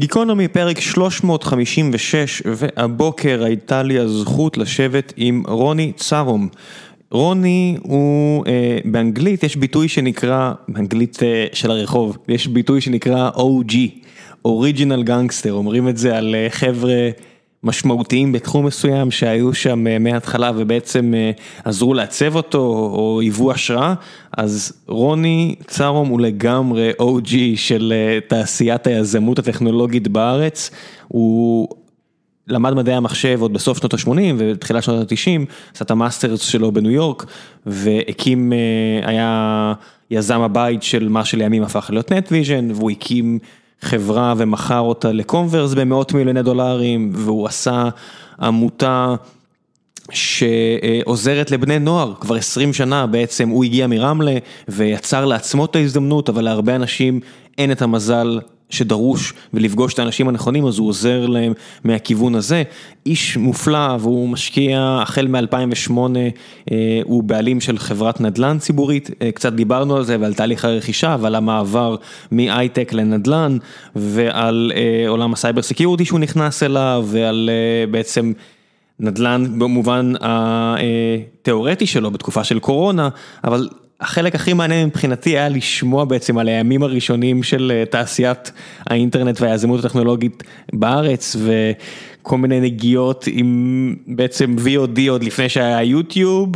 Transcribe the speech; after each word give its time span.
גיקונומי 0.00 0.48
פרק 0.48 0.80
356 0.80 2.42
והבוקר 2.44 3.44
הייתה 3.44 3.82
לי 3.82 3.98
הזכות 3.98 4.58
לשבת 4.58 5.12
עם 5.16 5.42
רוני 5.46 5.92
צרום. 5.96 6.48
רוני 7.10 7.76
הוא 7.82 8.46
אה, 8.46 8.78
באנגלית 8.84 9.42
יש 9.42 9.56
ביטוי 9.56 9.88
שנקרא, 9.88 10.52
באנגלית 10.68 11.22
אה, 11.22 11.46
של 11.52 11.70
הרחוב, 11.70 12.18
יש 12.28 12.46
ביטוי 12.46 12.80
שנקרא 12.80 13.30
OG, 13.30 13.74
אוריג'ינל 14.44 15.02
גנגסטר, 15.02 15.52
אומרים 15.52 15.88
את 15.88 15.96
זה 15.96 16.16
על 16.16 16.34
אה, 16.34 16.46
חבר'ה 16.50 17.10
משמעותיים 17.64 18.32
בתחום 18.32 18.66
מסוים 18.66 19.10
שהיו 19.10 19.54
שם 19.54 19.86
אה, 19.86 19.98
מההתחלה 19.98 20.50
ובעצם 20.56 21.14
אה, 21.16 21.30
עזרו 21.64 21.94
לעצב 21.94 22.36
אותו 22.36 22.58
או 22.94 23.20
היוו 23.20 23.52
השראה, 23.52 23.94
אז 24.36 24.72
רוני 24.86 25.54
צרום 25.66 26.08
הוא 26.08 26.20
לגמרי 26.20 26.90
OG 27.00 27.34
של 27.56 27.92
אה, 27.96 28.18
תעשיית 28.28 28.86
היזמות 28.86 29.38
הטכנולוגית 29.38 30.08
בארץ, 30.08 30.70
הוא 31.08 31.68
למד 32.48 32.74
מדעי 32.74 32.94
המחשב 32.94 33.38
עוד 33.42 33.52
בסוף 33.52 33.78
שנות 33.78 33.94
ה-80 33.94 34.34
ותחילת 34.38 34.82
שנות 34.82 35.12
ה-90, 35.12 35.46
עשה 35.74 35.84
את 35.84 35.90
ה 35.90 35.96
masters 35.96 36.40
שלו 36.40 36.72
בניו 36.72 36.90
יורק 36.90 37.26
והקים, 37.66 38.52
היה 39.02 39.74
יזם 40.10 40.40
הבית 40.40 40.82
של 40.82 41.08
מה 41.08 41.24
שלימים 41.24 41.62
הפך 41.62 41.90
להיות 41.92 42.12
נטוויז'ן 42.12 42.70
והוא 42.70 42.90
הקים 42.90 43.38
חברה 43.82 44.34
ומכר 44.36 44.80
אותה 44.80 45.12
לקומברס 45.12 45.74
במאות 45.74 46.12
מיליוני 46.12 46.42
דולרים 46.42 47.12
והוא 47.14 47.46
עשה 47.46 47.88
עמותה 48.40 49.14
שעוזרת 50.10 51.50
לבני 51.50 51.78
נוער. 51.78 52.14
כבר 52.20 52.34
20 52.34 52.72
שנה 52.72 53.06
בעצם 53.06 53.48
הוא 53.48 53.64
הגיע 53.64 53.86
מרמלה 53.86 54.38
ויצר 54.68 55.24
לעצמו 55.24 55.64
את 55.64 55.76
ההזדמנות 55.76 56.28
אבל 56.28 56.44
להרבה 56.44 56.76
אנשים 56.76 57.20
אין 57.58 57.72
את 57.72 57.82
המזל 57.82 58.40
שדרוש 58.72 59.32
ולפגוש 59.54 59.94
את 59.94 59.98
האנשים 59.98 60.28
הנכונים 60.28 60.66
אז 60.66 60.78
הוא 60.78 60.88
עוזר 60.88 61.26
להם 61.26 61.52
מהכיוון 61.84 62.34
הזה. 62.34 62.62
איש 63.06 63.36
מופלא 63.36 63.96
והוא 64.00 64.28
משקיע 64.28 64.98
החל 65.02 65.26
מ-2008 65.26 65.92
הוא 67.04 67.22
בעלים 67.22 67.60
של 67.60 67.78
חברת 67.78 68.20
נדל"ן 68.20 68.58
ציבורית, 68.58 69.10
קצת 69.34 69.52
דיברנו 69.52 69.96
על 69.96 70.04
זה 70.04 70.16
ועל 70.20 70.34
תהליך 70.34 70.64
הרכישה 70.64 71.16
ועל 71.20 71.34
המעבר 71.34 71.96
מהייטק 72.30 72.92
לנדל"ן 72.92 73.56
ועל 73.96 74.72
עולם 75.08 75.32
ה 75.32 75.37
cyber 75.37 75.62
security 75.62 76.04
שהוא 76.04 76.20
נכנס 76.20 76.62
אליו 76.62 77.04
ועל 77.06 77.50
בעצם 77.90 78.32
נדל"ן 79.00 79.58
במובן 79.58 80.12
התיאורטי 80.20 81.86
שלו 81.86 82.10
בתקופה 82.10 82.44
של 82.44 82.58
קורונה 82.58 83.08
אבל 83.44 83.68
החלק 84.02 84.34
הכי 84.34 84.52
מעניין 84.52 84.86
מבחינתי 84.86 85.30
היה 85.30 85.48
לשמוע 85.48 86.04
בעצם 86.04 86.38
על 86.38 86.48
הימים 86.48 86.82
הראשונים 86.82 87.42
של 87.42 87.82
תעשיית 87.90 88.52
האינטרנט 88.86 89.40
והיזמות 89.40 89.84
הטכנולוגית 89.84 90.42
בארץ 90.72 91.36
וכל 91.38 92.38
מיני 92.38 92.60
נגיעות 92.60 93.24
עם 93.32 93.96
בעצם 94.06 94.56
VOD 94.58 95.00
עוד 95.10 95.24
לפני 95.24 95.48
שהיה 95.48 95.82
יוטיוב 95.82 96.50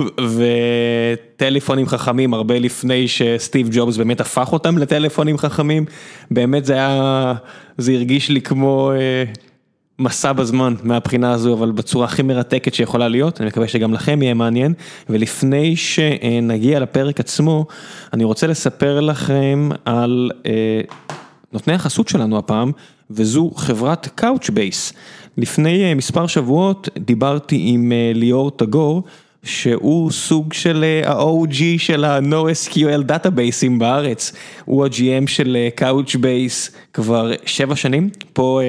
וטלפונים 1.37 1.87
חכמים 1.87 2.35
הרבה 2.35 2.59
לפני 2.59 3.09
שסטיב 3.09 3.69
ג'ובס 3.73 3.97
באמת 3.97 4.21
הפך 4.21 4.53
אותם 4.53 4.79
לטלפונים 4.79 5.39
חכמים, 5.39 5.85
באמת 6.31 6.65
זה 6.65 6.73
היה, 6.73 7.35
זה 7.79 7.93
הרגיש 7.93 8.29
לי 8.29 8.41
כמו 8.41 8.93
מסע 9.99 10.33
בזמן 10.33 10.75
מהבחינה 10.83 11.33
הזו 11.33 11.55
אבל 11.55 11.71
בצורה 11.71 12.05
הכי 12.05 12.23
מרתקת 12.23 12.75
שיכולה 12.75 13.09
להיות, 13.09 13.41
אני 13.41 13.49
מקווה 13.49 13.69
שגם 13.69 13.95
לכם 13.95 14.23
יהיה 14.23 14.35
מעניין 14.35 14.75
ולפני 15.09 15.77
שנגיע 15.77 16.81
לפרק 16.81 17.21
עצמו 17.21 17.67
אני 18.13 18.25
רוצה 18.25 18.47
לספר 18.47 19.01
לכם 19.01 19.69
על 19.85 20.31
נותני 21.53 21.75
החסות 21.75 22.09
שלנו 22.09 22.39
הפעם 22.39 22.73
וזו 23.11 23.51
חברת 23.57 24.21
Couchbase. 24.21 24.95
לפני 25.39 25.95
מספר 25.95 26.27
שבועות 26.27 26.89
דיברתי 26.99 27.63
עם 27.67 27.93
ליאור 28.15 28.51
תגור 28.51 29.03
שהוא 29.47 30.11
סוג 30.11 30.53
של 30.53 30.85
ה-OG 31.05 31.57
של 31.79 32.05
ה-NoSQL 32.05 33.03
דאטאבייסים 33.03 33.79
בארץ, 33.79 34.33
הוא 34.65 34.85
ה-GM 34.85 35.27
של 35.27 35.57
Couchbase 35.81 36.73
כבר 36.93 37.33
שבע 37.47 37.77
שנים 37.77 38.11
פה 38.33 38.61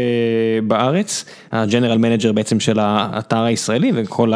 בארץ, 0.67 1.25
ה-General 1.51 1.97
Manager 1.97 2.31
בעצם 2.33 2.59
של 2.59 2.79
האתר 2.79 3.43
הישראלי 3.43 3.91
וכל 3.95 4.31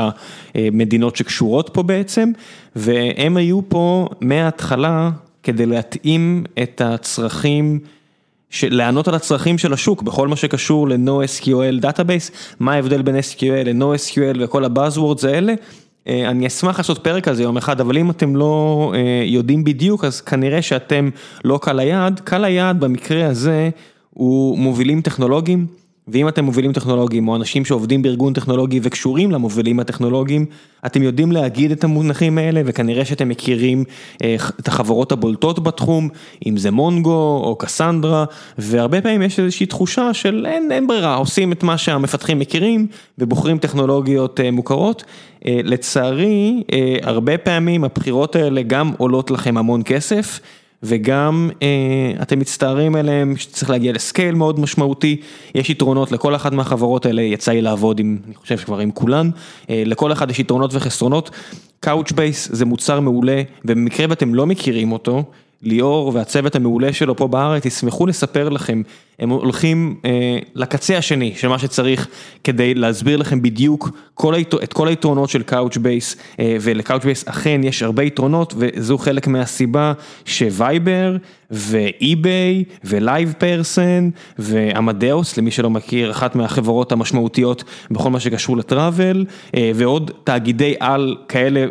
המדינות 0.55 1.15
שקשורות 1.15 1.69
פה 1.73 1.83
בעצם, 1.83 2.31
והם 2.75 3.37
היו 3.37 3.61
פה 3.69 4.07
מההתחלה 4.21 5.09
כדי 5.43 5.65
להתאים 5.65 6.43
את 6.63 6.81
הצרכים. 6.81 7.79
לענות 8.63 9.07
על 9.07 9.15
הצרכים 9.15 9.57
של 9.57 9.73
השוק 9.73 10.01
בכל 10.01 10.27
מה 10.27 10.35
שקשור 10.35 10.89
ל- 10.89 11.15
NoSQL 11.15 11.79
database, 11.79 12.31
מה 12.59 12.73
ההבדל 12.73 13.01
בין 13.01 13.15
SQL 13.15 13.65
ל-NoSQL 13.65 14.37
וכל 14.39 14.65
ה 14.65 14.71
buzzwords 14.71 15.25
האלה. 15.25 15.53
אני 16.07 16.47
אשמח 16.47 16.77
לעשות 16.77 17.03
פרק 17.03 17.27
על 17.27 17.35
זה 17.35 17.43
יום 17.43 17.57
אחד, 17.57 17.81
אבל 17.81 17.97
אם 17.97 18.09
אתם 18.09 18.35
לא 18.35 18.93
יודעים 19.25 19.63
בדיוק, 19.63 20.05
אז 20.05 20.21
כנראה 20.21 20.61
שאתם 20.61 21.09
לא 21.43 21.59
קהל 21.61 21.79
היעד. 21.79 22.19
קהל 22.19 22.43
היעד 22.43 22.79
במקרה 22.79 23.27
הזה 23.27 23.69
הוא 24.09 24.57
מובילים 24.57 25.01
טכנולוגיים, 25.01 25.67
ואם 26.07 26.27
אתם 26.27 26.45
מובילים 26.45 26.73
טכנולוגיים 26.73 27.27
או 27.27 27.35
אנשים 27.35 27.65
שעובדים 27.65 28.01
בארגון 28.01 28.33
טכנולוגי 28.33 28.79
וקשורים 28.83 29.31
למובילים 29.31 29.79
הטכנולוגיים, 29.79 30.45
אתם 30.85 31.03
יודעים 31.03 31.31
להגיד 31.31 31.71
את 31.71 31.83
המונחים 31.83 32.37
האלה 32.37 32.61
וכנראה 32.65 33.05
שאתם 33.05 33.29
מכירים 33.29 33.83
את 34.59 34.67
החברות 34.67 35.11
הבולטות 35.11 35.63
בתחום, 35.63 36.09
אם 36.45 36.57
זה 36.57 36.71
מונגו 36.71 37.41
או 37.43 37.55
קסנדרה, 37.59 38.25
והרבה 38.57 39.01
פעמים 39.01 39.21
יש 39.21 39.39
איזושהי 39.39 39.65
תחושה 39.65 40.13
של 40.13 40.45
אין, 40.49 40.71
אין 40.71 40.87
ברירה, 40.87 41.15
עושים 41.15 41.51
את 41.51 41.63
מה 41.63 41.77
שהמפתחים 41.77 42.39
מכירים 42.39 42.87
ובוחרים 43.17 43.57
טכנולוגיות 43.57 44.39
מוכרות. 44.51 45.03
לצערי, 45.45 46.63
הרבה 47.01 47.37
פעמים 47.37 47.83
הבחירות 47.83 48.35
האלה 48.35 48.61
גם 48.61 48.91
עולות 48.97 49.31
לכם 49.31 49.57
המון 49.57 49.81
כסף. 49.85 50.39
וגם 50.83 51.49
אתם 52.21 52.39
מצטערים 52.39 52.95
עליהם 52.95 53.37
שצריך 53.37 53.69
להגיע 53.69 53.93
לסקייל 53.93 54.35
מאוד 54.35 54.59
משמעותי, 54.59 55.21
יש 55.55 55.69
יתרונות 55.69 56.11
לכל 56.11 56.35
אחת 56.35 56.53
מהחברות 56.53 57.05
האלה, 57.05 57.21
יצא 57.21 57.51
לי 57.51 57.61
לעבוד 57.61 57.99
עם, 57.99 58.17
אני 58.27 58.35
חושב 58.35 58.57
שכבר 58.57 58.79
עם 58.79 58.91
כולן, 58.91 59.29
לכל 59.69 60.11
אחד 60.11 60.31
יש 60.31 60.39
יתרונות 60.39 60.73
וחסרונות, 60.73 61.29
Couchbase 61.85 62.49
זה 62.49 62.65
מוצר 62.65 62.99
מעולה 62.99 63.41
ובמקרה 63.65 64.05
ואתם 64.09 64.35
לא 64.35 64.45
מכירים 64.45 64.91
אותו, 64.91 65.23
ליאור 65.63 66.11
והצוות 66.15 66.55
המעולה 66.55 66.93
שלו 66.93 67.15
פה 67.15 67.27
בארץ 67.27 67.65
ישמחו 67.65 68.05
לספר 68.07 68.49
לכם, 68.49 68.81
הם 69.21 69.29
הולכים 69.29 69.95
לקצה 70.55 70.97
השני 70.97 71.33
של 71.35 71.47
מה 71.47 71.59
שצריך 71.59 72.07
כדי 72.43 72.73
להסביר 72.73 73.17
לכם 73.17 73.41
בדיוק 73.41 73.89
את 74.63 74.73
כל 74.73 74.87
היתרונות 74.87 75.29
של 75.29 75.43
Couchbase 75.49 76.17
ול-Couchbase 76.61 77.23
אכן 77.25 77.61
יש 77.63 77.83
הרבה 77.83 78.03
יתרונות 78.03 78.53
וזו 78.57 78.97
חלק 78.97 79.27
מהסיבה 79.27 79.93
ש 80.25 80.51
Viber 80.51 81.17
ו 81.51 81.70
eBay 81.70 82.44
ו 82.44 82.63
LivePerson 82.83 84.09
ו 84.39 84.51
Amadeus 84.51 85.37
למי 85.37 85.51
שלא 85.51 85.69
מכיר 85.69 86.11
אחת 86.11 86.35
מהחברות 86.35 86.91
המשמעותיות 86.91 87.63
בכל 87.91 88.09
מה 88.09 88.19
שקשור 88.19 88.57
ל 88.57 88.67
travel 88.67 89.25
ועוד 89.75 90.11
תאגידי 90.23 90.73
על 90.79 91.17
כאלה 91.27 91.65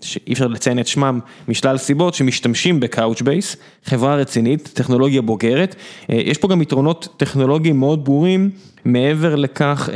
שאי 0.00 0.32
אפשר 0.32 0.46
לציין 0.46 0.78
את 0.78 0.86
שמם 0.86 1.20
משלל 1.48 1.76
סיבות 1.76 2.14
שמשתמשים 2.14 2.80
ב-Couchbase, 2.80 3.56
חברה 3.84 4.14
רצינית, 4.14 4.70
טכנולוגיה 4.74 5.22
בוגרת, 5.22 5.76
יש 6.08 6.38
פה 6.38 6.48
גם 6.48 6.53
יתרונות 6.62 7.08
טכנולוגיים 7.16 7.80
מאוד 7.80 8.04
ברורים 8.04 8.50
מעבר 8.84 9.34
לכך 9.34 9.88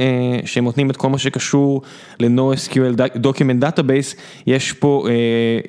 שהם 0.44 0.64
נותנים 0.64 0.90
את 0.90 0.96
כל 0.96 1.08
מה 1.08 1.18
שקשור 1.18 1.82
ל-NoSQL 2.20 3.18
Document 3.22 3.62
Database, 3.62 4.16
יש 4.46 4.72
פה 4.72 5.06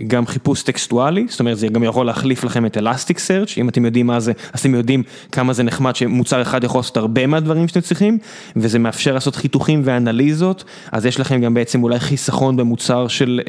גם 0.08 0.26
חיפוש 0.26 0.64
טקסטואלי, 0.64 1.26
זאת 1.30 1.40
אומרת 1.40 1.58
זה 1.58 1.68
גם 1.68 1.84
יכול 1.84 2.06
להחליף 2.06 2.44
לכם 2.44 2.66
את 2.66 2.78
Elasticsearch, 2.78 3.54
אם 3.58 3.70
אתם 3.70 3.86
יודעים 3.86 4.08
מה 4.08 4.20
זה, 4.20 4.32
אז 4.54 4.60
אתם 4.60 4.76
יודעים 4.76 5.04
כמה 5.32 5.54
זה 5.54 5.64
נחמד 5.64 5.96
שמוצר 5.96 6.42
אחד 6.42 6.64
יכול 6.64 6.80
לעשות 6.80 6.98
הרבה 6.98 7.28
מהדברים 7.28 7.68
שאתם 7.68 7.82
צריכים, 7.82 8.18
וזה 8.56 8.80
מאפשר 8.80 9.14
לעשות 9.14 9.36
חיתוכים 9.36 9.82
ואנליזות, 9.86 10.64
אז 10.92 11.06
יש 11.06 11.20
לכם 11.20 11.42
גם 11.42 11.54
בעצם 11.54 11.84
אולי 11.84 12.00
חיסכון 12.00 12.56
במוצר 12.56 13.08
של 13.08 13.40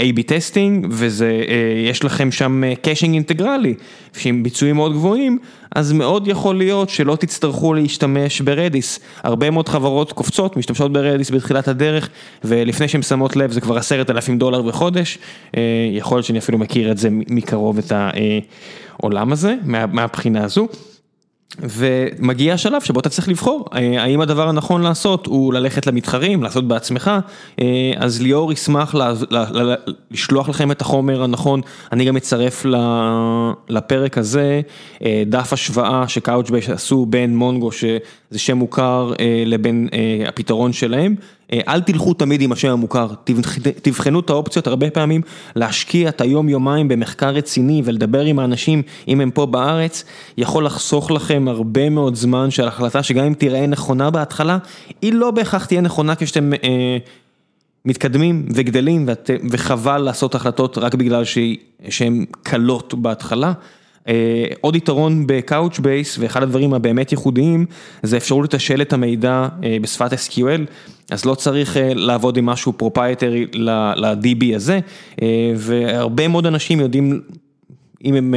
A-B 0.00 0.22
testing 0.26 0.86
ויש 0.90 2.04
לכם 2.04 2.32
שם 2.32 2.62
caching 2.82 3.14
אינטגרלי 3.14 3.74
שעם 4.16 4.42
ביצועים 4.42 4.76
מאוד 4.76 4.92
גבוהים 4.92 5.38
אז 5.74 5.92
מאוד 5.92 6.28
יכול 6.28 6.56
להיות 6.58 6.90
שלא 6.90 7.16
תצטרכו 7.16 7.74
להשתמש 7.74 8.40
ברדיס, 8.40 9.00
הרבה 9.22 9.50
מאוד 9.50 9.68
חברות 9.68 10.12
קופצות 10.12 10.56
משתמשות 10.56 10.92
ברדיס 10.92 11.30
בתחילת 11.30 11.68
הדרך 11.68 12.08
ולפני 12.44 12.88
שהן 12.88 13.02
שמות 13.02 13.36
לב 13.36 13.52
זה 13.52 13.60
כבר 13.60 13.76
עשרת 13.76 14.10
אלפים 14.10 14.38
דולר 14.38 14.62
בחודש, 14.62 15.18
יכול 15.92 16.16
להיות 16.16 16.26
שאני 16.26 16.38
אפילו 16.38 16.58
מכיר 16.58 16.90
את 16.90 16.98
זה 16.98 17.08
מקרוב 17.10 17.78
את 17.78 17.92
העולם 17.92 19.32
הזה 19.32 19.54
מהבחינה 19.66 20.44
הזו. 20.44 20.68
ומגיע 21.58 22.54
השלב 22.54 22.82
שבו 22.82 23.00
אתה 23.00 23.08
צריך 23.08 23.28
לבחור, 23.28 23.64
האם 23.72 24.20
הדבר 24.20 24.48
הנכון 24.48 24.82
לעשות 24.82 25.26
הוא 25.26 25.54
ללכת 25.54 25.86
למתחרים, 25.86 26.42
לעשות 26.42 26.68
בעצמך, 26.68 27.10
אז 27.96 28.22
ליאור 28.22 28.52
ישמח 28.52 28.94
לשלוח 30.10 30.48
לכם 30.48 30.70
את 30.70 30.80
החומר 30.80 31.22
הנכון, 31.22 31.60
אני 31.92 32.04
גם 32.04 32.16
אצרף 32.16 32.66
לפרק 33.68 34.18
הזה 34.18 34.60
דף 35.26 35.52
השוואה 35.52 36.08
שקאוצ'בייס 36.08 36.68
עשו 36.68 37.06
בין 37.06 37.36
מונגו 37.36 37.72
שזה 37.72 38.38
שם 38.38 38.56
מוכר 38.56 39.12
לבין 39.46 39.88
הפתרון 40.28 40.72
שלהם. 40.72 41.14
אל 41.52 41.80
תלכו 41.80 42.14
תמיד 42.14 42.42
עם 42.42 42.52
השם 42.52 42.68
המוכר, 42.68 43.08
תבחנו 43.82 44.20
את 44.20 44.30
האופציות 44.30 44.66
הרבה 44.66 44.90
פעמים, 44.90 45.20
להשקיע 45.56 46.08
את 46.08 46.20
היום 46.20 46.48
יומיים 46.48 46.88
במחקר 46.88 47.28
רציני 47.28 47.82
ולדבר 47.84 48.20
עם 48.20 48.38
האנשים 48.38 48.82
אם 49.08 49.20
הם 49.20 49.30
פה 49.30 49.46
בארץ, 49.46 50.04
יכול 50.38 50.66
לחסוך 50.66 51.10
לכם 51.10 51.44
הרבה 51.48 51.90
מאוד 51.90 52.14
זמן 52.14 52.50
של 52.50 52.68
החלטה 52.68 53.02
שגם 53.02 53.24
אם 53.24 53.34
תראה 53.34 53.66
נכונה 53.66 54.10
בהתחלה, 54.10 54.58
היא 55.02 55.12
לא 55.12 55.30
בהכרח 55.30 55.64
תהיה 55.64 55.80
נכונה 55.80 56.14
כשאתם 56.14 56.52
אה, 56.52 56.98
מתקדמים 57.84 58.46
וגדלים 58.54 59.04
ואת, 59.08 59.30
וחבל 59.50 59.98
לעשות 59.98 60.34
החלטות 60.34 60.78
רק 60.78 60.94
בגלל 60.94 61.22
שהן 61.88 62.24
קלות 62.42 62.94
בהתחלה. 62.94 63.52
עוד 64.60 64.76
יתרון 64.76 65.24
ב 65.26 65.35
Couchbase 65.35 66.18
ואחד 66.18 66.42
הדברים 66.42 66.74
הבאמת 66.74 67.12
ייחודיים 67.12 67.66
זה 68.02 68.16
אפשרות 68.16 68.44
לתשאל 68.44 68.82
את 68.82 68.92
המידע 68.92 69.48
בשפת 69.82 70.12
SQL 70.12 70.60
אז 71.10 71.24
לא 71.24 71.34
צריך 71.34 71.76
לעבוד 71.94 72.36
עם 72.36 72.46
משהו 72.46 72.72
proprietary 72.72 73.46
ל-DB 73.54 74.56
הזה. 74.56 74.80
והרבה 75.56 76.28
מאוד 76.28 76.46
אנשים 76.46 76.80
יודעים 76.80 77.20
אם 78.04 78.14
הם 78.14 78.34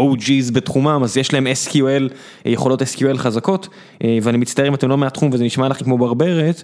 OG's 0.00 0.52
בתחומם 0.52 1.00
אז 1.04 1.16
יש 1.16 1.32
להם 1.32 1.46
SQL, 1.46 2.12
יכולות 2.44 2.82
SQL 2.82 3.16
חזקות. 3.16 3.68
ואני 4.22 4.38
מצטער 4.38 4.68
אם 4.68 4.74
אתם 4.74 4.88
לא 4.88 4.98
מהתחום 4.98 5.30
וזה 5.32 5.44
נשמע 5.44 5.68
לכם 5.68 5.84
כמו 5.84 5.98
ברברת 5.98 6.62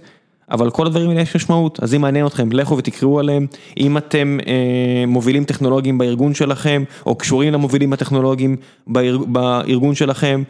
אבל 0.51 0.71
כל 0.71 0.87
הדברים 0.87 1.11
האלה 1.11 1.21
יש 1.21 1.37
משמעות, 1.37 1.81
אז 1.83 1.95
אם 1.95 2.01
מעניין 2.01 2.27
אתכם, 2.27 2.53
לכו 2.53 2.77
ותקראו 2.77 3.19
עליהם, 3.19 3.47
אם 3.79 3.97
אתם 3.97 4.39
אה, 4.47 5.07
מובילים 5.07 5.45
טכנולוגיים 5.45 5.99
בארגון 5.99 6.35
שלכם, 6.35 6.85
או 7.07 7.15
קשורים 7.15 7.53
למובילים 7.53 7.93
הטכנולוגיים 7.93 8.57
בארג, 8.87 9.21
בארגון 9.27 9.95
שלכם, 9.95 10.43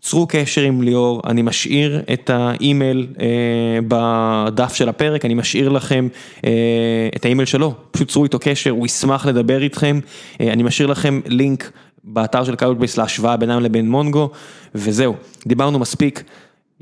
צרו 0.00 0.26
קשר 0.26 0.62
עם 0.62 0.82
ליאור, 0.82 1.22
אני 1.26 1.42
משאיר 1.42 2.02
את 2.12 2.30
האימייל 2.30 3.06
אה, 3.20 3.26
בדף 3.88 4.74
של 4.74 4.88
הפרק, 4.88 5.24
אני 5.24 5.34
משאיר 5.34 5.68
לכם 5.68 6.08
אה, 6.44 7.08
את 7.16 7.24
האימייל 7.24 7.46
שלו, 7.46 7.74
פשוט 7.90 8.08
צרו 8.08 8.24
איתו 8.24 8.38
קשר, 8.38 8.70
הוא 8.70 8.86
ישמח 8.86 9.26
לדבר 9.26 9.62
איתכם, 9.62 10.00
אה, 10.40 10.52
אני 10.52 10.62
משאיר 10.62 10.88
לכם 10.88 11.20
לינק 11.26 11.70
באתר 12.04 12.44
של 12.44 12.56
Couchbase 12.56 12.98
להשוואה 12.98 13.36
בינם 13.36 13.62
לבין 13.62 13.90
Mongo, 13.90 14.30
וזהו, 14.74 15.14
דיברנו 15.46 15.78
מספיק. 15.78 16.22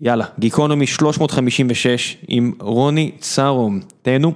יאללה, 0.03 0.25
גיקונומי 0.39 0.87
356 0.87 2.17
עם 2.29 2.53
רוני 2.61 3.11
צרום, 3.19 3.81
תהנו. 4.03 4.33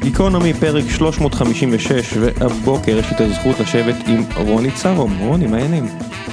גיקונומי 0.00 0.54
פרק 0.54 0.84
356 0.90 2.16
והבוקר 2.20 2.98
יש 2.98 3.10
לי 3.10 3.16
את 3.16 3.20
הזכות 3.20 3.60
לשבת 3.60 3.96
עם 4.06 4.24
רוני 4.36 4.70
צרום, 4.70 5.18
רוני 5.18 5.46
מה 5.46 5.56
העניינים? 5.56 5.86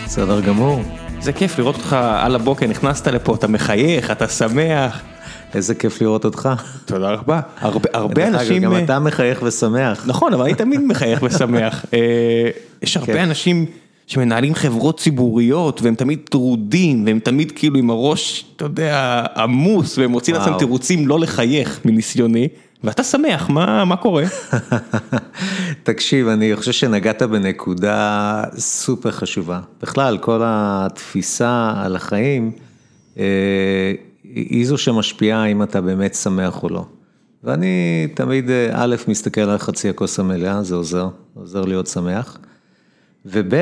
בסדר 0.05 0.41
גמור. 0.41 0.81
זה 1.19 1.33
כיף 1.33 1.59
לראות 1.59 1.75
אותך 1.75 1.93
על 1.93 2.35
הבוקר, 2.35 2.67
נכנסת 2.67 3.07
לפה, 3.07 3.35
אתה 3.35 3.47
מחייך, 3.47 4.11
אתה 4.11 4.27
שמח. 4.27 5.01
איזה 5.53 5.75
כיף 5.75 6.01
לראות 6.01 6.25
אותך. 6.25 6.49
תודה 6.85 7.11
רבה. 7.11 7.39
הרבה 7.93 8.27
אנשים... 8.27 8.61
גם 8.61 8.77
אתה 8.83 8.99
מחייך 8.99 9.41
ושמח. 9.43 10.03
נכון, 10.07 10.33
אבל 10.33 10.43
אני 10.43 10.55
תמיד 10.55 10.81
מחייך 10.81 11.23
ושמח. 11.23 11.85
יש 12.83 12.97
הרבה 12.97 13.23
אנשים 13.23 13.65
שמנהלים 14.07 14.55
חברות 14.55 14.99
ציבוריות 14.99 15.81
והם 15.81 15.95
תמיד 15.95 16.19
טרודים 16.29 17.05
והם 17.05 17.19
תמיד 17.19 17.51
כאילו 17.51 17.77
עם 17.77 17.89
הראש, 17.89 18.45
אתה 18.55 18.65
יודע, 18.65 19.25
עמוס 19.35 19.97
והם 19.97 20.11
מוצאים 20.11 20.35
לעצמם 20.35 20.57
תירוצים 20.57 21.07
לא 21.07 21.19
לחייך 21.19 21.79
מניסיוני. 21.85 22.47
ואתה 22.83 23.03
שמח, 23.03 23.49
מה 23.49 23.85
מה 23.85 23.95
קורה? 23.95 24.23
תקשיב, 25.83 26.27
אני 26.27 26.55
חושב 26.55 26.71
שנגעת 26.71 27.21
בנקודה 27.21 28.43
סופר 28.57 29.11
חשובה. 29.11 29.59
בכלל, 29.81 30.17
כל 30.17 30.41
התפיסה 30.43 31.73
על 31.75 31.95
החיים, 31.95 32.51
היא 34.35 34.67
זו 34.67 34.77
שמשפיעה 34.77 35.45
אם 35.45 35.63
אתה 35.63 35.81
באמת 35.81 36.15
שמח 36.15 36.63
או 36.63 36.69
לא. 36.69 36.85
ואני 37.43 38.07
תמיד, 38.13 38.49
א', 38.71 38.95
מסתכל 39.07 39.41
על 39.41 39.57
חצי 39.57 39.89
הכוס 39.89 40.19
המלאה, 40.19 40.63
זה 40.63 40.75
עוזר, 40.75 41.07
עוזר 41.33 41.61
להיות 41.61 41.87
שמח. 41.87 42.37
וב', 43.25 43.53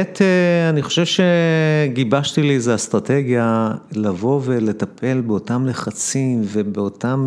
אני 0.69 0.81
חושב 0.81 1.04
שגיבשתי 1.06 2.42
לי 2.42 2.56
איזו 2.56 2.75
אסטרטגיה 2.75 3.72
לבוא 3.92 4.42
ולטפל 4.44 5.22
באותם 5.22 5.66
לחצים 5.66 6.42
ובאותם 6.44 7.25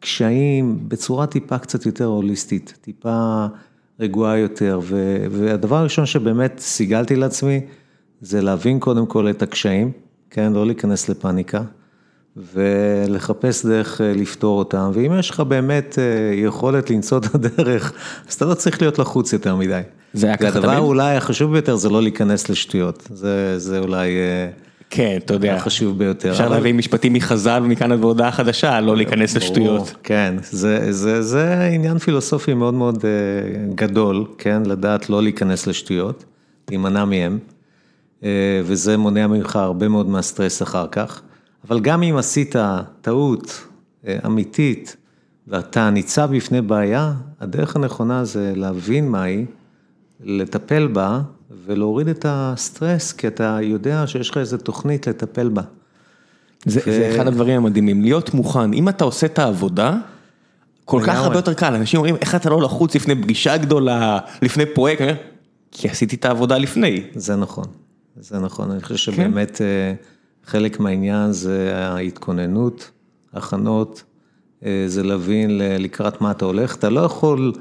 קשיים 0.00 0.78
בצורה 0.88 1.26
טיפה 1.26 1.58
קצת 1.58 1.86
יותר 1.86 2.04
הוליסטית, 2.04 2.78
טיפה 2.80 3.46
רגועה 4.00 4.38
יותר. 4.38 4.80
והדבר 5.30 5.76
הראשון 5.76 6.06
שבאמת 6.06 6.58
סיגלתי 6.58 7.16
לעצמי, 7.16 7.60
זה 8.20 8.42
להבין 8.42 8.78
קודם 8.78 9.06
כל 9.06 9.30
את 9.30 9.42
הקשיים, 9.42 9.92
כן, 10.30 10.52
לא 10.52 10.66
להיכנס 10.66 11.08
לפאניקה. 11.08 11.62
ולחפש 12.54 13.66
דרך 13.66 14.00
לפתור 14.04 14.58
אותם, 14.58 14.90
ואם 14.94 15.18
יש 15.18 15.30
לך 15.30 15.40
באמת 15.40 15.98
יכולת 16.34 16.90
למצוא 16.90 17.18
את 17.18 17.34
הדרך, 17.34 17.92
אז 18.28 18.34
אתה 18.34 18.44
לא 18.44 18.54
צריך 18.54 18.82
להיות 18.82 18.98
לחוץ 18.98 19.32
יותר 19.32 19.56
מדי. 19.56 19.80
זה 20.12 20.26
היה 20.26 20.36
ככה 20.36 20.50
תמיד? 20.50 20.64
והדבר 20.64 20.78
אולי 20.78 21.16
החשוב 21.16 21.52
ביותר 21.52 21.76
זה 21.76 21.88
לא 21.88 22.02
להיכנס 22.02 22.48
לשטויות, 22.48 23.08
זה 23.14 23.58
זה 23.58 23.78
אולי... 23.78 24.10
כן, 24.90 25.18
אתה 25.24 25.34
יודע, 25.34 25.54
החשוב 25.54 25.98
ביותר. 25.98 26.30
אפשר 26.30 26.48
להביא 26.48 26.74
משפטים 26.74 27.12
מחז"ל 27.12 27.60
ומכאן 27.64 27.92
עד 27.92 28.00
להודעה 28.00 28.32
חדשה, 28.32 28.80
לא 28.80 28.96
להיכנס 28.96 29.36
לשטויות. 29.36 29.94
כן, 30.02 30.34
זה 30.50 30.92
זה, 30.92 31.22
זה 31.22 31.64
עניין 31.64 31.98
פילוסופי 31.98 32.54
מאוד 32.54 32.74
מאוד 32.74 33.04
גדול, 33.74 34.24
כן, 34.38 34.62
לדעת 34.66 35.10
לא 35.10 35.22
להיכנס 35.22 35.66
לשטויות, 35.66 36.24
להימנע 36.68 37.04
מהם, 37.04 37.38
וזה 38.64 38.96
מונע 38.96 39.26
ממך 39.26 39.56
הרבה 39.56 39.88
מאוד 39.88 40.08
מהסטרס 40.08 40.62
אחר 40.62 40.86
כך. 40.92 41.22
אבל 41.66 41.80
גם 41.80 42.02
אם 42.02 42.16
עשית 42.16 42.54
טעות 43.00 43.66
אמיתית 44.26 44.96
ואתה 45.48 45.90
ניצב 45.90 46.30
בפני 46.36 46.62
בעיה, 46.62 47.12
הדרך 47.40 47.76
הנכונה 47.76 48.24
זה 48.24 48.52
להבין 48.56 49.08
מהי, 49.08 49.46
לטפל 50.20 50.86
בה 50.86 51.20
ולהוריד 51.64 52.08
את 52.08 52.24
הסטרס, 52.28 53.12
כי 53.12 53.26
אתה 53.26 53.58
יודע 53.62 54.06
שיש 54.06 54.30
לך 54.30 54.36
איזו 54.36 54.56
תוכנית 54.56 55.06
לטפל 55.06 55.48
בה. 55.48 55.62
זה 56.64 56.80
ו... 56.80 56.84
זה 56.84 57.10
אחד 57.14 57.26
הדברים 57.26 57.56
המדהימים, 57.56 58.02
להיות 58.02 58.34
מוכן, 58.34 58.72
אם 58.72 58.88
אתה 58.88 59.04
עושה 59.04 59.26
את 59.26 59.38
העבודה, 59.38 59.98
כל 60.84 61.02
כך 61.06 61.16
הרבה 61.16 61.36
יותר 61.36 61.54
קל, 61.54 61.74
אנשים 61.74 61.98
אומרים, 61.98 62.16
איך 62.16 62.34
אתה 62.34 62.50
לא 62.50 62.62
לחוץ 62.62 62.94
לפני 62.94 63.22
פגישה 63.22 63.56
גדולה, 63.56 64.18
לפני 64.42 64.66
פרויקט, 64.66 65.04
כי 65.70 65.88
עשיתי 65.88 66.16
את 66.16 66.24
העבודה 66.24 66.58
לפני. 66.58 67.02
זה 67.14 67.36
נכון, 67.36 67.64
זה 68.16 68.38
נכון, 68.38 68.70
אני 68.70 68.82
חושב 68.82 68.96
שבאמת... 68.96 69.56
כן. 69.56 69.94
חלק 70.48 70.80
מהעניין 70.80 71.32
זה 71.32 71.76
ההתכוננות, 71.76 72.90
הכנות, 73.34 74.02
זה 74.86 75.02
להבין 75.02 75.50
לקראת 75.58 76.20
מה 76.20 76.30
אתה 76.30 76.44
הולך, 76.44 76.76
אתה 76.76 76.90
לא 76.90 77.00
יכול 77.00 77.52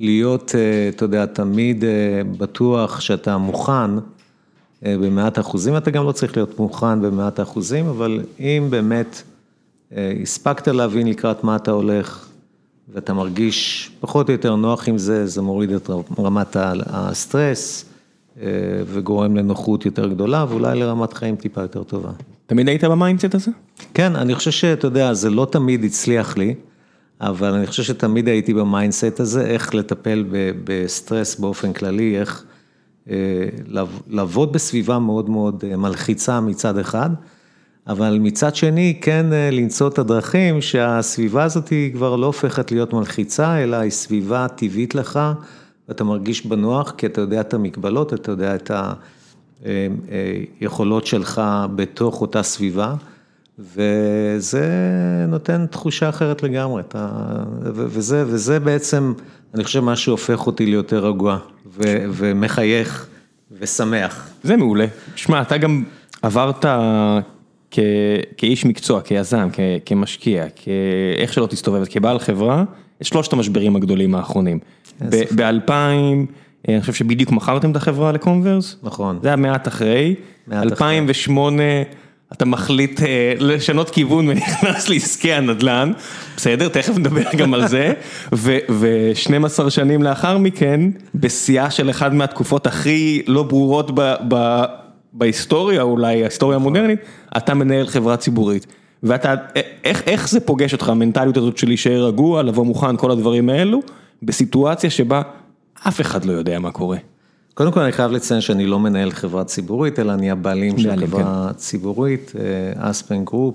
להיות, 0.00 0.54
אתה 0.88 1.04
יודע, 1.04 1.26
תמיד 1.26 1.84
בטוח 2.38 3.00
שאתה 3.00 3.36
מוכן 3.36 3.90
במאת 4.82 5.38
אחוזים, 5.38 5.76
אתה 5.76 5.90
גם 5.90 6.04
לא 6.04 6.12
צריך 6.12 6.36
להיות 6.36 6.58
מוכן 6.58 7.02
במאת 7.02 7.40
אחוזים, 7.40 7.86
אבל 7.86 8.20
אם 8.40 8.66
באמת 8.70 9.22
הספקת 10.22 10.68
להבין 10.68 11.06
לקראת 11.06 11.44
מה 11.44 11.56
אתה 11.56 11.70
הולך, 11.70 12.26
ואתה 12.94 13.12
מרגיש 13.12 13.90
פחות 14.00 14.28
או 14.28 14.32
יותר 14.32 14.56
נוח 14.56 14.88
עם 14.88 14.98
זה, 14.98 15.26
זה 15.26 15.42
מוריד 15.42 15.70
את 15.70 15.90
רמת 16.18 16.56
הסטרס. 16.86 17.84
וגורם 18.86 19.36
לנוחות 19.36 19.86
יותר 19.86 20.08
גדולה, 20.08 20.46
ואולי 20.48 20.78
לרמת 20.78 21.12
חיים 21.12 21.36
טיפה 21.36 21.60
יותר 21.60 21.82
טובה. 21.82 22.10
תמיד 22.46 22.68
היית 22.68 22.84
ב 22.84 22.90
mindset 22.90 23.34
הזה? 23.34 23.50
כן, 23.94 24.16
אני 24.16 24.34
חושב 24.34 24.50
שאתה 24.50 24.86
יודע, 24.86 25.14
זה 25.14 25.30
לא 25.30 25.46
תמיד 25.50 25.84
הצליח 25.84 26.36
לי, 26.36 26.54
אבל 27.20 27.54
אני 27.54 27.66
חושב 27.66 27.82
שתמיד 27.82 28.28
הייתי 28.28 28.54
ב 28.54 28.62
mindset 28.62 29.20
הזה, 29.20 29.46
איך 29.46 29.74
לטפל 29.74 30.24
בסטרס 30.64 31.40
באופן 31.40 31.72
כללי, 31.72 32.18
איך 32.20 32.44
לעבוד 34.08 34.52
בסביבה 34.52 34.98
מאוד 34.98 35.30
מאוד 35.30 35.64
מלחיצה 35.76 36.40
מצד 36.40 36.78
אחד, 36.78 37.10
אבל 37.86 38.18
מצד 38.20 38.54
שני, 38.54 38.98
כן 39.00 39.26
למצוא 39.52 39.88
את 39.88 39.98
הדרכים 39.98 40.60
שהסביבה 40.60 41.44
הזאת 41.44 41.68
היא 41.68 41.92
כבר 41.92 42.16
לא 42.16 42.26
הופכת 42.26 42.72
להיות 42.72 42.92
מלחיצה, 42.92 43.62
אלא 43.62 43.76
היא 43.76 43.90
סביבה 43.90 44.46
טבעית 44.48 44.94
לך. 44.94 45.20
ואתה 45.88 46.04
מרגיש 46.04 46.46
בנוח, 46.46 46.94
כי 46.96 47.06
אתה 47.06 47.20
יודע 47.20 47.40
את 47.40 47.54
המגבלות, 47.54 48.14
אתה 48.14 48.30
יודע 48.30 48.54
את 48.54 48.70
היכולות 50.60 51.06
שלך 51.06 51.42
בתוך 51.74 52.20
אותה 52.20 52.42
סביבה, 52.42 52.94
וזה 53.58 54.66
נותן 55.28 55.66
תחושה 55.66 56.08
אחרת 56.08 56.42
לגמרי, 56.42 56.82
אתה, 56.82 57.08
וזה, 57.62 58.24
וזה 58.26 58.60
בעצם 58.60 59.12
אני 59.54 59.64
חושב 59.64 59.80
מה 59.80 59.96
שהופך 59.96 60.46
אותי 60.46 60.66
ליותר 60.66 61.06
רגוע 61.06 61.38
ו- 61.66 62.04
ומחייך 62.10 63.06
ושמח. 63.58 64.28
זה 64.42 64.56
מעולה. 64.56 64.86
שמע, 65.16 65.42
אתה 65.42 65.56
גם 65.56 65.84
עברת 66.22 66.64
כ... 67.70 67.78
כאיש 68.36 68.64
מקצוע, 68.64 69.00
כיזם, 69.00 69.48
כ... 69.52 69.60
כמשקיע, 69.86 70.46
כאיך 70.56 71.32
שלא 71.32 71.46
תסתובב, 71.46 71.84
כבעל 71.84 72.18
חברה, 72.18 72.64
את 73.00 73.06
שלושת 73.06 73.32
המשברים 73.32 73.76
הגדולים 73.76 74.14
האחרונים. 74.14 74.58
ב-2000, 75.00 75.70
אני 76.68 76.80
חושב 76.80 76.92
שבדיוק 76.92 77.32
מכרתם 77.32 77.70
את 77.70 77.76
החברה 77.76 78.12
לקונברס. 78.12 78.76
נכון. 78.82 79.18
זה 79.22 79.28
היה 79.28 79.36
מעט 79.36 79.68
אחרי. 79.68 80.14
מעט 80.46 80.58
אחרי. 80.58 80.70
2008, 80.70 81.62
אתה 82.32 82.44
מחליט 82.44 83.02
אה, 83.02 83.34
לשנות 83.38 83.90
כיוון 83.90 84.28
ונכנס 84.28 84.88
לעסקי 84.88 85.32
הנדל"ן, 85.32 85.92
בסדר, 86.36 86.68
תכף 86.68 86.98
נדבר 86.98 87.22
גם 87.36 87.54
על 87.54 87.68
זה, 87.68 87.92
ו-12 88.32 89.70
שנים 89.70 90.02
לאחר 90.02 90.38
מכן, 90.38 90.80
בשיאה 91.14 91.70
של 91.70 91.90
אחת 91.90 92.12
מהתקופות 92.12 92.66
הכי 92.66 93.22
לא 93.26 93.42
ברורות 93.42 93.90
ב- 93.94 94.14
ב- 94.28 94.64
בהיסטוריה, 95.12 95.82
אולי 95.82 96.22
ההיסטוריה 96.22 96.56
המודרנית, 96.56 96.98
אתה 97.36 97.54
מנהל 97.54 97.86
חברה 97.86 98.16
ציבורית. 98.16 98.66
ואתה, 99.04 99.34
איך, 99.84 100.02
איך 100.06 100.28
זה 100.28 100.40
פוגש 100.40 100.72
אותך, 100.72 100.88
המנטליות 100.88 101.36
הזאת 101.36 101.58
של 101.58 101.66
להישאר 101.68 102.06
רגוע, 102.06 102.42
לבוא 102.42 102.66
מוכן, 102.66 102.96
כל 102.96 103.10
הדברים 103.10 103.48
האלו, 103.48 103.82
בסיטואציה 104.22 104.90
שבה 104.90 105.22
אף 105.88 106.00
אחד 106.00 106.24
לא 106.24 106.32
יודע 106.32 106.58
מה 106.58 106.70
קורה. 106.70 106.98
קודם 107.54 107.72
כל 107.72 107.80
אני 107.80 107.92
חייב 107.92 108.12
לציין 108.12 108.40
שאני 108.40 108.66
לא 108.66 108.78
מנהל 108.78 109.10
חברה 109.10 109.44
ציבורית, 109.44 109.98
אלא 109.98 110.12
אני 110.12 110.30
הבעלים 110.30 110.78
של 110.78 110.96
חברה 110.96 111.50
ציבורית, 111.56 112.32
אה, 112.38 112.90
אספן 112.90 113.24
גרופ. 113.24 113.54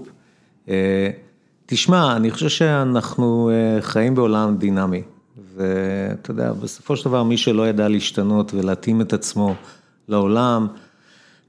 תשמע, 1.66 2.16
אני 2.16 2.32
חושב 2.32 2.50
שאנחנו 2.50 3.50
אה, 3.54 3.82
חיים 3.82 4.16
בעולם 4.16 4.58
דינמי, 4.58 5.02
ואתה 5.56 6.32
יודע, 6.32 6.54
בסופו 6.54 6.96
של 6.96 7.06
דבר 7.06 7.24
מי 7.24 7.38
שלא 7.38 7.68
ידע 7.68 7.88
להשתנות 7.88 8.54
ולהתאים 8.54 9.02
את 9.02 9.14
עצמו 9.14 9.56
לעולם, 10.08 10.68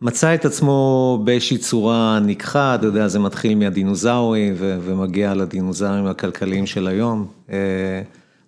מצא 0.03 0.35
את 0.35 0.45
עצמו 0.45 1.21
באיזושהי 1.25 1.59
צורה 1.59 2.19
ניקחה, 2.21 2.75
אתה 2.75 2.87
יודע, 2.87 3.09
זה 3.09 3.19
מתחיל 3.19 3.55
מהדינוזאורים 3.59 4.55
ומגיע 4.59 5.35
לדינוזאורים 5.35 6.07
הכלכליים 6.07 6.67
של 6.67 6.87
היום. 6.87 7.27
אה, 7.51 8.03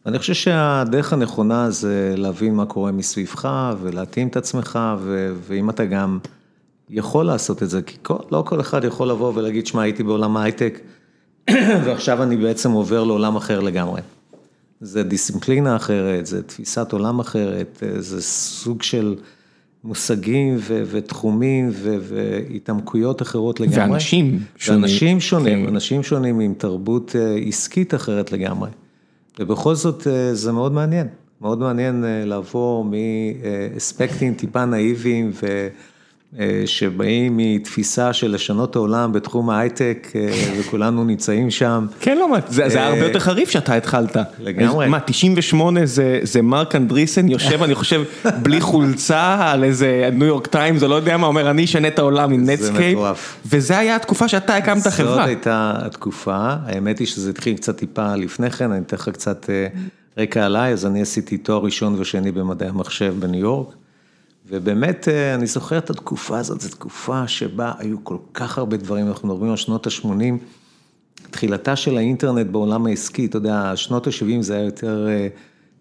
ואני 0.07 0.19
חושב 0.19 0.35
שהדרך 0.35 1.13
הנכונה 1.13 1.71
זה 1.71 2.15
להבין 2.17 2.55
מה 2.55 2.67
קורה 2.67 2.93
מסביבך 2.93 3.49
ולהתאים 3.81 4.29
את 4.29 4.37
עצמך, 4.37 4.79
ואם 5.47 5.71
אתה 5.71 5.85
גם 5.85 6.19
יכול 6.91 7.27
לעשות 7.27 7.63
את 7.63 7.71
זה, 7.71 7.83
כי 7.83 7.97
כל, 8.03 8.17
לא 8.31 8.45
כל 8.47 8.61
אחד 8.61 8.85
יכול 8.85 9.09
לבוא 9.09 9.33
ולהגיד, 9.35 9.67
שמע, 9.67 9.83
הייתי 9.83 10.03
בעולם 10.03 10.37
ההייטק, 10.37 10.81
ועכשיו 11.85 12.23
אני 12.23 12.37
בעצם 12.37 12.71
עובר 12.71 13.05
לעולם 13.05 13.37
אחר 13.37 13.61
לגמרי. 13.61 14.01
זה 14.81 15.03
דיסציפלינה 15.03 15.77
אחרת, 15.77 16.27
זה 16.27 16.43
תפיסת 16.43 16.93
עולם 16.93 17.21
אחרת, 17.21 17.83
אה, 17.83 18.01
זה 18.01 18.23
סוג 18.23 18.83
של 18.83 19.17
מושגים 19.85 20.57
ו- 20.59 20.83
ותחומים 20.91 21.71
ו- 21.73 21.97
והתעמקויות 22.01 23.23
אחרות 23.23 23.61
לגמרי. 23.61 23.91
ואנשים 23.91 24.39
שונים. 24.57 24.83
ואנשים 24.83 25.21
שונים, 25.21 25.67
כן. 25.67 25.73
אנשים 25.73 26.03
שונים 26.03 26.41
עם 26.41 26.55
תרבות 26.59 27.17
אה, 27.17 27.37
עסקית 27.47 27.95
אחרת 27.95 28.33
לגמרי. 28.33 28.71
ובכל 29.39 29.75
זאת 29.75 30.07
אה, 30.07 30.35
זה 30.35 30.53
מאוד 30.53 30.73
מעניין, 30.73 31.07
מאוד 31.41 31.59
מעניין 31.59 32.05
אה, 32.05 32.25
לעבור 32.25 32.85
מאספקטים 33.75 34.35
טיפה 34.35 34.65
נאיביים 34.65 35.31
ו... 35.43 35.69
אה, 36.39 36.63
שבאים 36.67 37.37
מתפיסה 37.37 38.13
של 38.13 38.31
לשנות 38.31 38.71
את 38.71 38.77
העולם 38.77 39.13
בתחום 39.13 39.51
ההייטק 39.51 40.09
אה, 40.15 40.31
וכולנו 40.59 41.05
נמצאים 41.05 41.51
שם. 41.51 41.87
כן, 42.01 42.19
לא, 42.19 42.27
זה 42.49 42.69
זה 42.69 42.79
היה 42.79 42.89
הרבה 42.89 43.01
אה, 43.01 43.07
יותר 43.07 43.19
חריף 43.19 43.51
שאתה 43.51 43.75
התחלת. 43.75 44.17
לגמרי. 44.41 44.89
מה, 44.89 45.01
98 45.01 45.87
זה 45.87 46.21
זה 46.23 46.43
מרק 46.43 46.75
אנדריסן 46.77 47.29
יושב, 47.29 47.63
אני 47.63 47.75
חושב, 47.75 48.03
בלי 48.43 48.61
חולצה 48.61 49.51
על 49.51 49.65
איזה 49.65 50.11
ניו 50.13 50.27
יורק 50.27 50.47
טיימס, 50.47 50.83
או 50.83 50.89
לא 50.89 50.95
יודע 50.95 51.17
מה, 51.17 51.27
אומר, 51.27 51.51
אני 51.51 51.65
אשנה 51.65 51.89
את 51.89 51.99
העולם 51.99 52.33
עם 52.33 52.45
זה 52.45 52.53
Netscape. 52.53 52.97
מטורף. 52.97 53.37
וזה 53.47 53.79
היה 53.79 53.97
התקופה 53.97 54.29
שאתה 54.29 54.57
הקמת 54.57 54.83
את 54.83 54.93
החברה. 54.93 55.25
הייתה 55.25 55.73
התקופה, 55.77 56.55
האמת 56.67 56.99
היא 56.99 57.07
שזה 57.07 57.31
התחיל 57.31 57.57
קצת 57.57 57.77
טיפה 57.77 58.17
לפני 58.17 58.51
כן, 58.51 58.73
אני 58.73 58.81
אתן 58.87 58.97
לך 58.97 59.09
קצת 59.09 59.51
אה, 59.51 59.67
רקע 60.19 60.45
עליי, 60.45 60.73
אז 60.73 60.87
אני 60.87 61.03
עשיתי 61.03 61.39
תואר 61.39 61.65
ראשון 61.65 61.97
ושני 61.99 62.33
במדעי 62.33 62.69
המחשב 62.69 63.15
בניו 63.19 63.41
יורק, 63.41 63.75
ובאמת 64.49 65.09
אה, 65.09 65.35
אני 65.35 65.47
זוכר 65.47 65.79
את 65.79 65.91
התקופה 65.91 66.39
הזאת, 66.39 66.61
זו 66.61 66.69
תקופה 66.69 67.29
שבה 67.29 67.73
היו 67.79 68.05
כל 68.05 68.17
כך 68.35 68.59
הרבה 68.59 68.77
דברים, 68.77 69.09
אנחנו 69.09 69.29
מדברים 69.29 69.51
על 69.51 69.57
שנות 69.57 69.87
ה-80, 69.87 70.09
תחילתה 71.31 71.77
של 71.77 71.97
האינטרנט 71.97 72.47
בעולם 72.47 72.87
העסקי, 72.87 73.27
אתה 73.27 73.37
יודע, 73.37 73.73
שנות 73.77 74.07
ה-70 74.07 74.41
זה 74.41 74.55
היה 74.55 74.65
יותר 74.65 75.09
אה, 75.09 75.29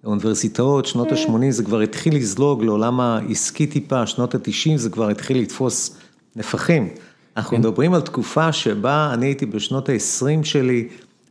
אוניברסיטאות, 0.03 0.86
שנות 0.86 1.12
ה-80 1.12 1.50
זה 1.50 1.63
כבר 1.63 1.80
התחיל 1.80 2.15
לזלוג 2.15 2.63
לעולם 2.63 3.00
העסקי 3.00 3.68
טיפה, 3.68 4.08
שנות 4.08 4.36
ה-90 4.36 4.77
זה 4.77 4.89
כבר 4.89 5.10
התחיל 5.10 5.41
לתפוס 5.41 5.98
נפחים. 6.36 6.89
אנחנו 7.38 7.58
מדברים 7.58 7.94
על 7.94 8.01
תקופה 8.01 8.51
שבה 8.51 9.12
אני 9.13 9.25
הייתי 9.25 9.46
בשנות 9.46 9.89
ה-20 9.89 10.44
שלי, 10.44 10.88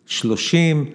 30, 0.07 0.87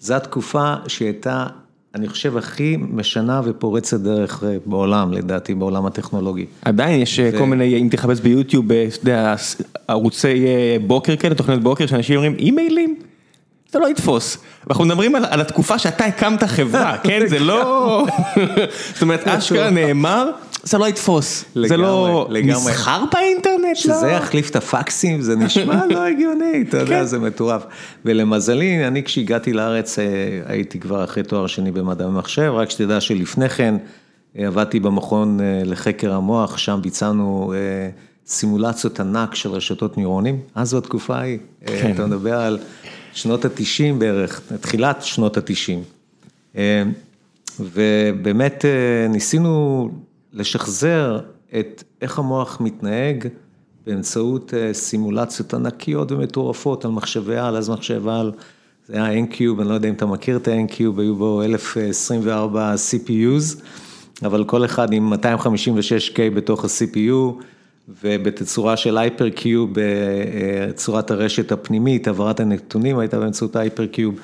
זו 0.00 0.14
התקופה 0.14 0.74
שהייתה, 0.88 1.46
אני 1.94 2.08
חושב, 2.08 2.36
הכי 2.36 2.76
משנה 2.80 3.40
ופורצת 3.44 4.00
דרך 4.00 4.44
אה, 4.44 4.56
בעולם, 4.66 5.12
לדעתי, 5.12 5.54
בעולם 5.54 5.86
הטכנולוגי. 5.86 6.46
עדיין 6.62 7.00
יש 7.00 7.20
אה, 7.20 7.30
כל 7.38 7.46
מיני, 7.46 7.78
אם 7.82 7.88
תחפש 7.90 8.20
ביוטיוב, 8.20 8.72
אה, 8.72 8.86
אתה 8.88 8.96
יודע, 9.00 9.34
ערוצי 9.88 10.44
בוקר 10.86 11.16
כאלה, 11.16 11.34
תוכניות 11.34 11.62
בוקר, 11.62 11.86
שאנשים 11.86 12.16
אומרים, 12.16 12.34
אימיילים? 12.38 12.96
זה 13.72 13.78
לא 13.78 13.88
יתפוס. 13.88 14.38
ואנחנו 14.66 14.84
מדברים 14.84 15.14
על, 15.14 15.24
על 15.24 15.40
התקופה 15.40 15.78
שאתה 15.78 16.04
הקמת 16.04 16.42
חברה, 16.42 16.96
כן? 17.04 17.26
זה 17.26 17.38
לא... 17.38 18.06
זאת 18.94 19.02
אומרת, 19.02 19.28
אשכרה 19.28 19.70
נאמר, 19.70 20.30
זה 20.64 20.78
לא 20.78 20.88
יתפוס. 20.88 21.44
זה 21.54 21.60
לגמרי, 21.60 21.78
לא... 21.82 22.26
לגמרי. 22.30 22.52
מסחר 22.52 23.04
באינטרנט? 23.12 23.76
שזה 23.76 24.06
לא. 24.06 24.10
יחליף 24.10 24.50
את 24.50 24.56
הפקסים, 24.56 25.20
זה 25.20 25.36
נשמע 25.36 25.86
לא 25.90 26.02
הגיוני, 26.04 26.64
אתה 26.68 26.76
יודע, 26.76 26.98
כן. 26.98 27.04
זה 27.04 27.18
מטורף. 27.18 27.62
ולמזלי, 28.04 28.86
אני 28.86 29.02
כשהגעתי 29.02 29.52
לארץ 29.52 29.98
אה, 29.98 30.04
הייתי 30.46 30.80
כבר 30.80 31.04
אחרי 31.04 31.22
תואר 31.22 31.46
שני 31.46 31.70
במדעי 31.70 32.06
המחשב, 32.06 32.52
רק 32.54 32.70
שתדע 32.70 33.00
שלפני 33.00 33.48
כן 33.48 33.74
אה, 34.38 34.46
עבדתי 34.46 34.80
במכון 34.80 35.40
אה, 35.40 35.62
לחקר 35.64 36.12
המוח, 36.12 36.58
שם 36.58 36.78
ביצענו 36.82 37.54
סימולציות 38.26 39.00
ענק 39.00 39.34
של 39.34 39.50
רשתות 39.50 39.98
ניורונים, 39.98 40.40
אז 40.54 40.68
זו 40.68 40.78
התקופה 40.78 41.16
ההיא, 41.16 41.38
כן. 41.66 41.92
אתה 41.94 42.06
מדבר 42.06 42.40
על 42.40 42.58
שנות 43.12 43.44
התשעים 43.44 43.98
בערך, 43.98 44.40
תחילת 44.60 45.02
שנות 45.02 45.36
התשעים. 45.36 45.82
אה, 46.56 46.82
ובאמת 47.60 48.64
ניסינו 49.08 49.90
לשחזר 50.34 51.20
את 51.58 51.84
איך 52.02 52.18
המוח 52.18 52.60
מתנהג 52.60 53.28
באמצעות 53.86 54.54
אה, 54.54 54.74
סימולציות 54.74 55.54
ענקיות 55.54 56.12
ומטורפות 56.12 56.84
על 56.84 56.90
מחשבי 56.90 57.36
על, 57.36 57.56
אז 57.56 57.70
מחשב 57.70 58.08
על, 58.08 58.32
זה 58.88 59.04
היה 59.04 59.24
N-Cube, 59.24 59.60
אני 59.60 59.68
לא 59.68 59.74
יודע 59.74 59.88
אם 59.88 59.94
אתה 59.94 60.06
מכיר 60.06 60.36
את 60.36 60.48
ה-N-Cube, 60.48 61.00
היו 61.00 61.16
בו 61.16 61.42
1024 61.42 62.74
CPUs, 62.74 63.62
אבל 64.24 64.44
כל 64.44 64.64
אחד 64.64 64.92
עם 64.92 65.12
256K 65.12 66.34
בתוך 66.34 66.64
ה-CPU, 66.64 67.42
ובתצורה 68.02 68.76
של 68.76 68.98
הייפר-קיוב, 68.98 69.70
צורת 70.74 71.10
הרשת 71.10 71.52
הפנימית, 71.52 72.06
העברת 72.06 72.40
הנתונים 72.40 72.98
הייתה 72.98 73.18
באמצעות 73.18 73.56
הייפר-קיוב. 73.56 74.14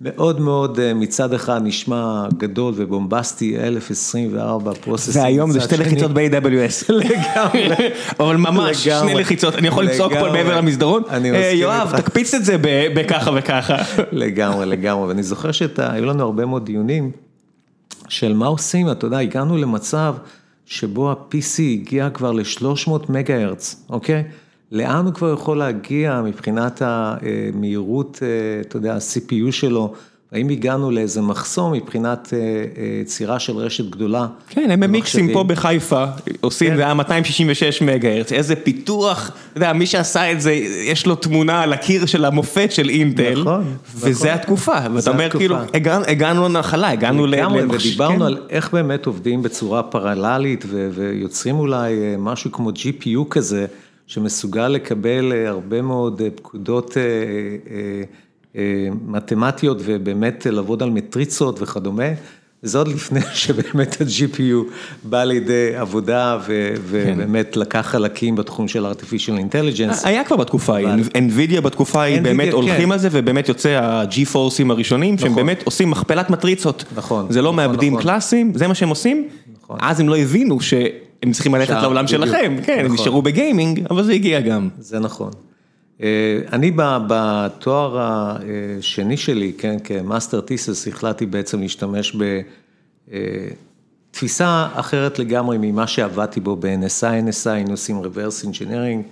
מאוד 0.00 0.40
מאוד 0.40 0.80
אה, 0.80 0.94
מצד 0.94 1.32
אחד 1.32 1.60
נשמע 1.64 2.26
גדול 2.38 2.74
ובומבסטי, 2.76 3.58
1024 3.58 4.74
פרוססים. 4.74 5.22
והיום 5.22 5.50
זה 5.50 5.60
שתי 5.60 5.76
לחיצות 5.76 6.10
ב-AWS. 6.10 6.84
לגמרי. 6.92 7.90
אבל 8.20 8.36
ממש. 8.36 8.88
שני 8.88 9.14
לחיצות, 9.14 9.54
אני 9.54 9.68
יכול 9.68 9.84
לצעוק 9.84 10.12
פה. 10.12 10.32
מעבר 10.32 10.56
למסדרון, 10.56 11.02
אני 11.10 11.30
"אה, 11.30 11.38
מסכים 11.40 11.58
יואב, 11.60 11.88
איתך. 11.94 12.00
תקפיץ 12.06 12.34
את 12.34 12.44
זה 12.44 12.56
בככה 12.94 13.30
וככה. 13.36 13.76
לגמרי, 14.12 14.66
לגמרי, 14.66 15.08
ואני 15.08 15.22
זוכר 15.22 15.52
שהיו 15.52 16.04
לנו 16.04 16.22
הרבה 16.24 16.46
מאוד 16.46 16.64
דיונים 16.66 17.10
של 18.08 18.32
מה 18.34 18.46
עושים, 18.46 18.90
אתה 18.90 19.06
יודע, 19.06 19.18
הגענו 19.18 19.56
למצב 19.56 20.14
שבו 20.66 21.10
ה-PC 21.10 21.60
הגיע 21.72 22.10
כבר 22.10 22.32
ל-300 22.32 22.90
מגה 23.08 23.42
הרץ, 23.42 23.84
אוקיי? 23.90 24.24
לאן 24.72 25.04
הוא 25.06 25.14
כבר 25.14 25.32
יכול 25.32 25.58
להגיע 25.58 26.22
מבחינת 26.24 26.82
המהירות, 26.84 28.18
אה, 28.22 28.28
אתה 28.60 28.76
יודע, 28.76 28.94
ה-CPU 28.94 29.52
שלו, 29.52 29.92
האם 30.32 30.48
הגענו 30.48 30.90
לאיזה 30.90 31.20
מחסום 31.22 31.72
מבחינת 31.72 32.28
אה, 32.32 32.38
אה, 32.38 32.44
יצירה 33.02 33.38
של 33.38 33.56
רשת 33.56 33.90
גדולה? 33.90 34.26
כן, 34.48 34.70
הם 34.70 34.80
במיקסים 34.80 35.26
במחשבים? 35.26 35.34
פה 35.34 35.54
בחיפה, 35.54 36.04
עושים, 36.40 36.70
כן. 36.70 36.76
זה 36.76 36.82
היה 36.84 36.94
266 36.94 37.82
מגה 37.82 38.08
הרץ, 38.08 38.32
איזה 38.32 38.56
פיתוח, 38.56 39.30
אתה 39.52 39.58
יודע, 39.58 39.72
מי 39.72 39.86
שעשה 39.86 40.32
את 40.32 40.40
זה, 40.40 40.52
יש 40.84 41.06
לו 41.06 41.14
תמונה 41.14 41.62
על 41.62 41.72
הקיר 41.72 42.06
של 42.06 42.24
המופת 42.24 42.72
של 42.72 42.88
אינטל, 42.88 43.40
נכון, 43.40 43.64
וזה 43.94 44.10
נכון. 44.28 44.40
התקופה, 44.40 44.76
ואתה 44.94 45.10
אומר. 45.10 45.30
כאילו, 45.30 45.56
הגענו- 46.06 46.48
לנחלה, 46.48 46.90
הגענו 46.90 47.26
ל... 47.26 47.30
לגמרי, 47.30 47.62
למחש- 47.62 47.86
ודיברנו 47.86 48.14
כן. 48.18 48.22
על 48.22 48.38
איך 48.50 48.72
באמת 48.72 49.06
עובדים 49.06 49.42
בצורה 49.42 49.82
פרללית 49.82 50.64
ויוצרים 50.94 51.58
אולי 51.58 51.92
אה, 51.98 52.14
משהו 52.18 52.52
כמו 52.52 52.70
GPU 52.70 53.24
כזה, 53.30 53.66
שמסוגל 54.08 54.68
לקבל 54.68 55.32
אה, 55.32 55.48
הרבה 55.48 55.82
מאוד 55.82 56.22
אה, 56.22 56.28
פקודות 56.30 56.96
אה, 56.96 58.62
מתמטיות 59.06 59.78
ובאמת 59.84 60.46
לעבוד 60.50 60.82
על 60.82 60.90
מטריצות 60.90 61.62
וכדומה. 61.62 62.08
זה 62.62 62.78
עוד 62.78 62.88
לפני 62.88 63.20
שבאמת 63.34 64.00
ה-GPU 64.00 64.72
בא 65.04 65.24
לידי 65.24 65.76
עבודה 65.76 66.38
ובאמת 66.46 67.56
לקח 67.56 67.86
חלקים 67.90 68.36
בתחום 68.36 68.68
של 68.68 68.86
artificial 68.86 69.52
intelligence. 69.52 70.06
היה 70.06 70.24
כבר 70.24 70.36
בתקופה 70.36 70.74
ההיא, 70.74 70.88
NVIDIA 71.14 71.60
בתקופה 71.60 72.02
ההיא 72.02 72.20
באמת 72.20 72.52
הולכים 72.52 72.92
על 72.92 72.98
זה 72.98 73.08
ובאמת 73.12 73.48
יוצא 73.48 73.68
ה-G-Forceים 73.68 74.70
הראשונים 74.70 75.18
שהם 75.18 75.34
באמת 75.34 75.62
עושים 75.64 75.90
מכפלת 75.90 76.30
מטריצות. 76.30 76.84
נכון. 76.96 77.26
זה 77.30 77.42
לא 77.42 77.52
מעבדים 77.52 77.96
קלאסיים, 77.96 78.52
זה 78.54 78.68
מה 78.68 78.74
שהם 78.74 78.92
עשים, 78.92 79.28
אז 79.80 80.00
הם 80.00 80.08
לא 80.08 80.16
הבינו 80.16 80.60
שהם 81.22 81.32
צריכים 81.32 81.54
ללכת 81.54 81.76
לעולם 81.82 82.06
שלכם, 82.06 82.56
כן, 82.64 82.82
הם 82.84 82.94
נשארו 82.94 83.22
בגיימינג, 83.22 83.86
אבל 83.90 84.02
זה 84.02 84.12
הגיע 84.12 84.40
גם. 84.40 84.68
זה 84.78 84.98
נכון. 84.98 85.30
אני 86.52 86.72
בתואר 86.76 87.96
השני 88.00 89.16
שלי, 89.16 89.52
כן, 89.58 89.76
כמאסטר 89.84 90.40
טיסס, 90.40 90.88
החלטתי 90.88 91.26
בעצם 91.26 91.60
להשתמש 91.60 92.16
בתפיסה 94.10 94.68
אחרת 94.72 95.18
לגמרי 95.18 95.56
ממה 95.60 95.86
שעבדתי 95.86 96.40
בו 96.40 96.56
ב-NSI, 96.56 97.28
NSI 97.28 97.50
היינו 97.50 97.70
עושים 97.70 98.02
reverse 98.02 98.44
engineering, 98.44 99.02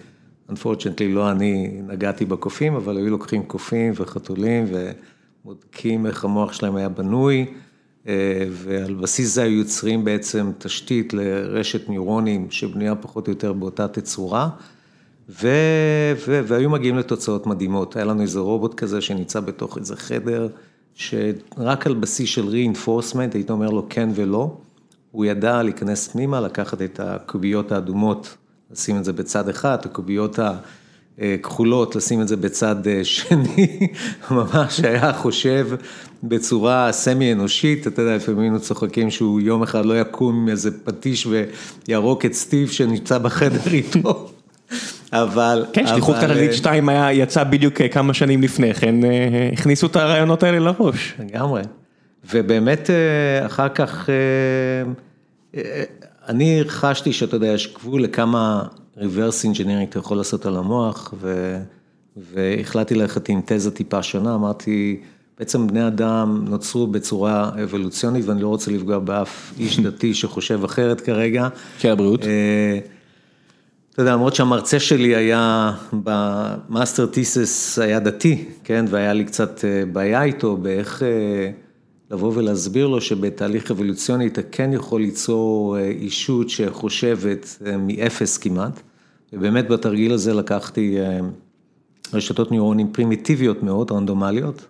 unfortunately 0.52 1.08
לא 1.08 1.30
אני 1.30 1.70
נגעתי 1.88 2.24
בקופים, 2.24 2.74
אבל 2.74 2.96
היו 2.96 3.10
לוקחים 3.10 3.42
קופים 3.42 3.92
וחתולים 3.96 4.66
ובודקים 5.44 6.06
איך 6.06 6.24
המוח 6.24 6.52
שלהם 6.52 6.76
היה 6.76 6.88
בנוי, 6.88 7.46
ועל 8.52 8.94
בסיס 8.94 9.34
זה 9.34 9.42
היו 9.42 9.58
יוצרים 9.58 10.04
בעצם 10.04 10.50
תשתית 10.58 11.14
לרשת 11.14 11.88
ניורונים 11.88 12.50
שבנויה 12.50 12.94
פחות 12.94 13.26
או 13.26 13.32
יותר 13.32 13.52
באותה 13.52 13.88
תצורה. 13.88 14.48
והיו 15.28 16.70
מגיעים 16.70 16.98
לתוצאות 16.98 17.46
מדהימות, 17.46 17.96
היה 17.96 18.04
לנו 18.04 18.22
איזה 18.22 18.38
רובוט 18.38 18.74
כזה 18.74 19.00
שנמצא 19.00 19.40
בתוך 19.40 19.78
איזה 19.78 19.96
חדר, 19.96 20.48
שרק 20.94 21.86
על 21.86 21.94
בסיס 21.94 22.28
של 22.28 22.48
reinforcement, 22.48 23.34
היית 23.34 23.50
אומר 23.50 23.70
לו 23.70 23.86
כן 23.88 24.08
ולא, 24.14 24.56
הוא 25.10 25.24
ידע 25.24 25.62
להיכנס 25.62 26.08
פנימה, 26.08 26.40
לקחת 26.40 26.82
את 26.82 27.00
הקוביות 27.00 27.72
האדומות, 27.72 28.36
לשים 28.70 28.96
את 28.96 29.04
זה 29.04 29.12
בצד 29.12 29.48
אחד, 29.48 29.78
הקוביות 29.84 30.38
הכחולות, 31.20 31.96
לשים 31.96 32.20
את 32.20 32.28
זה 32.28 32.36
בצד 32.36 32.76
שני, 33.02 33.88
ממש 34.30 34.80
היה 34.80 35.12
חושב 35.12 35.68
בצורה 36.22 36.92
סמי 36.92 37.32
אנושית, 37.32 37.86
אתה 37.86 38.02
יודע, 38.02 38.16
לפעמים 38.16 38.40
היינו 38.40 38.60
צוחקים 38.60 39.10
שהוא 39.10 39.40
יום 39.40 39.62
אחד 39.62 39.86
לא 39.86 40.00
יקום 40.00 40.34
עם 40.36 40.48
איזה 40.48 40.70
פטיש 40.84 41.28
וירוק 41.88 42.24
את 42.24 42.32
סטיב 42.32 42.70
שנמצא 42.70 43.18
בחדר 43.18 43.72
איתו. 43.72 44.28
אבל... 45.12 45.64
כן, 45.72 45.86
שליחות 45.86 46.16
כללית 46.16 46.52
2 46.52 46.88
יצא 47.12 47.44
בדיוק 47.44 47.82
כמה 47.90 48.14
שנים 48.14 48.42
לפני 48.42 48.74
כן, 48.74 48.94
הכניסו 49.52 49.86
את 49.86 49.96
הרעיונות 49.96 50.42
האלה 50.42 50.58
לראש. 50.58 51.14
לגמרי, 51.18 51.62
ובאמת 52.32 52.90
אחר 53.46 53.68
כך, 53.68 54.08
אני 56.28 56.62
חשתי 56.66 57.12
שאתה 57.12 57.36
יודע, 57.36 57.46
יש 57.46 57.74
גבול 57.74 58.02
לכמה 58.02 58.62
reverse 58.98 59.44
engineering 59.44 59.88
אתה 59.90 59.98
יכול 59.98 60.16
לעשות 60.16 60.46
על 60.46 60.56
המוח, 60.56 61.14
והחלטתי 62.16 62.94
ללכת 62.94 63.28
עם 63.28 63.40
תזה 63.44 63.70
טיפה 63.70 64.02
שונה, 64.02 64.34
אמרתי, 64.34 65.00
בעצם 65.38 65.66
בני 65.66 65.86
אדם 65.86 66.44
נוצרו 66.48 66.86
בצורה 66.86 67.50
אבולוציונית, 67.62 68.24
ואני 68.26 68.42
לא 68.42 68.48
רוצה 68.48 68.70
לפגוע 68.70 68.98
באף 68.98 69.54
איש 69.58 69.80
דתי 69.80 70.14
שחושב 70.20 70.64
אחרת 70.64 71.00
כרגע. 71.00 71.48
של 71.78 71.90
הבריאות. 71.90 72.20
אתה 73.92 74.02
יודע, 74.02 74.12
למרות 74.12 74.34
שהמרצה 74.34 74.80
שלי 74.80 75.16
היה 75.16 75.72
ב 75.92 76.09
master 76.09 77.06
thesis, 77.06 77.78
היה 77.78 78.00
דתי, 78.00 78.44
כן, 78.64 78.84
והיה 78.88 79.12
לי 79.12 79.24
קצת 79.24 79.64
בעיה 79.92 80.22
איתו 80.22 80.56
באיך 80.56 81.02
לבוא 82.10 82.32
ולהסביר 82.34 82.86
לו 82.86 83.00
שבתהליך 83.00 83.70
אבולוציוני 83.70 84.26
אתה 84.26 84.42
כן 84.42 84.72
יכול 84.72 85.00
ליצור 85.00 85.78
ישות 85.78 86.50
שחושבת 86.50 87.62
מאפס 87.78 88.38
כמעט, 88.38 88.80
ובאמת 89.32 89.68
בתרגיל 89.68 90.12
הזה 90.12 90.34
לקחתי 90.34 90.96
רשתות 92.12 92.50
ניורונים 92.50 92.92
פרימיטיביות 92.92 93.62
מאוד, 93.62 93.92
רנדומליות, 93.92 94.66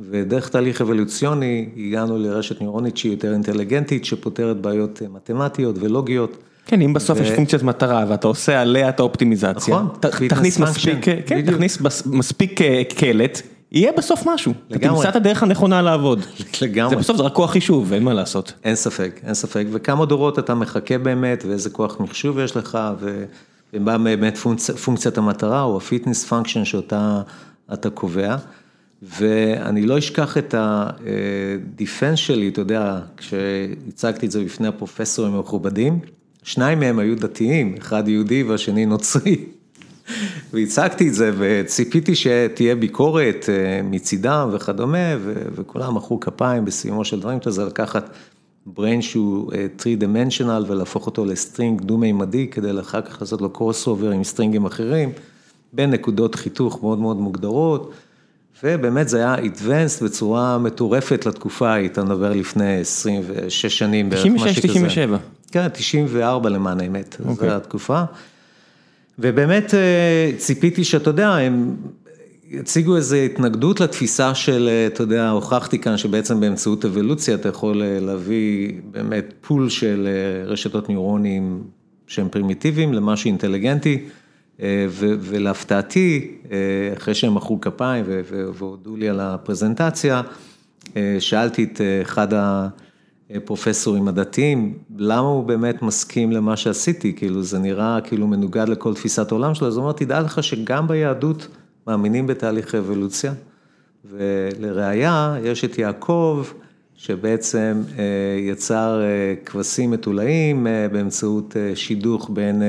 ודרך 0.00 0.48
תהליך 0.48 0.80
אבולוציוני 0.80 1.68
הגענו 1.76 2.18
לרשת 2.18 2.60
ניורונית 2.60 2.96
שהיא 2.96 3.12
יותר 3.12 3.32
אינטליגנטית, 3.32 4.04
שפותרת 4.04 4.60
בעיות 4.60 5.02
מתמטיות 5.12 5.76
ולוגיות. 5.80 6.36
כן, 6.66 6.82
אם 6.82 6.92
בסוף 6.92 7.20
יש 7.20 7.30
פונקציית 7.30 7.62
מטרה 7.62 8.04
ואתה 8.08 8.26
עושה 8.26 8.60
עליה 8.60 8.88
את 8.88 9.00
האופטימיזציה, 9.00 9.82
תכניס 10.28 11.80
מספיק 12.06 12.60
קלט, 12.96 13.42
יהיה 13.72 13.92
בסוף 13.96 14.22
משהו, 14.26 14.52
אתה 14.70 14.78
תמצא 14.78 15.08
את 15.08 15.16
הדרך 15.16 15.42
הנכונה 15.42 15.82
לעבוד. 15.82 16.20
לגמרי. 16.62 16.90
זה 16.90 16.96
בסוף 16.96 17.16
זה 17.16 17.22
רק 17.22 17.32
כוח 17.32 17.50
חישוב, 17.50 17.92
אין 17.92 18.02
מה 18.02 18.14
לעשות. 18.14 18.52
אין 18.64 18.74
ספק, 18.74 19.20
אין 19.26 19.34
ספק, 19.34 19.66
וכמה 19.72 20.06
דורות 20.06 20.38
אתה 20.38 20.54
מחכה 20.54 20.98
באמת, 20.98 21.44
ואיזה 21.48 21.70
כוח 21.70 22.00
מחשוב 22.00 22.38
יש 22.38 22.56
לך, 22.56 22.78
ומה 23.72 23.98
באמת 23.98 24.38
פונקציית 24.84 25.18
המטרה, 25.18 25.62
או 25.62 25.76
ה 25.76 25.82
fitness 25.82 26.24
function 26.24 26.64
שאותה 26.64 27.22
אתה 27.72 27.90
קובע. 27.90 28.36
ואני 29.02 29.86
לא 29.86 29.98
אשכח 29.98 30.38
את 30.38 30.54
ה 30.58 30.78
defense 30.78 32.18
שלי, 32.18 32.48
אתה 32.48 32.60
יודע, 32.60 33.00
כשהצגתי 33.16 34.26
את 34.26 34.30
זה 34.30 34.44
בפני 34.44 34.68
הפרופסורים 34.68 35.34
המכובדים, 35.34 35.98
שניים 36.42 36.80
מהם 36.80 36.98
היו 36.98 37.16
דתיים, 37.16 37.74
אחד 37.78 38.08
יהודי 38.08 38.42
והשני 38.42 38.86
נוצרי. 38.86 39.36
והצגתי 40.52 41.08
את 41.08 41.14
זה 41.14 41.30
וציפיתי 41.38 42.14
שתהיה 42.14 42.74
ביקורת 42.74 43.48
מצידם 43.84 44.48
וכדומה, 44.52 45.16
וכולם 45.54 45.94
מחאו 45.94 46.20
כפיים 46.20 46.64
בסיומו 46.64 47.04
של 47.04 47.20
דברים, 47.20 47.38
זה 47.46 47.64
לקחת 47.64 48.10
brain 48.76 49.00
שהוא 49.00 49.52
3-dimensional 49.52 50.64
ולהפוך 50.66 51.06
אותו 51.06 51.24
ל 51.24 51.32
string 51.32 51.80
דו-מימדי, 51.80 52.46
כדי 52.46 52.80
אחר 52.80 53.00
כך 53.00 53.20
לעשות 53.20 53.40
לו 53.40 53.50
cross-over 53.50 54.10
עם 54.10 54.24
string 54.24 54.54
ים 54.54 54.64
אחרים, 54.64 55.12
בין 55.72 55.90
נקודות 55.90 56.34
חיתוך 56.34 56.82
מאוד 56.82 56.98
מאוד 56.98 57.16
מוגדרות. 57.16 57.92
ובאמת 58.64 59.08
זה 59.08 59.18
היה 59.18 59.36
advanced 59.36 60.04
בצורה 60.04 60.58
מטורפת 60.58 61.26
לתקופה 61.26 61.70
ההיא, 61.70 61.88
אתה 61.88 62.04
מדבר 62.04 62.32
לפני 62.32 62.80
26 62.80 63.66
שנים 63.66 64.10
בערך, 64.10 64.26
משהו 64.26 64.62
כזה. 64.62 64.86
96-97. 64.86 65.18
כן, 65.52 65.68
94 65.68 66.48
למען 66.48 66.80
האמת, 66.80 67.16
זו 67.40 67.46
התקופה. 67.46 68.02
ובאמת 69.18 69.74
ציפיתי 70.36 70.84
שאתה 70.84 71.10
יודע, 71.10 71.28
הם 71.28 71.76
הציגו 72.60 72.96
איזו 72.96 73.16
התנגדות 73.16 73.80
לתפיסה 73.80 74.34
של, 74.34 74.68
אתה 74.86 75.02
יודע, 75.02 75.30
הוכחתי 75.30 75.78
כאן 75.78 75.96
שבעצם 75.96 76.40
באמצעות 76.40 76.84
אבולוציה 76.84 77.34
אתה 77.34 77.48
יכול 77.48 77.82
להביא 78.00 78.72
באמת 78.90 79.34
פול 79.40 79.68
של 79.68 80.08
רשתות 80.46 80.88
ניורונים 80.88 81.62
שהם 82.06 82.28
פרימיטיביים 82.28 82.92
למשהו 82.94 83.28
אינטליגנטי. 83.28 84.04
ולהפתעתי, 84.98 86.34
אחרי 86.96 87.14
שהם 87.14 87.34
מחאו 87.34 87.60
כפיים 87.60 88.04
והודו 88.58 88.96
לי 88.96 89.08
על 89.08 89.20
הפרזנטציה, 89.20 90.22
שאלתי 91.18 91.64
את 91.64 91.80
אחד 92.02 92.28
הפרופסורים 93.34 94.08
הדתיים, 94.08 94.78
למה 94.96 95.28
הוא 95.28 95.44
באמת 95.44 95.82
מסכים 95.82 96.32
למה 96.32 96.56
שעשיתי, 96.56 97.12
כאילו 97.12 97.42
זה 97.42 97.58
נראה 97.58 97.98
כאילו 98.04 98.26
מנוגד 98.26 98.68
לכל 98.68 98.94
תפיסת 98.94 99.30
עולם 99.30 99.54
שלו, 99.54 99.68
אז 99.68 99.76
הוא 99.76 99.84
אמר, 99.84 99.92
תדע 99.92 100.20
לך 100.20 100.42
שגם 100.42 100.88
ביהדות 100.88 101.48
מאמינים 101.86 102.26
בתהליך 102.26 102.74
אבולוציה, 102.74 103.32
ולראיה, 104.04 105.36
יש 105.42 105.64
את 105.64 105.78
יעקב, 105.78 106.44
שבעצם 106.94 107.82
יצר 108.40 109.00
כבשים 109.44 109.90
מתולעים 109.90 110.66
באמצעות 110.92 111.56
שידוך 111.74 112.30
בין 112.32 112.62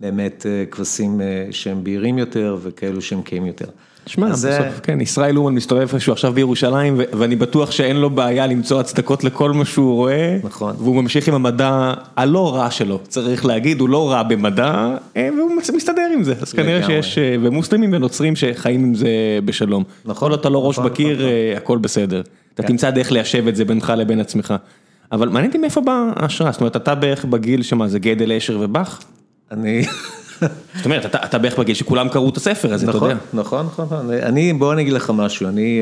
באמת 0.00 0.46
כבשים 0.70 1.20
שהם 1.50 1.84
בהירים 1.84 2.18
יותר 2.18 2.56
וכאלו 2.62 3.02
שהם 3.02 3.22
קהים 3.22 3.46
יותר. 3.46 3.66
תשמע, 4.04 4.28
בסוף, 4.28 4.80
כן, 4.82 5.00
ישראל 5.00 5.38
אומן 5.38 5.54
מסתובב 5.54 5.80
איפשהו 5.80 6.12
עכשיו 6.12 6.32
בירושלים, 6.32 7.00
ואני 7.12 7.36
בטוח 7.36 7.70
שאין 7.70 7.96
לו 7.96 8.10
בעיה 8.10 8.46
למצוא 8.46 8.80
הצדקות 8.80 9.24
לכל 9.24 9.52
מה 9.52 9.64
שהוא 9.64 9.94
רואה. 9.94 10.38
נכון. 10.44 10.74
והוא 10.78 10.96
ממשיך 11.02 11.28
עם 11.28 11.34
המדע 11.34 11.94
הלא 12.16 12.54
רע 12.54 12.70
שלו, 12.70 13.00
צריך 13.08 13.44
להגיד, 13.44 13.80
הוא 13.80 13.88
לא 13.88 14.10
רע 14.10 14.22
במדע, 14.22 14.96
והוא 15.16 15.50
מסתדר 15.74 16.08
עם 16.14 16.22
זה. 16.22 16.34
אז 16.40 16.52
כנראה 16.52 16.86
שיש, 16.86 17.18
ומוסלמים 17.42 17.92
ונוצרים 17.92 18.36
שחיים 18.36 18.84
עם 18.84 18.94
זה 18.94 19.08
בשלום. 19.44 19.84
נכון. 20.04 20.34
אתה 20.34 20.48
לא 20.48 20.66
ראש 20.66 20.78
בקיר, 20.78 21.26
הכל 21.56 21.78
בסדר. 21.78 22.22
אתה 22.54 22.62
תמצא 22.62 22.90
דרך 22.90 23.12
ליישב 23.12 23.48
את 23.48 23.56
זה 23.56 23.64
בינך 23.64 23.92
לבין 23.96 24.20
עצמך. 24.20 24.54
אבל 25.12 25.28
מעניין 25.28 25.46
אותי 25.46 25.58
מאיפה 25.58 25.80
באה 25.80 26.12
ההשראה, 26.16 26.52
זאת 26.52 26.60
אומרת, 26.60 26.76
אתה 26.76 26.94
בערך 26.94 27.24
בגיל 27.24 27.62
שמה, 27.62 27.88
זה 27.88 27.98
גדל, 27.98 28.32
אשר 28.32 28.58
ובך? 28.60 28.98
אני... 29.50 29.84
זאת 30.76 30.84
אומרת, 30.84 31.06
אתה 31.06 31.38
בערך 31.38 31.58
בגיל 31.58 31.74
שכולם 31.74 32.08
קראו 32.08 32.28
את 32.28 32.36
הספר 32.36 32.74
הזה, 32.74 32.90
אתה 32.90 32.96
יודע. 32.96 33.16
נכון, 33.34 33.66
נכון, 33.66 33.84
נכון. 33.84 34.10
אני, 34.10 34.52
בוא 34.52 34.72
אני 34.72 34.82
אגיד 34.82 34.92
לך 34.92 35.12
משהו, 35.14 35.48
אני 35.48 35.80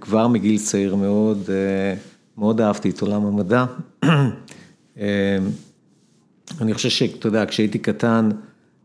כבר 0.00 0.28
מגיל 0.28 0.58
צעיר 0.58 0.94
מאוד, 0.94 1.50
מאוד 2.38 2.60
אהבתי 2.60 2.90
את 2.90 3.00
עולם 3.00 3.26
המדע. 3.26 3.64
אני 6.60 6.74
חושב 6.74 6.88
שאתה 6.88 7.26
יודע, 7.26 7.46
כשהייתי 7.46 7.78
קטן, 7.78 8.28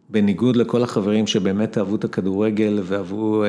בניגוד 0.09 0.55
לכל 0.55 0.83
החברים 0.83 1.27
שבאמת 1.27 1.77
אהבו 1.77 1.95
את 1.95 2.03
הכדורגל 2.03 2.79
ואהבו 2.83 3.43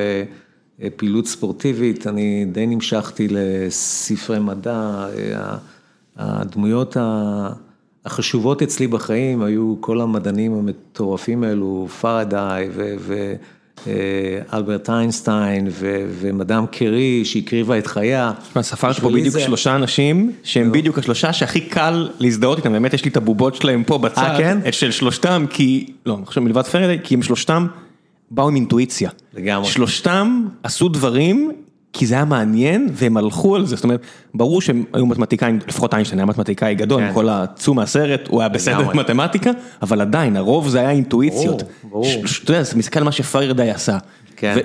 פעילות 0.96 1.26
ספורטיבית, 1.26 2.06
אני 2.06 2.44
די 2.52 2.66
נמשכתי 2.66 3.28
לספרי 3.30 4.38
מדע, 4.38 5.06
הדמויות 6.16 6.96
החשובות 8.04 8.62
אצלי 8.62 8.86
בחיים 8.86 9.42
היו 9.42 9.74
כל 9.80 10.00
המדענים 10.00 10.54
המטורפים 10.54 11.44
האלו, 11.44 11.88
פרדאי 12.00 12.68
ואלברט 13.86 14.90
איינשטיין 14.90 15.68
ומדאם 16.20 16.66
קרי 16.66 17.24
שהקריבה 17.24 17.78
את 17.78 17.86
חייה. 17.86 18.32
ספרת 18.60 19.00
פה 19.00 19.10
בדיוק 19.10 19.38
שלושה 19.38 19.76
אנשים 19.76 20.32
שהם 20.42 20.72
בדיוק 20.72 20.98
השלושה 20.98 21.32
שהכי 21.32 21.60
קל 21.60 22.08
להזדהות 22.18 22.58
איתם, 22.58 22.72
באמת 22.72 22.94
יש 22.94 23.04
לי 23.04 23.10
את 23.10 23.16
הבובות 23.16 23.54
שלהם 23.54 23.84
פה 23.84 23.98
בצד, 23.98 24.38
של 24.70 24.90
שלושתם, 24.90 25.44
כי, 25.50 25.86
לא, 26.06 26.18
חושב 26.24 26.40
מלבד 26.40 26.62
פרדאי, 26.62 26.98
כי 27.04 27.14
הם 27.14 27.22
שלושתם 27.22 27.66
באו 28.30 28.48
עם 28.48 28.54
אינטואיציה. 28.54 29.10
לגמרי. 29.34 29.68
שלושתם 29.68 30.46
עשו 30.62 30.88
דברים 30.88 31.52
כי 31.98 32.06
זה 32.06 32.14
היה 32.14 32.24
מעניין 32.24 32.88
והם 32.92 33.16
הלכו 33.16 33.56
על 33.56 33.66
זה, 33.66 33.76
זאת 33.76 33.84
אומרת, 33.84 34.00
ברור 34.34 34.60
שהם 34.60 34.84
היו 34.92 35.06
מתמטיקאים, 35.06 35.58
לפחות 35.68 35.94
איינשטיין 35.94 36.18
היה 36.18 36.26
מתמטיקאי 36.26 36.74
גדול, 36.74 37.02
עם 37.02 37.14
כל 37.14 37.28
הצום 37.28 37.76
מהסרט, 37.76 38.28
הוא 38.28 38.40
היה 38.40 38.48
בסדר 38.48 38.82
במתמטיקה, 38.82 39.50
אבל 39.82 40.00
עדיין 40.00 40.36
הרוב 40.36 40.68
זה 40.68 40.80
היה 40.80 40.90
אינטואיציות. 40.90 41.62
ברור. 41.82 42.06
אתה 42.42 42.50
יודע, 42.50 42.62
זה 42.62 42.76
מסתכל 42.76 42.98
על 42.98 43.04
מה 43.04 43.12
שפרדאי 43.12 43.70
עשה, 43.70 43.98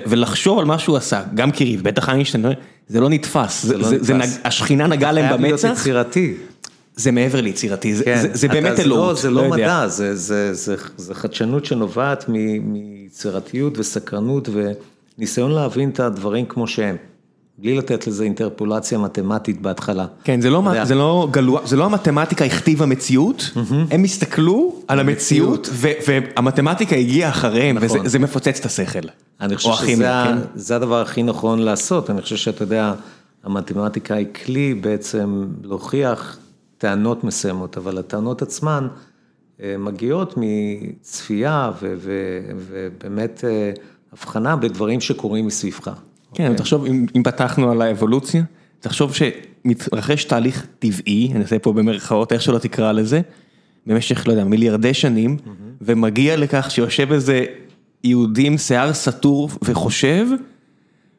ולחשוב 0.06 0.58
על 0.58 0.64
מה 0.64 0.78
שהוא 0.78 0.96
עשה, 0.96 1.22
גם 1.34 1.50
קירי, 1.50 1.76
בטח 1.76 2.08
איינשטיין, 2.08 2.44
זה 2.88 3.00
לא 3.00 3.10
נתפס, 3.10 3.66
השכינה 4.44 4.86
נגעה 4.86 5.12
להם 5.12 5.32
במצח. 5.32 5.56
זה 5.56 5.82
חייב 5.82 5.94
להיות 5.96 6.06
יצירתי. 6.06 6.34
זה 6.96 7.10
מעבר 7.10 7.40
ליצירתי, 7.40 7.94
זה 8.32 8.48
באמת 8.48 8.80
אלוהות. 8.80 9.16
זה 9.16 9.30
לא 9.30 9.50
מדע, 9.50 9.86
זה 9.88 10.76
חדשנות 11.12 11.64
שנובעת 11.64 12.24
מיצירתיות 12.28 13.78
וסקרנות 13.78 14.48
וניסיון 15.18 15.50
להבין 15.50 15.90
את 15.90 16.00
הדברים 16.00 16.46
כמו 16.46 16.66
שהם. 16.66 16.96
בלי 17.58 17.74
לתת 17.74 18.06
לזה 18.06 18.24
אינטרפולציה 18.24 18.98
מתמטית 18.98 19.62
בהתחלה. 19.62 20.06
כן, 20.24 20.40
זה 20.40 20.50
לא 20.94 21.28
גלוע, 21.30 21.66
זה 21.66 21.76
לא 21.76 21.84
המתמטיקה 21.84 22.44
הכתיבה 22.44 22.86
מציאות, 22.86 23.50
הם 23.90 24.04
הסתכלו 24.04 24.82
על 24.88 25.00
המציאות 25.00 25.68
והמתמטיקה 26.06 26.96
הגיעה 26.96 27.30
אחריהם 27.30 27.76
וזה 27.80 28.18
מפוצץ 28.18 28.58
את 28.60 28.64
השכל. 28.64 29.08
אני 29.40 29.56
חושב 29.56 29.70
שזה 30.56 30.76
הדבר 30.76 31.00
הכי 31.00 31.22
נכון 31.22 31.58
לעשות, 31.58 32.10
אני 32.10 32.22
חושב 32.22 32.36
שאתה 32.36 32.62
יודע, 32.62 32.94
המתמטיקה 33.44 34.14
היא 34.14 34.26
כלי 34.44 34.74
בעצם 34.74 35.46
להוכיח 35.62 36.38
טענות 36.78 37.24
מסוימות, 37.24 37.76
אבל 37.76 37.98
הטענות 37.98 38.42
עצמן 38.42 38.88
מגיעות 39.78 40.34
מצפייה 40.36 41.72
ובאמת 41.80 43.44
הבחנה 44.12 44.56
בדברים 44.56 45.00
שקורים 45.00 45.46
מסביבך. 45.46 45.90
כן, 46.34 46.54
תחשוב, 46.54 46.84
אם 47.16 47.22
פתחנו 47.24 47.70
על 47.70 47.82
האבולוציה, 47.82 48.42
תחשוב 48.80 49.12
שמתרחש 49.14 50.24
תהליך 50.24 50.66
טבעי, 50.78 51.30
אני 51.34 51.42
עושה 51.42 51.58
פה 51.58 51.72
במרכאות, 51.72 52.32
איך 52.32 52.42
שלא 52.42 52.58
תקרא 52.58 52.92
לזה, 52.92 53.20
במשך, 53.86 54.28
לא 54.28 54.32
יודע, 54.32 54.44
מיליארדי 54.44 54.94
שנים, 54.94 55.36
ומגיע 55.80 56.36
לכך 56.36 56.70
שיושב 56.70 57.12
איזה 57.12 57.44
יהודי 58.04 58.46
עם 58.46 58.58
שיער 58.58 58.92
סטור 58.92 59.50
וחושב, 59.62 60.26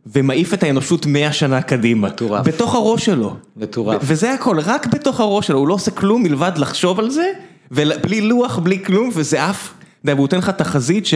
ומעיף 0.05 0.53
את 0.53 0.63
האנושות 0.63 1.05
מאה 1.05 1.33
שנה 1.33 1.61
קדימה. 1.61 2.07
מטורף. 2.07 2.47
בתוך 2.47 2.75
הראש 2.75 3.05
שלו. 3.05 3.35
מטורף. 3.57 4.01
וזה 4.05 4.33
הכל, 4.33 4.59
רק 4.59 4.87
בתוך 4.87 5.19
הראש 5.19 5.47
שלו, 5.47 5.59
הוא 5.59 5.67
לא 5.67 5.73
עושה 5.73 5.91
כלום 5.91 6.23
מלבד 6.23 6.51
לחשוב 6.57 6.99
על 6.99 7.09
זה, 7.09 7.31
ובלי 7.71 8.21
לוח, 8.21 8.59
בלי 8.59 8.83
כלום, 8.83 9.09
וזה 9.13 9.49
אף, 9.49 9.73
אתה 9.73 9.81
יודע, 10.03 10.13
והוא 10.13 10.23
נותן 10.23 10.37
לך 10.37 10.49
תחזית 10.49 11.05
ש... 11.05 11.13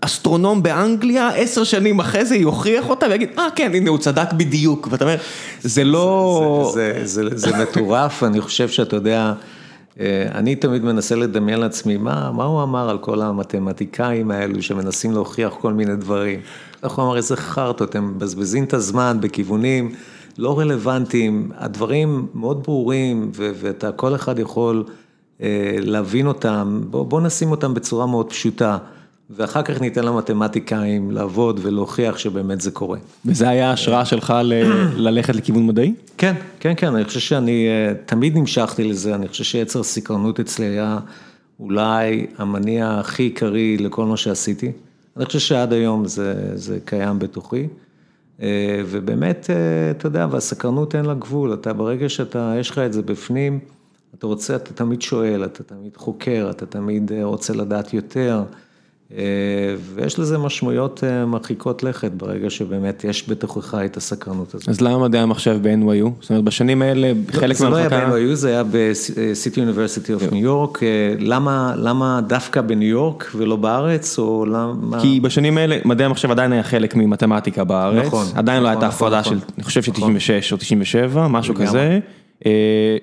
אסטרונום 0.00 0.62
באנגליה, 0.62 1.28
עשר 1.28 1.64
שנים 1.64 2.00
אחרי 2.00 2.24
זה 2.24 2.36
יוכיח 2.36 2.90
אותה 2.90 3.06
ויגיד, 3.06 3.28
אה 3.38 3.48
כן, 3.56 3.70
הנה 3.74 3.90
הוא 3.90 3.98
צדק 3.98 4.32
בדיוק, 4.32 4.88
ואתה 4.90 5.04
אומר, 5.04 5.16
זה 5.60 5.84
לא... 5.84 6.72
זה 7.34 7.56
מטורף, 7.62 8.22
אני 8.22 8.40
חושב 8.40 8.68
שאתה 8.68 8.96
יודע, 8.96 9.32
אני 10.34 10.56
תמיד 10.56 10.84
מנסה 10.84 11.16
לדמיין 11.16 11.60
לעצמי, 11.60 11.96
מה 11.96 12.44
הוא 12.44 12.62
אמר 12.62 12.90
על 12.90 12.98
כל 12.98 13.20
המתמטיקאים 13.22 14.30
האלו 14.30 14.62
שמנסים 14.62 15.12
להוכיח 15.12 15.54
כל 15.60 15.72
מיני 15.72 15.96
דברים. 15.96 16.40
איך 16.82 16.92
הוא 16.92 17.04
אמר, 17.04 17.16
איזה 17.16 17.36
חרטות, 17.36 17.94
הם 17.94 18.14
מבזבזים 18.16 18.64
את 18.64 18.74
הזמן 18.74 19.18
בכיוונים 19.20 19.92
לא 20.38 20.58
רלוונטיים, 20.58 21.50
הדברים 21.58 22.26
מאוד 22.34 22.62
ברורים, 22.62 23.30
ואתה, 23.34 23.92
כל 23.92 24.14
אחד 24.14 24.38
יכול 24.38 24.84
להבין 25.78 26.26
אותם, 26.26 26.80
בוא 26.90 27.20
נשים 27.20 27.50
אותם 27.50 27.74
בצורה 27.74 28.06
מאוד 28.06 28.30
פשוטה. 28.30 28.78
ואחר 29.36 29.62
כך 29.62 29.80
ניתן 29.80 30.04
למתמטיקאים 30.04 31.10
לעבוד 31.10 31.60
ולהוכיח 31.62 32.18
שבאמת 32.18 32.60
זה 32.60 32.70
קורה. 32.70 32.98
וזה 33.24 33.48
היה 33.48 33.70
ההשראה 33.70 34.04
שלך 34.04 34.34
ללכת 34.96 35.34
לכיוון 35.34 35.66
מדעי? 35.66 35.94
כן, 36.18 36.34
כן, 36.60 36.72
כן, 36.76 36.94
אני 36.94 37.04
חושב 37.04 37.20
שאני 37.20 37.68
תמיד 38.06 38.36
נמשכתי 38.36 38.84
לזה, 38.84 39.14
אני 39.14 39.28
חושב 39.28 39.44
שיצר 39.44 39.82
סקרנות 39.82 40.40
אצלי 40.40 40.66
היה 40.66 40.98
אולי 41.60 42.26
המניע 42.38 42.98
הכי 43.00 43.22
עיקרי 43.22 43.76
לכל 43.76 44.04
מה 44.04 44.16
שעשיתי. 44.16 44.72
אני 45.16 45.24
חושב 45.24 45.38
שעד 45.38 45.72
היום 45.72 46.06
זה, 46.06 46.52
זה 46.54 46.78
קיים 46.84 47.18
בתוכי. 47.18 47.68
ובאמת, 48.86 49.50
אתה 49.90 50.06
יודע, 50.06 50.26
והסקרנות 50.30 50.94
אין 50.94 51.04
לה 51.04 51.14
גבול, 51.14 51.54
אתה 51.54 51.72
ברגע 51.72 52.08
שאתה, 52.08 52.54
יש 52.60 52.70
לך 52.70 52.78
את 52.78 52.92
זה 52.92 53.02
בפנים, 53.02 53.58
אתה 54.18 54.26
רוצה, 54.26 54.56
אתה 54.56 54.72
תמיד 54.72 55.02
שואל, 55.02 55.44
אתה 55.44 55.62
תמיד 55.62 55.96
חוקר, 55.96 56.48
אתה 56.50 56.66
תמיד 56.66 57.12
רוצה 57.22 57.52
לדעת 57.52 57.94
יותר. 57.94 58.42
ויש 59.94 60.18
לזה 60.18 60.38
משמעויות 60.38 61.04
מרחיקות 61.26 61.82
לכת 61.82 62.10
ברגע 62.16 62.50
שבאמת 62.50 63.04
יש 63.04 63.30
בתוכך 63.30 63.74
את 63.84 63.96
הסקרנות 63.96 64.54
הזאת. 64.54 64.68
אז 64.68 64.80
למה 64.80 64.98
מדעי 64.98 65.20
המחשב 65.20 65.58
ב-NYU? 65.62 66.08
זאת 66.20 66.30
אומרת 66.30 66.44
בשנים 66.44 66.82
האלה 66.82 67.12
חלק 67.30 67.42
מהמחלקה... 67.42 67.54
זה 67.54 67.68
לא 67.68 67.76
היה 67.76 67.88
ב-NYU, 67.88 68.34
זה 68.34 68.48
היה 68.48 68.64
ב-City 68.64 69.56
University 69.56 70.22
of 70.22 70.32
New 70.32 70.44
York, 70.44 70.82
למה 71.76 72.20
דווקא 72.26 72.60
בניו 72.60 72.88
יורק 72.88 73.30
ולא 73.34 73.56
בארץ, 73.56 74.18
או 74.18 74.46
למה... 74.46 75.00
כי 75.00 75.20
בשנים 75.20 75.58
האלה 75.58 75.78
מדעי 75.84 76.06
המחשב 76.06 76.30
עדיין 76.30 76.52
היה 76.52 76.62
חלק 76.62 76.96
ממתמטיקה 76.96 77.64
בארץ, 77.64 78.06
נכון, 78.06 78.26
עדיין 78.34 78.62
לא 78.62 78.68
הייתה 78.68 78.86
הפרדה 78.86 79.24
של, 79.24 79.38
אני 79.56 79.64
חושב 79.64 79.82
של 79.82 79.92
96 79.92 80.52
או 80.52 80.56
97, 80.56 81.28
משהו 81.28 81.54
כזה. 81.54 81.98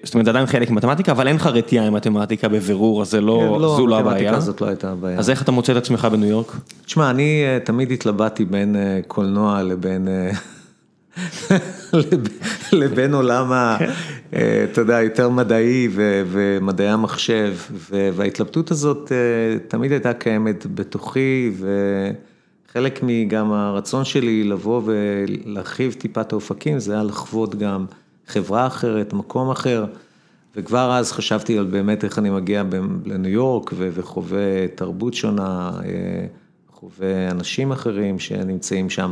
זאת 0.03 0.13
אומרת, 0.13 0.25
זה 0.25 0.31
עדיין 0.31 0.45
חלק 0.45 0.69
ממתמטיקה, 0.69 1.11
אבל 1.11 1.27
אין 1.27 1.35
לך 1.35 1.45
רתיעה 1.45 1.85
עם 1.85 1.93
מתמטיקה 1.93 2.47
בבירור, 2.47 3.01
אז 3.01 3.09
זו 3.09 3.21
לא 3.21 3.99
הבעיה. 3.99 4.01
מתמטיקה 4.01 4.39
זאת 4.39 4.61
לא 4.61 4.67
הייתה 4.67 4.91
הבעיה. 4.91 5.19
אז 5.19 5.29
איך 5.29 5.41
אתה 5.41 5.51
מוצא 5.51 5.71
את 5.71 5.77
עצמך 5.77 6.07
בניו 6.11 6.29
יורק? 6.29 6.55
תשמע, 6.85 7.09
אני 7.09 7.43
תמיד 7.63 7.91
התלבטתי 7.91 8.45
בין 8.45 8.75
קולנוע 9.07 9.63
לבין... 9.63 10.07
לבין 12.73 13.13
עולם, 13.13 13.51
אתה 14.29 14.81
יודע, 14.81 15.01
יותר 15.01 15.29
מדעי 15.29 15.87
ומדעי 16.31 16.89
המחשב, 16.89 17.53
וההתלבטות 17.89 18.71
הזאת 18.71 19.11
תמיד 19.67 19.91
הייתה 19.91 20.13
קיימת 20.13 20.65
בתוכי, 20.75 21.51
וחלק 22.69 22.99
מגם 23.03 23.51
הרצון 23.51 24.05
שלי 24.05 24.43
לבוא 24.43 24.81
ולהרחיב 24.85 25.93
טיפה 25.93 26.21
את 26.21 26.31
האופקים, 26.31 26.79
זה 26.79 26.93
היה 26.93 27.03
לחוות 27.03 27.55
גם 27.55 27.85
חברה 28.27 28.67
אחרת, 28.67 29.13
מקום 29.13 29.49
אחר, 29.49 29.85
וכבר 30.55 30.91
אז 30.91 31.11
חשבתי 31.11 31.57
על 31.57 31.65
באמת 31.65 32.03
איך 32.03 32.19
אני 32.19 32.29
מגיע 32.29 32.63
לניו 33.05 33.31
יורק 33.31 33.73
וחווה 33.77 34.67
תרבות 34.75 35.13
שונה, 35.13 35.71
חווה 36.73 37.31
אנשים 37.31 37.71
אחרים 37.71 38.19
שנמצאים 38.19 38.89
שם. 38.89 39.11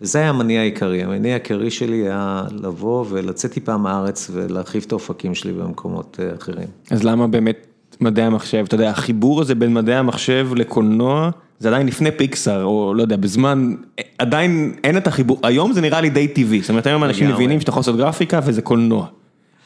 וזה 0.00 0.18
היה 0.18 0.28
המניע 0.28 0.60
העיקרי, 0.60 1.02
המניע 1.02 1.32
העיקרי 1.32 1.70
שלי 1.70 1.96
היה 1.96 2.44
לבוא 2.50 3.04
ולצאת 3.08 3.52
טיפה 3.52 3.76
מהארץ 3.76 4.30
ולהרחיב 4.32 4.84
את 4.86 4.92
האופקים 4.92 5.34
שלי 5.34 5.52
במקומות 5.52 6.20
אחרים. 6.36 6.68
אז 6.90 7.04
למה 7.04 7.26
באמת 7.26 7.66
מדעי 8.00 8.24
המחשב, 8.24 8.64
אתה 8.68 8.74
יודע, 8.74 8.90
החיבור 8.90 9.40
הזה 9.40 9.54
בין 9.54 9.74
מדעי 9.74 9.96
המחשב 9.96 10.48
לקולנוע, 10.56 11.30
זה 11.58 11.68
עדיין 11.68 11.86
לפני 11.86 12.10
פיקסאר, 12.10 12.64
או 12.64 12.94
לא 12.94 13.02
יודע, 13.02 13.16
בזמן, 13.16 13.74
עדיין 14.18 14.74
אין 14.84 14.96
את 14.96 15.06
החיבור, 15.06 15.38
היום 15.42 15.72
זה 15.72 15.80
נראה 15.80 16.00
לי 16.00 16.10
די 16.10 16.28
טבעי, 16.28 16.60
זאת 16.60 16.70
אומרת 16.70 16.86
היום 16.86 17.04
אנשים 17.04 17.28
מבינים 17.28 17.60
שאתה 17.60 17.70
יכול 17.70 17.80
לעשות 17.80 17.96
גרפיקה 17.96 18.40
וזה 18.44 18.62
קולנוע. 18.62 19.06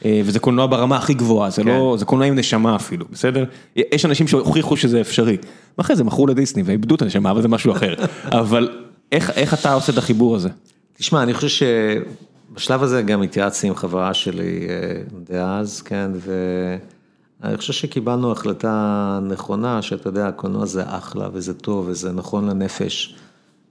וזה 0.05 0.39
קולנוע 0.39 0.67
ברמה 0.67 0.97
הכי 0.97 1.13
גבוהה, 1.13 1.49
זה 1.49 1.63
לא, 1.63 1.95
זה 1.99 2.05
קולנוע 2.05 2.27
עם 2.27 2.35
נשמה 2.35 2.75
אפילו, 2.75 3.05
בסדר? 3.11 3.43
יש 3.75 4.05
אנשים 4.05 4.27
שהוכיחו 4.27 4.77
שזה 4.77 5.01
אפשרי. 5.01 5.37
ואחרי 5.77 5.95
זה 5.95 6.03
מכרו 6.03 6.27
לדיסני 6.27 6.63
ואיבדו 6.65 6.95
את 6.95 7.01
הנשמה, 7.01 7.31
אבל 7.31 7.41
זה 7.41 7.47
משהו 7.47 7.71
אחר. 7.71 7.93
אבל 8.41 8.69
איך 9.11 9.53
אתה 9.53 9.73
עושה 9.73 9.91
את 9.91 9.97
החיבור 9.97 10.35
הזה? 10.35 10.49
תשמע, 10.97 11.23
אני 11.23 11.33
חושב 11.33 11.65
שבשלב 12.51 12.83
הזה 12.83 13.01
גם 13.01 13.21
התייעצתי 13.21 13.67
עם 13.67 13.75
חברה 13.75 14.13
שלי 14.13 14.67
דאז, 15.29 15.81
כן, 15.81 16.11
ואני 17.43 17.57
חושב 17.57 17.73
שקיבלנו 17.73 18.31
החלטה 18.31 19.19
נכונה, 19.23 19.81
שאתה 19.81 20.09
יודע, 20.09 20.27
הקולנוע 20.27 20.65
זה 20.65 20.83
אחלה 20.85 21.29
וזה 21.33 21.53
טוב 21.53 21.85
וזה 21.89 22.11
נכון 22.11 22.49
לנפש. 22.49 23.15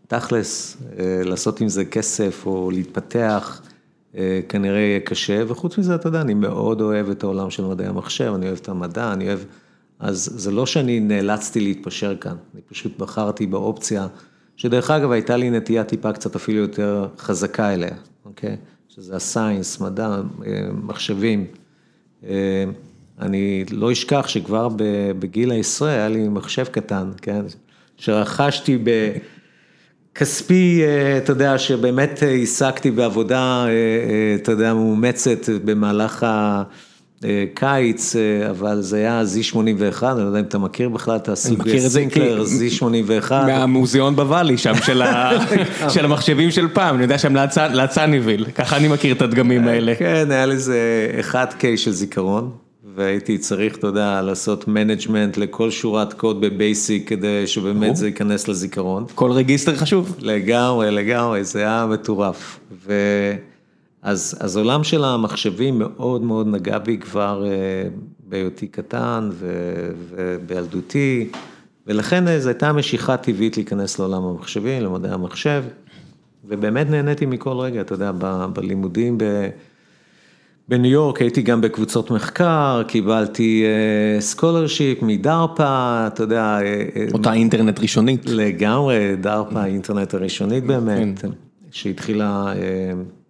תכלס, 0.09 0.77
לעשות 1.25 1.61
עם 1.61 1.69
זה 1.69 1.85
כסף 1.85 2.43
או 2.47 2.71
להתפתח, 2.71 3.63
כנראה 4.49 4.79
יהיה 4.79 5.01
קשה, 5.01 5.43
וחוץ 5.49 5.79
מזה, 5.79 5.95
אתה 5.95 6.09
יודע, 6.09 6.21
אני 6.21 6.35
מאוד 6.35 6.81
אוהב 6.81 7.11
את 7.11 7.23
העולם 7.23 7.51
של 7.51 7.65
מדעי 7.65 7.87
המחשב, 7.87 8.33
אני 8.35 8.47
אוהב 8.47 8.59
את 8.63 8.69
המדע, 8.69 9.13
אני 9.13 9.29
אוהב, 9.29 9.39
אז 9.99 10.31
זה 10.35 10.51
לא 10.51 10.67
שאני 10.67 11.01
נאלצתי 11.01 11.61
להתפשר 11.61 12.17
כאן, 12.17 12.37
אני 12.55 12.63
פשוט 12.63 12.99
בחרתי 12.99 13.47
באופציה 13.47 14.07
שדרך 14.57 14.91
אגב 14.91 15.11
הייתה 15.11 15.37
לי 15.37 15.51
נטייה 15.51 15.85
טיפה 15.85 16.13
קצת 16.13 16.37
אפילו 16.37 16.59
יותר 16.59 17.07
חזקה 17.19 17.75
אליה, 17.75 17.95
אוקיי? 18.25 18.57
שזה 18.89 19.17
הסיינס, 19.17 19.81
מדע, 19.81 20.21
אה, 20.47 20.69
מחשבים. 20.83 21.47
אה, 23.23 23.27
אני 23.27 23.65
לא 23.71 23.93
אשכח 23.93 24.29
שכבר 24.29 24.69
בגיל 25.19 25.51
העשרה 25.51 25.91
היה 25.91 26.09
לי 26.09 26.29
מחשב 26.29 26.65
קטן, 26.65 27.11
כן? 27.23 27.43
שרכשתי 27.97 28.79
בכספי, 30.15 30.83
אה, 30.85 31.19
אתה 31.19 31.33
יודע, 31.33 31.59
שבאמת 31.59 32.23
העסקתי 32.23 32.91
בעבודה, 32.91 33.67
אתה 34.35 34.53
יודע, 34.53 34.75
מאומצת 34.75 35.49
במהלך 35.65 36.23
ה... 36.23 36.63
קיץ, 37.55 38.17
אבל 38.51 38.81
זה 38.81 38.97
היה 38.97 39.23
Z81, 39.23 40.05
אני 40.05 40.21
לא 40.21 40.27
יודע 40.27 40.39
אם 40.39 40.45
אתה 40.45 40.59
מכיר 40.59 40.89
בכלל 40.89 41.17
את 41.17 41.29
הסוג 41.29 41.69
סינקלר, 41.89 42.45
Z81. 42.45 43.33
מהמוזיאון 43.33 44.17
בוואלי 44.17 44.59
שם, 44.59 44.73
של 45.95 46.05
המחשבים 46.05 46.51
של 46.51 46.69
פעם, 46.69 46.95
אני 46.95 47.03
יודע 47.03 47.19
שהם 47.19 47.37
לאצניביל, 47.73 48.45
ככה 48.55 48.77
אני 48.77 48.89
מכיר 48.89 49.15
את 49.15 49.23
הדגמים 49.23 49.69
האלה. 49.69 49.95
כן, 49.95 50.31
היה 50.31 50.47
לזה 50.47 50.81
1K 51.31 51.65
של 51.77 51.91
זיכרון, 51.91 52.51
והייתי 52.95 53.39
צריך, 53.39 53.77
אתה 53.77 53.87
יודע, 53.87 54.23
לעשות 54.23 54.69
management 54.69 55.37
לכל 55.37 55.71
שורת 55.71 56.13
קוד 56.13 56.41
ב-BASIC, 56.41 57.09
כדי 57.09 57.47
שבאמת 57.47 57.97
זה 57.97 58.07
ייכנס 58.07 58.49
לזיכרון. 58.49 59.05
כל 59.15 59.31
register 59.31 59.77
חשוב. 59.77 60.17
לגמרי, 60.21 60.91
לגמרי, 60.91 61.45
זה 61.45 61.59
היה 61.59 61.87
מטורף. 61.91 62.61
אז, 64.03 64.39
אז 64.41 64.57
עולם 64.57 64.85
של 64.85 65.05
המחשבים 65.05 65.79
מאוד 65.79 66.23
מאוד 66.23 66.47
נגע 66.47 66.79
בי 66.79 66.99
כבר 66.99 67.45
אה, 67.47 67.89
בהיותי 68.29 68.67
קטן 68.67 69.31
ובילדותי, 70.09 71.29
ולכן 71.87 72.29
אה, 72.29 72.41
זו 72.41 72.49
הייתה 72.49 72.73
משיכה 72.73 73.17
טבעית 73.17 73.57
להיכנס 73.57 73.99
לעולם 73.99 74.25
המחשבים, 74.25 74.83
למדעי 74.83 75.13
המחשב, 75.13 75.65
ובאמת 76.45 76.91
נהניתי 76.91 77.27
מכל 77.27 77.59
רגע, 77.59 77.81
אתה 77.81 77.95
יודע, 77.95 78.13
ב, 78.19 78.47
בלימודים 78.55 79.19
ב, 79.19 79.25
בניו 80.69 80.91
יורק 80.91 81.21
הייתי 81.21 81.43
גם 81.43 81.61
בקבוצות 81.61 82.11
מחקר, 82.11 82.83
קיבלתי 82.89 83.65
scholarship 84.21 85.01
uh, 85.01 85.05
מ-DARPA, 85.05 86.05
אתה 86.07 86.23
יודע. 86.23 86.59
אותה 87.13 87.33
אינטרנט 87.33 87.81
ראשונית. 87.81 88.27
לגמרי, 88.27 89.17
DARPA, 89.17 89.61
האינטרנט 89.61 90.15
הראשונית 90.15 90.65
באמת, 90.65 91.19
כן. 91.19 91.29
שהתחילה... 91.71 92.53
Uh, 92.53 93.23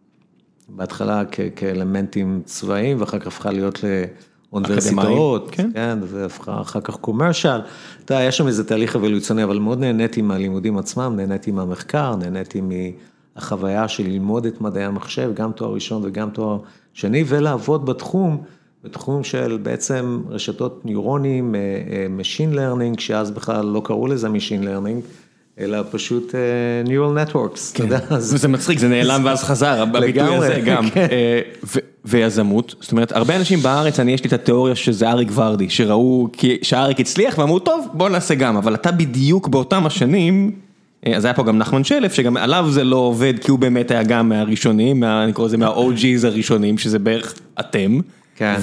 בהתחלה 0.77 1.23
כאלמנטים 1.57 2.42
צבאיים, 2.45 3.01
ואחר 3.01 3.18
כך 3.18 3.27
הפכה 3.27 3.51
להיות 3.51 3.85
לאוניברסיטאות, 4.53 5.49
כן, 5.51 5.71
כן 5.75 5.99
והפכה 6.03 6.61
אחר 6.61 6.81
כך 6.81 6.97
commercial. 6.97 7.61
אתה 8.05 8.14
יודע, 8.14 8.25
יש 8.25 8.37
שם 8.37 8.47
איזה 8.47 8.64
תהליך 8.64 8.97
אבולוציוני, 8.97 9.45
אבל 9.45 9.59
מאוד 9.59 9.79
נהניתי 9.79 10.23
מהלימודים 10.23 10.79
עצמם, 10.79 11.12
נהניתי 11.16 11.51
מהמחקר, 11.51 12.16
נהניתי 12.16 12.61
מהחוויה 13.37 13.88
של 13.88 14.05
ללמוד 14.05 14.47
את 14.47 14.61
מדעי 14.61 14.85
המחשב, 14.85 15.31
גם 15.35 15.53
תואר 15.53 15.75
ראשון 15.75 16.03
וגם 16.05 16.31
תואר 16.31 16.59
שני, 16.95 17.25
ולעבוד 17.27 17.87
בתחום. 17.87 18.43
בתחום 18.85 19.25
של 19.25 19.59
בעצם 19.63 20.23
רשתות 20.29 20.85
ניורונים, 20.85 21.55
אה, 21.55 21.61
אה, 21.61 22.07
Machine 22.21 22.57
Learning, 22.57 23.01
שאז 23.01 23.31
בכלל 23.31 23.67
לא 23.67 23.83
קראו 23.85 24.07
לזה 24.07 24.29
Machine 24.29 24.65
Learning, 24.65 25.07
אלא 25.59 25.79
פשוט 25.91 26.35
uh, 26.35 26.89
Neural 26.89 27.31
Networks, 27.31 27.73
אתה 27.73 27.79
כן. 27.79 27.85
יודע. 27.85 27.99
זה 28.19 28.49
מצחיק, 28.49 28.79
זה 28.79 28.89
נעלם 28.89 29.23
ואז 29.25 29.43
חזר, 29.43 29.83
הביטוי 29.83 30.37
הזה 30.37 30.61
גם. 30.67 30.91
כן. 30.91 31.07
אה, 31.13 31.41
ויזמות, 32.05 32.75
זאת 32.81 32.93
אומרת, 32.93 33.13
הרבה 33.13 33.37
אנשים 33.37 33.59
בארץ, 33.59 34.01
אני 34.01 34.13
יש 34.13 34.25
לי 34.25 34.29
את 34.29 34.33
התיאוריה 34.33 34.75
שזה 34.75 35.11
אריק 35.11 35.29
ורדי, 35.35 35.71
שראו 35.71 36.29
שאריק 36.63 37.01
הצליח 37.01 37.39
ואמרו, 37.39 37.59
טוב, 37.59 37.89
בוא 37.93 38.09
נעשה 38.09 38.35
גם, 38.35 38.57
אבל 38.57 38.75
אתה 38.75 38.93
בדיוק 38.93 39.49
באותם 39.49 39.87
השנים, 39.87 40.53
אז 41.07 41.25
היה 41.25 41.35
פה 41.35 41.43
גם 41.43 41.59
נחמן 41.59 41.85
שלף, 41.85 42.12
שגם 42.12 42.37
עליו 42.37 42.67
זה 42.71 42.85
לא 42.85 42.97
עובד, 42.97 43.35
כי 43.38 43.51
הוא 43.51 43.59
באמת 43.59 43.91
היה 43.91 44.03
גם 44.03 44.29
מהראשונים, 44.29 45.05
אני 45.05 45.33
קורא 45.33 45.47
לזה 45.47 45.57
מה-OG's 45.57 46.27
הראשונים, 46.27 46.79
שזה 46.79 46.99
בערך 46.99 47.35
אתם. 47.61 48.01
כן. 48.43 48.55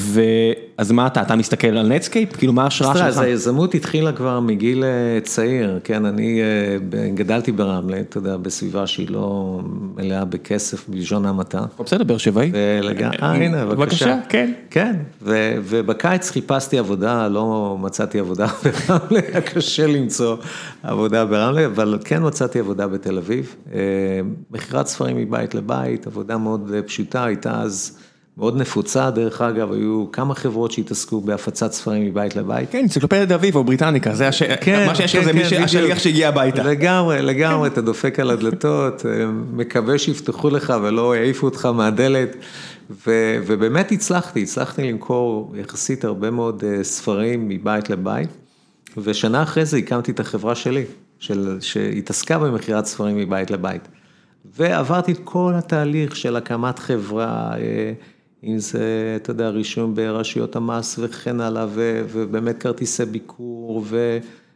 אז 0.77 0.91
מה 0.91 1.07
אתה, 1.07 1.21
אתה 1.21 1.35
מסתכל 1.35 1.67
על 1.67 1.87
Netscape? 1.87 2.35
כאילו 2.37 2.53
מה 2.53 2.63
ההשראה 2.63 2.93
שלך? 2.93 3.05
אז 3.05 3.19
היזמות 3.19 3.75
התחילה 3.75 4.11
כבר 4.11 4.39
מגיל 4.39 4.83
אה, 4.83 5.21
צעיר, 5.23 5.79
כן, 5.83 6.05
אני 6.05 6.41
אה, 6.41 7.09
גדלתי 7.13 7.51
ברמלה, 7.51 7.99
אתה 7.99 8.17
יודע, 8.17 8.37
בסביבה 8.37 8.87
שהיא 8.87 9.09
לא 9.09 9.59
מלאה 9.95 10.25
בכסף 10.25 10.89
בלשון 10.89 11.25
המעטה. 11.25 11.61
בסדר, 11.79 12.03
באר 12.03 12.17
שבעי. 12.17 12.51
אה, 12.55 12.79
הנה, 13.19 13.65
בבקשה. 13.65 13.75
בבקשה, 13.75 14.17
כן. 14.29 14.53
כן, 14.69 14.95
ובקיץ 15.21 16.31
חיפשתי 16.31 16.79
עבודה, 16.79 17.27
לא 17.27 17.77
מצאתי 17.81 18.19
עבודה 18.19 18.47
ברמלה, 18.63 19.19
היה 19.27 19.41
קשה 19.41 19.87
למצוא 19.87 20.37
עבודה 20.83 21.25
ברמלה, 21.25 21.65
אבל 21.65 21.97
כן 22.05 22.25
מצאתי 22.25 22.59
עבודה 22.59 22.87
בתל 22.87 23.17
אביב. 23.17 23.55
מכירת 24.51 24.87
ספרים 24.87 25.17
מבית 25.17 25.55
לבית, 25.55 26.07
עבודה 26.07 26.37
מאוד 26.37 26.71
פשוטה, 26.85 27.23
הייתה 27.23 27.61
אז... 27.61 27.99
מאוד 28.39 28.55
נפוצה, 28.55 29.11
דרך 29.11 29.41
אגב, 29.41 29.71
היו 29.71 30.05
כמה 30.11 30.35
חברות 30.35 30.71
שהתעסקו 30.71 31.21
בהפצת 31.21 31.71
ספרים 31.71 32.05
מבית 32.05 32.35
לבית. 32.35 32.71
כן, 32.71 32.79
אנציקלופדיה 32.79 33.35
אביב 33.35 33.55
או 33.55 33.63
בריטניקה, 33.63 34.15
זה 34.15 34.27
הש... 34.27 34.43
כן, 34.43 34.85
מה 34.87 34.95
שיש 34.95 35.15
כן, 35.15 35.23
זה 35.23 35.33
כן, 35.33 35.63
השליח 35.63 35.99
שהגיע 35.99 36.27
הביתה. 36.27 36.63
לגמרי, 36.63 37.21
לגמרי, 37.21 37.69
כן. 37.69 37.73
אתה 37.73 37.81
דופק 37.81 38.19
על 38.19 38.31
הדלתות, 38.31 39.05
אה, 39.05 39.25
מקווה 39.53 39.97
שיפתחו 39.97 40.49
לך 40.49 40.73
ולא 40.83 41.15
יעיפו 41.15 41.45
אותך 41.45 41.65
מהדלת, 41.65 42.35
ו, 42.89 43.11
ובאמת 43.47 43.91
הצלחתי, 43.91 44.43
הצלחתי 44.43 44.91
למכור 44.91 45.55
יחסית 45.57 46.05
הרבה 46.05 46.31
מאוד 46.31 46.63
אה, 46.67 46.83
ספרים 46.83 47.49
מבית 47.49 47.89
לבית, 47.89 48.29
ושנה 48.97 49.43
אחרי 49.43 49.65
זה 49.65 49.77
הקמתי 49.77 50.11
את 50.11 50.19
החברה 50.19 50.55
שלי, 50.55 50.83
של, 51.19 51.57
שהתעסקה 51.61 52.39
במכירת 52.39 52.85
ספרים 52.85 53.17
מבית 53.17 53.51
לבית. 53.51 53.87
ועברתי 54.57 55.11
את 55.11 55.19
כל 55.23 55.53
התהליך 55.55 56.15
של 56.15 56.35
הקמת 56.35 56.79
חברה, 56.79 57.51
אה, 57.57 57.93
אם 58.43 58.57
זה, 58.57 59.13
אתה 59.15 59.31
יודע, 59.31 59.49
רישום 59.49 59.95
ברשויות 59.95 60.55
המס 60.55 60.99
וכן 61.01 61.41
הלאה, 61.41 61.65
ו, 61.69 62.01
ובאמת 62.11 62.57
כרטיסי 62.57 63.05
ביקור 63.05 63.85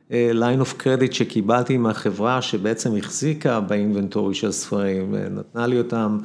וליין 0.09 0.59
אוף 0.59 0.73
קרדיט 0.73 1.13
שקיבלתי 1.13 1.77
מהחברה 1.77 2.41
שבעצם 2.41 2.95
החזיקה 2.97 3.59
באינבנטורי 3.59 4.33
של 4.33 4.51
ספרים, 4.51 5.15
נתנה 5.15 5.67
לי 5.67 5.77
אותם 5.77 6.17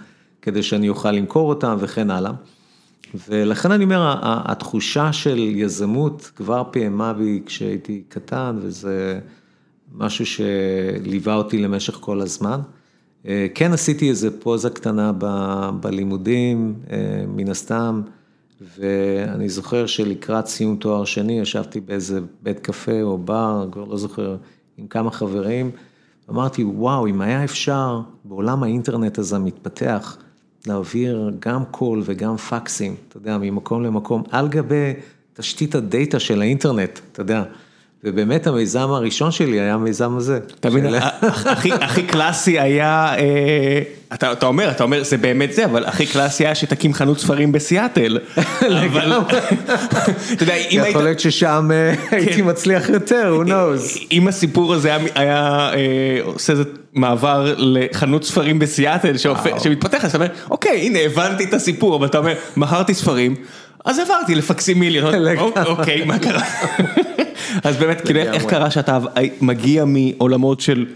כדי 0.43 0.63
שאני 0.63 0.89
אוכל 0.89 1.11
למכור 1.11 1.49
אותם 1.49 1.77
וכן 1.81 2.11
הלאה. 2.11 2.33
ולכן 3.29 3.73
אני 3.73 3.85
אומר, 3.85 4.15
התחושה 4.23 5.13
של 5.13 5.39
יזמות 5.39 6.31
כבר 6.37 6.63
פעמה 6.71 7.13
בי 7.13 7.43
כשהייתי 7.47 8.03
קטן, 8.09 8.59
וזה 8.63 9.21
משהו 9.95 10.25
שליווה 10.27 11.35
אותי 11.35 11.59
למשך 11.59 11.95
כל 11.95 12.21
הזמן. 12.21 12.61
אה, 13.27 13.47
כן 13.55 13.73
עשיתי 13.73 14.09
איזה 14.09 14.41
פוזה 14.41 14.71
קטנה 14.71 15.13
ב, 15.19 15.27
בלימודים, 15.81 16.75
אה, 16.91 17.25
מן 17.29 17.49
הסתם, 17.49 18.03
ואני 18.79 19.49
זוכר 19.49 19.87
שלקראת 19.87 20.47
סיום 20.47 20.77
תואר 20.77 21.05
שני 21.05 21.41
ישבתי 21.41 21.81
באיזה 21.81 22.21
בית 22.43 22.61
קפה 22.61 23.03
או 23.03 23.19
בר, 23.19 23.69
כבר 23.73 23.85
לא 23.85 23.97
זוכר, 23.97 24.37
עם 24.77 24.87
כמה 24.87 25.11
חברים, 25.11 25.71
אמרתי, 26.31 26.65
וואו, 26.65 27.07
אם 27.07 27.21
היה 27.21 27.45
אפשר 27.45 28.01
בעולם 28.25 28.63
האינטרנט 28.63 29.19
הזה 29.19 29.37
המתפתח, 29.37 30.17
להעביר 30.67 31.31
גם 31.39 31.65
קול 31.65 32.03
וגם 32.05 32.37
פקסים, 32.37 32.95
אתה 33.09 33.17
יודע, 33.17 33.39
ממקום 33.39 33.83
למקום, 33.83 34.23
על 34.31 34.49
גבי 34.49 34.95
תשתית 35.35 35.75
הדאטה 35.75 36.21
של 36.21 36.41
האינטרנט, 36.41 36.99
אתה 37.13 37.23
יודע. 37.23 37.45
ובאמת 38.05 38.47
המיזם 38.47 38.91
הראשון 38.91 39.31
שלי 39.31 39.61
היה 39.61 39.75
המיזם 39.75 40.17
הזה. 40.17 40.39
אתה 40.61 40.71
מבין, 40.71 40.95
הכי 41.81 42.03
קלאסי 42.03 42.61
היה, 42.61 43.15
אה, 43.19 43.83
אתה 44.15 44.47
אומר, 44.47 44.71
אתה 44.71 44.85
אומר, 44.85 45.05
זה 45.05 45.17
באמת 45.17 45.53
זה, 45.53 45.65
אבל 45.65 45.85
הכי 45.85 46.07
קלאסי 46.07 46.47
היה 46.47 46.55
שתקים 46.55 46.95
חנות 46.95 47.19
ספרים 47.19 47.53
בסיאטל. 47.53 48.19
לגמרי. 48.69 49.39
אתה 50.33 50.43
יודע, 50.43 50.55
אם 50.55 50.81
היית... 50.81 50.91
יכול 50.91 51.03
להיות 51.03 51.21
ששם 51.21 51.71
אה, 51.73 51.95
הייתי 52.11 52.33
כן. 52.33 52.49
מצליח 52.49 52.89
יותר, 52.89 53.41
who 53.43 53.49
knows. 53.49 53.99
אם 54.13 54.29
הסיפור 54.29 54.75
הזה 54.75 54.97
היה 55.15 55.71
אה, 55.75 56.19
עושה 56.23 56.53
איזה 56.53 56.65
מעבר 56.93 57.55
לחנות 57.57 58.25
ספרים 58.25 58.59
בסיאטל 58.59 59.17
שמתפתח, 59.59 60.05
אז 60.05 60.15
אתה 60.15 60.19
אומר, 60.19 60.33
אוקיי, 60.51 60.81
הנה 60.81 60.99
הבנתי 60.99 61.45
את 61.45 61.55
הסיפור, 61.55 61.97
אבל 61.97 62.07
אתה 62.07 62.19
אומר, 62.19 62.35
מכרתי 62.57 62.95
ספרים. 62.95 63.35
אז 63.85 63.99
עברתי 63.99 64.35
לפקסים 64.35 64.81
מיליון, 64.81 65.15
אוקיי, 65.67 66.05
מה 66.05 66.19
קרה? 66.19 66.43
אז 67.65 67.77
באמת, 67.77 68.01
כאילו, 68.01 68.21
איך 68.21 68.45
קרה 68.45 68.71
שאתה 68.71 68.99
מגיע 69.41 69.85
מעולמות 69.85 70.61
של 70.61 70.87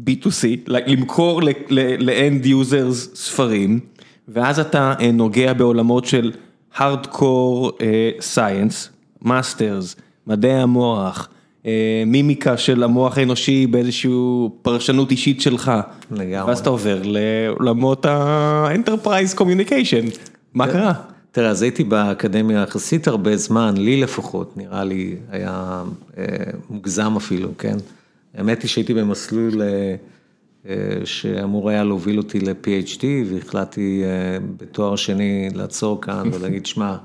B2C, 0.00 0.44
למכור 0.66 1.42
ל-end 1.68 2.46
users 2.46 2.94
ספרים, 3.14 3.80
ואז 4.28 4.60
אתה 4.60 4.94
אה, 5.00 5.12
נוגע 5.12 5.52
בעולמות 5.52 6.04
של 6.04 6.32
Hardcore 6.76 7.70
אה, 7.80 8.10
Science, 8.34 8.88
Masters, 9.24 10.00
מדעי 10.26 10.60
המוח, 10.60 11.28
אה, 11.66 12.02
מימיקה 12.06 12.56
של 12.56 12.82
המוח 12.82 13.18
האנושי 13.18 13.66
באיזושהי 13.66 14.12
פרשנות 14.62 15.10
אישית 15.10 15.40
שלך. 15.40 15.72
לגמרי. 16.10 16.48
ואז 16.48 16.58
אתה 16.58 16.70
עובר 16.70 17.00
לעולמות 17.04 18.06
ה-Enterprise 18.06 19.38
Communication, 19.38 20.16
מה 20.54 20.66
קרה? 20.66 20.92
תראה, 21.38 21.50
אז 21.50 21.62
הייתי 21.62 21.84
באקדמיה 21.84 22.62
יחסית 22.62 23.08
הרבה 23.08 23.36
זמן, 23.36 23.76
לי 23.76 24.00
לפחות, 24.00 24.56
נראה 24.56 24.84
לי 24.84 25.16
היה 25.30 25.84
אה, 26.18 26.24
מוגזם 26.70 27.16
אפילו, 27.16 27.48
כן? 27.58 27.76
האמת 28.34 28.62
היא 28.62 28.68
שהייתי 28.68 28.94
במסלול 28.94 29.62
שאמור 31.04 31.70
היה 31.70 31.84
להוביל 31.84 32.18
אותי 32.18 32.40
ל-PhD, 32.40 33.04
והחלטתי 33.26 34.02
בתואר 34.56 34.96
שני 34.96 35.48
לעצור 35.54 36.00
כאן 36.00 36.28
ולהגיד, 36.32 36.66
שמע, 36.66 36.96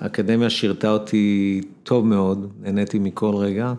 האקדמיה 0.00 0.50
שירתה 0.50 0.90
אותי 0.90 1.60
טוב 1.82 2.06
מאוד, 2.06 2.52
נהניתי 2.62 2.98
מכל 2.98 3.34
רגע, 3.36 3.72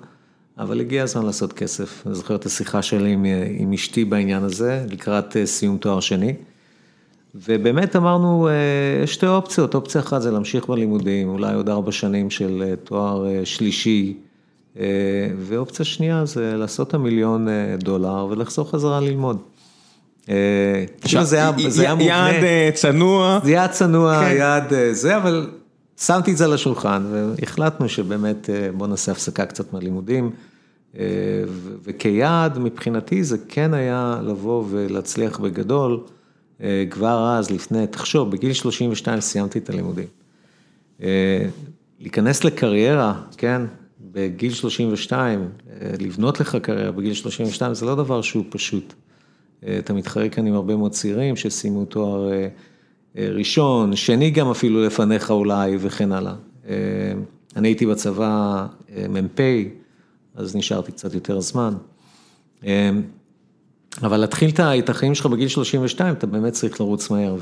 אבל 0.58 0.82
הגיע 0.82 1.04
הזמן 1.04 1.26
לעשות 1.26 1.54
כסף. 1.54 2.04
אני 2.08 2.16
זוכר 2.16 2.36
את 2.36 2.46
השיחה 2.46 2.82
שלי 2.82 3.12
עם, 3.12 3.26
עם 3.58 3.74
אשתי 3.74 4.06
בעניין 4.06 4.44
הזה, 4.44 4.86
לקראת 4.90 5.38
סיום 5.46 5.78
תואר 5.78 6.00
שני. 6.00 6.34
ובאמת 7.36 7.96
אמרנו, 7.96 8.50
יש 9.04 9.14
שתי 9.14 9.28
אופציות, 9.28 9.76
אופציה 9.76 10.02
אחת 10.02 10.22
זה 10.22 10.32
להמשיך 10.32 10.68
בלימודים, 10.68 11.30
אולי 11.30 11.54
עוד 11.54 11.70
ארבע 11.70 11.92
שנים 11.92 12.30
של 12.30 12.74
תואר 12.84 13.26
שלישי, 13.44 14.18
ואופציה 15.40 15.86
שנייה 15.86 16.26
זה 16.26 16.58
לעשות 16.58 16.88
את 16.88 16.94
המיליון 16.94 17.48
דולר 17.78 18.28
ולחזור 18.30 18.72
חזרה 18.72 19.00
ללמוד. 19.00 19.38
זה 21.20 21.42
היה 21.82 21.96
מובנה. 21.96 22.32
יעד 22.32 22.74
צנוע. 22.74 23.40
זה 23.44 23.52
יעד 23.52 23.72
צנוע, 23.72 24.20
כן. 24.20 24.36
יעד 24.38 24.74
זה, 24.92 25.18
אבל 25.18 25.50
שמתי 25.98 26.32
את 26.32 26.38
זה 26.38 26.46
על 26.46 26.54
השולחן 26.54 27.04
והחלטנו 27.12 27.90
שבאמת 27.90 28.50
בוא 28.78 28.88
נעשה 28.88 29.12
הפסקה 29.12 29.46
קצת 29.46 29.74
מהלימודים. 29.74 30.32
וכיעד 31.84 32.60
מבחינתי 32.60 33.24
זה 33.24 33.38
כן 33.48 33.74
היה 33.74 34.20
לבוא 34.24 34.64
ולהצליח 34.70 35.40
בגדול. 35.40 36.00
כבר 36.90 37.36
אז, 37.38 37.52
לפני, 37.52 37.88
תחשוב, 37.88 38.32
בגיל 38.32 38.54
32 38.54 39.22
סיימתי 39.22 39.60
את 39.60 39.70
הלימודים. 39.70 40.08
להיכנס 42.00 42.44
לקריירה, 42.44 43.22
כן, 43.38 43.62
בגיל 44.12 44.54
32, 44.54 45.50
לבנות 46.00 46.40
לך 46.40 46.56
קריירה 46.56 46.92
בגיל 46.92 47.14
32, 47.14 47.74
זה 47.74 47.86
לא 47.86 47.96
דבר 47.96 48.22
שהוא 48.22 48.46
פשוט. 48.50 48.94
אתה 49.80 49.94
מתחרה 49.94 50.30
כאן 50.30 50.48
עם 50.48 50.54
הרבה 50.54 50.76
מאוד 50.76 50.92
צעירים 50.92 51.36
שסיימו 51.36 51.86
תואר 51.86 52.30
ראשון, 53.16 53.96
שני 53.96 54.32
גם 54.32 54.50
אפילו 54.50 54.86
לפניך 54.86 55.32
אולי 55.32 55.78
וכן 55.80 56.12
הלאה. 56.12 56.36
אני 57.56 57.68
הייתי 57.68 57.86
בצבא 57.86 58.66
מ"פ, 59.10 59.40
אז 60.36 60.56
נשארתי 60.56 60.92
קצת 60.92 61.14
יותר 61.14 61.40
זמן. 61.40 61.74
אבל 64.04 64.18
להתחיל 64.18 64.52
את 64.60 64.90
החיים 64.90 65.16
שלך 65.16 65.26
בגיל 65.26 65.48
32, 65.48 66.14
אתה 66.14 66.28
באמת 66.28 66.54
צריך 66.54 66.82
לרוץ 66.82 67.10
מהר, 67.10 67.36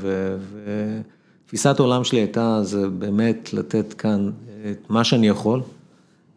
ותפיסת 1.44 1.80
העולם 1.80 2.04
שלי 2.04 2.18
הייתה, 2.18 2.60
זה 2.62 2.88
באמת 2.88 3.52
לתת 3.52 3.92
כאן 3.92 4.30
את 4.70 4.90
מה 4.90 5.04
שאני 5.04 5.28
יכול, 5.28 5.60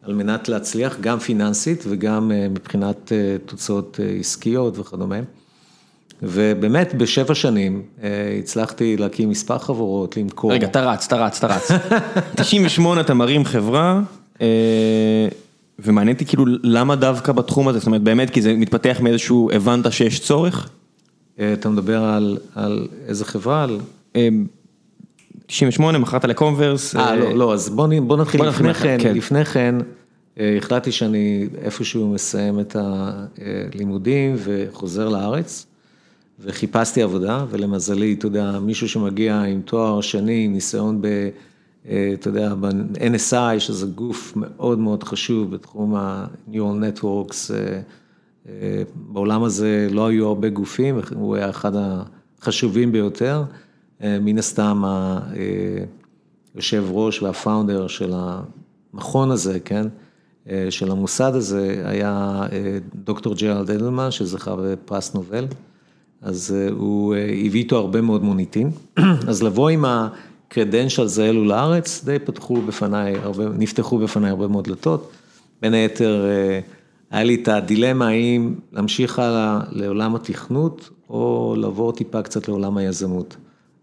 על 0.01 0.13
מנת 0.13 0.49
להצליח, 0.49 0.97
גם 1.01 1.19
פיננסית 1.19 1.83
וגם 1.87 2.31
מבחינת 2.49 3.11
תוצאות 3.45 3.99
עסקיות 4.19 4.79
וכדומה. 4.79 5.19
ובאמת 6.21 6.93
בשבע 6.95 7.35
שנים 7.35 7.83
הצלחתי 8.39 8.97
להקים 8.97 9.29
מספר 9.29 9.57
חברות, 9.57 10.17
למכור. 10.17 10.53
רגע, 10.53 10.67
אתה 10.67 10.91
רץ, 10.91 11.05
אתה 11.05 11.15
רץ, 11.15 11.43
אתה 11.43 11.47
רץ. 11.55 11.71
98 12.35 13.01
אתה 13.01 13.13
מרים 13.13 13.45
חברה. 13.45 14.01
ומעניין 15.79 16.15
אותי 16.15 16.25
כאילו 16.25 16.45
למה 16.63 16.95
דווקא 16.95 17.31
בתחום 17.31 17.67
הזה, 17.67 17.79
זאת 17.79 17.87
אומרת 17.87 18.01
באמת 18.01 18.29
כי 18.29 18.41
זה 18.41 18.53
מתפתח 18.53 18.97
מאיזשהו, 19.01 19.49
הבנת 19.53 19.91
שיש 19.91 20.19
צורך? 20.19 20.69
אתה 21.53 21.69
מדבר 21.69 22.03
על 22.55 22.87
איזה 23.07 23.25
חברה? 23.25 23.67
98, 25.45 25.97
מכרת 25.97 26.25
לקומברס. 26.25 26.95
אה, 26.95 27.15
לא, 27.15 27.37
לא, 27.37 27.53
אז 27.53 27.69
בוא 27.69 28.17
נתחיל 28.17 28.45
לפני 28.45 28.73
כן, 28.73 28.97
לפני 29.15 29.45
כן, 29.45 29.75
החלטתי 30.37 30.91
שאני 30.91 31.47
איפשהו 31.61 32.13
מסיים 32.13 32.59
את 32.59 32.75
הלימודים 32.79 34.35
וחוזר 34.37 35.09
לארץ, 35.09 35.65
וחיפשתי 36.39 37.01
עבודה, 37.01 37.45
ולמזלי, 37.49 38.13
אתה 38.13 38.25
יודע, 38.25 38.59
מישהו 38.59 38.89
שמגיע 38.89 39.41
עם 39.41 39.61
תואר 39.61 40.01
שני, 40.01 40.47
ניסיון 40.47 41.01
ב... 41.01 41.07
אתה 42.13 42.29
יודע, 42.29 42.55
ב-NSI, 42.55 43.59
שזה 43.59 43.85
גוף 43.85 44.33
מאוד 44.35 44.79
מאוד 44.79 45.03
חשוב 45.03 45.51
בתחום 45.55 45.95
ה-Neural 45.95 46.99
Networks, 46.99 47.51
בעולם 48.95 49.43
הזה 49.43 49.87
לא 49.91 50.07
היו 50.07 50.27
הרבה 50.27 50.49
גופים, 50.49 50.99
הוא 51.15 51.35
היה 51.35 51.49
אחד 51.49 51.71
החשובים 51.75 52.91
ביותר, 52.91 53.43
מן 54.01 54.37
הסתם 54.37 54.83
היושב 56.55 56.83
ראש 56.91 57.21
והפאונדר 57.21 57.87
של 57.87 58.13
המכון 58.13 59.31
הזה, 59.31 59.59
כן, 59.59 59.87
של 60.69 60.91
המוסד 60.91 61.31
הזה, 61.35 61.83
היה 61.85 62.43
דוקטור 62.95 63.35
ג'רלד 63.35 63.71
אדלמן, 63.71 64.11
שזכה 64.11 64.55
בפרס 64.55 65.13
נובל, 65.13 65.45
אז 66.21 66.55
הוא 66.71 67.15
הביא 67.15 67.61
איתו 67.61 67.77
הרבה 67.77 68.01
מאוד 68.01 68.23
מוניטין, 68.23 68.71
אז 69.29 69.43
לבוא 69.43 69.69
עם 69.69 69.85
ה... 69.85 70.09
credentials 70.53 71.21
האלו 71.21 71.45
לארץ, 71.45 72.03
די 72.05 72.19
פתחו 72.19 72.61
בפניי, 72.61 73.15
נפתחו 73.53 73.97
בפניי 73.97 74.29
הרבה 74.29 74.47
מאוד 74.47 74.65
דלתות. 74.65 75.11
בין 75.61 75.73
היתר, 75.73 76.25
היה 77.11 77.23
לי 77.23 77.35
את 77.35 77.47
הדילמה 77.47 78.07
האם 78.07 78.55
להמשיך 78.71 79.19
הלאה 79.19 79.59
לעולם 79.71 80.15
התכנות, 80.15 80.89
או 81.09 81.55
לבוא 81.57 81.91
טיפה 81.91 82.21
קצת 82.21 82.47
לעולם 82.47 82.77
היזמות. 82.77 83.37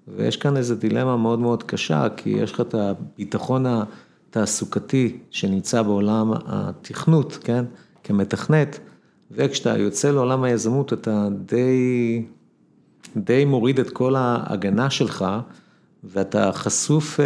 ויש 0.09 0.37
כאן 0.37 0.57
איזו 0.57 0.75
דילמה 0.75 1.17
מאוד 1.17 1.39
מאוד 1.39 1.63
קשה, 1.63 2.09
כי 2.17 2.31
יש 2.31 2.53
לך 2.53 2.61
את 2.61 2.75
הביטחון 2.75 3.65
התעסוקתי 3.67 5.19
שנמצא 5.31 5.83
בעולם 5.83 6.33
התכנות, 6.47 7.39
כן, 7.45 7.65
כמתכנת, 8.03 8.79
וכשאתה 9.31 9.79
יוצא 9.79 10.11
לעולם 10.11 10.43
היזמות, 10.43 10.93
אתה 10.93 11.29
די, 11.47 12.23
די 13.17 13.45
מוריד 13.45 13.81
את 13.81 13.91
כל 13.91 14.17
ההגנה 14.17 14.91
שלך. 14.91 15.25
ואתה 16.05 16.53
חשוף 16.53 17.21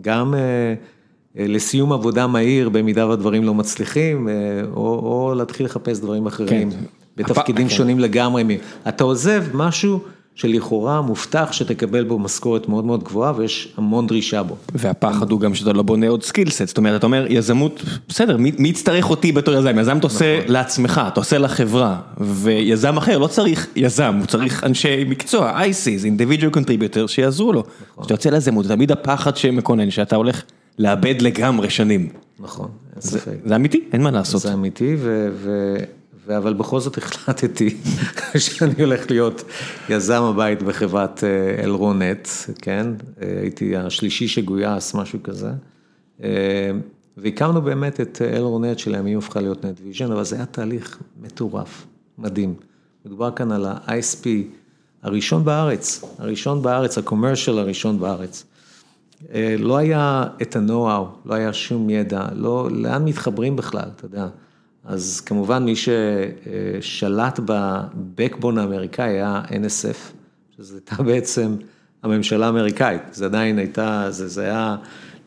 גם 0.00 0.34
לסיום 1.36 1.92
עבודה 1.92 2.26
מהיר, 2.26 2.68
במידה 2.68 3.06
והדברים 3.06 3.44
לא 3.44 3.54
מצליחים, 3.54 4.28
או 4.72 4.80
או 4.82 5.34
להתחיל 5.34 5.66
לחפש 5.66 6.00
דברים 6.00 6.26
אחרים, 6.26 6.70
כן. 6.70 6.76
בתפקידים 7.16 7.68
שונים 7.68 7.98
לגמרי. 7.98 8.58
אתה 8.88 9.04
עוזב 9.04 9.44
משהו 9.54 10.00
שלכאורה 10.36 11.00
מובטח 11.00 11.48
שתקבל 11.52 12.04
בו 12.04 12.18
משכורת 12.18 12.68
מאוד 12.68 12.84
מאוד 12.84 13.04
גבוהה 13.04 13.32
ויש 13.36 13.68
המון 13.76 14.06
דרישה 14.06 14.42
בו. 14.42 14.56
והפחד 14.74 15.30
הוא 15.30 15.40
גם 15.40 15.54
שאתה 15.54 15.72
לא 15.72 15.82
בונה 15.82 16.08
עוד 16.08 16.22
סקילסט, 16.22 16.68
זאת 16.68 16.78
אומרת, 16.78 16.98
אתה 16.98 17.06
אומר, 17.06 17.26
יזמות, 17.28 17.82
בסדר, 18.08 18.36
מי 18.36 18.68
יצטרך 18.68 19.10
אותי 19.10 19.32
בתור 19.32 19.54
יזם? 19.54 19.78
יזם 19.78 19.98
אתה 19.98 20.06
עושה 20.06 20.38
נכון. 20.38 20.52
לעצמך, 20.52 21.00
אתה 21.12 21.20
עושה 21.20 21.38
לחברה, 21.38 22.00
ויזם 22.20 22.96
אחר 22.96 23.18
לא 23.18 23.26
צריך 23.26 23.66
יזם, 23.76 24.14
הוא 24.18 24.26
צריך 24.26 24.64
אנשי 24.64 25.04
מקצוע, 25.04 25.60
ICs, 25.62 26.04
individual 26.04 26.56
contributor, 26.56 27.06
שיעזרו 27.08 27.52
לו. 27.52 27.60
נכון. 27.60 28.04
כשאתה 28.04 28.14
יוצא 28.14 28.30
ליזמות, 28.30 28.64
זה 28.64 28.74
תמיד 28.74 28.92
הפחד 28.92 29.36
שמקונן, 29.36 29.90
שאתה 29.90 30.16
הולך 30.16 30.42
לאבד 30.78 31.22
לגמרי 31.22 31.70
שנים. 31.70 32.08
נכון, 32.40 32.68
אין 32.92 33.00
ספק. 33.00 33.32
זה 33.44 33.56
אמיתי, 33.56 33.80
אין 33.92 34.02
מה 34.02 34.10
לעשות. 34.10 34.40
זה 34.40 34.52
אמיתי, 34.52 34.96
ו... 34.98 35.76
אבל 36.28 36.54
בכל 36.54 36.80
זאת 36.80 36.98
החלטתי 36.98 37.76
שאני 38.38 38.82
הולך 38.82 39.10
להיות 39.10 39.44
יזם, 39.88 40.22
הייתי 40.22 40.62
בחברת 40.62 41.24
אלרונט, 41.64 42.28
כן? 42.62 42.86
הייתי 43.20 43.76
השלישי 43.76 44.28
שגויס, 44.28 44.94
משהו 44.94 45.18
כזה. 45.22 45.50
והקמנו 47.16 47.62
באמת 47.62 48.00
את 48.00 48.22
אלרונט 48.22 48.78
שלימים 48.78 49.18
הפכה 49.18 49.40
להיות 49.40 49.64
NetVision, 49.64 50.12
אבל 50.12 50.24
זה 50.24 50.36
היה 50.36 50.46
תהליך 50.46 50.98
מטורף, 51.22 51.86
מדהים. 52.18 52.54
מדובר 53.04 53.30
כאן 53.30 53.52
על 53.52 53.66
ה-ISP 53.66 54.26
הראשון 55.02 55.44
בארץ, 55.44 56.04
הראשון 56.18 56.62
בארץ, 56.62 56.98
ה-commercial 56.98 57.50
הראשון 57.50 57.98
בארץ. 57.98 58.44
לא 59.58 59.76
היה 59.76 60.24
את 60.42 60.56
ה-know-how, 60.56 61.28
לא 61.28 61.34
היה 61.34 61.52
שום 61.52 61.90
ידע, 61.90 62.26
לא, 62.34 62.68
לאן 62.72 63.04
מתחברים 63.04 63.56
בכלל, 63.56 63.88
אתה 63.96 64.04
יודע. 64.04 64.26
אז 64.86 65.20
כמובן 65.20 65.64
מי 65.64 65.74
ששלט 65.76 67.40
בבקבון 67.44 68.58
האמריקאי 68.58 69.10
היה 69.10 69.42
NSF, 69.48 70.12
שזה 70.56 70.74
הייתה 70.76 71.02
בעצם 71.02 71.56
הממשלה 72.02 72.46
האמריקאית, 72.46 73.02
זה 73.12 73.24
עדיין 73.24 73.58
הייתה, 73.58 74.06
זה, 74.10 74.28
זה 74.28 74.42
היה 74.42 74.76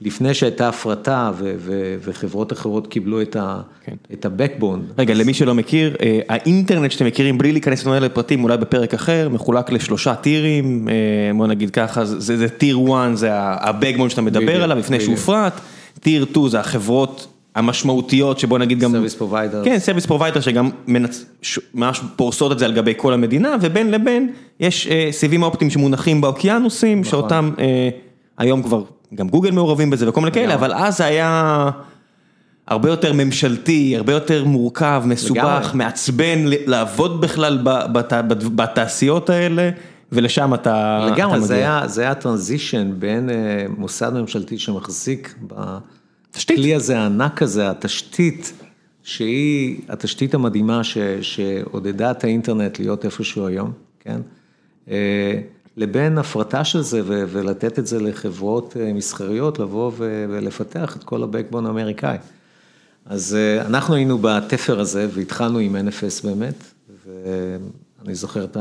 לפני 0.01 0.33
שהייתה 0.33 0.69
הפרטה 0.69 1.31
ו, 1.37 1.53
ו, 1.57 1.95
וחברות 2.01 2.53
אחרות 2.53 2.87
קיבלו 2.87 3.21
את, 3.21 3.35
ה, 3.35 3.61
כן. 3.83 3.95
את 4.13 4.25
הבקבון. 4.25 4.85
רגע, 4.97 5.13
אז... 5.13 5.19
למי 5.19 5.33
שלא 5.33 5.53
מכיר, 5.55 5.95
אה, 6.01 6.19
האינטרנט 6.29 6.91
שאתם 6.91 7.05
מכירים, 7.05 7.37
בלי 7.37 7.51
להיכנס 7.51 7.85
לנו 7.85 8.05
לפרטים, 8.05 8.43
אולי 8.43 8.57
בפרק 8.57 8.93
אחר, 8.93 9.29
מחולק 9.29 9.71
לשלושה 9.71 10.15
טירים, 10.15 10.89
אה, 10.89 10.93
בוא 11.37 11.47
נגיד 11.47 11.69
ככה, 11.69 12.05
זה, 12.05 12.37
זה 12.37 12.49
tier 12.49 12.79
1, 12.93 13.15
זה 13.15 13.29
ה-backbone 13.33 14.09
שאתה 14.09 14.21
מדבר 14.21 14.45
בדיוק, 14.45 14.63
עליו 14.63 14.77
לפני 14.77 14.99
שהוא 14.99 15.15
הופרט, 15.15 15.53
tier 15.99 16.25
2 16.31 16.49
זה 16.49 16.59
החברות 16.59 17.27
המשמעותיות 17.55 18.39
שבוא 18.39 18.57
נגיד 18.59 18.79
גם, 18.79 18.91
service 18.91 19.15
provider, 19.15 19.61
כן 19.65 19.79
service 19.79 20.05
provider 20.05 20.41
שגם 20.41 20.69
ממש 21.73 22.01
פורסות 22.15 22.51
את 22.51 22.59
זה 22.59 22.65
על 22.65 22.73
גבי 22.73 22.93
כל 22.97 23.13
המדינה 23.13 23.55
ובין 23.61 23.91
לבין 23.91 24.31
יש 24.59 24.87
סיבים 25.11 25.43
אופטיים 25.43 25.71
שמונחים 25.71 26.21
באוקיינוסים 26.21 26.99
נכון. 27.01 27.11
שאותם 27.11 27.51
היום 28.37 28.63
כבר 28.63 28.83
גם 29.15 29.29
גוגל 29.29 29.51
מעורבים 29.51 29.89
בזה 29.89 30.09
וכל 30.09 30.21
מיני 30.21 30.31
כאלה 30.31 30.53
אבל 30.53 30.73
אז 30.73 30.97
זה 30.97 31.05
היה 31.05 31.69
הרבה 32.67 32.89
יותר 32.89 33.13
ממשלתי, 33.13 33.93
הרבה 33.97 34.13
יותר 34.13 34.45
מורכב, 34.45 35.03
מסובך, 35.05 35.37
לגמרי. 35.43 35.77
מעצבן, 35.77 36.39
לעבוד 36.45 37.21
בכלל 37.21 37.59
ב- 37.63 37.93
בת- 37.93 38.13
בת- 38.13 38.43
בתעשיות 38.43 39.29
האלה, 39.29 39.69
ולשם 40.11 40.53
אתה 40.53 40.59
אתה 41.03 41.13
לגמרי, 41.15 41.41
זה 41.41 41.53
מגיע. 41.53 41.77
היה, 41.77 41.87
זה 41.87 42.01
היה 42.01 42.15
טרנזישן 42.15 42.91
בין 42.99 43.29
אה, 43.29 43.35
מוסד 43.77 44.13
ממשלתי 44.13 44.57
שמחזיק 44.57 45.35
תשתית. 46.31 46.57
בכלי 46.57 46.75
הזה 46.75 46.99
הענק 46.99 47.41
הזה, 47.41 47.69
התשתית, 47.69 48.53
שהיא 49.03 49.79
התשתית 49.89 50.33
המדהימה 50.33 50.83
ש, 50.83 50.97
שעודדה 51.21 52.11
את 52.11 52.23
האינטרנט 52.23 52.79
להיות 52.79 53.05
איפשהו 53.05 53.47
היום, 53.47 53.71
כן? 53.99 54.21
אה, 54.89 55.39
לבין 55.77 56.17
הפרטה 56.17 56.63
של 56.63 56.81
זה 56.81 57.01
ו- 57.05 57.23
ולתת 57.27 57.79
את 57.79 57.87
זה 57.87 57.99
לחברות 57.99 58.77
אה, 58.79 58.93
מסחריות, 58.93 59.59
לבוא 59.59 59.91
ו- 59.97 60.25
ולפתח 60.29 60.97
את 60.97 61.03
כל 61.03 61.23
ה-Backbone 61.23 61.65
האמריקאי. 61.67 62.17
אז 63.05 63.35
אה, 63.35 63.65
אנחנו 63.65 63.95
היינו 63.95 64.17
בתפר 64.21 64.79
הזה 64.79 65.07
והתחלנו 65.11 65.59
עם 65.59 65.75
NFS 65.75 66.27
באמת, 66.27 66.63
ואני 67.05 68.15
זוכר 68.15 68.43
את 68.43 68.57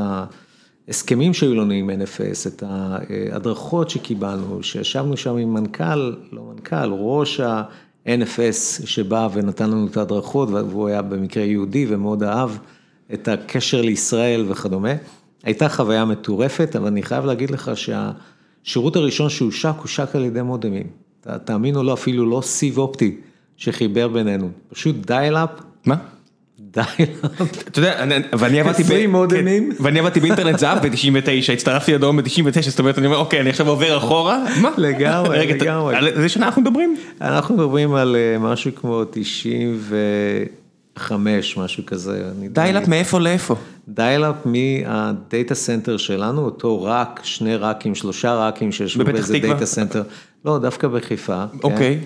ההסכמים 0.89 1.33
שהיו 1.33 1.55
לנו 1.55 1.71
עם 1.71 1.89
NFS, 1.89 2.47
את 2.47 2.63
ההדרכות 2.67 3.89
שקיבלנו, 3.89 4.63
שישבנו 4.63 5.17
שם 5.17 5.35
עם 5.37 5.53
מנכ"ל, 5.53 6.13
לא 6.31 6.43
מנכ"ל, 6.53 6.89
ראש 6.91 7.39
ה-NFS 7.39 8.85
שבא 8.85 9.29
ונתן 9.33 9.69
לנו 9.69 9.87
את 9.87 9.97
ההדרכות, 9.97 10.49
והוא 10.49 10.87
היה 10.87 11.01
במקרה 11.01 11.43
יהודי 11.43 11.85
ומאוד 11.89 12.23
אהב 12.23 12.49
את 13.13 13.27
הקשר 13.27 13.81
לישראל 13.81 14.45
וכדומה. 14.47 14.93
הייתה 15.43 15.69
חוויה 15.69 16.05
מטורפת, 16.05 16.75
אבל 16.75 16.87
אני 16.87 17.03
חייב 17.03 17.25
להגיד 17.25 17.51
לך 17.51 17.71
שהשירות 17.75 18.95
הראשון 18.95 19.29
שהושק, 19.29 19.73
הושק 19.81 20.15
על 20.15 20.25
ידי 20.25 20.41
מודמים. 20.41 20.87
תאמין 21.45 21.75
או 21.75 21.83
לא, 21.83 21.93
אפילו 21.93 22.29
לא 22.29 22.41
סיב 22.41 22.77
אופטי 22.77 23.17
שחיבר 23.57 24.07
בינינו, 24.07 24.49
פשוט 24.69 24.95
dial-up, 24.95 25.49
מה? 25.85 25.95
dial-up. 26.73 27.41
אתה 27.67 27.79
יודע, 27.79 28.03
אני- 28.03 28.15
ואני 28.39 28.59
עבדתי 28.59 28.83
ב... 28.83 28.85
20 28.85 29.11
מודמים. 29.11 29.71
כן, 29.77 29.83
ואני 29.83 29.99
עבדתי 29.99 30.19
באינטרנט 30.19 30.59
זהב 30.59 30.87
ב-99, 30.87 31.27
הצטרפתי 31.53 31.93
לדרום 31.93 32.17
ב-99, 32.17 32.21
זאת 32.69 32.79
אומרת, 32.79 32.97
אני 32.97 33.07
אומר, 33.07 33.17
אוקיי, 33.17 33.39
אני 33.41 33.49
עכשיו 33.49 33.69
עובר 33.69 33.97
אחורה, 33.97 34.45
מה? 34.61 34.69
לגמרי, 34.77 35.47
לגמרי. 35.47 35.95
על 35.95 36.07
איזה 36.07 36.29
שנה 36.29 36.45
אנחנו 36.45 36.61
מדברים? 36.61 36.95
אנחנו 37.21 37.55
מדברים 37.55 37.93
על 37.93 38.15
אה, 38.15 38.39
משהו 38.39 38.71
כמו 38.75 39.03
95, 39.11 41.57
משהו 41.57 41.85
כזה. 41.85 42.21
dial-up. 42.51 42.87
מאיפה 42.87 43.19
לאיפה? 43.19 43.55
dial-up 43.87 44.35
מה 44.45 44.82
data 44.82 45.55
center 45.55 45.97
שלנו, 45.97 46.41
אותו 46.45 46.83
רק, 46.83 47.19
שני 47.23 47.55
rack 47.55 47.78
ים, 47.78 47.95
שלושה 47.95 48.33
rack 48.35 48.59
ים 48.59 48.71
שישבו 48.71 49.03
באיזה? 49.03 49.39
data 49.39 49.65
center. 49.65 50.03
לא, 50.45 50.59
דווקא 50.59 50.87
בחיפה. 50.87 51.43
כן. 51.51 51.57
אוקיי. 51.63 51.99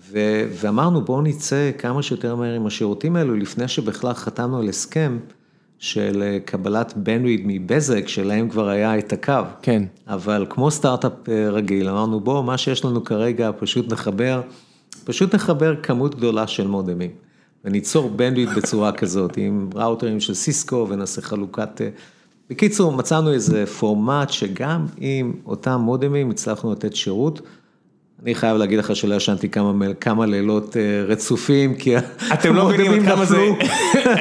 ו- 0.00 0.48
ואמרנו 0.60 1.04
בואו 1.04 1.22
נצא 1.22 1.70
כמה 1.78 2.02
שיותר 2.02 2.36
מהר 2.36 2.54
עם 2.54 2.66
השירותים 2.66 3.16
האלו, 3.16 3.36
לפני 3.36 3.68
שבכלל 3.68 4.12
חתמנו 4.12 4.58
על 4.58 4.68
הסכם 4.68 5.18
של 5.78 6.22
אה, 6.22 6.38
קבלת 6.44 6.92
bandwidth 6.96 7.42
מבזק, 7.44 8.08
שלהם 8.08 8.48
כבר 8.48 8.68
היה 8.68 8.98
את 8.98 9.12
הקו. 9.12 9.32
כן. 9.62 9.82
אבל 10.06 10.46
כמו 10.50 10.70
סטארט-אפ 10.70 11.28
אה, 11.28 11.50
רגיל, 11.50 11.88
אמרנו 11.88 12.20
בואו, 12.20 12.42
מה 12.42 12.58
שיש 12.58 12.84
לנו 12.84 13.04
כרגע, 13.04 13.50
פשוט 13.58 13.92
נחבר, 13.92 14.40
פשוט 15.04 15.34
נחבר 15.34 15.74
כמות 15.82 16.14
גדולה 16.14 16.46
של 16.46 16.66
מודמים. 16.66 17.10
וניצור 17.64 18.10
bandwidth 18.10 18.48
בצורה 18.48 18.92
כזאת, 19.00 19.36
עם 19.36 19.70
ראוטרים 19.74 20.20
של 20.20 20.34
סיסקו 20.34 20.86
ונעשה 20.90 21.22
חלוקת... 21.22 21.80
אה, 21.80 21.88
בקיצור, 22.50 22.92
מצאנו 22.92 23.32
איזה 23.32 23.66
פורמט 23.66 24.30
שגם 24.30 24.86
עם 24.98 25.32
אותם 25.46 25.80
מודמים 25.80 26.30
הצלחנו 26.30 26.72
לתת 26.72 26.96
שירות. 26.96 27.40
אני 28.22 28.34
חייב 28.34 28.56
להגיד 28.56 28.78
לך 28.78 28.96
שלא 28.96 29.14
ישנתי 29.14 29.48
כמה, 30.00 30.26
לילות 30.26 30.76
אה, 30.76 30.82
רצופים, 31.08 31.74
כי 31.74 31.94
אתם 32.32 32.54
לא 32.54 32.68
מבינים 32.68 32.92
עד 32.92 33.12
כמה 33.12 33.24
זה-. 33.24 33.46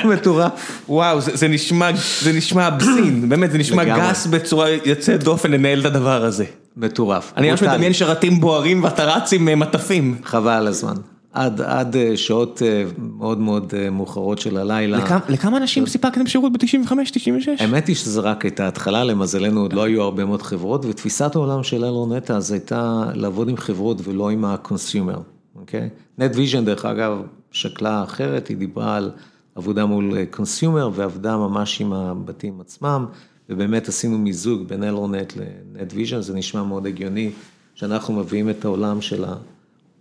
מטורף. 0.14 0.82
וואו, 0.90 1.22
זה, 1.22 1.32
זה 1.36 1.48
נשמע, 1.48 1.90
זה 2.22 2.34
נשמע 2.34 2.68
אבסין, 2.68 3.22
באמת, 3.30 3.52
זה 3.52 3.58
נשמע. 3.58 3.84
גס 3.84 4.28
בצורה 4.28 4.70
יוצאת 4.86 5.24
דופן 5.24 5.52
לנהל 5.52 5.80
את 5.80 5.86
הדבר 5.86 6.26
הזה. 6.26 6.46
מטורף. 6.78 7.34
אני 7.38 7.52
ממש. 7.52 7.64
מדמיין 7.64 7.94
שרתים 7.94 8.40
בוערים 8.40 8.84
ואתה 8.84 9.04
רץ 9.04 9.34
עם 9.34 9.50
אה, 9.50 9.56
מטפים. 9.56 10.16
חבל 10.24 10.52
על 10.52 10.68
הזמן. 10.68 10.96
עד, 11.36 11.62
עד 11.62 11.96
אה, 11.96 12.18
שעות 12.18 12.62
אה, 12.66 12.84
מאוד 12.98 13.40
מאוד 13.40 13.74
אה, 13.78 13.90
מאוחרות 13.90 14.40
של 14.40 14.58
הלילה. 14.58 14.98
לכמה, 14.98 15.20
לכמה 15.30 15.58
אנשים 15.58 15.86
סיפקתם 15.86 16.28
שירות 16.28 16.54
ב-95, 16.54 16.94
96? 17.12 17.62
האמת 17.62 17.88
היא 17.88 17.96
שזה 17.96 18.22
רק 18.22 18.46
הייתה 18.46 18.68
התחלה, 18.68 19.04
למזלנו 19.04 19.62
עוד 19.62 19.74
לא 19.74 19.84
היו 19.84 20.02
הרבה 20.02 20.26
מאוד 20.26 20.42
חברות, 20.42 20.86
ותפיסת 20.86 21.36
העולם 21.36 21.64
של 21.64 21.86
אלרונטה 21.86 22.38
אז 22.38 22.52
הייתה 22.52 23.04
לעבוד 23.14 23.50
עם 23.50 23.58
חברות 23.58 24.02
ולא 24.04 24.30
עם 24.30 24.46
ה-consumer, 24.46 25.20
אוקיי? 25.56 25.90
NetVision 26.20 26.62
דרך 26.66 26.86
אגב 26.86 27.22
סקאלה 27.52 28.04
אחרת, 28.04 28.48
היא 28.48 28.58
דיברה 28.58 28.96
על 28.96 29.12
עבודה 29.56 29.86
מול 29.86 30.18
consumer 30.34 30.90
ועבדה 30.94 31.38
ממש 31.38 31.82
עם 31.82 31.94
הבתים 31.94 32.62
עצמם, 32.62 33.06
ובאמת 33.50 33.88
עשינו 33.88 34.18
מיזוג 34.18 34.68
בין 34.68 34.84
אלרונט 34.84 35.34
ל-NetVision, 35.38 36.20
זה 36.20 36.34
נשמע 36.34 36.64
מאוד 36.64 36.86
הגיוני, 36.86 37.32
שאנחנו 37.76 38.14
מביאים 38.14 38.50
את 38.50 38.66
העולם 38.66 39.02
של 39.02 39.26
ה... 39.26 39.36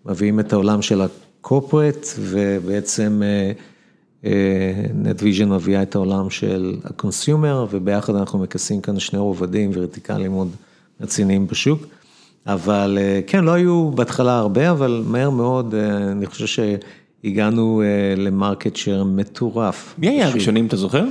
מביאים 0.07 0.41
את 0.41 0.53
העולם 0.53 0.83
של 0.83 1.03
ה-corporate, 1.45 2.07
ובעצם 2.21 3.23
אה, 4.25 4.31
NetVision 5.05 5.47
מביאה 5.47 5.83
את 5.83 5.95
העולם 5.95 6.31
של 6.31 6.77
ה-consumer, 6.85 7.67
וביחד 7.71 8.15
אנחנו 8.15 8.39
מכסים 8.39 8.81
כאן 8.81 8.99
שני 8.99 9.19
רובדים 9.19 9.71
vertical 9.75 10.21
ים 10.21 10.33
מאוד 10.33 10.49
רציניים 11.01 11.47
בשוק. 11.47 11.87
אבל 12.47 12.99
אה, 13.01 13.21
כן, 13.27 13.45
לא 13.45 13.51
היו 13.51 13.91
בהתחלה 13.95 14.39
הרבה, 14.39 14.71
אבל 14.71 15.03
מהר 15.07 15.31
מאוד, 15.31 15.75
אה, 15.75 15.97
אני 15.97 16.27
חושב 16.27 16.47
שהגענו 16.47 17.83
אה, 17.83 18.23
למרקט 18.23 18.77
שייר 18.77 19.05
מטורף. 19.05 19.95
מי 19.99 20.09
היה. 20.09 20.29
הראשונים, 20.29 20.67
אתה 20.67 20.77
זוכר? 20.77 21.05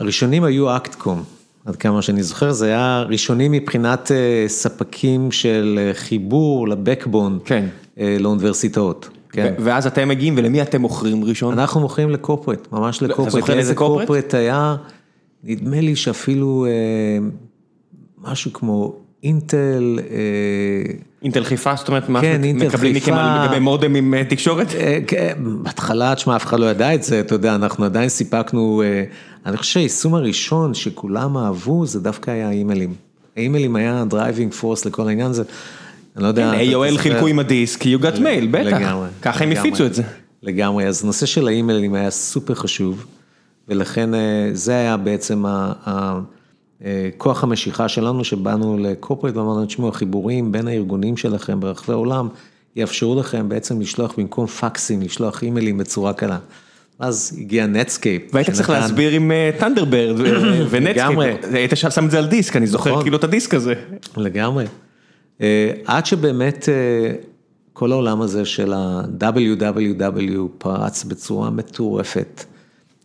הראשונים 0.00 0.44
היו 0.44 0.76
אקטקום, 0.76 1.22
עד 1.64 1.76
כמה 1.76 2.02
שאני 2.02 2.22
זוכר, 2.22 2.52
זה 2.52 2.66
היה 2.66 3.04
ראשונים 3.08 3.52
מבחינת 3.52 4.10
אה, 4.12 4.44
ספקים 4.48 5.32
של 5.32 5.78
אה, 5.78 5.94
חיבור 5.94 6.68
לבקבון, 6.68 7.38
כן. 7.44 7.66
אה, 7.98 8.16
לאוניברסיטאות. 8.20 9.08
כן. 9.32 9.54
ואז 9.58 9.86
אתם 9.86 10.08
מגיעים, 10.08 10.34
ולמי 10.36 10.62
אתם 10.62 10.80
מוכרים 10.80 11.24
ראשון? 11.24 11.58
אנחנו 11.58 11.80
מוכרים 11.80 12.10
לקורפרט, 12.10 12.68
ממש 12.72 12.98
אתה 12.98 13.06
לקורפרט. 13.06 13.32
זוכר 13.32 13.58
איזה 13.58 13.74
קורפרט? 13.74 14.06
קורפרט 14.06 14.34
היה, 14.34 14.76
נדמה 15.44 15.80
לי 15.80 15.96
שאפילו 15.96 16.66
אה, 16.66 17.28
משהו 18.18 18.52
כמו 18.52 18.96
אינטל, 19.22 19.98
אה, 20.10 20.94
אינטל 21.22 21.44
חיפה, 21.44 21.74
זאת 21.76 21.88
אומרת, 21.88 22.08
מה 22.08 22.20
כן, 22.20 22.44
אינטל 22.44 22.66
מקבלים 22.66 22.94
מכם 22.94 23.14
לגבי 23.14 23.58
מודם 23.58 23.94
עם 23.94 24.14
אה, 24.14 24.24
תקשורת? 24.24 24.74
אה, 24.74 24.98
כן, 25.06 25.32
בהתחלה, 25.38 26.14
תשמע, 26.14 26.36
אף 26.36 26.46
אחד 26.46 26.60
לא 26.60 26.66
ידע 26.70 26.94
את 26.94 27.02
זה, 27.02 27.20
אתה 27.20 27.34
יודע, 27.34 27.54
אנחנו 27.54 27.84
עדיין 27.84 28.08
סיפקנו, 28.08 28.82
אה, 28.82 29.04
אני 29.46 29.56
חושב 29.56 29.72
שהיישום 29.72 30.14
הראשון 30.14 30.74
שכולם 30.74 31.36
אהבו, 31.36 31.86
זה 31.86 32.00
דווקא 32.00 32.30
היה 32.30 32.48
האימיילים. 32.48 32.94
האימיילים 33.36 33.76
היה 33.76 34.04
driving 34.08 34.52
force 34.52 34.84
לכל 34.84 35.08
העניין 35.08 35.30
הזה, 35.30 35.42
אני 36.18 36.24
לא 36.24 36.28
יודע. 36.28 36.50
אתה 36.50 36.60
AOL. 36.60 36.98
חילקו 36.98 37.26
עם 37.26 37.38
הדיסק, 37.38 37.82
you 37.82 38.02
got 38.02 38.16
mail, 38.16 38.46
בטח. 38.50 38.66
לגמרי. 38.66 39.08
ככה 39.22 39.44
הם. 39.44 39.52
הפיצו 39.52 39.86
את 39.86 39.94
זה. 39.94 40.02
לגמרי, 40.42 40.86
אז 40.86 41.04
נושא 41.04 41.26
של 41.26 41.48
האימיילים 41.48 41.94
היה 41.94 42.10
סופר 42.10 42.54
חשוב, 42.54 43.06
ולכן 43.68 44.14
אה, 44.14 44.50
זה 44.52 44.72
היה 44.72 44.96
בעצם 44.96 45.44
אה, 45.46 46.18
כוח 47.16 47.44
המשיכה 47.44 47.88
שלנו, 47.88 48.24
שבאנו 48.24 48.78
ל-corporate 48.78 49.36
ואמרנו, 49.36 49.66
תשמעו, 49.66 49.88
החיבורים 49.88 50.52
בין 50.52 50.68
הארגונים 50.68 51.16
שלכם 51.16 51.60
ברחבי 51.60 51.92
העולם, 51.92 52.28
יאפשרו 52.76 53.20
לכם 53.20 53.48
בעצם 53.48 53.80
לשלוח 53.80 54.14
במקום 54.18 54.46
פקסים, 54.46 55.02
לשלוח 55.02 55.42
אימיילים 55.42 55.78
בצורה 55.78 56.12
קלה. 56.12 56.38
אז 56.98 57.38
הגיע 57.40 57.66
Netscape. 57.66 58.22
והיית 58.32 58.50
צריך 58.50 58.70
להסביר 58.70 59.12
עם 59.12 59.32
Thunderbird 59.58 60.14
ו-Netscape, 60.70 60.96
לגמרי. 60.96 61.32
היית 61.52 61.72
שם 61.76 62.04
את 62.04 62.10
זה 62.10 62.18
על 62.18 62.26
דיסק, 62.26 62.56
אני 62.56 62.66
זוכר 62.66 62.90
נכון. 62.90 63.02
כאילו 63.02 63.16
את 63.16 63.24
הדיסק 63.24 63.54
הזה. 63.54 63.74
לגמרי. 64.16 64.64
אה, 65.40 65.72
עד 65.84 66.06
שבאמת 66.06 66.68
אה, 66.68 67.14
כל 67.72 67.92
העולם 67.92 68.20
הזה 68.20 68.44
של 68.44 68.72
ה-WWW 68.72 70.40
פרץ 70.58 71.04
בצורה 71.04 71.50
מטורפת, 71.50 72.44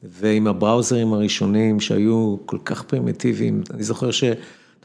ועם 0.04 0.48
ה-browser 0.48 1.02
ים 1.02 1.14
הראשונים 1.14 1.80
שהיו 1.80 2.36
כל 2.46 2.58
כך 2.66 2.84
פרימיטיביים, 2.84 3.64
אני 3.74 3.84
זוכר 3.84 4.12
שאתה 4.12 4.38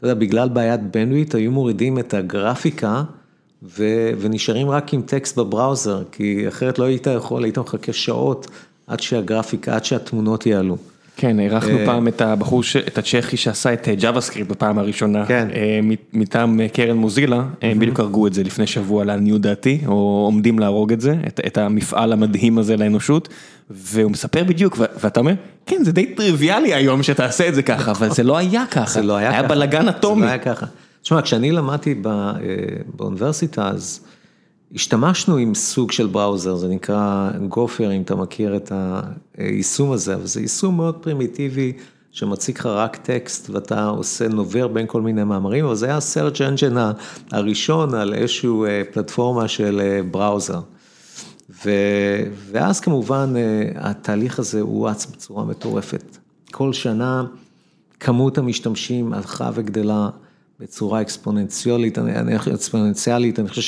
יודע, 0.03 0.13
בגלל 0.13 0.49
בעיית 0.49 0.81
bandwidth 0.91 1.35
היו 1.35 1.51
מורידים 1.51 1.99
את 1.99 2.13
הגרפיקה 2.13 3.03
ו- 3.63 4.11
ונשארים 4.19 4.69
רק 4.69 4.93
עם 4.93 5.01
טקסט 5.01 5.37
ב-browser, 5.37 6.03
כי 6.11 6.47
אחרת 6.47 6.79
לא 6.79 6.83
היית 6.83 7.07
יכול, 7.07 7.43
היית 7.43 7.57
מחכה 7.57 7.93
שעות 7.93 8.47
עד 8.87 8.99
שהגרפיקה, 8.99 9.75
עד 9.75 9.85
שהתמונות 9.85 10.45
יעלו. 10.45 10.77
כן, 11.15 11.39
אירחנו 11.39 11.77
אה, 11.77 11.85
פעם 11.85 12.07
את 12.07 12.21
הבחור, 12.21 12.63
ש- 12.63 12.75
את 12.75 12.97
הצ'כי 12.97 13.37
שעשה 13.37 13.73
את 13.73 13.87
JavaScript 13.99 14.49
בפעם 14.49 14.77
הראשונה, 14.79 15.25
כן. 15.25 15.47
אה, 15.55 15.79
מטעם 16.13 16.61
אה, 16.61 16.67
קרן 16.69 16.97
Mozilla, 16.97 17.43
הם 17.61 17.79
בדיוק 17.79 17.99
הרגו 17.99 18.27
את 18.27 18.33
זה 18.33 18.43
לפני 18.43 18.67
שבוע 18.67 19.05
לעניות 19.05 19.41
דעתי, 19.41 19.79
או 19.87 19.93
עומדים 20.25 20.59
להרוג 20.59 20.93
את 20.93 21.01
זה, 21.01 21.15
את- 21.27 21.39
את 21.47 21.57
המפעל 21.57 22.13
המדהים 22.13 22.57
הזה 22.57 22.77
לאנושות, 22.77 23.29
והוא 23.69 24.11
מספר 24.11 24.43
בדיוק, 24.43 24.75
ו- 24.79 24.85
ואתה 24.99 25.19
אומר, 25.19 25.33
כן, 25.65 25.83
זה 25.83 25.91
די 25.91 26.05
טריוויאלי 26.05 26.73
היום 26.73 27.03
שתעשה 27.03 27.47
את 27.47 27.55
זה 27.55 27.61
ככה, 27.63 27.91
אבל 27.91 28.09
זה 28.11 28.23
לא 28.23 28.37
היה 28.37 28.63
ככה, 28.71 28.91
זה 29.01 29.07
לא 29.07 29.15
היה 29.17 29.29
ככה. 29.31 29.39
היה 29.39 29.47
בלאגן 29.47 29.83
זה 29.83 29.89
אטומי. 29.89 30.21
לא 30.21 30.27
היה 30.27 30.37
ככה. 30.37 30.65
תשמע, 31.01 31.21
כשאני 31.21 31.51
למדתי 31.51 31.93
ב- 32.01 32.07
אה, 32.07 32.33
באוניברסיטה, 32.95 33.67
אז 33.67 33.99
השתמשנו 34.75 35.37
עם 35.37 35.55
סוג 35.55 35.91
של 35.91 36.07
בראוזר, 36.07 36.55
זה 36.55 36.67
נקרא 36.67 37.31
גופר, 37.47 37.91
אם 37.91 38.01
אתה 38.01 38.15
מכיר 38.15 38.55
את 38.55 38.71
היישום 39.37 39.91
הזה, 39.91 40.15
אבל 40.15 40.25
זה 40.25 40.41
יישום 40.41 40.77
מאוד 40.77 40.95
פרימיטיבי, 40.95 41.73
שמציג 42.11 42.57
לך 42.57 42.65
רק 42.65 42.95
טקסט, 42.95 43.49
ואתה 43.49 43.85
עושה 43.85 44.27
נובר 44.27 44.67
בין 44.67 44.87
כל 44.87 45.01
מיני 45.01 45.23
מאמרים, 45.23 45.65
אבל 45.65 45.75
זה 45.75 45.85
היה 45.85 45.95
ה-search 45.95 46.37
engine 46.37 46.77
הראשון 47.31 47.93
על 47.93 48.13
איזושהי 48.13 48.49
אה, 48.49 48.81
פלטפורמה 48.91 49.47
של 49.47 49.81
אה, 49.83 50.03
בראוזר. 50.11 50.59
ו... 51.65 51.69
ואז 52.51 52.79
כמובן 52.79 53.33
התהליך 53.75 54.39
הזה 54.39 54.61
הואץ 54.61 55.05
בצורה 55.05 55.45
מטורפת. 55.45 56.17
כל 56.51 56.73
שנה 56.73 57.23
כמות 57.99 58.37
המשתמשים 58.37 59.13
הלכה 59.13 59.49
וגדלה 59.53 60.09
בצורה 60.59 61.01
אקספוננציאלית, 61.01 61.97
אני, 61.97 62.35
אקספוננציאלית, 62.35 63.39
אני 63.39 63.49
חושב 63.49 63.61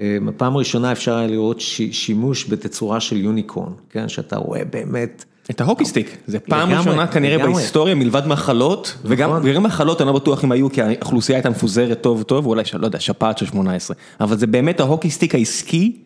שהפעם 0.00 0.56
הראשונה 0.56 0.92
אפשר 0.92 1.16
היה 1.16 1.26
לראות 1.26 1.60
שימוש 1.90 2.46
בתצורה 2.48 3.00
של 3.00 3.16
יוניקורן, 3.16 3.72
כן, 3.90 4.08
שאתה 4.08 4.36
רואה 4.36 4.64
באמת. 4.64 5.24
את 5.50 5.60
ההוקי 5.60 5.84
סטיק, 5.84 6.16
זה 6.26 6.40
פעם 6.40 6.70
ראשונה 6.70 7.06
כנראה 7.06 7.36
לגמרי. 7.36 7.54
בהיסטוריה 7.54 7.94
מלבד 7.94 8.26
מחלות, 8.26 8.96
וגם 9.04 9.30
נכון. 9.36 9.62
מחלות 9.62 10.00
אני 10.00 10.06
לא 10.06 10.12
בטוח 10.12 10.44
אם 10.44 10.52
היו, 10.52 10.70
כי 10.70 10.82
האוכלוסייה 10.82 11.38
הייתה 11.38 11.50
מפוזרת 11.50 12.00
טוב 12.00 12.22
טוב, 12.22 12.46
אולי, 12.46 12.62
לא 12.74 12.86
יודע, 12.86 13.00
שפעת 13.00 13.38
של 13.38 13.46
18, 13.46 13.96
אבל 14.20 14.38
זה 14.38 14.46
באמת 14.46 14.80
ה 14.80 14.84
hockey 14.84 15.10
stick 15.10 15.34
העסקי 15.34 15.96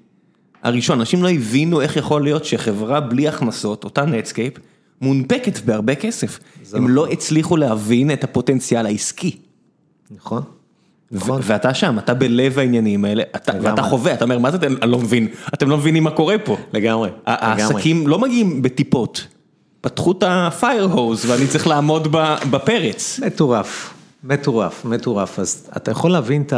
הראשון, 0.62 1.00
אנשים 1.00 1.22
לא 1.22 1.30
הבינו 1.30 1.80
איך 1.80 1.96
יכול 1.96 2.22
להיות 2.22 2.44
שחברה 2.44 3.00
בלי 3.00 3.28
הכנסות, 3.28 3.84
אותה 3.84 4.04
Netscape, 4.04 4.54
מונפקת 5.00 5.64
בהרבה 5.64 5.94
כסף. 5.94 6.38
הם 6.72 6.78
נכון. 6.82 6.90
לא 6.90 7.06
הצליחו 7.06 7.56
להבין 7.56 8.10
את 8.10 8.24
הפוטנציאל 8.24 8.86
העסקי. 8.86 9.36
נכון. 10.10 10.42
נכון. 11.14 11.40
ואתה 11.44 11.74
שם, 11.74 11.98
אתה 11.98 12.14
בלב 12.14 12.58
העניינים 12.58 13.04
האלה, 13.04 13.22
ואתה 13.62 13.82
חווה, 13.82 14.14
אתה 14.14 14.24
אומר, 14.24 14.38
מה 14.38 14.50
זה, 14.50 14.58
אני 14.82 14.90
לא 14.90 14.98
מבין, 14.98 15.28
אתם 15.54 15.70
לא 15.70 15.76
מבינים 15.76 16.04
מה 16.04 16.10
קורה 16.10 16.38
פה. 16.38 16.56
לגמרי. 16.72 17.10
העסקים 17.26 18.06
לא 18.06 18.18
מגיעים 18.18 18.62
בטיפות. 18.62 19.26
פתחו 19.80 20.12
את 20.12 20.22
ה 20.26 20.38
fire 20.38 20.84
hose 20.84 21.30
ואני 21.30 21.46
צריך 21.46 21.66
לעמוד 21.66 22.08
בפרץ. 22.50 23.20
מטורף, 23.26 23.94
מטורף, 24.24 24.84
מטורף. 24.84 25.38
אז 25.38 25.70
אתה 25.76 25.90
יכול 25.90 26.10
להבין 26.10 26.42
את 26.42 26.52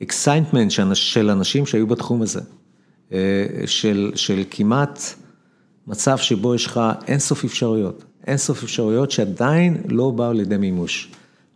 ה 0.00 0.06
excitement 0.06 0.70
של 0.94 1.30
אנשים 1.30 1.66
שהיו 1.66 1.86
בתחום 1.86 2.22
הזה. 2.22 2.40
אה, 3.12 3.46
של, 3.66 4.12
של 4.14 4.42
כמעט 4.50 5.00
מצב 5.86 6.16
שבו 6.18 6.54
יש 6.54 6.66
לך 6.66 6.80
אינסוף 7.06 7.44
אפשרויות, 7.44 8.04
אינסוף 8.26 8.62
אפשרויות 8.62 9.10
שעדיין 9.10 9.82
לא 9.88 10.10
באו 10.10 10.32
לידי 10.32 10.56
מימוש. 10.56 11.10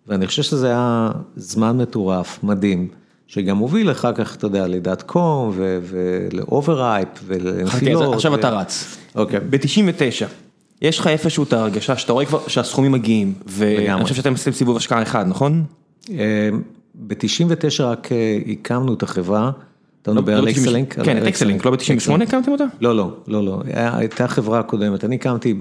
ואני 0.07 0.27
חושב 0.27 0.43
שזה 0.43 0.67
היה 0.67 1.11
זמן 1.37 1.79
מטורף, 1.79 2.39
מדהים, 2.43 2.89
שגם 3.27 3.57
הוביל 3.57 3.91
אחר 3.91 4.13
כך, 4.13 4.37
אתה 4.37 4.47
יודע, 4.47 4.67
ל 4.67 4.76
dot 4.76 5.03
com 5.03 5.53
ול 5.57 5.87
overhype 5.87 7.09
ולנפילות. 7.27 8.15
עכשיו 8.15 8.35
אתה 8.35 8.51
רץ. 8.51 8.97
אוקיי. 9.15 9.41
ב-99, 9.51 10.27
יש 10.83 10.99
לך 10.99 11.07
איפשהו 11.07 11.45
את 11.45 11.53
ההרגשה 11.53 11.97
שאתה 11.97 12.13
רואה 12.13 12.25
כבר 12.25 12.49
שהסכומים 12.49 12.93
מגיעים, 12.93 13.35
ואני 13.47 14.03
חושב 14.03 14.15
שאתם 14.15 14.33
עושים 14.33 14.53
סיבוב 14.53 14.77
השקעה 14.77 15.03
אחד, 15.03 15.27
נכון? 15.29 15.65
אה, 16.11 16.49
ב-99 16.95 17.83
רק 17.83 18.13
אה, 18.13 18.39
הקמנו 18.53 18.95
את 18.95 19.03
החברה. 19.03 19.51
אתה 20.03 20.13
מדבר 20.13 20.39
על 20.39 20.49
Exalink? 20.49 21.01
כן, 21.01 21.19
את 21.19 21.23
Exalink, 21.23 21.65
לא 21.65 21.71
ב-98 21.71 22.23
הקמתם 22.23 22.53
אותה? 22.53 22.65
לא, 22.81 22.97
לא, 22.97 23.11
לא, 23.27 23.45
לא, 23.45 23.63
הייתה 23.75 24.29
חברה 24.29 24.63
קודמת, 24.63 25.05
אני 25.05 25.15
הקמתי 25.15 25.55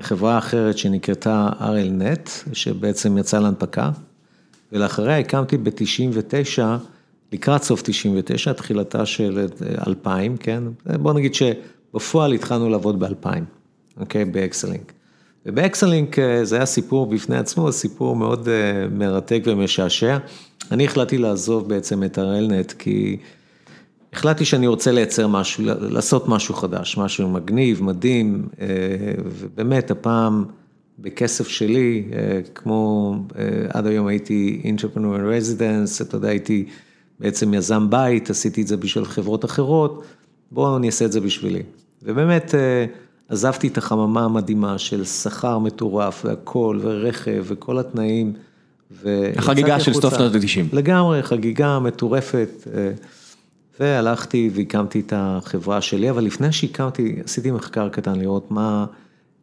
חברה 0.00 0.38
אחרת 0.38 0.78
שנקראתה 0.78 1.48
RLNet, 1.60 2.30
שבעצם 2.52 3.18
יצאה 3.18 3.40
להנפקה, 3.40 3.90
ולאחריה 4.72 5.18
הקמתי 5.18 5.56
ב-99, 5.56 6.62
לקראת 7.32 7.62
סוף 7.62 7.82
99, 7.84 8.52
תחילתה 8.52 9.06
של 9.06 9.46
2000, 9.86 10.36
כן? 10.36 10.62
בוא 10.86 11.12
נגיד 11.12 11.34
שבפועל 11.34 12.32
התחלנו 12.32 12.68
לעבוד 12.68 13.00
ב-2000, 13.00 13.28
אוקיי? 14.00 14.24
ב 14.24 14.32
Exalink. 14.32 14.92
וב 15.46 15.62
Exalink 15.62 16.18
אה, 16.18 16.44
זה 16.44 16.56
היה 16.56 16.66
סיפור 16.66 17.06
בפני 17.06 17.36
עצמו, 17.36 17.72
סיפור 17.72 18.16
מאוד 18.16 18.48
אה, 18.48 18.88
מרתק 18.90 19.42
ומשעשע. 19.46 20.18
אני 20.70 20.84
החלטתי 20.84 21.18
לעזוב 21.18 21.68
בעצם 21.68 22.04
את 22.04 22.18
RLNet 22.18 22.74
כי... 22.78 23.16
החלטתי 24.16 24.44
שאני 24.44 24.66
רוצה 24.66 24.92
לייצר 24.92 25.26
משהו, 25.26 25.64
לעשות 25.80 26.28
משהו 26.28 26.54
חדש, 26.54 26.98
משהו 26.98 27.28
מגניב, 27.28 27.82
מדהים, 27.82 28.48
אה, 28.60 28.66
ובאמת 29.24 29.90
הפעם 29.90 30.44
בכסף 30.98 31.48
שלי, 31.48 32.04
אה, 32.12 32.40
כמו 32.54 33.14
אה, 33.38 33.44
עד 33.68 33.86
היום 33.86 34.06
הייתי 34.06 34.62
entrepreneur 34.64 34.93
in 34.93 34.98
residence, 34.98 36.02
אתה 36.02 36.16
יודע, 36.16 36.28
הייתי 36.28 36.64
בעצם 37.20 37.54
יזם 37.54 37.90
בית, 37.90 38.30
עשיתי 38.30 38.62
את 38.62 38.66
זה 38.66 38.76
בשביל 38.76 39.04
חברות 39.04 39.44
אחרות, 39.44 40.04
בואו 40.52 40.76
אני 40.76 40.86
אעשה 40.86 41.04
את 41.04 41.12
זה 41.12 41.20
בשבילי. 41.20 41.62
ובאמת 42.02 42.54
עזבתי 43.28 43.68
את 43.68 43.78
החממה 43.78 44.24
המדהימה 44.24 44.78
של 44.78 45.04
שכר 45.04 45.58
מטורף 45.58 46.24
והכל, 46.24 46.78
ורכב 46.82 47.44
וכל 47.46 47.78
התנאים. 47.78 48.32
החגיגה 49.36 49.80
של 49.80 49.92
סוף 49.92 50.16
שנות 50.16 50.34
ה-90. 50.34 50.76
לגמרי, 50.76 51.22
חגיגה 51.22 51.78
מטורפת. 51.78 52.68
והלכתי 53.80 54.50
והקמתי 54.54 55.00
את 55.00 55.12
החברה 55.16 55.80
שלי, 55.80 56.10
אבל 56.10 56.24
לפני 56.24 56.52
שהקמתי, 56.52 57.16
עשיתי 57.24 57.50
מחקר 57.50 57.88
קטן 57.88 58.18
לראות 58.18 58.50
מה, 58.50 58.86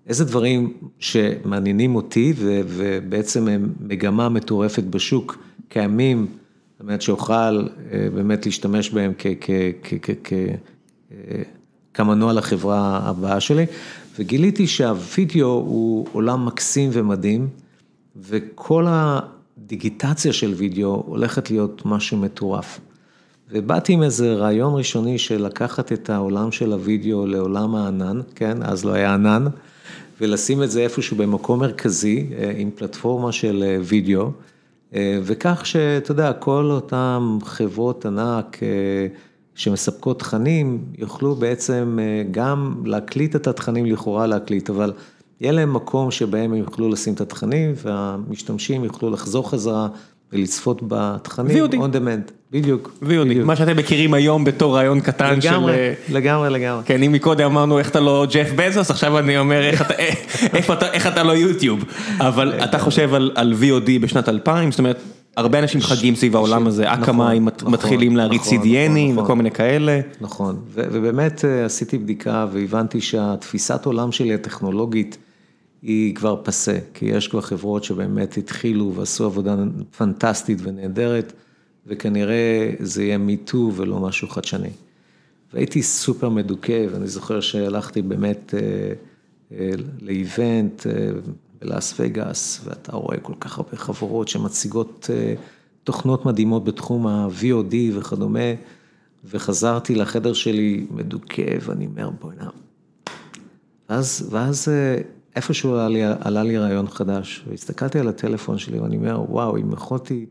איזה 0.07 0.25
דברים 0.25 0.73
שמעניינים 0.99 1.95
אותי 1.95 2.33
ובעצם 2.37 3.47
הם 3.47 3.73
מגמה 3.79 4.29
מטורפת 4.29 4.83
בשוק, 4.83 5.37
קיימים, 5.69 6.27
זאת 6.71 6.81
אומרת 6.81 7.01
שאוכל 7.01 7.33
אה, 7.33 8.07
באמת 8.13 8.45
להשתמש 8.45 8.89
בהם 8.89 9.13
כמנוע 11.93 12.33
לחברה 12.33 12.99
הבאה 13.03 13.39
שלי, 13.39 13.65
וגיליתי 14.19 14.67
שהווידאו 14.67 15.47
הוא 15.47 16.07
עולם 16.11 16.45
מקסים 16.45 16.89
ומדהים, 16.93 17.47
וכל 18.15 18.85
הדיגיטציה 18.89 20.33
של 20.33 20.53
וידאו 20.53 21.03
הולכת 21.07 21.51
להיות 21.51 21.81
משהו 21.85 22.17
מטורף. 22.17 22.79
ובאתי 23.53 23.93
עם 23.93 24.03
איזה 24.03 24.33
רעיון 24.33 24.75
ראשוני 24.75 25.17
של 25.17 25.45
לקחת 25.45 25.91
את 25.91 26.09
העולם 26.09 26.51
של 26.51 26.73
הוידאו 26.73 27.25
לעולם 27.25 27.75
הענן, 27.75 28.19
כן, 28.35 28.57
אז 28.63 28.85
לא 28.85 28.93
היה 28.93 29.13
ענן, 29.13 29.45
ולשים 30.21 30.63
את 30.63 30.71
זה 30.71 30.81
איפשהו 30.81 31.17
במקום 31.17 31.59
מרכזי, 31.59 32.29
אה, 32.37 32.51
עם 32.57 32.69
פלטפורמה 32.75 33.31
של 33.31 33.63
אה, 33.67 33.77
וידאו, 33.83 34.31
אה, 34.95 35.19
וכך 35.23 35.65
שאתה 35.65 36.11
יודע, 36.11 36.33
כל 36.33 36.69
אותן 36.71 37.37
חברות 37.43 38.05
ענק 38.05 38.59
שמספקות 39.55 40.19
תכנים, 40.19 40.85
יוכלו 40.97 41.35
בעצם 41.35 41.99
גם 42.31 42.83
להקליט 42.85 43.35
את 43.35 43.47
התכנים, 43.47 43.85
לכאורה 43.85 44.27
להקליט, 44.27 44.69
אבל 44.69 44.93
יהיה 45.41 45.51
להם 45.51 45.73
מקום 45.73 46.11
שבהם 46.11 46.53
הם 46.53 46.59
יוכלו 46.59 46.89
לשים 46.89 47.13
את 47.13 47.21
התכנים, 47.21 47.73
והמשתמשים 47.75 48.83
יוכלו 48.83 49.09
לחזור 49.09 49.49
חזרה. 49.49 49.87
ולצפות 50.33 50.81
בתכנים, 50.87 51.65
on 51.65 51.95
demand, 51.95 52.31
בדיוק. 52.51 52.91
VOD. 53.03 53.43
מה 53.45 53.55
שאתם 53.55 53.77
מכירים 53.77 54.13
היום 54.13 54.43
בתור 54.43 54.75
רעיון 54.75 54.99
קטן 54.99 55.35
לגמרי, 55.39 55.73
של... 55.73 56.13
לגמרי, 56.15 56.49
לגמרי. 56.49 56.83
כן, 56.85 57.03
אם 57.03 57.11
מקודם 57.11 57.45
אמרנו 57.45 57.79
איך 57.79 57.89
אתה 57.89 57.99
לא 57.99 58.25
ג'ף 58.31 58.49
בזוס, 58.55 58.91
עכשיו 58.91 59.19
אני 59.19 59.37
אומר 59.37 59.61
איך 59.63 59.81
אתה, 59.81 59.93
איך 60.53 60.71
אתה, 60.71 60.91
איך 60.91 61.07
אתה 61.07 61.23
לא 61.23 61.31
יוטיוב. 61.31 61.83
אבל 62.19 62.53
אתה 62.63 62.79
חושב 62.79 63.13
על, 63.13 63.31
על 63.35 63.53
VOD 63.61 64.01
בשנת 64.01 64.29
2000, 64.29 64.71
זאת 64.71 64.79
אומרת, 64.79 65.01
הרבה 65.37 65.59
אנשים 65.59 65.81
חגים 65.81 66.15
סביב 66.15 66.35
העולם 66.35 66.67
הזה, 66.67 66.93
אקמיים 66.93 67.49
נכון, 67.49 67.73
מתחילים 67.73 68.17
להריץ 68.17 68.47
נכון, 68.47 68.57
CDNים 68.57 69.11
נכון, 69.11 69.23
וכל 69.23 69.35
מיני 69.35 69.51
כאלה. 69.51 69.99
נכון, 70.21 70.59
ובאמת 70.73 71.45
אה, 71.45 71.65
עשיתי 71.65 71.97
בדיקה 71.97 72.45
והבנתי 72.51 73.01
שהתפיסת 73.01 73.85
עולם 73.85 74.11
שלי 74.11 74.33
הטכנולוגית, 74.33 75.17
היא 75.83 76.15
כבר 76.15 76.41
פסה, 76.43 76.79
כי 76.93 77.05
יש 77.05 77.27
כבר 77.27 77.41
חברות 77.41 77.83
שבאמת 77.83 78.37
התחילו 78.37 78.93
ועשו 78.95 79.25
עבודה 79.25 79.55
פנטסטית 79.97 80.57
ונהדרת, 80.61 81.33
וכנראה 81.87 82.73
זה 82.79 83.03
יהיה 83.03 83.17
מיטו 83.17 83.71
ולא 83.75 83.99
משהו 83.99 84.27
חדשני. 84.27 84.69
והייתי 85.53 85.83
סופר 85.83 86.29
מדוכא, 86.29 86.85
ואני 86.91 87.07
זוכר 87.07 87.41
שהלכתי 87.41 88.01
באמת 88.01 88.53
אה, 88.53 88.93
אה, 89.51 89.71
לאיבנט 90.01 90.87
אה, 90.87 91.09
בלאס 91.61 91.93
וגאס, 91.99 92.61
ואתה 92.63 92.95
רואה 92.95 93.17
כל 93.19 93.33
כך 93.39 93.57
הרבה 93.57 93.77
חברות 93.77 94.27
שמציגות 94.27 95.09
תוכנות 95.83 96.25
מדהימות 96.25 96.63
בתחום 96.63 97.07
ה-VOD 97.07 97.75
וכדומה, 97.93 98.53
וחזרתי 99.25 99.95
לחדר 99.95 100.33
שלי 100.33 100.85
מדוכא, 100.91 101.57
ואני 101.61 101.85
אומר, 101.85 102.09
בוא'נה. 102.09 102.49
ואז, 103.89 104.27
ואז 104.31 104.67
איפשהו 105.35 105.73
עלה 105.73 105.87
לי, 105.87 106.03
עלה 106.03 106.43
לי 106.43 106.57
רעיון 106.57 106.87
חדש, 106.87 107.45
והסתכלתי 107.47 107.99
על 107.99 108.07
הטלפון 108.07 108.57
שלי 108.57 108.79
ואני 108.79 108.97
אומר, 108.97 109.21
וואו, 109.29 109.57
אם 109.57 109.71
יכולתי 109.71 110.25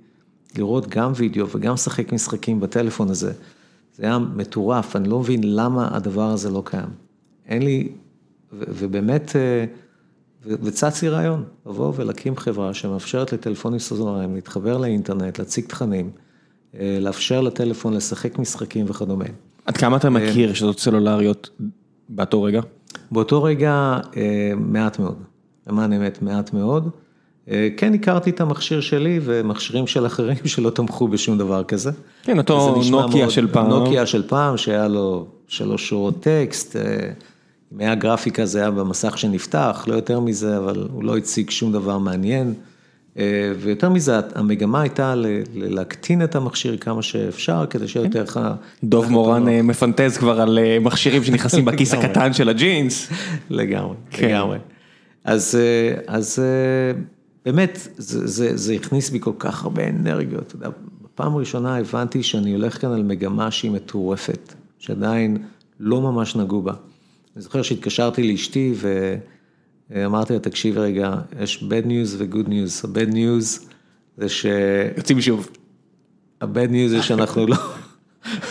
לראות 0.57 0.88
גם 0.88 1.12
וידאו 1.14 1.48
וגם 1.48 1.74
לשחק 1.74 2.12
משחקים 2.12 2.61
בטלפון 2.61 3.09
הזה, 3.09 3.32
זה 3.96 4.07
היה 4.07 4.18
מטורף, 4.18 4.96
אני 4.96 5.09
לא 5.09 5.20
מבין 5.20 5.40
למה 5.44 5.96
הדבר 5.96 6.30
הזה 6.30 6.50
לא 6.50 6.62
קיים. 6.64 6.88
אין 7.46 7.62
לי, 7.62 7.88
ובאמת, 8.53 9.36
אה, 9.36 9.64
וצץ 10.46 11.03
לי 11.03 11.09
רעיון, 11.09 11.44
לבוא 11.66 11.92
ולהקים 11.96 12.36
חברה 12.36 12.74
שמאפשרת 12.74 13.32
לטלפונים 13.32 13.78
סלולריים 13.78 14.34
להתחבר 14.34 14.78
לאינטרנט, 14.78 15.38
להציג 15.38 15.64
תכנים, 15.64 16.11
לאפשר 16.80 17.40
לטלפון 17.40 17.94
לשחק 17.94 18.38
משחקים 18.38 18.86
וכדומה. 18.88 19.24
עד 19.66 19.76
כמה 19.76 19.96
אתה 19.96 20.11
מכיר 20.11 20.50
רשתות 20.50 20.80
סלולריות 20.80 21.50
באותו 22.09 22.42
רגע? 22.42 22.61
באותו 23.11 23.43
רגע 23.43 23.99
מעט 24.57 24.99
מאוד, 24.99 25.16
למען 25.66 25.93
האמת 25.93 26.22
מעט 26.22 26.53
מאוד. 26.53 26.88
כן 27.76 27.95
הכרתי 27.95 28.30
את 28.30 28.40
המכשיר 28.40 28.80
שלי 28.80 29.20
ומכשירים 29.22 29.86
של 29.86 30.07
אחרים 30.07 30.36
שלא 30.45 30.70
תמכו 30.70 31.09
בשום 31.09 31.38
דבר 31.38 31.64
כזה. 31.64 31.90
כן, 32.22 32.38
אותו 32.38 32.82
נוקיה 32.90 33.30
של 33.30 33.53
פעם. 33.53 33.68
נוקיה 33.68 34.07
של 34.07 34.22
פעם 34.28 34.57
שהיה 34.57 34.88
לו 34.88 35.26
שלוש 35.49 35.88
שורות 35.88 36.20
טקסט, 36.20 36.76
אם 37.72 37.80
היה 37.80 37.95
גרפיקה 37.95 38.47
זה 38.47 38.59
היה 38.59 38.70
במסך 38.70 39.18
שנפתח, 39.18 39.84
לא 39.88 39.95
יותר 39.95 40.20
מזה, 40.20 40.59
אבל 40.59 40.88
הוא 40.93 41.05
לא 41.05 41.16
הציג 41.16 41.51
שום 41.51 41.72
דבר 41.72 41.99
מעניין. 41.99 42.55
ויותר 43.59 43.89
מזה, 43.89 44.21
המגמה 44.35 44.81
הייתה 44.81 45.15
להקטין 45.55 46.25
את 46.25 46.37
המכשיר 46.37 46.77
כמה 46.77 47.03
שאפשר, 47.03 47.65
כדי 47.71 47.89
שיהיה 47.89 48.07
יותר 48.07 48.23
לך... 48.23 48.41
דוב 48.85 49.11
מורן 49.11 49.49
מפנטז 49.49 50.17
כבר 50.17 50.41
על 50.41 50.59
מכשירים 50.81 51.25
שנכנסים 51.25 51.65
בכיס 51.69 51.95
הקטן 51.95 52.33
של 52.33 52.49
הג'ינס. 52.49 53.09
לגמרי, 53.51 53.97
לגמרי. 54.23 54.59
אז 55.25 56.39
באמת, 57.45 57.89
זה 57.97 58.73
הכניס 58.73 59.11
בי 59.11 59.21
כל 59.21 59.33
כך 59.39 59.65
הרבה 59.65 59.89
אנרגיות. 59.89 60.47
אתה 60.47 60.57
יודע, 60.57 60.69
בפעם 61.05 61.35
הראשונה 61.35 61.77
הבנתי 61.77 62.23
שאני 62.23 62.53
הולך 62.53 62.81
כאן 62.81 62.93
על 62.93 63.03
מגמה 63.03 63.51
שהיא 63.51 63.71
מטורפת, 63.71 64.55
שעדיין 64.79 65.37
לא 65.81 66.01
ממש 66.01 66.37
נגעו 66.37 66.63
בה. 66.63 66.73
אני 67.37 67.43
זוכר 67.43 67.63
שהתקשרתי 67.63 68.33
לאשתי 68.33 68.75
ואמרתי 69.95 70.32
לה, 70.32 70.38
תקשיב 70.38 70.78
רגע, 70.78 71.14
יש 71.40 71.64
bad 71.68 71.86
news 71.86 72.16
ו-good 72.18 72.49
news. 72.49 72.88
ה-bad 72.88 73.12
news 73.12 73.66
זה 74.16 74.28
ש... 74.28 74.47
יוצאים 74.97 75.20
שוב. 75.20 75.49
ה-bad 76.40 76.70
news 76.70 76.88
זה 76.88 77.03
שאנחנו 77.03 77.47
לא, 77.47 77.57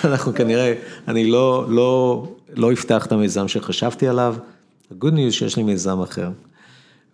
אנחנו 0.04 0.34
כנראה, 0.34 0.74
אני 1.08 1.32
לא, 1.32 1.66
לא, 1.70 2.28
לא 2.56 2.74
אפתח 2.74 3.06
את 3.06 3.12
המיזם 3.12 3.48
שחשבתי 3.48 4.08
עליו, 4.08 4.36
ה-good 4.92 5.12
news 5.14 5.32
שיש 5.32 5.58
לי 5.58 5.64
מיזם 5.64 6.02
אחר. 6.02 6.30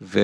ו, 0.01 0.19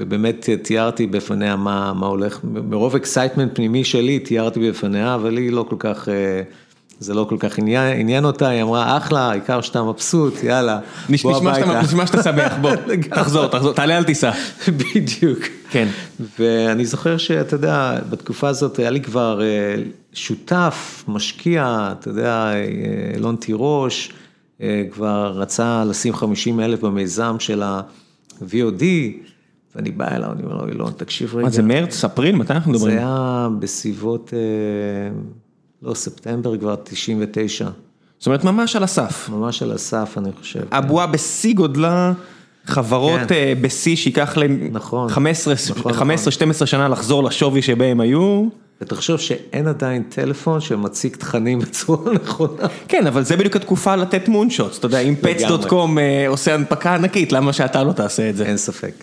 ובאמת 0.00 0.50
תיארתי 0.62 1.06
בפניה 1.06 1.56
מה, 1.56 1.92
מה 1.92 2.06
הולך, 2.06 2.40
מרוב 2.44 2.94
excitement 2.94 3.54
פנימי 3.54 3.84
שלי 3.84 4.18
תיארתי 4.18 4.70
בפניה, 4.70 5.14
אבל 5.14 5.36
היא 5.36 5.52
לא 5.52 5.66
כל 5.68 5.76
כך... 5.78 6.08
זה 6.98 7.14
לא 7.14 7.26
כל 7.28 7.36
כך 7.38 7.58
עניין, 7.58 8.00
עניין 8.00 8.24
אותה, 8.24 8.48
היא 8.48 8.62
אמרה, 8.62 8.96
אחלה, 8.96 9.30
העיקר 9.30 9.60
שאתה 9.60 9.82
מבסוט, 9.82 10.42
יאללה, 10.42 10.78
בוא 11.22 11.36
הביתה. 11.36 11.82
נשמע 11.82 12.06
שאתה 12.06 12.22
שמח, 12.22 12.52
בוא, 12.60 12.70
תחזור, 13.10 13.46
תחזור, 13.46 13.72
תעלה 13.72 13.96
על 13.96 14.04
טיסה. 14.04 14.30
בדיוק. 14.94 15.38
כן. 15.70 15.88
ואני 16.38 16.84
זוכר 16.84 17.16
שאתה 17.16 17.54
יודע, 17.54 17.98
בתקופה 18.10 18.48
הזאת 18.48 18.78
היה 18.78 18.90
לי 18.90 19.00
כבר 19.00 19.40
שותף, 20.12 21.04
משקיע, 21.08 21.92
אתה 21.98 22.08
יודע, 22.08 22.52
אלון 23.14 23.36
תירוש, 23.36 24.12
כבר 24.90 25.32
רצה 25.36 25.84
לשים 25.84 26.14
50 26.14 26.60
אלף 26.60 26.80
במיזם 26.80 27.36
של 27.38 27.62
ה-VOD, 27.62 28.82
ואני 29.76 29.90
בא 29.90 30.08
אליו, 30.16 30.32
אני 30.32 30.42
אומר 30.42 30.56
לו, 30.56 30.68
אילון, 30.68 30.92
תקשיב 30.96 31.34
רגע. 31.34 31.44
מה 31.44 31.50
זה 31.50 31.62
מרץ, 31.62 32.04
אפריל, 32.04 32.36
מתי 32.36 32.52
אנחנו 32.52 32.72
מדברים? 32.72 32.94
זה 32.94 32.98
היה 32.98 33.48
בסביבות... 33.58 34.32
לא, 35.84 35.94
ספטמבר 35.94 36.58
כבר 36.58 36.76
99. 36.84 37.68
זאת 38.18 38.26
אומרת, 38.26 38.44
ממש 38.44 38.76
על 38.76 38.82
הסף. 38.84 39.28
ממש 39.32 39.62
על 39.62 39.72
הסף, 39.72 40.14
אני 40.18 40.30
חושב. 40.40 40.60
הבועה 40.70 41.06
בשיא 41.06 41.54
גודלה, 41.54 42.12
חברות 42.66 43.20
בשיא 43.60 43.96
שייקח 43.96 44.36
להם 44.36 44.70
15-12 46.62 46.66
שנה 46.66 46.88
לחזור 46.88 47.24
לשווי 47.24 47.62
שבהם 47.62 48.00
היו. 48.00 48.48
ותחשוב 48.80 49.20
שאין 49.20 49.68
עדיין 49.68 50.02
טלפון 50.02 50.60
שמציג 50.60 51.16
תכנים 51.16 51.58
בצורה 51.58 52.12
נכונה. 52.24 52.68
כן, 52.88 53.06
אבל 53.06 53.22
זה 53.22 53.36
בדיוק 53.36 53.56
התקופה 53.56 53.96
לתת 53.96 54.28
מונשוטס, 54.28 54.78
אתה 54.78 54.86
יודע, 54.86 54.98
אם 54.98 55.14
פץ.קום 55.20 55.98
עושה 56.28 56.54
הנפקה 56.54 56.94
ענקית, 56.94 57.32
למה 57.32 57.52
שאתה 57.52 57.82
לא 57.82 57.92
תעשה 57.92 58.30
את 58.30 58.36
זה? 58.36 58.46
אין 58.46 58.56
ספק. 58.56 58.94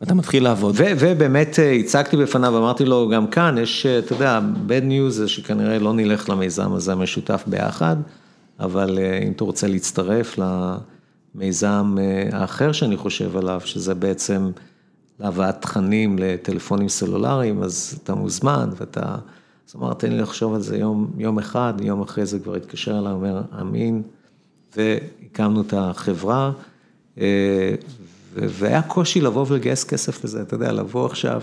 ואתה 0.00 0.14
מתחיל 0.14 0.44
לעבוד. 0.44 0.74
ובאמת 0.78 1.58
הצגתי 1.80 2.16
בפניו, 2.16 2.58
אמרתי 2.58 2.84
לו, 2.84 3.08
גם 3.08 3.26
כאן 3.26 3.58
יש, 3.58 3.86
אתה 3.86 4.12
יודע, 4.12 4.40
bad 4.68 4.84
news 4.90 5.10
זה 5.10 5.28
שכנראה 5.28 5.78
לא 5.78 5.92
נלך 5.92 6.28
למיזם 6.28 6.72
הזה 6.72 6.94
משותף 6.94 7.44
ביחד, 7.46 7.96
אבל 8.60 8.98
אם 9.26 9.32
אתה 9.32 9.44
רוצה 9.44 9.66
להצטרף 9.66 10.38
למיזם 11.34 11.96
האחר 12.32 12.72
שאני 12.72 12.96
חושב 12.96 13.36
עליו, 13.36 13.60
שזה 13.64 13.94
בעצם 13.94 14.50
להבאת 15.20 15.62
תכנים 15.62 16.18
לטלפונים 16.18 16.88
סלולריים, 16.88 17.62
אז 17.62 17.98
אתה 18.02 18.14
מוזמן 18.14 18.70
ואתה, 18.80 19.16
אז 19.68 19.76
אמרת, 19.76 19.98
תן 19.98 20.12
לי 20.12 20.18
לחשוב 20.18 20.54
על 20.54 20.60
זה 20.60 20.76
יום, 20.76 21.10
יום 21.18 21.38
אחד, 21.38 21.74
יום 21.80 22.02
אחרי 22.02 22.26
זה 22.26 22.38
כבר 22.38 22.54
התקשר 22.54 22.98
אליי, 22.98 23.12
אומר, 23.12 23.42
אמין, 23.60 24.02
והקמנו 24.76 25.60
את 25.60 25.74
החברה. 25.76 26.52
והיה 28.36 28.82
קושי 28.82 29.20
לבוא 29.20 29.44
ולגייס 29.48 29.84
כסף 29.84 30.24
לזה, 30.24 30.42
אתה 30.42 30.54
יודע, 30.54 30.72
לבוא 30.72 31.06
עכשיו 31.06 31.42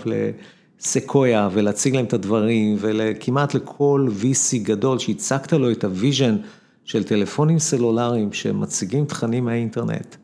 לסקויה 0.80 1.48
ולהציג 1.52 1.96
להם 1.96 2.04
את 2.04 2.12
הדברים, 2.12 2.76
וכמעט 2.80 3.54
לכל 3.54 4.08
VC 4.20 4.58
גדול 4.62 4.98
שהצגת 4.98 5.52
לו 5.52 5.70
את 5.70 5.84
ה 5.84 5.91
vision 5.91 6.36
של 6.84 7.04
טלפונים 7.04 7.58
סלולריים 7.58 8.32
שמציגים 8.32 9.04
תכנים 9.04 9.44
מהאינטרנט. 9.44 10.16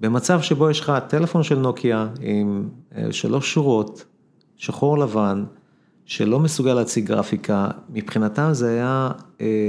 במצב 0.00 0.40
שבו 0.40 0.70
יש 0.70 0.80
לך 0.80 0.92
טלפון 1.08 1.42
של 1.42 1.58
נוקיה 1.58 2.08
עם 2.20 2.68
שלוש 3.10 3.52
שורות, 3.54 4.04
שחור 4.56 4.98
לבן, 4.98 5.44
שלא 6.06 6.40
מסוגל 6.40 6.74
להציג 6.74 7.06
גרפיקה, 7.06 7.68
מבחינתם 7.90 8.48
זה 8.52 8.70
היה 8.70 9.10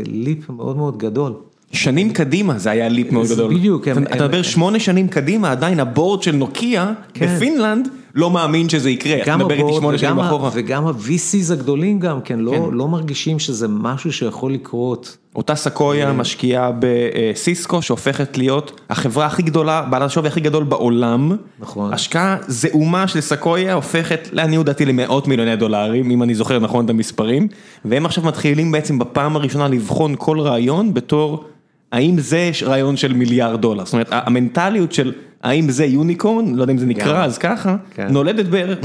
leap 0.05 0.49
מאוד 0.49 0.77
מאוד 0.77 0.97
גדול. 0.97 1.33
שנים 1.75 2.13
קדימה 2.13 2.57
זה 2.57 2.71
היה 2.71 2.89
leap 2.89 3.11
מאוד 3.11 3.27
גדול. 3.27 3.53
בדיוק. 3.53 3.87
אתה 3.87 3.99
מדבר 3.99 4.41
שמונה 4.41 4.79
שנים 4.79 5.07
קדימה, 5.07 5.51
עדיין 5.51 5.79
ה 5.79 5.87
board 5.87 6.23
של 6.23 6.35
נוקיה 6.35 6.93
בפינלנד 7.21 7.87
לא 8.15 8.31
מאמין 8.31 8.69
שזה 8.69 8.89
יקרה. 8.89 9.17
גם 9.25 9.41
הבורד 9.41 10.51
וגם 10.53 10.87
ה-VCs 10.87 11.53
הגדולים 11.53 11.99
גם 11.99 12.21
כן, 12.21 12.39
לא 12.71 12.87
מרגישים 12.87 13.39
שזה 13.39 13.67
משהו 13.67 14.13
שיכול 14.13 14.53
לקרות. 14.53 15.17
אותה 15.35 15.55
סקויה 15.55 16.13
משקיעה 16.13 16.71
בסיסקו 16.79 17.81
שהופכת 17.81 18.37
להיות 18.37 18.81
החברה 18.89 19.25
הכי 19.25 19.43
גדולה, 19.43 19.81
בעלת 19.81 20.05
השווי 20.05 20.27
הכי 20.27 20.39
גדול 20.39 20.63
בעולם. 20.63 21.31
נכון. 21.59 21.93
השקעה 21.93 22.37
זעומה 22.47 23.07
של 23.07 23.21
סקויה 23.21 23.73
הופכת 23.73 24.29
לעניות 24.31 24.65
דעתי 24.65 24.85
למאות 24.85 25.27
מיליוני 25.27 25.55
דולרים, 25.55 26.11
אם 26.11 26.23
אני 26.23 26.35
זוכר 26.35 26.59
נכון 26.59 26.85
את 26.85 26.89
המספרים. 26.89 27.47
והם 27.85 28.05
עכשיו 28.05 28.23
מתחילים 28.23 28.71
בעצם 28.71 28.99
בפעם 28.99 29.35
הראשונה 29.35 29.67
לבחון 29.67 30.15
כל 30.17 30.39
רעיון 30.39 30.93
בתור... 30.93 31.43
האם 31.91 32.19
זה 32.19 32.51
רעיון 32.63 32.97
של 32.97 33.13
מיליארד 33.13 33.61
דולר, 33.61 33.85
זאת 33.85 33.93
אומרת 33.93 34.07
המנטליות 34.11 34.91
של 34.91 35.13
האם 35.43 35.69
זה 35.69 35.85
יוניקורן, 35.85 36.55
לא 36.55 36.61
יודע 36.61 36.73
אם 36.73 36.77
זה 36.77 36.85
נקרא 36.85 37.25
אז 37.25 37.37
ככה, 37.37 37.75
נולדת 38.09 38.45
בערך 38.45 38.79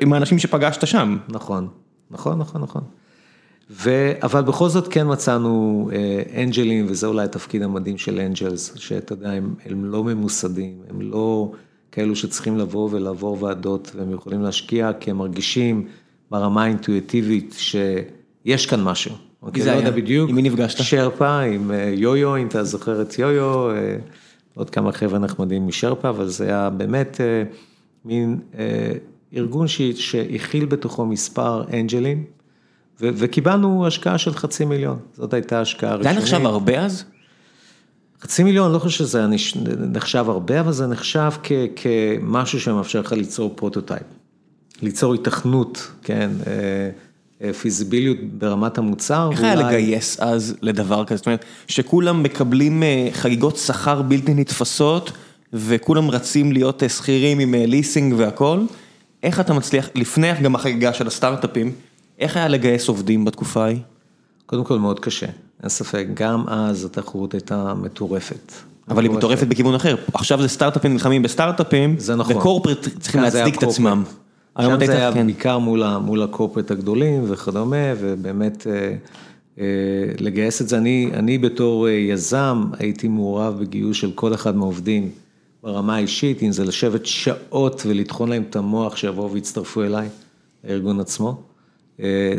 עם 0.00 0.12
האנשים 0.12 0.38
שפגשת 0.38 0.86
שם. 0.86 1.16
נכון, 1.28 1.68
נכון, 2.10 2.38
נכון, 2.38 2.62
נכון. 2.62 2.82
אבל 4.22 4.42
בכל 4.42 4.68
זאת 4.68 4.88
כן 4.88 5.06
מצאנו 5.10 5.90
אנג'לים, 6.36 6.86
וזה 6.88 7.06
אולי 7.06 7.24
התפקיד 7.24 7.62
המדהים 7.62 7.98
של 7.98 8.18
אנג'לס, 8.18 8.72
שאתה 8.76 9.12
יודע, 9.12 9.32
הם 9.66 9.84
לא 9.84 10.04
ממוסדים, 10.04 10.74
הם 10.90 11.00
לא 11.00 11.52
כאלו 11.92 12.16
שצריכים 12.16 12.58
לבוא 12.58 12.88
ולעבור 12.92 13.42
ועדות, 13.42 13.92
והם 13.96 14.12
יכולים 14.12 14.42
להשקיע 14.42 14.90
כי 15.00 15.10
הם 15.10 15.16
מרגישים 15.16 15.86
ברמה 16.30 16.62
האינטואיטיבית 16.62 17.56
שיש 17.58 18.66
כאן 18.66 18.82
משהו. 18.82 19.14
מי 19.42 19.62
זה 19.62 19.72
היה? 19.72 19.88
עם 20.28 20.34
מי 20.34 20.42
נפגשת? 20.42 20.84
שרפה, 20.84 21.40
עם 21.40 21.70
יו-יו, 21.94 22.36
אם 22.36 22.46
אתה 22.46 22.64
זוכר 22.64 23.02
את 23.02 23.18
יו-יו, 23.18 23.68
עוד 24.54 24.70
כמה 24.70 24.92
חבר'ה 24.92 25.18
נחמדים 25.18 25.66
משרפה, 25.66 26.08
אבל 26.08 26.28
זה 26.28 26.44
היה 26.44 26.70
באמת 26.70 27.20
מין 28.04 28.40
ארגון 29.36 29.66
שהכיל 29.94 30.64
בתוכו 30.64 31.06
מספר 31.06 31.64
אנג'לים, 31.72 32.24
וקיבלנו 33.00 33.86
השקעה 33.86 34.18
של 34.18 34.34
חצי 34.34 34.64
מיליון, 34.64 34.98
זאת 35.12 35.34
הייתה 35.34 35.60
השקעה 35.60 35.94
ראשונית. 35.94 36.04
זה 36.04 36.10
היה 36.10 36.18
נחשב 36.18 36.46
הרבה 36.46 36.80
אז? 36.84 37.04
חצי 38.20 38.42
מיליון, 38.42 38.72
לא 38.72 38.78
חושב 38.78 38.98
שזה 38.98 39.26
נחשב 39.92 40.24
הרבה, 40.28 40.60
אבל 40.60 40.72
זה 40.72 40.86
נחשב 40.86 41.30
כמשהו 41.76 42.60
שמאפשר 42.60 43.00
לך 43.00 43.12
ליצור 43.12 43.52
prototype, 43.56 44.02
ליצור 44.82 45.14
התכנות, 45.14 45.90
כן. 46.02 46.30
פיזיביליות 47.60 48.18
ברמת 48.38 48.78
המוצר. 48.78 49.28
איך 49.32 49.42
היה 49.42 49.54
לגייס 49.54 50.20
אז 50.20 50.54
לדבר 50.62 51.04
כזה, 51.04 51.16
זאת 51.16 51.26
אומרת, 51.26 51.44
שכולם 51.66 52.22
מקבלים 52.22 52.82
חגיגות 53.12 53.56
שכר 53.56 54.02
בלתי 54.02 54.34
נתפסות, 54.34 55.12
וכולם 55.52 56.10
רצים 56.10 56.52
להיות 56.52 56.82
שכירים 56.88 57.38
עם 57.38 57.54
ליסינג 57.54 58.14
והכל, 58.16 58.60
איך 59.22 59.40
אתה 59.40 59.52
מצליח, 59.52 59.88
לפני 59.94 60.32
גם 60.42 60.54
החגיגה 60.54 60.92
של 60.92 61.06
הסטארט-אפים, 61.06 61.72
איך 62.18 62.36
היה 62.36 62.48
לגייס 62.48 62.88
עובדים 62.88 63.24
בתקופה 63.24 63.64
ההיא? 63.64 63.78
קודם 64.46 64.64
כל 64.64 64.78
מאוד 64.78 65.00
קשה, 65.00 65.26
אין 65.62 65.68
ספק, 65.68 66.06
גם 66.14 66.44
אז 66.48 66.84
התחרות 66.84 67.34
הייתה 67.34 67.74
מטורפת. 67.74 68.52
אבל 68.90 69.02
היא 69.04 69.10
מטורפת 69.10 69.46
בכיוון 69.46 69.74
אחר, 69.74 69.96
עכשיו 70.14 70.42
זה 70.42 70.48
סטארט-אפים 70.48 70.92
נלחמים 70.92 71.22
בסטארט-אפים, 71.22 71.98
זה 71.98 72.16
נכון. 72.16 72.36
וקורפרט 72.36 72.88
צריכים 73.00 73.20
להצדיק 73.20 73.58
את 73.58 73.62
עצמם. 73.62 74.04
היום 74.58 74.86
זה 74.86 74.96
היה 74.96 75.12
כן. 75.12 75.26
בעיקר 75.26 75.58
מול, 75.58 76.22
הקורפרט 76.22 76.70
הגדולים 76.70 77.24
וכדומה, 77.28 77.94
ובאמת 77.98 78.66
אה, 78.66 78.94
אה, 79.58 79.64
לגייס 80.20 80.62
את 80.62 80.68
זה. 80.68 80.78
אני, 80.78 81.10
אני 81.12 81.38
בתור 81.38 81.88
אה, 81.88 81.92
יזם 81.92 82.64
הייתי 82.78 83.08
מעורב 83.08 83.60
בגיוס 83.60 83.96
של 83.96 84.12
כל 84.12 84.34
אחד 84.34 84.56
מהעובדים 84.56 85.10
ברמה 85.62 85.96
האישית, 85.96 86.42
אם 86.42 86.52
זה 86.52 86.64
לשבת 86.64 87.06
שעות 87.06 87.82
ולטחון 87.86 88.28
להם 88.28 88.42
את 88.50 88.56
המוח 88.56 88.96
שיבואו 88.96 89.32
ויצטרפו 89.32 89.82
אליי, 89.82 90.08
הארגון 90.64 91.00
עצמו. 91.00 91.42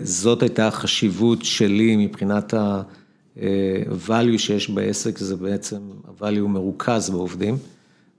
זאת 0.03 0.41
הייתה 0.41 0.67
החשיבות 0.67 1.45
שלי 1.45 1.95
מבחינת 1.95 2.53
ה-value 2.53 4.38
שיש 4.38 4.70
בעסק, 4.70 5.17
זה 5.17 5.36
בעצם 5.36 5.78
ה-value 6.07 6.47
מרוכז 6.47 7.09
בעובדים. 7.09 7.57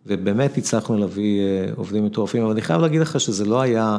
ובאמת 0.07 0.57
הצלחנו 0.59 0.99
להביא 0.99 1.41
אה, 1.41 1.67
עובדים 1.77 2.05
מטורפים, 2.05 2.43
אבל 2.43 2.51
אני 2.53 2.63
חייב 2.63 2.81
להגיד 2.81 3.01
לך 3.01 3.21
שזה 3.21 3.45
לא 3.45 3.61
היה 3.61 3.99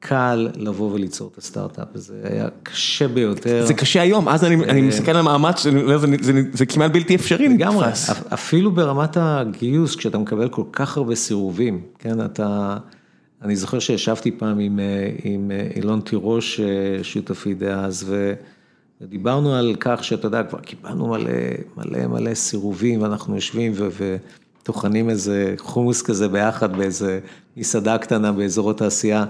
קל 0.00 0.48
לבוא 0.56 0.92
וליצור 0.92 1.30
את 1.32 1.38
הסטארט-אפ, 1.38 1.88
זה 1.94 2.14
היה 2.24 2.48
קשה 2.62 3.08
ביותר. 3.08 3.66
זה 3.66 3.74
קשה 3.74 4.02
היום, 4.02 4.28
אז 4.28 4.44
אני 4.44 4.54
אני 4.64 4.80
מסתכל 4.82 5.10
על 5.10 5.16
המאמץ, 5.16 5.62
זה- 5.62 5.70
זה- 5.98 6.06
זה- 6.20 6.42
זה 6.52 6.66
כמעט 6.66 6.90
בלתי 6.92 7.14
אפשרי. 7.14 7.48
לגמרי, 7.48 7.86
אפילו 8.34 8.70
ברמת 8.72 9.16
הגיוס, 9.20 9.96
כשאתה 9.96 10.18
מקבל 10.18 10.48
כל 10.48 10.62
כך 10.72 10.96
הרבה 10.96 11.14
סירובים, 11.14 11.80
כן, 11.98 12.24
אתה, 12.24 12.76
אני 13.42 13.56
זוכר 13.56 13.78
שישבתי 13.78 14.30
פעם 14.30 14.58
עם, 14.58 14.78
אה, 14.80 14.84
עם 15.24 15.50
אה, 15.50 15.68
אילון 15.76 16.00
תירוש, 16.00 16.60
אה, 16.60 16.66
שותפי 17.04 17.54
דאז, 17.54 18.04
ו- 18.08 18.34
ודיברנו 19.00 19.54
על 19.54 19.74
כך 19.80 20.04
שאתה 20.04 20.26
יודע, 20.26 20.42
כבר 20.42 20.60
קיבלנו 20.60 21.06
מלא, 21.08 21.30
מלא 21.76 22.06
מלא 22.06 22.34
סירובים, 22.34 23.02
ואנחנו 23.02 23.34
יושבים 23.34 23.72
ו... 23.74 23.88
ו 23.92 24.16
טוחנים 24.62 25.10
איזה 25.10 25.54
חומוס 25.58 26.02
כזה 26.02 26.28
ביחד 26.28 26.76
באיזה 26.76 27.20
מסעדה 27.56 27.98
קטנה 27.98 28.32
באזור 28.32 28.70
התעשייה. 28.70 29.24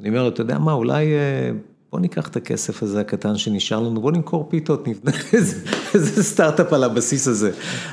אני 0.00 0.08
אומר 0.08 0.22
לו, 0.22 0.28
אתה 0.28 0.40
יודע 0.40 0.58
מה, 0.58 0.72
אולי 0.72 1.04
אה, 1.06 1.50
בוא 1.92 2.00
ניקח 2.00 2.28
את 2.28 2.36
הכסף 2.36 2.82
הזה 2.82 3.00
הקטן 3.00 3.36
שנשאר 3.36 3.80
לנו, 3.80 4.00
בוא 4.00 4.12
נמכור 4.12 4.46
פיתות, 4.50 4.88
נבנה 4.88 5.12
איזה, 5.32 5.56
איזה 5.94 6.22
סטארט-אפ 6.22 6.72
על 6.72 6.84
הבסיס 6.84 7.28
הזה. 7.28 7.50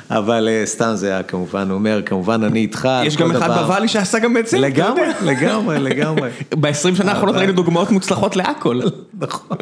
אבל 0.10 0.48
אה, 0.52 0.66
סתם 0.66 0.92
זה 0.96 1.08
היה 1.08 1.24
כמובן, 1.24 1.70
הוא 1.70 1.76
אומר, 1.76 2.02
כמובן 2.06 2.44
אני 2.44 2.60
איתך, 2.60 2.90
יש 3.04 3.18
גם 3.18 3.32
אחד 3.32 3.48
דבר." 3.48 3.64
בוואלי 3.64 3.88
שעשה 3.88 4.20
גם 4.20 4.38
את 4.38 4.48
זה. 4.48 4.60
לגמרי. 4.60 5.02
לגמרי, 5.26 5.80
לגמרי. 5.90 6.30
ב-20 6.60 6.96
שנה 6.96 7.12
האחרונות 7.12 7.36
ראינו 7.36 7.54
דוגמאות 7.54 7.92
מוצלחות 7.92 8.36
להכל. 8.36 8.80
נכון, 9.20 9.58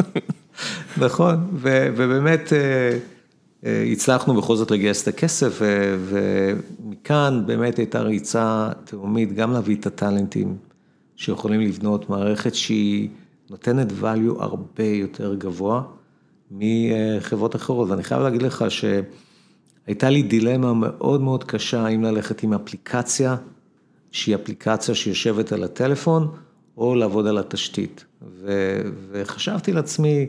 נכון, 0.97 1.35
ו- 1.61 1.87
ובאמת 1.95 2.53
אה, 2.53 2.57
הצלחנו 3.63 4.33
בכל 4.33 4.55
זאת 4.55 4.71
לגייס 4.71 5.03
את 5.03 5.07
הכסף, 5.07 5.61
ומכאן 5.99 7.43
באמת 7.45 7.77
הייתה 7.77 8.01
ריצה 8.01 8.69
תהומית 8.83 9.33
גם 9.33 9.53
להביא 9.53 9.75
את 9.75 9.85
הטאלנטים 9.85 10.57
שיכולים 11.15 11.61
לבנות 11.61 12.09
מערכת 12.09 12.55
שהיא 12.55 13.09
נותנת 13.49 13.87
value 14.01 14.43
הרבה 14.43 14.83
יותר 14.83 15.35
גבוה 15.35 15.83
מחברות 16.51 17.55
אחרות, 17.55 17.89
ואני 17.89 18.03
חייב 18.03 18.21
להגיד 18.21 18.41
לך 18.41 18.65
שהייתה 18.69 20.09
לי 20.09 20.21
דילמה 20.21 20.73
מאוד 20.73 21.21
מאוד 21.21 21.43
קשה 21.43 21.81
האם 21.81 22.03
ללכת 22.03 22.43
עם 22.43 22.53
אפליקציה, 22.53 23.35
שהיא 24.11 24.35
אפליקציה 24.35 24.95
שיושבת 24.95 25.51
על 25.51 25.63
הטלפון, 25.63 26.27
או 26.77 26.95
לעבוד 26.95 27.27
על 27.27 27.37
התשתית. 27.37 28.05
ו- 28.21 28.81
וחשבתי 29.11 29.73
לעצמי, 29.73 30.27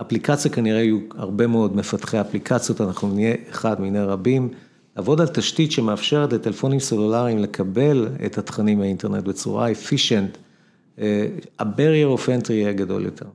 אפליקציה 0.00 0.50
כנראה 0.50 0.82
יהיו 0.82 0.98
הרבה 1.14 1.46
מאוד 1.46 1.76
מפתחי 1.76 2.20
אפליקציות, 2.20 2.80
אנחנו 2.80 3.14
נהיה 3.14 3.34
אחד 3.50 3.80
מיני 3.80 4.00
רבים, 4.00 4.48
לעבוד 4.96 5.20
על 5.20 5.26
תשתית 5.26 5.72
שמאפשרת 5.72 6.32
לטלפונים 6.32 6.80
סלולריים 6.80 7.38
לקבל 7.38 8.08
את 8.26 8.38
התכנים 8.38 8.78
מהאינטרנט 8.78 9.24
בצורה 9.24 9.68
efficient, 9.70 10.38
אה, 10.98 11.26
ה-barrier 11.58 12.18
of 12.18 12.26
entry 12.26 12.52
יהיה 12.52 12.72
גדול 12.72 13.04
יותר. 13.04 13.26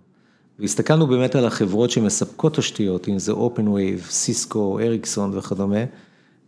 והסתכלנו 0.59 1.07
באמת 1.07 1.35
על 1.35 1.45
החברות 1.45 1.91
שמספקות 1.91 2.55
תשתיות, 2.55 3.09
אם 3.09 3.19
זה 3.19 3.31
OpenWave, 3.31 4.09
סיסקו, 4.09 4.79
אריקסון 4.79 5.37
וכדומה, 5.37 5.83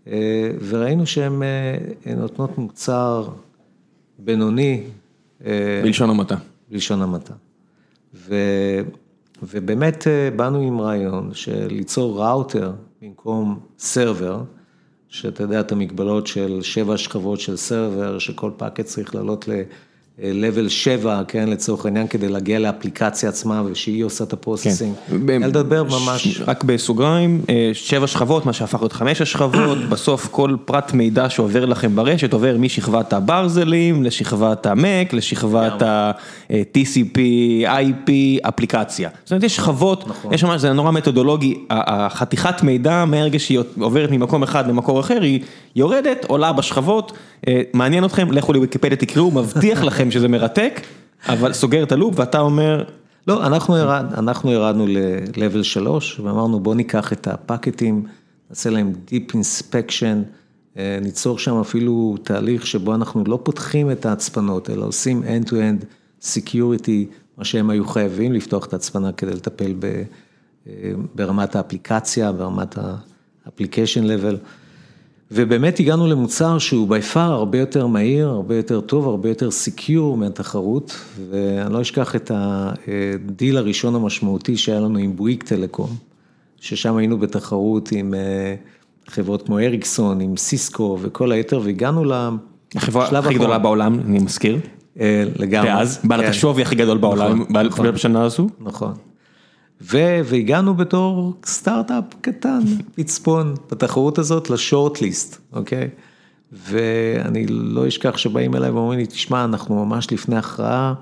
אה, 0.07 0.51
וראינו 0.67 1.05
שהן 1.05 1.43
אה, 1.43 2.15
נותנות 2.15 2.57
מוצר 2.57 3.27
בינוני, 4.19 4.83
בלשון 5.83 6.09
המעטה. 6.09 6.35
בלשון 6.71 7.01
המעטה. 7.01 7.33
ובאמת 9.43 10.07
אה, 10.07 10.29
באנו 10.35 10.59
עם 10.59 10.81
רעיון 10.81 11.33
של 11.33 11.67
ליצור 11.67 12.23
ראוטר 12.23 12.73
במקום 13.01 13.59
server, 13.79 14.43
שאתה 15.07 15.43
יודע 15.43 15.59
את 15.59 15.71
המגבלות 15.71 16.27
של 16.27 16.61
שבע 16.61 16.97
שכבות 16.97 17.39
של 17.39 17.55
server, 17.55 18.19
שכל 18.19 18.51
packet 18.57 18.85
צריך 18.85 19.15
לעלות 19.15 19.47
ל-level 20.23 20.69
7, 20.69 21.21
כן, 21.27 21.49
לצורך 21.49 21.85
העניין, 21.85 22.07
כדי 22.07 22.27
להגיע 22.27 22.59
לאפליקציה 22.59 23.29
עצמה 23.29 23.63
ושהיא 23.65 24.05
עושה 24.05 24.23
את 24.23 24.33
ה 24.33 24.38
processing. 24.38 24.93
ב- 25.25 25.31
לדבר 25.31 25.83
ממש, 25.83 26.41
רק 26.47 26.63
בסוגריים, 26.63 27.41
אה, 27.49 27.69
שבע 27.73 28.07
שכבות, 28.07 28.45
מה 28.45 28.53
שהפך 28.53 28.79
להיות 28.81 28.93
חמש 28.93 29.21
השכבות, 29.21 29.77
בסוף 29.91 30.27
כל 30.31 30.55
פרט 30.65 30.93
מידע 30.93 31.29
שעובר 31.29 31.65
לכם 31.65 31.95
ברשת 31.95 32.33
עובר 32.33 32.55
משכבת 32.59 33.13
הברזלים 33.13 34.03
לשכבת 34.03 34.65
ה 34.65 34.75
MAC, 34.75 35.13
לשכבת 35.13 35.81
ה-TCP, 35.81 37.17
IP, 37.63 38.11
אפליקציה. 38.47 39.09
זאת 39.23 39.31
אומרת, 39.31 39.43
יש 39.43 39.55
שכבות, 39.55 40.07
נכון. 40.07 40.33
יש 40.33 40.43
ממש, 40.43 40.61
זה 40.61 40.73
נורא 40.73 40.91
מתודולוגי, 40.91 41.57
החתיכת 41.69 42.63
מידע 42.63 43.05
מהרגע 43.05 43.39
שהיא 43.39 43.59
עוברת 43.79 44.11
ממקום 44.11 44.43
אחד 44.43 44.67
למקור 44.67 44.99
אחר, 44.99 45.21
היא 45.21 45.39
יורדת, 45.75 46.25
עולה 46.27 46.53
בשכבות, 46.53 47.11
אה, 47.47 47.61
מעניין 47.73 48.05
אתכם, 48.05 48.31
לכו 48.31 48.53
לוויקיפדיה 48.53 48.97
תקראו, 48.97 49.31
מבטיח 49.31 49.83
לכם 49.83 50.04
שזה 50.11 50.27
מרתק, 50.27 50.81
אבל 51.27 51.53
סוגר 51.53 51.83
את 51.83 51.91
הלופ 51.91 52.19
ואתה 52.19 52.39
אומר, 52.39 52.83
לא, 53.27 53.45
אנחנו, 53.45 53.77
ירד, 53.77 54.05
אנחנו 54.17 54.51
ירדנו 54.51 54.87
ל-level 54.87 55.63
3 55.63 56.19
ואמרנו 56.19 56.59
בוא 56.59 56.75
ניקח 56.75 57.13
את 57.13 57.27
הפקטים, 57.27 58.05
נעשה 58.49 58.69
להם 58.69 58.93
Deep 59.09 59.31
Inspection, 59.31 60.17
אה, 60.77 60.99
ניצור 61.01 61.39
שם 61.39 61.59
אפילו 61.59 62.15
תהליך 62.23 62.67
שבו 62.67 62.95
אנחנו 62.95 63.23
לא 63.27 63.39
פותחים 63.43 63.91
את 63.91 64.05
ההצפנות, 64.05 64.69
אלא 64.69 64.85
עושים 64.85 65.23
End-to-End 65.23 65.85
Security, 66.21 67.13
מה 67.37 67.45
שהם 67.45 67.69
היו 67.69 67.87
חייבים 67.87 68.33
לפתוח 68.33 68.65
את 68.65 68.73
ההצפנה 68.73 69.11
כדי 69.11 69.33
לטפל 69.33 69.73
ב, 69.79 69.85
אה, 70.67 70.73
ברמת 71.15 71.55
האפליקציה, 71.55 72.31
ברמת 72.31 72.77
ה-application 72.77 74.03
level. 74.03 74.35
ובאמת 75.31 75.79
הגענו 75.79 76.07
למוצר 76.07 76.57
שהוא 76.57 76.95
by 76.95 77.13
far 77.13 77.19
הרבה 77.19 77.57
יותר 77.59 77.87
מהיר, 77.87 78.29
הרבה 78.29 78.55
יותר 78.55 78.81
טוב, 78.81 79.07
הרבה 79.07 79.29
יותר 79.29 79.49
secure 79.49 80.15
מהתחרות, 80.17 80.97
ואני 81.29 81.73
לא 81.73 81.81
אשכח 81.81 82.15
את 82.15 82.31
הדיל 82.35 83.57
הראשון 83.57 83.95
המשמעותי 83.95 84.57
שהיה 84.57 84.79
לנו 84.79 84.99
עם 84.99 85.15
Bouygues 85.15 85.43
Telecom, 85.43 85.89
ששם 86.59 86.97
היינו 86.97 87.17
בתחרות 87.17 87.91
עם 87.91 88.13
אה, 88.13 88.55
חברות 89.07 89.45
כמו 89.45 89.59
אריקסון, 89.59 90.21
עם 90.21 90.37
סיסקו 90.37 90.97
וכל 91.01 91.31
היתר, 91.31 91.61
והגענו 91.63 92.05
לשלב 92.05 92.37
החברה 92.75 93.05
הכי 93.05 93.15
האחרון. 93.15 93.35
גדולה 93.35 93.57
בעולם, 93.57 93.99
אני 93.99 94.19
מזכיר, 94.19 94.59
אה, 94.99 95.23
לגמרי. 95.39 95.69
ואז, 95.69 95.99
בעלת 96.03 96.23
כן. 96.23 96.29
השווי 96.29 96.61
הכי 96.61 96.75
גדול 96.75 96.97
בעולם, 96.97 97.41
נכון, 97.41 97.65
נכון. 97.65 97.91
בשנה 97.91 98.23
הזו. 98.23 98.47
נכון. 98.59 98.93
ו- 99.81 100.19
והגענו 100.25 100.73
בתור 100.73 101.33
סטארט-אפ 101.45 102.03
קטן, 102.21 102.59
פצפון, 102.95 103.53
בתחרות 103.71 104.17
הזאת 104.17 104.49
לשורט-ליסט, 104.49 105.37
אוקיי? 105.53 105.89
ואני 106.51 107.45
לא 107.47 107.87
אשכח 107.87 108.17
שבאים 108.17 108.55
אליי 108.55 108.69
ואומרים 108.69 108.99
לי, 108.99 109.05
תשמע, 109.05 109.43
אנחנו 109.43 109.85
ממש 109.85 110.11
לפני 110.11 110.37
הכרעה, 110.37 110.93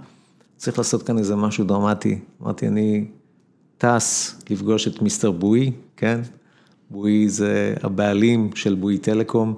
צריך 0.58 0.78
לעשות 0.78 1.04
כאן 1.04 1.18
איזה 1.18 1.36
משהו 1.36 1.64
דרמטי. 1.66 2.20
אמרתי, 2.42 2.68
אני 2.68 3.06
טס 3.78 4.40
לפגוש 4.50 4.88
את 4.88 5.02
מיסטר 5.02 5.32
בואי, 5.32 5.72
כן? 5.98 6.20
בואי 6.90 7.30
זה 7.30 7.74
הבעלים 7.84 8.50
של 8.56 8.76
בואי 8.76 8.98
טלקום, 8.98 9.54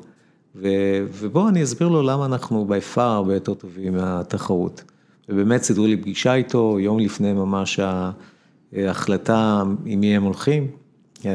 ו- 0.55 1.05
ובואו 1.11 1.49
אני 1.49 1.63
אסביר 1.63 1.87
לו 1.87 2.01
למה 2.01 2.25
אנחנו 2.25 2.65
בי 2.65 2.81
פאר 2.81 3.03
הרבה 3.03 3.33
יותר 3.33 3.53
טובים 3.53 3.93
מהתחרות. 3.93 4.83
ובאמת 5.29 5.63
סידרו 5.63 5.85
לי 5.87 5.97
פגישה 5.97 6.33
איתו, 6.33 6.79
יום 6.79 6.99
לפני 6.99 7.33
ממש 7.33 7.79
ההחלטה 8.75 9.63
עם 9.85 9.99
מי 9.99 10.15
הם 10.15 10.23
הולכים. 10.23 10.67
אה, 11.25 11.31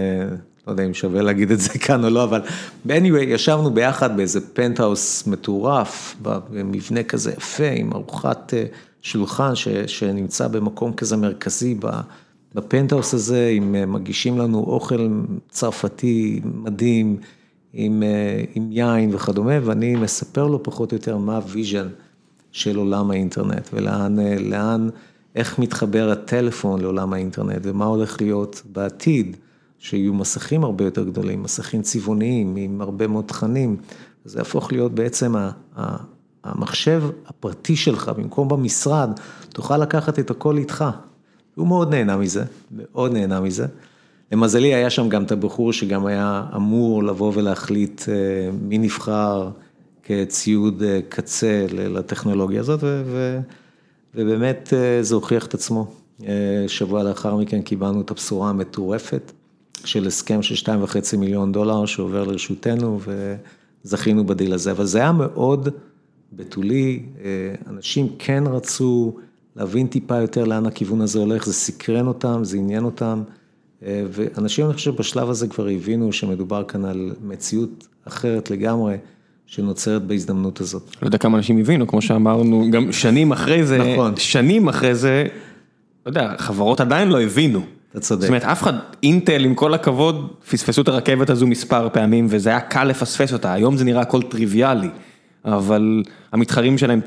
לא 0.67 0.73
יודע 0.73 0.87
אם 0.87 0.95
שווה 0.95 1.23
להגיד 1.23 1.51
את 1.51 1.61
זה 1.61 1.79
כאן 1.87 2.05
או 2.05 2.11
לא, 2.11 2.25
אבל 2.25 2.41
anyway, 2.89 3.25
ישבנו 3.27 3.71
ביחד 3.71 4.17
באיזה 4.17 4.41
פנטהאוס 4.55 5.27
מטורף, 5.27 6.17
במבנה 6.23 7.03
כזה 7.03 7.33
יפה, 7.33 7.71
עם 7.77 7.93
ארוחת 7.93 8.55
אה, 8.55 8.65
שולחן 9.03 9.55
ש, 9.55 9.69
שנמצא 9.69 10.49
במקום 10.49 10.93
כזה 10.93 11.17
מרכזי 11.17 11.79
בפנטהאוס 12.55 13.15
הזה, 13.15 13.51
עם, 13.55 13.75
אה, 13.75 13.87
מגישים 13.87 14.39
לנו 14.39 14.59
אוכל 14.59 15.09
צרפתי 15.49 16.41
מדהים, 16.45 17.17
עם, 17.73 18.03
אה, 18.03 18.45
עם 18.55 18.73
יין 18.73 19.15
וכדומה, 19.15 19.55
ואני 19.65 19.97
מספר 19.97 20.47
לו 20.47 20.63
פחות 20.63 20.93
או 20.93 20.97
יותר 20.97 21.17
מה 21.17 21.37
ה 21.37 21.44
vision 21.44 21.89
של 22.53 22.77
עולם 22.77 23.11
האינטרנט, 23.11 23.69
ולאן, 23.73 24.19
אה, 24.19 24.37
לאן, 24.39 24.89
איך 25.35 25.59
מתחבר 25.59 26.11
הטלפון 26.11 26.81
לעולם 26.81 27.13
האינטרנט, 27.13 27.61
ומה 27.63 27.85
הולך 27.85 28.21
להיות 28.21 28.63
בעתיד. 28.73 29.37
שיהיו 29.81 30.15
מסכים 30.15 30.65
הרבה 30.65 30.85
יותר 30.85 31.05
גדולים, 31.05 31.43
מסכים 31.43 31.83
צבעוניים, 31.83 32.57
עם 32.57 32.81
הרבה 32.81 33.07
מאוד 33.07 33.25
תכנים, 33.25 33.77
זה 34.25 34.39
יהפוך 34.39 34.73
להיות 34.73 34.95
בעצם 34.95 35.35
המחשב 36.45 37.03
הפרטי 37.27 37.77
שלך, 37.77 38.09
במקום 38.09 38.49
במשרד, 38.49 39.11
תוכל 39.49 39.79
לקחת 39.79 40.19
את 40.19 40.31
הכל 40.31 40.57
איתך. 40.57 40.85
הוא 41.55 41.67
מאוד 41.67 41.91
נהנה 41.91 42.17
מזה, 42.17 42.45
מאוד 42.71 43.13
נהנה 43.13 43.41
מזה. 43.41 43.67
למזלי 44.33 44.75
היה 44.75 44.91
שם 44.91 45.09
גם 45.09 45.25
את 45.25 45.33
הבחור 45.33 45.73
שגם 45.73 46.07
היה 46.07 46.45
אמור 46.57 47.05
לבוא 47.05 47.33
ולהחליט 47.35 48.03
אה, 48.09 48.15
מי 48.63 48.79
נבחר 48.79 49.51
כציוד 50.03 50.83
אה, 50.83 51.01
קצה 51.09 51.67
לטכנולוגיה 51.73 52.61
הזאת, 52.61 52.81
ו- 52.83 53.41
ובאמת 54.15 54.73
אה, 54.73 55.03
זה 55.03 55.15
הוכיח 55.15 55.47
את 55.47 55.55
עצמו. 55.55 55.87
שבוע 56.67 57.03
לאחר 57.03 57.37
מכן 57.37 57.63
קיבלנו 57.63 58.01
את 58.01 58.11
הבשורה 58.11 58.51
המטורפת 58.51 59.33
של 59.85 60.07
הסכם 60.07 60.43
של 60.43 60.55
2.5 60.55 61.17
מיליון 61.17 61.53
דולר 61.53 61.87
שעובר 61.87 62.25
לרשותנו 62.25 63.01
וזכינו 63.85 64.27
בדיל 64.27 64.53
הזה, 64.53 64.71
אבל 64.71 64.85
זה 64.85 64.99
היה 64.99 65.13
מאוד 65.13 65.69
בתולי, 66.33 67.03
אנשים 67.67 68.09
כן 68.19 68.45
רצו 68.47 69.15
להבין 69.57 69.87
טיפה 69.87 70.17
יותר 70.17 70.45
לאן 70.45 70.67
הכיוון 70.67 71.01
הזה 71.01 71.19
הולך, 71.19 71.47
זה 71.47 71.53
סקרן 71.53 72.07
אותם, 72.07 72.45
זה 72.45 72.57
עניין 72.57 72.85
אותם. 72.85 73.23
ואנשים, 73.83 74.67
אני 74.67 74.75
חושב, 74.75 74.97
בשלב 74.97 75.31
הזה 75.31 75.49
כבר 75.49 75.69
הבינו 75.69 76.13
שמדובר 76.13 76.65
כאן 76.65 76.85
על 76.85 77.13
מציאות 77.23 77.89
אחרת 78.05 78.51
לגמרי, 78.51 78.97
שנוצרת 79.51 80.03
בהזדמנות 80.03 80.61
הזאת. 80.61 80.97
לא 81.03 81.07
יודע 81.07 81.19
כמה 81.19 81.39
אנשים 81.39 81.59
הבינו, 81.59 81.87
כמו 81.87 82.03
שאמרנו, 82.03 82.67
גם 82.71 82.93
שנים 82.93 83.33
אחרי 83.33 83.67
זה, 83.67 83.79
נכון. 83.79 84.17
שנים 84.17 84.69
אחרי 84.69 84.95
זה, 84.95 85.25
לא 86.07 86.11
יודע, 86.11 86.35
חברות 86.39 86.81
עדיין 86.81 87.09
לא 87.09 87.23
הבינו. 87.23 87.61
אתה 87.91 88.01
צודק. 88.01 88.21
זאת 88.21 88.29
אומרת, 88.29 88.45
אף 88.45 88.63
אחד, 88.63 88.73
אינטל, 89.03 89.45
עם 89.45 89.55
כל 89.55 89.75
הכבוד, 89.75 90.29
פספסו 90.51 90.83
את 90.83 90.89
הרכבת 90.89 91.31
הזו 91.31 91.47
מספר 91.47 91.89
פעמים, 91.93 92.27
וזה 92.31 92.51
היה 92.51 92.61
קל 92.61 92.85
לפספס 92.85 93.33
אותה, 93.33 93.53
היום 93.53 93.77
זה 93.77 93.85
נראה 93.85 94.03
הכל 94.03 94.23
טריוויאלי, 94.23 94.89
אבל 95.45 96.03
המתחרים 96.33 96.79
שלהם 96.79 97.01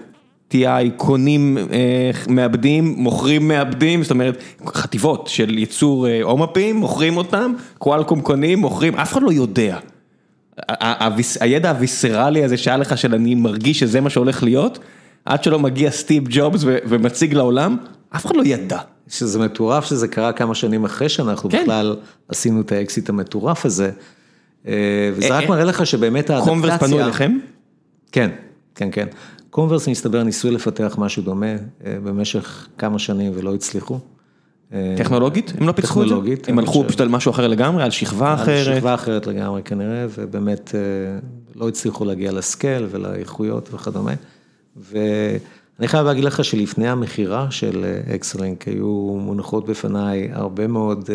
TI 0.52 0.92
קונים 0.98 1.58
אה, 1.58 2.12
מעבדים, 2.28 2.96
מוכרים 2.98 3.48
מעבדים, 3.48 4.04
זאת 4.04 4.12
אומרת 4.12 4.44
חטיבות 4.68 5.28
של 5.28 5.58
ייצור 5.58 6.08
אומפים, 6.22 6.76
מוכרים 6.76 7.18
אותם, 7.18 7.54
קואלקום 7.78 8.22
קונים, 8.22 8.60
מוכרים, 8.60 8.96
אף 8.96 9.14
אחד 9.14 9.24
לא 9.24 9.32
יודע. 9.32 9.78
הידע 11.40 11.70
הוויסרלי 11.70 12.44
הזה 12.44 12.58
שהיה 12.58 12.78
לך 12.78 12.98
של 12.98 13.16
אני 13.16 13.36
מרגיש 13.36 13.80
שזה 13.80 14.02
מה 14.02 14.10
שהולך 14.10 14.44
להיות, 14.44 14.80
עד 15.26 15.44
שלא 15.44 15.60
מגיע 15.60 15.92
סטיב 15.92 16.24
ג'ובס 16.30 16.62
ומציג 16.66 17.34
לעולם, 17.34 17.78
אף 18.16 18.26
אחד 18.26 18.36
לא 18.36 18.44
ידע. 18.46 18.80
שזה 19.08 19.40
מטורף 19.40 19.86
שזה 19.86 20.08
קרה 20.08 20.34
כמה 20.34 20.56
שנים 20.56 20.86
אחרי 20.86 21.10
שאנחנו 21.10 21.50
כן. 21.50 21.62
בכלל 21.64 21.96
עשינו 22.28 22.62
את 22.62 22.72
האקסיט 22.72 23.10
המטורף 23.10 23.66
הזה. 23.66 23.92
אה, 24.68 24.74
וזה 25.14 25.38
רק 25.38 25.50
מראה 25.50 25.64
לך 25.64 25.86
שבאמת 25.86 26.30
האדפטציה... 26.30 26.54
קומברס 26.54 26.80
פנו 26.80 27.00
אליכם? 27.00 27.38
כן, 28.12 28.30
כן, 28.76 28.90
כן. 28.92 29.08
קומברס 29.50 29.88
מסתבר 29.88 30.24
ניסו 30.24 30.52
לפתח 30.52 30.96
משהו 30.98 31.24
דומה 31.24 31.46
אה, 31.46 31.56
במשך 32.04 32.68
כמה 32.78 33.00
שנים 33.00 33.32
ולא 33.36 33.54
הצליחו. 33.56 34.00
אה, 34.74 34.96
טכנולוגית? 34.98 35.54
הם 35.58 35.68
לא 35.68 35.72
פיתחו 35.72 36.04
את 36.04 36.08
זה? 36.08 36.14
טכנולוגית. 36.14 36.50
הם 36.50 36.60
הלכו 36.60 36.84
פשוט 36.88 37.02
על 37.02 37.10
משהו 37.10 37.32
אחר 37.32 37.48
לגמרי, 37.48 37.84
על 37.84 37.92
שכבה 37.92 38.34
אחרת? 38.34 38.68
על 38.68 38.76
שכבה 38.76 38.94
אחרת 38.94 39.28
לגמרי 39.28 39.64
כנראה, 39.64 40.06
ובאמת 40.10 40.76
אה, 40.76 40.80
לא 41.56 41.68
הצליחו 41.68 42.06
להגיע 42.06 42.32
ל 42.32 42.41
scale 42.41 42.88
ולאיכויות 42.90 43.74
וכדומה. 43.74 44.14
ואני 44.78 45.88
חייב 45.88 46.06
להגיד 46.06 46.24
לך 46.24 46.44
שלפני 46.44 46.90
המכירה 46.90 47.48
של 47.52 47.86
Exalink 48.16 48.68
היו 48.68 49.18
מונחות 49.20 49.66
בפניי 49.66 50.30
הרבה 50.34 50.68
מאוד 50.68 51.10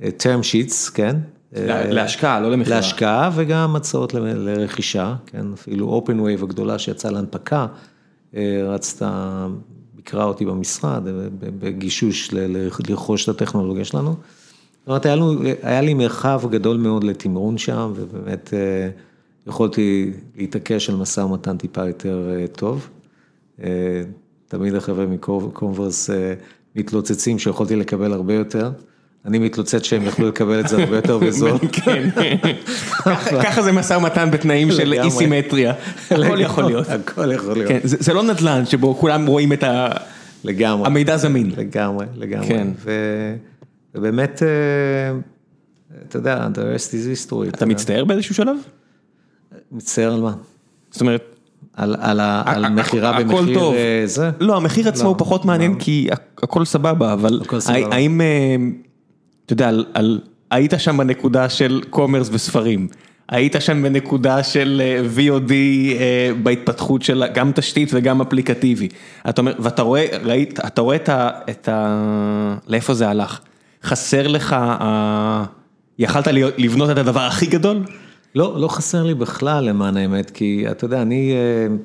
term 0.00 0.42
sheets, 0.42 0.92
כן? 0.94 1.16
להשקעה, 1.52 2.40
לא 2.40 2.50
למכירה. 2.50 2.76
להשקעה 2.76 3.30
וגם 3.34 3.76
הצעות 3.76 4.14
לרכישה, 4.14 5.14
כן, 5.26 5.46
אפילו 5.54 6.02
open 6.02 6.10
wave 6.12 6.42
הגדולה 6.42 6.78
שיצאה 6.78 7.10
להנפקה, 7.10 7.66
אה, 8.36 8.62
רצת, 8.64 9.06
ביקרה 10.06 10.24
אותי 10.24 10.44
במשרד, 10.44 11.06
אה, 11.06 11.12
בגישוש 11.40 12.30
לרכוש 12.32 13.24
את 13.24 13.28
הטכנולוגיה 13.28 13.84
שלנו. 13.84 14.10
זאת 14.10 14.88
אומרת, 14.88 15.06
היה, 15.06 15.16
לנו, 15.16 15.42
היה 15.62 15.80
לי 15.80 15.94
מרחב 15.94 16.42
גדול 16.50 16.76
מאוד 16.76 17.04
לתמרון 17.04 17.58
שם, 17.58 17.92
ובאמת 17.94 18.54
אה, 18.54 18.88
יכולתי 19.46 20.12
להתעקש 20.36 20.90
על 20.90 20.96
משא 20.96 21.20
ומתן 21.20 21.56
טיפה 21.56 21.86
יותר 21.86 22.28
טוב. 22.52 22.88
תמיד 24.48 24.74
החבר'ה 24.74 25.06
מקונברס 25.06 26.10
מתלוצצים 26.76 27.38
שיכולתי 27.38 27.76
לקבל 27.76 28.12
הרבה 28.12 28.34
יותר. 28.34 28.70
אני 29.26 29.38
מתלוצץ 29.38 29.82
שהם 29.82 30.02
יכלו 30.02 30.28
לקבל 30.28 30.60
את 30.60 30.68
זה 30.68 30.82
הרבה 30.82 30.96
יותר 30.96 31.18
בזול. 31.18 31.58
כן, 31.72 32.08
ככה 33.42 33.62
זה 33.62 33.72
משא 33.72 33.94
ומתן 33.94 34.30
בתנאים 34.30 34.72
של 34.72 34.92
אי 34.92 35.10
סימטריה, 35.10 35.72
הכל 36.10 36.40
יכול 36.40 36.64
להיות. 36.64 36.88
הכל 36.88 37.32
יכול 37.32 37.54
להיות. 37.54 37.68
כן, 37.68 37.78
זה 37.82 38.14
לא 38.14 38.22
נדל"ן 38.22 38.66
שבו 38.66 38.94
כולם 38.94 39.26
רואים 39.26 39.52
את 39.52 39.64
המידע 40.44 41.16
זמין. 41.16 41.52
לגמרי, 41.56 42.06
לגמרי. 42.16 42.48
כן. 42.48 42.68
ובאמת, 43.94 44.42
אה, 44.42 45.18
אתה 46.08 46.16
יודע, 46.16 46.48
the 46.54 46.58
rest 46.58 46.90
is 46.90 47.30
history. 47.30 47.48
אתה 47.48 47.66
מצטער 47.66 48.04
באיזשהו 48.04 48.34
שלב? 48.34 48.56
מצטער 49.72 50.14
על 50.14 50.20
מה? 50.20 50.32
זאת 50.90 51.00
אומרת... 51.00 51.32
על 51.76 52.68
מכירה 52.68 53.20
במחיר 53.20 53.72
אה, 53.72 54.02
זה? 54.04 54.30
לא, 54.40 54.56
המחיר 54.56 54.88
עצמו 54.88 55.08
הוא 55.08 55.14
לא, 55.14 55.18
פחות 55.18 55.44
מעניין 55.44 55.72
לא. 55.72 55.78
כי 55.78 56.08
הכל 56.42 56.64
סבבה, 56.64 57.12
אבל 57.12 57.40
האם... 57.92 58.20
אתה 59.46 59.52
יודע, 59.52 59.68
על, 59.68 59.84
על, 59.94 60.20
היית 60.50 60.74
שם 60.78 60.96
בנקודה 60.96 61.48
של 61.48 61.82
קומרס 61.90 62.28
וספרים, 62.32 62.88
היית 63.28 63.56
שם 63.60 63.82
בנקודה 63.82 64.42
של 64.42 64.82
אה, 64.84 65.02
VOD 65.16 65.52
אה, 65.52 66.30
בהתפתחות 66.42 67.02
של 67.02 67.24
גם 67.34 67.52
תשתית 67.54 67.90
וגם 67.92 68.20
אפליקטיבי. 68.20 68.88
אתה 69.28 69.40
אומר, 69.40 69.52
ואתה 69.58 69.82
רואה, 69.82 70.06
ראית, 70.24 70.60
אתה 70.66 70.80
רואה 70.80 70.96
את 70.96 71.08
ה... 71.08 71.30
את 71.50 71.68
ה 71.68 72.58
לאיפה 72.68 72.94
זה 72.94 73.08
הלך? 73.08 73.40
חסר 73.82 74.26
לך. 74.26 74.56
יכלת 75.98 76.28
לבנות 76.58 76.90
את 76.90 76.98
הדבר 76.98 77.20
הכי 77.20 77.46
גדול? 77.46 77.84
לא, 78.34 78.60
לא 78.60 78.68
חסר 78.68 79.02
לי 79.02 79.14
בכלל 79.14 79.64
למען 79.64 79.96
האמת, 79.96 80.30
כי 80.30 80.64
אתה 80.70 80.84
יודע, 80.84 81.02
אני 81.02 81.32
אה, 81.32 81.76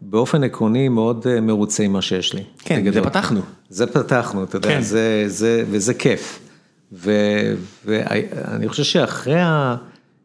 באופן 0.00 0.44
עקרוני 0.44 0.88
מאוד 0.88 1.26
מרוצה 1.42 1.82
עם 1.82 1.92
מה 1.92 2.02
שיש 2.02 2.34
לי. 2.34 2.42
כן, 2.58 2.92
זה 2.92 3.02
פתחנו. 3.02 3.40
זה 3.68 3.86
פתחנו, 3.86 4.44
אתה 4.44 4.56
יודע, 4.56 4.68
כן. 4.68 4.80
זה, 4.80 5.24
זה, 5.26 5.64
וזה 5.70 5.94
כיף. 5.94 6.45
ואני 6.92 8.68
חושב 8.68 8.82
שאחרי 8.82 9.40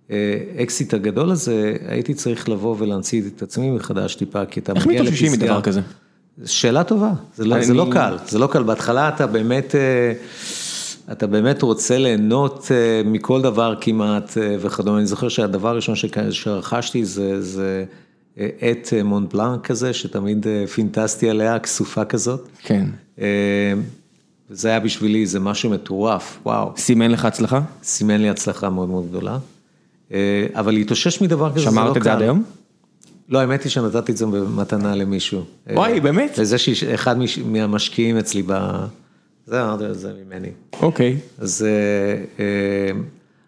האקסיט 0.10 0.94
הגדול 0.94 1.32
הזה, 1.32 1.76
הייתי 1.88 2.14
צריך 2.14 2.50
לבוא 2.50 2.76
ולהמציא 2.80 3.22
את 3.36 3.42
עצמי 3.42 3.72
מחדש 3.72 4.16
טיפה, 4.16 4.46
כי 4.46 4.60
אתה 4.60 4.74
מגיע 4.74 4.84
לפסגה. 4.84 4.98
איך 4.98 5.08
מתאוששים 5.08 5.32
מדבר 5.32 5.62
כזה? 5.62 5.82
שאלה 6.46 6.84
טובה, 6.84 7.12
זה 7.36 7.46
לא, 7.46 7.62
זה 7.62 7.74
לא 7.74 7.88
קל, 7.92 8.18
זה 8.28 8.40
לא 8.40 8.48
קל, 8.48 8.64
בהתחלה 8.64 9.10
אתה 9.10 9.28
באמת, 9.28 9.76
אה, 9.76 10.14
אתה 11.12 11.28
באמת 11.28 11.62
רוצה 11.62 11.98
ליהנות 11.98 12.68
אה, 12.72 13.02
מכל 13.06 13.42
דבר 13.42 13.76
כמעט 13.82 14.38
אה, 14.38 14.56
וכדומה, 14.60 14.98
אני 14.98 15.06
זוכר 15.06 15.30
שהדבר 15.30 15.70
הראשון 15.70 15.96
שרכשתי 16.32 17.06
זה, 17.06 17.42
זה 17.42 17.86
עט 18.38 18.94
מונט 19.04 19.34
בלאנק 19.34 19.68
כזה, 19.68 19.94
שתמיד 19.94 20.46
פינטסטי 20.74 21.30
עליה, 21.30 21.60
כסופה 21.60 22.06
כזאת. 22.06 22.48
כן. 22.60 22.86
וזה 24.52 24.70
היה 24.70 24.80
בשבילי, 24.80 25.26
זה 25.26 25.40
משהו 25.40 25.70
מטורף, 25.70 26.40
וואו. 26.46 26.72
סימן 26.78 27.12
לך 27.12 27.26
הצלחה? 27.26 27.62
סימן 27.84 28.22
לי 28.22 28.30
הצלחה 28.30 28.70
מאוד 28.70 28.90
מאוד 28.90 29.10
גדולה. 29.10 29.38
אה, 30.12 30.48
אבל 30.56 30.74
להתאושש 30.74 31.22
מדבר 31.22 31.52
כזה 31.52 31.60
זה 31.60 31.66
לא 31.66 31.72
קל. 31.72 31.78
שמרת 31.82 31.98
את 31.98 32.04
זה 32.04 32.14
עד 32.14 32.22
היום? 32.22 32.44
לא, 33.30 33.40
האמת 33.40 33.64
היא 33.64 33.70
שנתתי 33.70 34.12
את 34.12 34.18
זה 34.18 34.26
במתנה 34.26 34.96
למישהו. 34.96 35.44
אה, 35.70 35.76
וואי, 35.76 36.00
באמת? 36.00 36.36
וזה 36.38 36.58
שאחד 36.58 37.16
מהמשקיעים 37.46 38.18
אצלי 38.18 38.44
ב... 38.46 38.54
זה 39.46 39.64
אמרתי 39.64 39.84
לו, 39.84 39.94
זה 39.94 40.14
ממני. 40.26 40.50
אוקיי. 40.82 41.18
אז... 41.38 41.66
אה, 42.40 42.46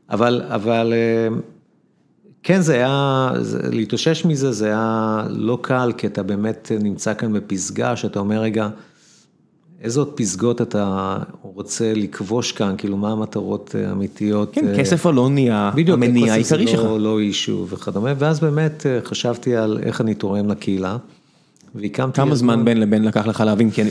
אבל, 0.09 0.41
אבל... 0.49 0.93
כן, 2.43 2.61
זה 2.61 2.73
היה, 2.73 3.31
להתאושש 3.71 4.25
מזה 4.25 4.51
זה 4.51 4.67
היה 4.67 5.23
לא 5.29 5.59
קל, 5.61 5.91
כי 5.97 6.07
אתה 6.07 6.23
באמת 6.23 6.71
נמצא 6.79 7.13
כאן 7.13 7.33
בפסגה, 7.33 7.95
שאתה 7.95 8.19
אומר, 8.19 8.39
רגע, 8.39 8.69
איזה 9.83 9.99
עוד 9.99 10.11
פסגות 10.15 10.61
אתה 10.61 11.17
רוצה 11.41 11.93
לכבוש 11.95 12.51
כאן, 12.51 12.75
כאילו 12.77 12.97
מה 12.97 13.11
המטרות 13.11 13.75
האמיתיות. 13.87 14.49
כן, 14.53 14.67
אה, 14.67 14.77
כסף 14.77 15.05
לא 15.05 15.29
נהיה 15.29 15.71
המניע 15.87 16.33
העיקרי 16.33 16.67
שלך. 16.67 16.79
בדיוק, 16.79 16.97
לא 16.99 17.19
אישו 17.19 17.67
וכדומה, 17.69 18.13
ואז 18.17 18.39
באמת 18.39 18.85
אה, 18.85 18.99
חשבתי 19.03 19.55
על 19.55 19.79
איך 19.83 20.01
אני 20.01 20.13
תורם 20.13 20.49
לקהילה. 20.49 20.97
והקמתי... 21.75 22.15
כמה 22.15 22.35
זמן 22.35 22.65
בין 22.65 22.79
לבין 22.79 23.03
לקח 23.03 23.27
לך 23.27 23.39
להבין? 23.41 23.71
כי 23.71 23.81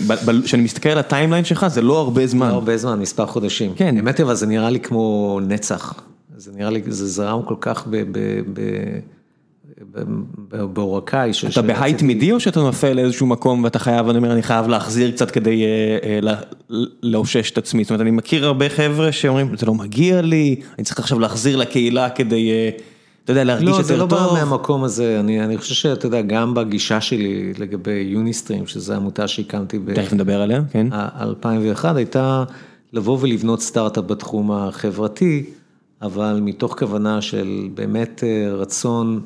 כשאני 0.44 0.62
מסתכל 0.62 0.88
על 0.88 0.98
הטיימליין 0.98 1.44
שלך 1.44 1.66
זה 1.66 1.82
לא 1.82 1.98
הרבה 1.98 2.26
זמן. 2.26 2.48
לא 2.48 2.54
הרבה 2.54 2.76
זמן, 2.76 3.00
מספר 3.00 3.26
חודשים. 3.26 3.72
כן. 3.76 3.96
האמת 3.96 4.20
אבל 4.20 4.34
זה 4.34 4.46
נראה 4.46 4.70
לי 4.70 4.80
כמו 4.80 5.40
נצח. 5.48 5.94
זה 6.36 6.50
נראה 6.56 6.70
לי, 6.70 6.82
זה 6.86 7.06
זרם 7.06 7.42
כל 7.42 7.54
כך 7.60 7.86
ב... 7.90 7.96
בעורקיי. 10.72 11.30
אתה 11.50 11.62
בהיי 11.62 11.94
תמידי 11.94 12.32
או 12.32 12.40
שאתה 12.40 12.60
נופל 12.60 12.92
לאיזשהו 12.92 13.26
מקום 13.26 13.64
ואתה 13.64 13.78
חייב, 13.78 14.08
אני 14.08 14.18
אומר, 14.18 14.32
אני 14.32 14.42
חייב 14.42 14.68
להחזיר 14.68 15.10
קצת 15.10 15.30
כדי 15.30 15.64
אה, 15.64 15.98
אה, 16.02 16.34
לאושש 17.02 17.50
את 17.50 17.58
עצמי, 17.58 17.84
זאת 17.84 17.90
אומרת, 17.90 18.00
אני 18.00 18.10
מכיר 18.10 18.46
הרבה 18.46 18.68
חבר'ה 18.68 19.12
שאומרים, 19.12 19.56
זה 19.56 19.66
לא 19.66 19.74
מגיע 19.74 20.20
לי, 20.20 20.56
אני 20.78 20.84
צריך 20.84 20.98
עכשיו 20.98 21.18
להחזיר 21.18 21.56
לקהילה 21.56 22.10
כדי, 22.10 22.50
אה, 22.50 22.70
אתה 23.24 23.32
יודע, 23.32 23.44
להרגיש 23.44 23.68
יותר 23.68 23.82
טוב. 23.82 23.90
לא, 23.90 23.96
זה 23.96 23.96
לא 23.96 24.06
בא 24.06 24.32
מהמקום 24.32 24.84
הזה, 24.84 25.20
אני, 25.20 25.44
אני 25.44 25.58
חושב 25.58 25.74
שאתה 25.74 26.06
יודע, 26.06 26.20
גם 26.20 26.54
בגישה 26.54 27.00
שלי 27.00 27.52
לגבי 27.58 28.06
יוניסטרים, 28.08 28.66
שזו 28.66 28.94
עמותה 28.94 29.28
שהקמתי 29.28 29.78
ב... 29.78 29.94
תכף 29.94 30.12
נדבר 30.12 30.42
עליה, 30.42 30.62
כן. 30.70 30.86
2001, 31.20 31.96
הייתה 31.96 32.44
לבוא 32.92 33.18
ולבנות 33.20 33.62
סטארט-אפ 33.62 34.04
בתחום 34.04 34.52
החברתי, 34.52 35.44
אבל 36.02 36.40
מתוך 36.42 36.78
כוונה 36.78 37.20
של 37.20 37.68
באמת 37.74 38.24
אה, 38.24 38.54
רצון 38.54 39.20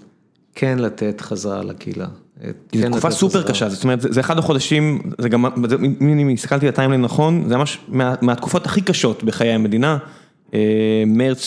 כן 0.58 0.78
לתת 0.78 1.20
חזרה 1.20 1.64
לקהילה. 1.64 2.06
זו 2.42 2.52
כן 2.72 2.90
תקופה 2.90 3.10
סופר 3.10 3.38
חזרה. 3.38 3.52
קשה, 3.52 3.68
זאת 3.68 3.84
אומרת, 3.84 4.00
זה 4.00 4.20
אחד 4.20 4.38
החודשים, 4.38 5.00
זה 5.18 5.28
גם, 5.28 5.44
אם 6.00 6.12
אני 6.12 6.34
הסתכלתי 6.34 6.66
על 6.66 6.72
ה 6.72 6.76
timeline 6.76 7.02
נכון, 7.02 7.44
זה 7.48 7.56
ממש 7.56 7.78
מה, 7.88 8.14
מהתקופות 8.22 8.66
הכי 8.66 8.80
קשות 8.80 9.24
בחיי 9.24 9.52
המדינה. 9.52 9.98
אה, 10.54 10.58
מרץ, 11.06 11.40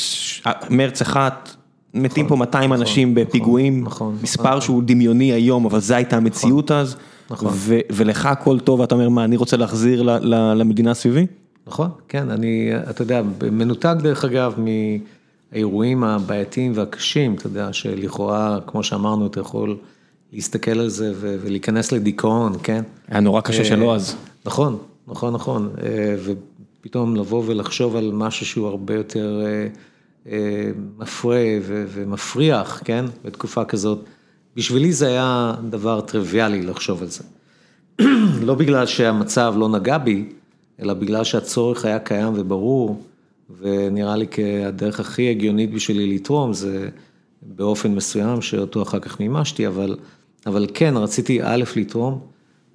אה, 0.48 0.52
מרץ 0.70 1.02
אחת, 1.02 1.56
מתים 1.94 2.28
פה 2.28 2.36
200 2.36 2.64
נכון, 2.64 2.80
אנשים 2.82 3.12
נכון, 3.14 3.24
בפיגועים, 3.24 3.84
נכון, 3.84 4.18
מספר 4.22 4.50
נכון. 4.50 4.62
שהוא 4.62 4.84
דמיוני 4.86 5.32
היום, 5.32 5.66
אבל 5.66 5.80
זו 5.80 5.96
הייתה 5.96 6.18
המציאות 6.18 6.72
נכון, 6.72 6.82
אז, 6.82 6.96
נכון. 7.32 7.52
ו, 7.54 7.80
ולך 7.92 8.26
הכל 8.26 8.60
טוב, 8.60 8.80
ואתה 8.80 8.96
אומר, 8.96 9.10
מה, 9.10 9.24
אני 9.24 9.38
רוצה 9.38 9.58
להחזיר 9.58 10.02
ל, 10.02 10.10
ל, 10.10 10.54
למדינה 10.54 10.94
סביבי? 10.94 11.26
נכון, 11.68 11.90
כן, 12.08 12.30
אני, 12.30 12.72
אתה 12.90 13.02
יודע, 13.02 13.22
מנותק 13.52 13.96
דרך 14.00 14.26
אגב 14.26 14.54
מהאירועים 15.52 16.04
הבעייתיים 16.04 16.72
והקשים, 16.76 17.36
אתה 17.36 17.48
יודע, 17.48 17.74
שלכאורה, 17.74 18.60
כמו 18.68 18.84
שאמרנו, 18.84 19.28
אתה 19.28 19.40
יכול 19.40 19.78
להסתכל 20.34 20.80
על 20.80 20.90
זה 20.90 21.14
ולהיכנס 21.20 21.92
לדיכאון, 21.92 22.54
כן? 22.64 22.84
היה 23.08 23.20
נורא 23.20 23.42
קשה 23.42 23.66
שלא 23.66 23.96
אז. 23.96 24.16
נכון, 24.46 24.78
נכון, 25.08 25.34
נכון, 25.34 25.70
ופתאום 26.82 27.16
לבוא 27.16 27.44
ולחשוב 27.46 27.96
על 27.96 28.12
משהו 28.14 28.46
שהוא 28.46 28.68
הרבה 28.68 28.94
יותר... 28.94 29.42
מפרה 31.00 31.58
ומפריח, 31.64 32.82
כן, 32.86 33.06
בתקופה 33.26 33.66
כזאת. 33.66 34.00
בשבילי 34.56 34.94
זה 34.94 35.08
היה 35.08 35.56
דבר 35.70 36.02
טריוויאלי 36.02 36.62
לחשוב 36.62 37.02
על 37.02 37.08
זה. 37.08 37.24
לא 38.48 38.56
בגלל 38.56 38.86
שהמצב 38.86 39.54
לא 39.58 39.70
נגע 39.70 39.98
בי, 39.98 40.26
אלא 40.82 40.94
בגלל 40.94 41.24
שהצורך 41.24 41.86
היה 41.86 42.00
קיים 42.00 42.34
וברור, 42.36 43.04
ונראה 43.58 44.16
לי 44.16 44.26
כהדרך 44.32 45.00
הכי 45.00 45.30
הגיונית 45.30 45.74
בשבילי 45.74 46.16
לתרום, 46.16 46.54
זה 46.54 46.90
באופן 47.42 47.96
מסוים, 47.96 48.42
שאותו 48.42 48.82
אחר 48.82 49.00
כך 49.00 49.20
מימשתי, 49.20 49.68
אבל, 49.68 49.98
אבל 50.46 50.68
כן, 50.74 50.94
רציתי 50.98 51.40
א', 51.44 51.64
לתרום, 51.76 52.20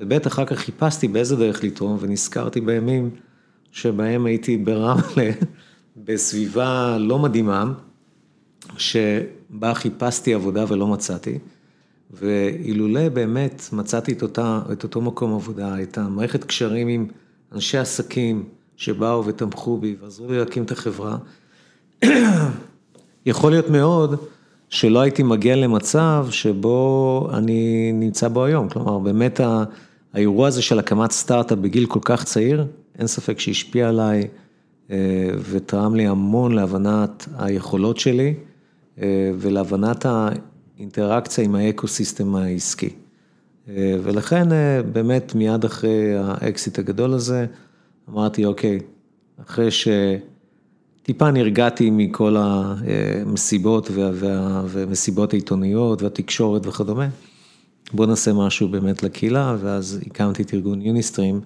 וב', 0.00 0.12
אחר 0.12 0.44
כך 0.44 0.58
חיפשתי 0.58 1.08
באיזה 1.08 1.36
דרך 1.36 1.64
לתרום, 1.64 1.96
ונזכרתי 2.00 2.60
בימים 2.60 3.10
שבהם 3.72 4.26
הייתי 4.26 4.56
ברמלה. 4.56 5.30
בסביבה 6.04 6.98
לא 6.98 7.18
מדהימה, 7.18 7.72
שבה 8.78 9.74
חיפשתי 9.74 10.34
עבודה 10.34 10.64
ולא 10.68 10.86
מצאתי, 10.86 11.38
ואילולא 12.10 13.08
באמת 13.08 13.62
מצאתי 13.72 14.12
את, 14.12 14.22
אותה, 14.22 14.60
את 14.72 14.82
אותו 14.82 15.00
מקום 15.00 15.34
עבודה, 15.34 15.82
את 15.82 15.98
המערכת 15.98 16.44
קשרים 16.44 16.88
עם 16.88 17.06
אנשי 17.52 17.78
עסקים 17.78 18.44
שבאו 18.76 19.24
ותמכו 19.24 19.78
בי 19.78 19.96
ועזרו 20.00 20.28
לי 20.28 20.38
להקים 20.38 20.62
את 20.62 20.70
החברה, 20.70 21.16
יכול 23.26 23.50
להיות 23.50 23.70
מאוד 23.70 24.16
שלא 24.68 25.00
הייתי 25.00 25.22
מגיע 25.22 25.56
למצב 25.56 26.26
שבו 26.30 27.28
אני 27.32 27.92
נמצא 27.92 28.28
בו 28.28 28.44
היום. 28.44 28.68
כלומר, 28.68 28.98
באמת 28.98 29.40
האירוע 30.12 30.48
הזה 30.48 30.62
של 30.62 30.78
הקמת 30.78 31.10
סטארט-אפ 31.10 31.58
בגיל 31.58 31.86
כל 31.86 32.00
כך 32.02 32.24
צעיר, 32.24 32.66
אין 32.98 33.06
ספק 33.06 33.38
שהשפיע 33.38 33.88
עליי. 33.88 34.28
אה, 34.90 34.96
ותרם 35.50 35.94
לי 35.94 36.06
המון 36.06 36.52
להבנת 36.52 37.28
היכולות 37.38 37.98
שלי 37.98 38.34
אה, 39.02 39.30
ולהבנת 39.38 40.06
האינטראקציה 40.06 41.44
עם 41.44 41.54
ה 41.54 41.62
ecosystem 41.62 42.34
העסקי. 42.34 42.90
אה, 43.68 43.96
ולכן 44.02 44.48
באמת 44.92 45.34
מיד 45.34 45.64
אחרי 45.64 46.16
האקזיט 46.16 46.78
הגדול 46.78 47.12
הזה, 47.12 47.46
אמרתי, 48.10 48.44
אוקיי, 48.44 48.80
אחרי 49.42 49.68
שטיפה 49.70 51.30
נרגעתי 51.30 51.90
מכל 51.90 52.36
המסיבות 52.38 53.90
ומסיבות 54.66 55.32
העיתוניות 55.32 56.02
והתקשורת 56.02 56.66
וכדומה, 56.66 57.08
בוא 57.92 58.06
נעשה 58.06 58.32
משהו 58.32 58.68
באמת 58.68 59.02
לקהילה, 59.02 59.56
ואז 59.60 60.00
הקמתי 60.06 60.42
את 60.42 60.54
ארגון 60.54 60.82
יוניסטרים. 60.82 61.40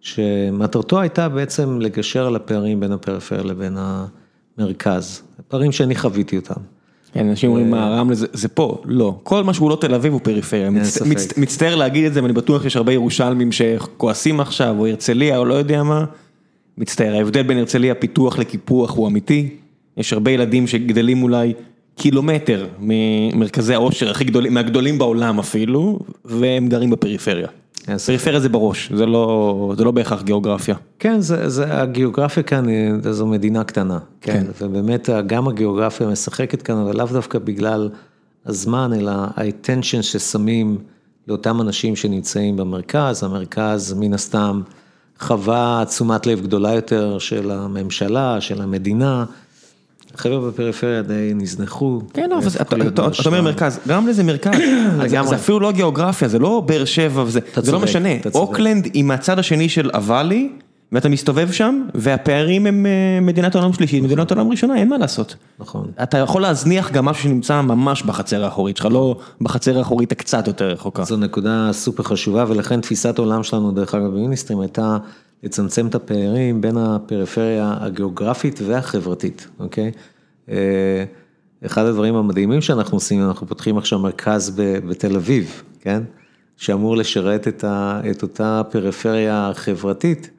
שמטרתו 0.00 1.00
הייתה 1.00 1.28
בעצם 1.28 1.80
לגשר 1.80 2.26
על 2.26 2.36
הפערים 2.36 2.80
בין 2.80 2.92
הפריפריה 2.92 3.42
לבין 3.42 3.76
המרכז, 4.58 5.22
פערים 5.48 5.72
שאני 5.72 5.94
חוויתי 5.94 6.36
אותם. 6.36 6.60
כן, 7.16 7.28
אנשים 7.28 7.50
אומרים 7.50 7.70
מה 7.70 7.88
רמלה 7.88 8.14
זה 8.14 8.48
פה, 8.48 8.82
לא, 8.84 9.18
כל 9.22 9.44
מה 9.44 9.54
שהוא 9.54 9.70
לא 9.70 9.78
תל 9.80 9.94
אביב 9.94 10.12
הוא 10.12 10.20
פריפריה, 10.24 10.70
מצטער 11.36 11.74
להגיד 11.74 12.04
את 12.04 12.14
זה 12.14 12.22
ואני 12.22 12.32
בטוח 12.32 12.62
שיש 12.62 12.76
הרבה 12.76 12.92
ירושלמים 12.92 13.52
שכועסים 13.52 14.40
עכשיו 14.40 14.74
או 14.78 14.86
הרצליה 14.86 15.38
או 15.38 15.44
לא 15.44 15.54
יודע 15.54 15.82
מה, 15.82 16.04
מצטער, 16.78 17.14
ההבדל 17.14 17.42
בין 17.42 17.58
הרצליה 17.58 17.94
פיתוח 17.94 18.38
לקיפוח 18.38 18.96
הוא 18.96 19.08
אמיתי, 19.08 19.48
יש 19.96 20.12
הרבה 20.12 20.30
ילדים 20.30 20.66
שגדלים 20.66 21.22
אולי 21.22 21.52
קילומטר 21.96 22.66
ממרכזי 22.80 23.74
העושר 23.74 24.10
הכי 24.10 24.24
גדולים, 24.24 24.54
מהגדולים 24.54 24.98
בעולם 24.98 25.38
אפילו, 25.38 25.98
והם 26.24 26.68
גרים 26.68 26.90
בפריפריה. 26.90 27.48
פריפריה 28.06 28.40
זה 28.40 28.48
בראש, 28.48 28.92
זה 28.92 29.06
לא, 29.06 29.74
זה 29.76 29.84
לא 29.84 29.90
בהכרח 29.90 30.22
גיאוגרפיה. 30.22 30.74
כן, 30.98 31.20
זה, 31.20 31.48
זה, 31.48 31.82
הגיאוגרפיה 31.82 32.42
כאן 32.42 32.66
זו 33.10 33.26
מדינה 33.26 33.64
קטנה, 33.64 33.98
כן, 34.20 34.32
כן, 34.58 34.64
ובאמת 34.66 35.08
גם 35.26 35.48
הגיאוגרפיה 35.48 36.06
משחקת 36.06 36.62
כאן, 36.62 36.76
אבל 36.76 36.96
לאו 36.96 37.06
דווקא 37.06 37.38
בגלל 37.38 37.90
הזמן, 38.46 38.92
אלא 38.92 39.10
ה-attention 39.10 40.02
ששמים 40.02 40.78
לאותם 41.28 41.60
אנשים 41.60 41.96
שנמצאים 41.96 42.56
במרכז, 42.56 43.24
המרכז 43.24 43.94
מן 43.98 44.14
הסתם 44.14 44.62
חווה 45.18 45.84
תשומת 45.86 46.26
לב 46.26 46.40
גדולה 46.40 46.74
יותר 46.74 47.18
של 47.18 47.50
הממשלה, 47.50 48.40
של 48.40 48.62
המדינה. 48.62 49.24
החבר'ה 50.14 50.50
בפריפריה 50.50 51.02
די 51.02 51.32
נזנחו. 51.34 52.00
כן, 52.14 52.30
לא, 52.30 52.38
אתה 52.60 52.76
אומר 53.26 53.42
מרכז, 53.42 53.80
גם 53.88 54.08
לזה 54.08 54.22
מרכז, 54.24 54.58
זה 55.28 55.36
אפילו 55.36 55.60
לא 55.60 55.72
גיאוגרפיה, 55.72 56.28
זה 56.28 56.38
לא 56.38 56.62
באר 56.66 56.84
שבע, 56.84 57.24
זה 57.56 57.72
לא 57.72 57.80
משנה, 57.80 58.08
אוקלנד 58.34 58.88
היא 58.94 59.04
מהצד 59.04 59.38
השני 59.38 59.68
של 59.68 59.90
הוואלי, 59.94 60.48
ואתה 60.92 61.08
מסתובב 61.08 61.52
שם, 61.52 61.82
והפערים 61.94 62.66
הם 62.66 62.86
אה, 62.86 63.20
מדינת 63.22 63.54
עולם 63.54 63.72
שלישית, 63.72 64.02
מדינת 64.02 64.30
עולם 64.30 64.50
ראשונה, 64.50 64.76
אין 64.76 64.88
מה 64.88 64.98
לעשות. 64.98 65.36
נכון. 65.58 65.90
אתה 66.02 66.18
יכול 66.18 66.42
להזניח 66.42 66.92
גם 66.92 67.04
משהו 67.04 67.22
שנמצא 67.22 67.60
ממש 67.60 68.02
בחצר 68.02 68.44
האחורית 68.44 68.76
שלך, 68.76 68.88
לא 68.90 69.18
בחצר 69.40 69.78
האחורית 69.78 70.12
הקצת 70.12 70.46
יותר 70.46 70.68
רחוקה. 70.68 71.04
זו 71.04 71.16
נקודה 71.16 71.68
סופר 71.72 72.02
חשובה, 72.02 72.44
ולכן 72.48 72.80
תפיסת 72.80 73.18
העולם 73.18 73.42
שלנו, 73.42 73.72
דרך 73.72 73.94
אגב, 73.94 74.06
במיניסטרים, 74.06 74.60
הייתה 74.60 74.96
לצמצם 75.42 75.86
את 75.86 75.94
הפערים 75.94 76.60
בין 76.60 76.76
הפריפריה 76.76 77.74
הגיאוגרפית 77.80 78.60
והחברתית, 78.66 79.48
אוקיי? 79.58 79.90
אה, 80.50 81.04
אחד 81.66 81.84
הדברים 81.84 82.14
המדהימים 82.14 82.60
שאנחנו 82.60 82.96
עושים, 82.96 83.22
אנחנו 83.22 83.46
פותחים 83.46 83.78
עכשיו 83.78 83.98
מרכז 83.98 84.52
בתל 84.88 85.16
אביב, 85.16 85.62
כן? 85.80 86.02
שאמור 86.56 86.96
לשרת 86.96 87.48
את, 87.48 87.64
ה, 87.64 88.00
את 88.10 88.22
אותה 88.22 88.62
פריפריה 88.70 89.50
חברתית, 89.54 90.30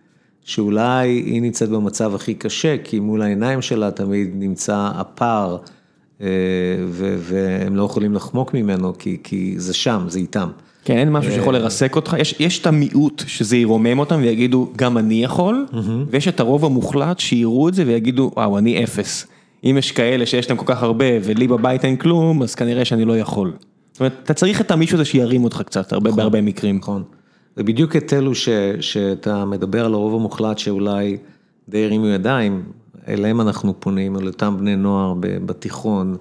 שאולי 0.48 1.08
היא 1.08 1.42
נמצאת 1.42 1.70
במצב 1.70 2.16
הכי 2.16 2.34
קשה, 2.34 2.76
כי 2.84 3.00
מול 3.00 3.22
העיניים 3.22 3.62
שלה 3.62 3.92
תמיד 3.92 4.30
נמצא 4.34 4.90
הפער, 4.96 5.58
אה, 6.22 6.28
והם 7.20 7.76
לא 7.76 7.84
יכולים 7.84 8.14
לחמוק 8.14 8.54
ממנו, 8.54 8.94
כי, 9.00 9.18
כי 9.24 9.54
זה 9.58 9.74
שם, 9.74 10.06
זה 10.08 10.20
איתם. 10.20 10.50
כן, 10.86 10.98
אין 10.98 11.12
משהו 11.12 11.32
שיכול 11.32 11.54
לרסק 11.54 11.96
אותך, 11.96 12.16
יש 12.20 12.36
יש 12.40 12.60
את 12.60 12.68
המיעוט 12.68 13.24
שזה 13.28 13.58
ירומם 13.58 14.00
אותם 14.00 14.20
ויגידו, 14.22 14.70
גם 14.76 14.98
אני 14.98 15.24
יכול, 15.24 15.66
ויש 16.10 16.28
את 16.28 16.40
הרוב 16.40 16.66
המוחלט 16.66 17.20
שיראו 17.20 17.70
את 17.70 17.74
זה 17.74 17.84
ויגידו, 17.88 18.32
וואו, 18.36 18.58
אני 18.58 18.84
אפס. 18.84 19.28
אם 19.64 19.76
יש 19.80 19.92
כאלה 19.92 20.26
שיש 20.26 20.50
להם 20.50 20.58
כל 20.58 20.66
כך 20.68 20.84
הרבה 20.84 21.06
ולי 21.24 21.48
בבית 21.48 21.86
אין 21.86 21.96
כלום, 21.96 22.44
אז 22.44 22.56
כנראה 22.56 22.86
שאני 22.86 23.06
לא 23.06 23.18
יכול. 23.18 23.54
זאת 23.92 24.00
אומרת, 24.00 24.14
אתה 24.24 24.34
צריך 24.34 24.62
את 24.62 24.72
המישהו 24.72 24.96
הזה 24.96 25.06
שירים 25.06 25.44
אותך 25.44 25.62
קצת, 25.66 25.94
הרבה 25.94 26.10
נכון, 26.10 26.18
בהרבה 26.18 26.42
מקרים. 26.42 26.78
נכון. 26.78 27.04
זה 27.58 27.64
בדיוק 27.64 27.96
את 27.96 28.14
אלו 28.14 28.36
ש, 28.36 28.50
שאתה 28.80 29.46
מדבר 29.46 29.86
על 29.86 29.94
הרוב 29.94 30.16
המוחלט 30.16 30.58
שאולי 30.58 31.18
די 31.70 31.86
הרימו 31.86 32.08
ידיים, 32.08 32.64
אליהם 33.08 33.42
אנחנו 33.42 33.80
פונים, 33.80 34.16
על 34.16 34.28
אותם 34.28 34.58
בני 34.60 34.76
נוער 34.76 35.14
בתיכון. 35.20 36.18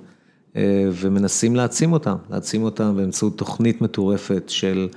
אה, 0.57 0.89
ומנסים 0.93 1.57
להעצים 1.57 1.93
אותם, 1.93 2.17
להעצים 2.31 2.63
אותם 2.63 2.97
באמצעות 2.97 3.39
תוכנית 3.39 3.83
מטורפת 3.83 4.45
של 4.47 4.89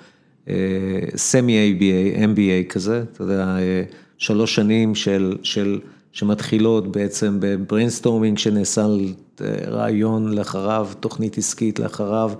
סמי 1.15 1.77
BA, 1.79 2.17
MBA 2.17 2.73
כזה, 2.73 3.03
אתה 3.13 3.23
יודע, 3.23 3.57
אה, 3.59 3.83
שלוש 4.17 4.55
שנים 4.55 4.95
של, 4.95 5.37
של, 5.43 5.79
שמתחילות 6.11 6.91
בעצם 6.91 7.37
ב 7.39 7.46
brainstorming 7.46 8.37
שנעשה 8.37 8.85
על 8.85 9.13
אה, 9.41 9.47
רעיון 9.67 10.33
לאחריו, 10.33 10.89
תוכנית 10.99 11.37
עסקית 11.37 11.79
לאחריו, 11.79 12.31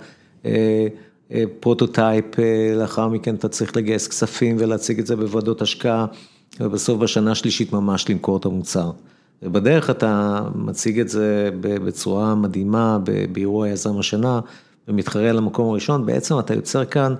prototype, 1.60 2.24
לאחר 2.76 3.08
מכן 3.08 3.34
אתה 3.34 3.48
צריך 3.48 3.76
לגייס 3.76 4.08
כספים 4.08 4.56
ולהציג 4.58 4.98
את 4.98 5.06
זה 5.06 5.16
בוועדות 5.16 5.62
השקעה, 5.62 6.06
ובסוף 6.60 6.98
בשנה 6.98 7.30
השלישית 7.30 7.72
ממש 7.72 8.10
למכור 8.10 8.36
את 8.36 8.44
המוצר. 8.44 8.90
ובדרך 9.42 9.90
אתה 9.90 10.40
מציג 10.54 11.00
את 11.00 11.08
זה 11.08 11.50
בצורה 11.60 12.34
מדהימה, 12.34 12.98
באירוע 13.32 13.68
יזם 13.68 13.98
השנה, 13.98 14.40
ומתחרה 14.88 15.30
על 15.30 15.38
המקום 15.38 15.70
הראשון, 15.70 16.06
בעצם 16.06 16.38
אתה 16.38 16.54
יוצר 16.54 16.84
כאן 16.84 17.14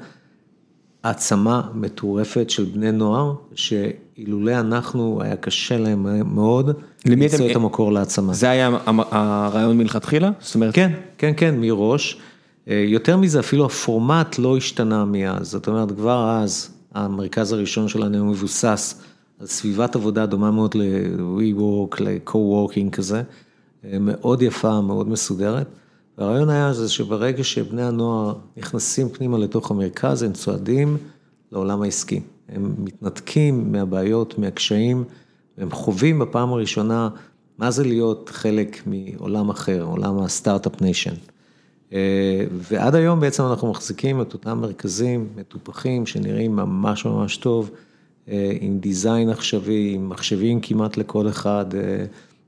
העצמה 1.03 1.63
מטורפת 1.75 2.51
של 2.51 2.65
בני 2.65 2.93
נוער, 2.93 3.35
שאילולא 3.55 4.61
אנחנו, 4.61 5.23
היה 5.23 5.37
קשה 5.37 5.79
להם 5.79 6.35
מאוד 6.35 6.71
למצוא 7.07 7.51
את 7.51 7.57
המקור 7.57 7.93
להעצמה. 7.93 8.35
זה 8.35 8.51
היה 8.51 8.71
הרעיון 8.87 9.79
מלכתחילה? 9.79 10.31
זאת 10.41 10.55
אומרת... 10.55 10.75
כן, 10.75 10.93
כן, 11.19 11.33
כן, 11.37 11.55
מראש. 11.59 12.21
יותר 12.71 13.17
מזה, 13.17 13.41
אפילו 13.41 13.67
הפורמט 13.67 14.39
לא 14.39 14.57
השתנה 14.57 15.05
מאז, 15.05 15.51
זאת 15.51 15.69
אומרת, 15.69 15.93
כבר 15.93 16.31
אז 16.31 16.71
המרכז 16.95 17.53
הראשון 17.53 17.89
שלנו 17.89 18.25
מבוסס 18.25 19.03
על 19.41 19.47
סביבת 19.47 19.97
עבודה 19.97 20.27
דומה 20.27 20.51
מאוד 20.51 20.75
ל-WeWork, 20.75 22.03
ל-Co-Working 22.03 22.91
כזה, 22.93 23.23
מאוד 24.01 24.43
יפה, 24.43 24.81
מאוד 24.81 25.09
מסודרת. 25.09 25.67
והרעיון 26.19 26.51
היה 26.51 26.73
זה 26.73 26.89
שברגע 26.89 27.45
שבני 27.45 27.83
הנוער 27.83 28.35
נכנסים 28.57 29.09
פנימה 29.09 29.39
לתוך 29.39 29.71
המרכז, 29.71 30.23
הם 30.23 30.33
צועדים 30.33 30.97
לעולם 31.53 31.83
העסקי. 31.83 32.21
הם 32.49 32.75
מתנתקים 32.79 33.73
מהבעיות, 33.73 34.39
מהקשיים, 34.39 35.05
והם 35.59 35.71
חווים 35.71 36.19
בפעם 36.19 36.53
הראשונה 36.53 37.09
מה 37.59 37.71
זה 37.71 37.85
להיות 37.85 38.31
חלק 38.33 38.83
מעולם 38.87 39.51
אחר, 39.51 39.83
עולם 39.83 40.19
ה 40.19 40.27
startup 40.27 40.83
nation. 40.83 41.15
ועד 42.53 42.95
היום 42.95 43.21
בעצם 43.21 43.43
אנחנו 43.43 43.71
מחזיקים 43.71 44.23
את 44.23 44.33
אותם 44.33 44.59
מרכזים 44.59 45.29
מטופחים 45.37 46.07
שנראים 46.07 46.57
ממש 46.57 47.05
ממש 47.05 47.37
טוב, 47.37 47.71
עם 48.61 48.79
design 48.81 49.29
עכשווי, 49.29 49.93
עם 49.95 50.09
מחשבים 50.09 50.61
כמעט 50.61 50.97
לכל 50.97 51.29
אחד, 51.29 51.67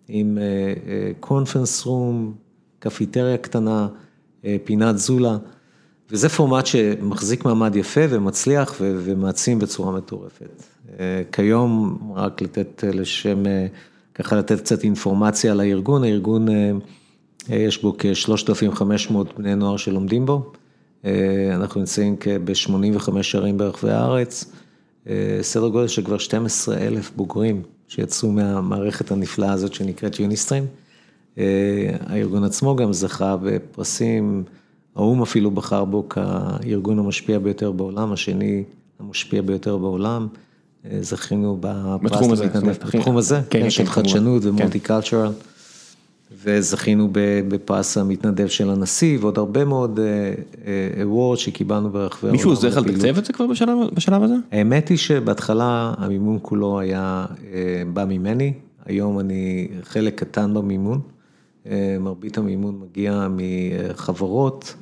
עם 0.09 0.39
קונפרנס 1.21 1.85
רום, 1.85 2.35
קפיטריה 2.79 3.37
קטנה, 3.37 3.89
פינת 4.65 4.99
זולה, 4.99 5.37
וזה 6.11 6.29
פורמט 6.29 6.67
שמחזיק 6.67 7.45
מעמד 7.45 7.77
יפה 7.77 8.01
ומצליח 8.11 8.75
ומעצים 8.81 9.59
בצורה 9.59 9.93
מטורפת. 9.93 10.63
כיום, 11.33 11.99
רק 12.17 12.43
לתת 12.43 12.85
לשם, 12.93 13.43
ככה 14.15 14.37
לתת 14.37 14.61
קצת 14.61 14.85
אינפורמציה 14.85 15.53
על 15.53 15.61
הארגון, 15.61 16.05
הארגון 16.05 16.47
יש 17.49 17.83
בו 17.83 17.95
כ-3,500 17.99 19.15
בני 19.37 19.55
נוער 19.55 19.77
שלומדים 19.77 20.27
בו, 20.27 20.53
אנחנו 21.55 21.81
נמצאים 21.81 22.17
ב-85 22.45 23.11
ערים 23.35 23.59
ברחבי 23.59 23.91
הארץ, 23.91 24.53
סדר 25.41 25.69
גודל 25.69 25.89
של 25.89 26.05
כבר 26.05 26.19
12,000 26.19 27.13
בוגרים 27.17 27.63
שיצאו 27.89 28.33
מהמערכת 28.33 29.11
הנפלאה 29.11 29.53
הזאת 29.53 29.75
שנקראת 29.75 30.21
יוניסטרים. 30.21 30.67
הארגון 32.07 32.45
עצמו 32.45 32.77
גם 32.77 32.93
זכה 32.93 33.37
בפרסים, 33.43 34.45
האו"ם 34.97 35.23
אפילו 35.23 35.51
בחר 35.51 35.85
בו 35.85 36.09
כארגון 36.09 36.99
המשפיע 36.99 37.39
ביותר 37.39 37.73
בעולם, 37.73 38.13
השני 38.13 38.65
המשפיע 39.01 39.43
ביותר 39.43 39.77
בעולם, 39.77 40.29
זכינו 41.01 41.59
בפרס 41.61 42.41
להתנדב, 42.41 42.69
בתחום 42.69 43.17
הזה, 43.17 43.41
כן, 43.51 43.71
של 43.71 43.87
חדשנות 43.87 44.45
ומולטי 44.45 44.81
קלצ'רל, 44.81 45.33
וזכינו 46.45 47.09
בפרס 47.49 47.99
המתנדב 47.99 48.47
של 48.47 48.71
הנשיא 48.71 49.19
ועוד 49.21 49.39
הרבה 49.39 49.65
מאוד 49.65 50.01
אוורד 51.03 51.39
שקיבלנו 51.39 51.91
ברחבי 51.91 52.21
העולם. 52.21 52.33
מישהו 52.33 52.51
עוזר 52.51 52.69
לך 52.69 52.77
לתקצב 52.77 53.19
את 53.19 53.25
זה 53.25 53.33
כבר 53.33 53.47
בשלב 53.95 54.23
הזה? 54.23 54.35
האמת 54.53 54.89
היא 54.89 54.99
שבהתחלה 54.99 55.95
המימון 55.99 56.39
כולו 56.43 56.81
היה 56.81 57.27
בא 57.93 58.05
ממני, 58.05 58.53
היום 58.85 59.21
אני 59.21 59.69
חלק 59.83 60.21
קטן 60.21 60.55
במימון. 60.55 61.01
מרבית 62.01 62.39
המימון 62.39 62.81
מגיע 62.81 63.29
מחברות, 63.31 64.75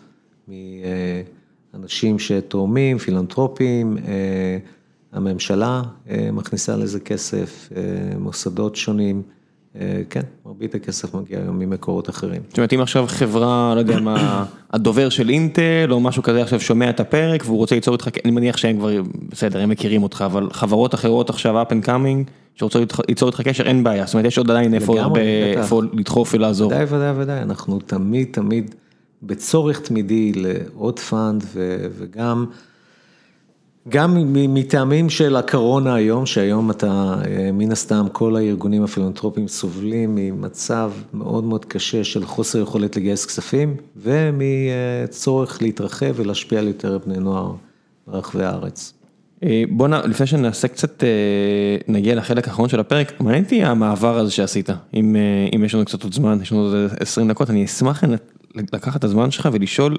מאנשים 1.74 2.18
שתורמים, 2.18 2.98
פילנטרופים, 2.98 3.96
הממשלה 5.12 5.82
מכניסה 6.32 6.76
לזה 6.76 7.00
כסף, 7.00 7.68
מוסדות 8.18 8.76
שונים, 8.76 9.22
כן, 10.10 10.20
מרבית 10.46 10.74
הכסף 10.74 11.14
מגיע 11.14 11.38
היום 11.38 11.58
ממקורות 11.58 12.08
אחרים. 12.08 12.42
זאת 12.48 12.58
אומרת, 12.58 12.72
אם 12.72 12.80
עכשיו 12.80 13.04
חברה, 13.08 13.72
לא 13.74 13.80
יודע 13.80 14.00
מה, 14.00 14.44
הדובר 14.72 15.08
של 15.08 15.28
אינטל 15.28 15.88
או 15.90 16.00
משהו 16.00 16.22
כזה 16.22 16.42
עכשיו 16.42 16.60
שומע 16.60 16.90
את 16.90 17.00
הפרק 17.00 17.42
והוא 17.46 17.58
רוצה 17.58 17.74
ליצור 17.74 17.94
איתך, 17.94 18.08
אני 18.24 18.32
מניח 18.32 18.56
שהם 18.56 18.78
כבר, 18.78 18.90
בסדר, 19.28 19.60
הם 19.60 19.68
מכירים 19.68 20.02
אותך, 20.02 20.24
אבל 20.26 20.48
חברות 20.52 20.94
אחרות 20.94 21.30
עכשיו, 21.30 21.62
up 21.62 21.72
and 21.72 21.86
coming, 21.86 22.30
שרוצות 22.54 22.94
ליצור 23.08 23.28
איתך 23.28 23.40
קשר, 23.40 23.66
אין 23.66 23.84
בעיה, 23.84 24.06
זאת 24.06 24.14
אומרת, 24.14 24.26
יש 24.26 24.38
עוד 24.38 24.50
עדיין 24.50 24.74
איפה 24.74 25.82
לדחוף 25.92 26.34
ולעזור. 26.34 26.72
ודאי, 26.72 26.84
ודאי, 26.84 27.12
ודאי, 27.16 27.42
אנחנו 27.42 27.78
תמיד, 27.78 28.28
תמיד 28.30 28.74
בצורך 29.22 29.80
תמידי 29.80 30.32
לעוד 30.32 30.98
fund 30.98 31.44
וגם, 31.98 32.46
גם 33.90 34.32
מטעמים 34.32 35.10
של 35.10 35.36
הקורונה 35.36 35.94
היום, 35.94 36.26
שהיום 36.26 36.70
אתה, 36.70 37.14
מן 37.52 37.72
הסתם, 37.72 38.06
כל 38.12 38.36
הארגונים 38.36 38.84
הפילנטרופיים 38.84 39.48
סובלים 39.48 40.14
ממצב 40.14 40.92
מאוד 41.14 41.44
מאוד 41.44 41.64
קשה 41.64 42.04
של 42.04 42.24
חוסר 42.24 42.58
יכולת 42.58 42.96
לגייס 42.96 43.26
כספים, 43.26 43.76
ומצורך 43.96 45.62
להתרחב 45.62 46.12
ולהשפיע 46.16 46.58
על 46.58 46.66
יותר 46.66 46.98
בני 47.06 47.18
נוער 47.18 47.52
ברחבי 48.06 48.44
הארץ. 48.44 48.92
בוא 49.70 49.88
נ... 49.88 49.92
לפני 49.92 50.26
שנעשה 50.26 50.68
קצת, 50.68 51.04
נגיע 51.88 52.14
לחלק 52.14 52.48
האחרון 52.48 52.68
של 52.68 52.80
הפרק, 52.80 53.20
מעניין 53.20 53.44
אותי 53.44 53.64
המעבר 53.64 54.18
הזה 54.18 54.30
שעשית, 54.30 54.70
אם 54.94 55.62
יש 55.64 55.74
לנו 55.74 55.84
קצת 55.84 56.02
עוד 56.02 56.14
זמן, 56.14 56.38
יש 56.42 56.52
לנו 56.52 56.60
עוד 56.60 56.74
20 57.00 57.28
דקות, 57.28 57.50
אני 57.50 57.64
אשמח 57.64 58.04
לקחת 58.72 58.96
את 58.96 59.04
הזמן 59.04 59.30
שלך 59.30 59.48
ולשאול, 59.52 59.98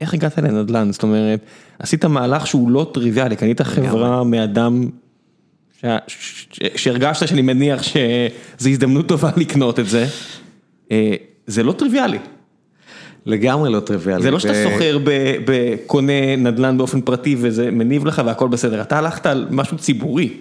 איך 0.00 0.14
הגעת 0.14 0.38
לנדל"ן? 0.38 0.92
זאת 0.92 1.02
אומרת, 1.02 1.40
עשית 1.78 2.04
מהלך 2.04 2.46
שהוא 2.46 2.70
לא 2.70 2.90
טריוויאלי, 2.94 3.36
קנית 3.36 3.62
חברה 3.62 4.24
מאדם 4.24 4.88
שהרגשת 6.76 7.28
שאני 7.28 7.42
מניח 7.42 7.82
שזו 7.82 8.68
הזדמנות 8.70 9.08
טובה 9.08 9.30
לקנות 9.36 9.80
את 9.80 9.86
זה, 9.86 10.06
זה 11.46 11.62
לא 11.62 11.72
טריוויאלי. 11.72 12.18
לגמרי 13.26 13.70
לא 13.72 13.80
טריוויאלי. 13.80 14.22
זה 14.22 14.30
לא 14.30 14.38
שאתה 14.38 14.54
סוחר 14.64 14.98
בקונה 15.44 16.36
נדל"ן 16.36 16.78
באופן 16.78 17.00
פרטי 17.00 17.36
וזה 17.38 17.70
מניב 17.70 18.06
לך 18.06 18.22
והכל 18.26 18.48
בסדר, 18.48 18.82
אתה 18.82 18.98
הלכת 18.98 19.26
על 19.26 19.46
משהו 19.50 19.78
ציבורי. 19.78 20.32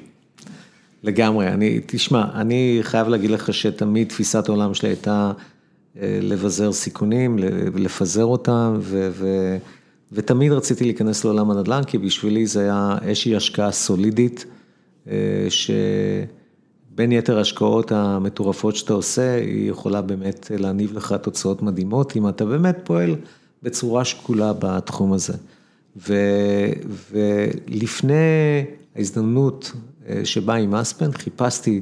לגמרי, 1.04 1.48
אני, 1.48 1.80
תשמע, 1.86 2.24
אני 2.36 2.80
חייב 2.82 3.08
להגיד 3.08 3.32
לך 3.32 3.54
שתמיד 3.54 4.08
תפיסת 4.08 4.50
העולם 4.50 4.74
שלי 4.74 4.90
הייתה 4.90 5.32
לבזר 6.02 6.72
סיכונים, 6.72 7.40
לפזר 7.76 8.26
אותם, 8.26 8.80
ותמיד 10.12 10.52
רציתי 10.52 10.84
להיכנס 10.84 11.26
לעולם 11.26 11.52
הנדל"ן, 11.52 11.84
כי 11.84 11.98
בשבילי 11.98 12.46
זה 12.46 12.62
היה 12.62 12.98
איזושהי 13.02 13.36
השקעה 13.36 13.72
סולידית, 13.72 14.46
שבין 15.50 17.12
יתר 17.12 17.38
ההשקעות 17.38 17.92
המטורפות 17.92 18.76
שאתה 18.76 18.94
עושה, 18.94 19.36
היא 19.36 19.70
יכולה 19.70 20.02
באמת 20.02 20.52
להניב 20.60 20.94
לך 20.98 21.16
תוצאות 21.22 21.62
מדהימות, 21.62 22.16
אם 22.16 22.30
אתה 22.30 22.46
באמת 22.46 22.78
פועל 22.84 23.16
בצורה 23.64 24.06
שקולה 24.06 24.54
בתחום 24.60 25.14
הזה. 25.14 25.34
ולפני 27.12 28.14
ההזדמנות 28.96 29.72
שבאה 30.24 30.56
עם 30.56 30.76
אספן, 30.76 31.12
חיפשתי 31.12 31.82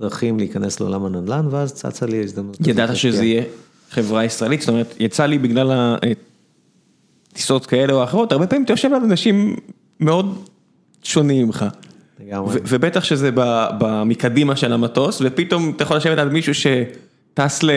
דרכים 0.00 0.38
להיכנס 0.38 0.80
לעולם 0.80 1.04
הנדל"ן, 1.04 1.46
ואז 1.50 1.72
צצה 1.72 2.06
לי 2.06 2.18
ההזדמנות. 2.18 2.56
ידעת 2.66 2.96
שזה 2.96 3.24
יהיה 3.24 3.42
חברה 3.90 4.24
ישראלית, 4.24 4.60
זאת 4.60 4.68
אומרת, 4.68 4.94
יצא 5.00 5.26
לי 5.26 5.38
בגלל 5.38 5.96
הטיסות 7.32 7.66
כאלה 7.66 7.92
או 7.92 8.04
אחרות, 8.04 8.32
הרבה 8.32 8.46
פעמים 8.46 8.64
אתה 8.64 8.72
יושב 8.72 8.92
על 8.92 9.02
אנשים 9.02 9.56
מאוד 10.00 10.44
שונים 11.02 11.46
ממך. 11.46 11.64
לגמרי. 12.20 12.60
ובטח 12.68 13.04
שזה 13.04 13.30
מקדימה 14.06 14.56
של 14.56 14.72
המטוס, 14.72 15.22
ופתאום 15.24 15.72
אתה 15.76 15.82
יכול 15.82 15.96
לשבת 15.96 16.18
על 16.18 16.28
מישהו 16.28 16.52
שטס 16.54 17.62
ל... 17.62 17.70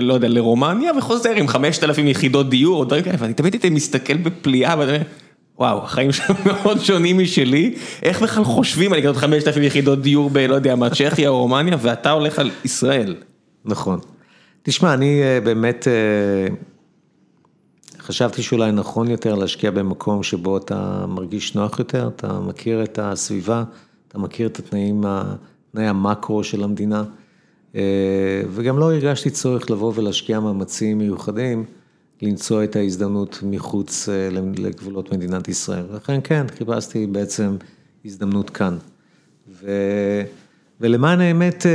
לא 0.00 0.14
יודע, 0.14 0.28
לרומניה, 0.28 0.92
וחוזר 0.98 1.30
עם 1.30 1.48
5,000 1.48 2.08
יחידות 2.08 2.50
דיור, 2.50 2.78
או 2.78 2.84
דברים 2.84 3.02
כאלה, 3.04 3.16
ואני 3.18 3.34
תמיד 3.34 3.52
הייתי 3.54 3.70
מסתכל 3.70 4.16
בפליאה, 4.16 4.74
ואני 4.78 4.90
אומר, 4.90 5.02
וואו, 5.58 5.84
החיים 5.84 6.12
שם 6.12 6.34
מאוד 6.46 6.80
שונים 6.80 7.18
משלי, 7.18 7.74
איך 8.02 8.22
בכלל 8.22 8.44
חושבים 8.44 8.92
על 8.92 8.98
לקנות 8.98 9.16
5,000 9.16 9.62
יחידות 9.62 10.02
דיור 10.02 10.30
ב... 10.32 10.38
לא 10.38 10.54
יודע 10.54 10.76
מה, 10.76 10.90
צ'כיה 10.90 11.28
או 11.28 11.38
רומניה, 11.38 11.76
ואתה 11.80 12.10
הולך 12.10 12.38
על 12.38 12.50
ישראל. 12.64 13.16
נכון. 13.64 13.98
תשמע, 14.62 14.94
אני 14.94 15.20
באמת 15.44 15.86
חשבתי 18.02 18.42
שאולי 18.42 18.72
נכון 18.72 19.10
יותר 19.10 19.34
להשקיע 19.34 19.70
במקום 19.70 20.22
שבו 20.22 20.56
אתה 20.56 21.04
מרגיש 21.08 21.54
נוח 21.54 21.78
יותר, 21.78 22.10
אתה 22.16 22.40
מכיר 22.40 22.82
את 22.82 22.98
הסביבה, 23.02 23.64
אתה 24.08 24.18
מכיר 24.18 24.46
את 24.46 24.58
התנאים, 24.58 25.04
תנאי 25.72 25.86
המקרו 25.86 26.44
של 26.44 26.64
המדינה, 26.64 27.04
וגם 28.48 28.78
לא 28.78 28.92
הרגשתי 28.92 29.30
צורך 29.30 29.70
לבוא 29.70 29.92
ולהשקיע 29.94 30.40
מאמצים 30.40 30.98
מיוחדים. 30.98 31.64
למצוא 32.22 32.64
את 32.64 32.76
ההזדמנות 32.76 33.38
מחוץ 33.42 34.08
לגבולות 34.58 35.12
מדינת 35.12 35.48
ישראל. 35.48 35.84
לכן 35.94 36.20
כן, 36.24 36.46
חיפשתי 36.58 37.06
בעצם 37.06 37.56
הזדמנות 38.04 38.50
כאן. 38.50 38.76
ו... 39.48 39.70
ולמען 40.80 41.20
האמת, 41.20 41.66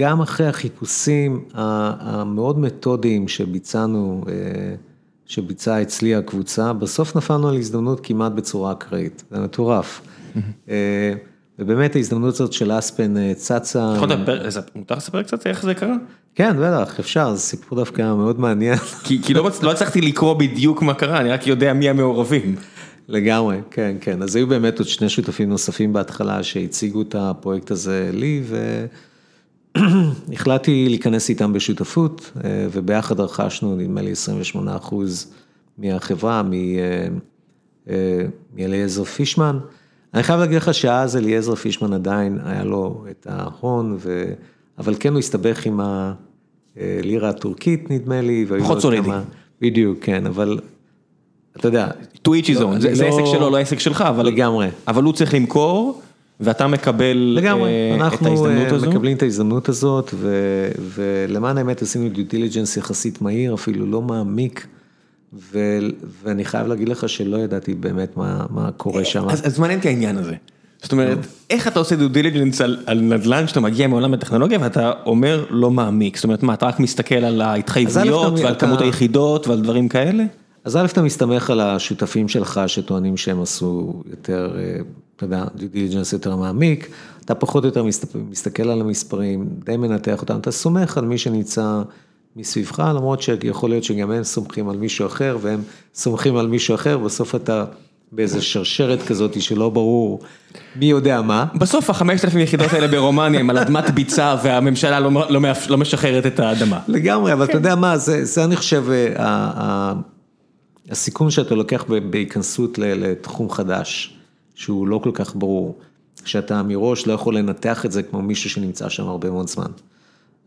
גם 0.00 0.20
אחרי 0.20 0.46
החיפושים 0.46 1.44
המאוד 1.54 2.58
מתודיים 2.58 3.28
שביצענו, 3.28 4.24
שביצעה 5.26 5.82
אצלי 5.82 6.14
הקבוצה, 6.14 6.72
בסוף 6.72 7.16
נפלנו 7.16 7.48
על 7.48 7.56
הזדמנות 7.56 8.00
כמעט 8.02 8.32
בצורה 8.32 8.72
אקראית, 8.72 9.24
זה 9.30 9.40
מטורף. 9.40 10.00
ובאמת 11.58 11.96
ההזדמנות 11.96 12.34
הזאת 12.34 12.52
של 12.52 12.78
אספן 12.78 13.34
צצה. 13.34 13.94
מותר 14.74 14.94
לספר 14.94 15.22
קצת 15.22 15.46
איך 15.46 15.62
זה 15.62 15.74
קרה? 15.74 15.94
כן, 16.34 16.56
בטח, 16.60 17.00
אפשר, 17.00 17.34
זה 17.34 17.40
סיפור 17.40 17.78
דווקא 17.78 18.02
מאוד 18.14 18.40
מעניין. 18.40 18.78
כי 19.22 19.34
לא 19.62 19.70
הצלחתי 19.70 20.00
לקרוא 20.00 20.34
בדיוק 20.34 20.82
מה 20.82 20.94
קרה, 20.94 21.20
אני 21.20 21.30
רק 21.30 21.46
יודע 21.46 21.72
מי 21.72 21.88
המעורבים. 21.88 22.56
לגמרי, 23.08 23.60
כן, 23.70 23.96
כן, 24.00 24.22
אז 24.22 24.36
היו 24.36 24.46
באמת 24.46 24.78
עוד 24.78 24.88
שני 24.88 25.08
שותפים 25.08 25.48
נוספים 25.48 25.92
בהתחלה 25.92 26.42
שהציגו 26.42 27.02
את 27.02 27.14
הפרויקט 27.18 27.70
הזה 27.70 28.10
לי, 28.12 28.42
והחלטתי 29.76 30.86
להיכנס 30.88 31.28
איתם 31.28 31.52
בשותפות, 31.52 32.32
וביחד 32.72 33.20
רכשנו 33.20 33.76
נדמה 33.76 34.02
לי 34.02 34.12
28 34.12 34.76
אחוז 34.76 35.32
מהחברה, 35.78 36.42
מאליעזר 38.56 39.04
פישמן. 39.04 39.58
אני 40.14 40.22
חייב 40.22 40.40
להגיד 40.40 40.56
לך 40.56 40.74
שאז 40.74 41.16
אליעזר 41.16 41.54
פישמן 41.54 41.92
עדיין 41.92 42.38
היה 42.44 42.64
לו 42.64 43.04
את 43.10 43.26
ההון, 43.30 43.98
אבל 44.78 44.94
כן 45.00 45.12
הוא 45.12 45.18
הסתבך 45.18 45.66
עם 45.66 45.80
הלירה 46.76 47.28
הטורקית 47.28 47.90
נדמה 47.90 48.20
לי. 48.20 48.46
פחות 48.60 48.80
סולידי. 48.80 49.10
בדיוק, 49.60 49.98
כן, 50.02 50.26
אבל 50.26 50.58
אתה 51.56 51.68
יודע. 51.68 51.88
to 52.28 52.30
each 52.30 52.46
his 52.46 52.60
own, 52.60 52.80
זה 52.94 53.06
עסק 53.06 53.22
שלו, 53.24 53.50
לא 53.50 53.56
עסק 53.56 53.78
שלך, 53.78 54.00
אבל 54.00 54.26
לגמרי. 54.26 54.68
אבל 54.88 55.02
הוא 55.02 55.12
צריך 55.12 55.34
למכור, 55.34 56.00
ואתה 56.40 56.66
מקבל 56.66 57.38
את 57.38 57.44
ההזדמנות 57.44 58.72
הזו. 58.72 58.84
אנחנו 58.84 58.90
מקבלים 58.90 59.16
את 59.16 59.22
ההזדמנות 59.22 59.68
הזאת, 59.68 60.14
ולמען 60.94 61.58
האמת 61.58 61.82
עשינו 61.82 62.08
due 62.08 62.24
diligence 62.24 62.76
יחסית 62.76 63.22
מהיר, 63.22 63.54
אפילו 63.54 63.86
לא 63.86 64.02
מעמיק. 64.02 64.66
ואני 66.22 66.44
חייב 66.44 66.66
להגיד 66.66 66.88
לך 66.88 67.08
שלא 67.08 67.36
ידעתי 67.36 67.74
באמת 67.74 68.16
מה 68.16 68.70
קורה 68.76 69.04
שם. 69.04 69.28
אז 69.28 69.58
מעניין 69.58 69.78
אותי 69.78 69.88
העניין 69.88 70.18
הזה. 70.18 70.34
זאת 70.82 70.92
אומרת, 70.92 71.18
איך 71.50 71.68
אתה 71.68 71.78
עושה 71.78 71.96
due 71.96 72.08
diligence 72.08 72.60
על 72.60 73.00
נדל"ן 73.00 73.46
שאתה 73.46 73.60
מגיע 73.60 73.88
מעולם 73.88 74.14
הטכנולוגיה 74.14 74.58
ואתה 74.62 74.92
אומר 75.06 75.44
לא 75.50 75.70
מעמיק, 75.70 76.16
זאת 76.16 76.24
אומרת 76.24 76.42
מה, 76.42 76.54
אתה 76.54 76.66
רק 76.66 76.80
מסתכל 76.80 77.14
על 77.14 77.40
ההתחייבויות 77.40 78.38
ועל 78.38 78.54
כמות 78.58 78.80
היחידות 78.80 79.48
ועל 79.48 79.60
דברים 79.60 79.88
כאלה? 79.88 80.24
אז 80.64 80.76
א', 80.76 80.84
אתה 80.84 81.02
מסתמך 81.02 81.50
על 81.50 81.60
השותפים 81.60 82.28
שלך 82.28 82.60
שטוענים 82.66 83.16
שהם 83.16 83.42
עשו 83.42 84.02
יותר, 84.10 84.56
אתה 85.16 85.24
יודע, 85.24 85.44
דיו 85.54 85.68
דיליג'נס 85.68 86.12
יותר 86.12 86.36
מעמיק, 86.36 86.90
אתה 87.24 87.34
פחות 87.34 87.64
או 87.64 87.68
יותר 87.68 87.84
מסתכל 88.30 88.68
על 88.68 88.80
המספרים, 88.80 89.48
די 89.64 89.76
מנתח 89.76 90.20
אותם, 90.20 90.36
אתה 90.36 90.50
סומך 90.50 90.98
על 90.98 91.04
מי 91.04 91.18
שנמצא 91.18 91.82
מסביבך, 92.36 92.78
למרות 92.78 93.22
שיכול 93.22 93.70
להיות 93.70 93.84
שגם 93.84 94.10
הם 94.10 94.24
סומכים 94.24 94.68
על 94.68 94.76
מישהו 94.76 95.06
אחר, 95.06 95.38
והם 95.40 95.62
סומכים 95.94 96.36
על 96.36 96.46
מישהו 96.46 96.74
אחר, 96.74 96.98
בסוף 96.98 97.34
אתה 97.34 97.64
באיזה 98.12 98.42
שרשרת 98.42 99.02
כזאת 99.02 99.42
שלא 99.42 99.70
ברור 99.70 100.20
מי 100.76 100.84
יודע 100.86 101.22
מה. 101.22 101.46
בסוף 101.54 101.90
החמשת 101.90 102.24
אלפים 102.24 102.40
יחידות 102.40 102.72
האלה 102.72 102.88
ברומניה 102.88 103.40
הם 103.40 103.50
על 103.50 103.58
אדמת 103.58 103.90
ביצה 103.90 104.36
והממשלה 104.42 105.00
לא 105.68 105.78
משחררת 105.78 106.26
את 106.26 106.40
האדמה. 106.40 106.80
לגמרי, 106.88 107.32
אבל 107.32 107.44
אתה 107.44 107.56
יודע 107.56 107.74
מה, 107.74 107.98
זה 107.98 108.44
אני 108.44 108.56
חושב 108.56 108.84
הסיכון 110.90 111.30
שאתה 111.30 111.54
לוקח 111.54 111.84
בהיכנסות 112.10 112.78
לתחום 112.78 113.50
חדש, 113.50 114.16
שהוא 114.54 114.88
לא 114.88 115.00
כל 115.04 115.10
כך 115.14 115.36
ברור, 115.36 115.78
שאתה 116.24 116.62
מראש 116.62 117.06
לא 117.06 117.12
יכול 117.12 117.36
לנתח 117.36 117.86
את 117.86 117.92
זה 117.92 118.02
כמו 118.02 118.22
מישהו 118.22 118.50
שנמצא 118.50 118.88
שם 118.88 119.08
הרבה 119.08 119.30
מאוד 119.30 119.48
זמן. 119.48 119.70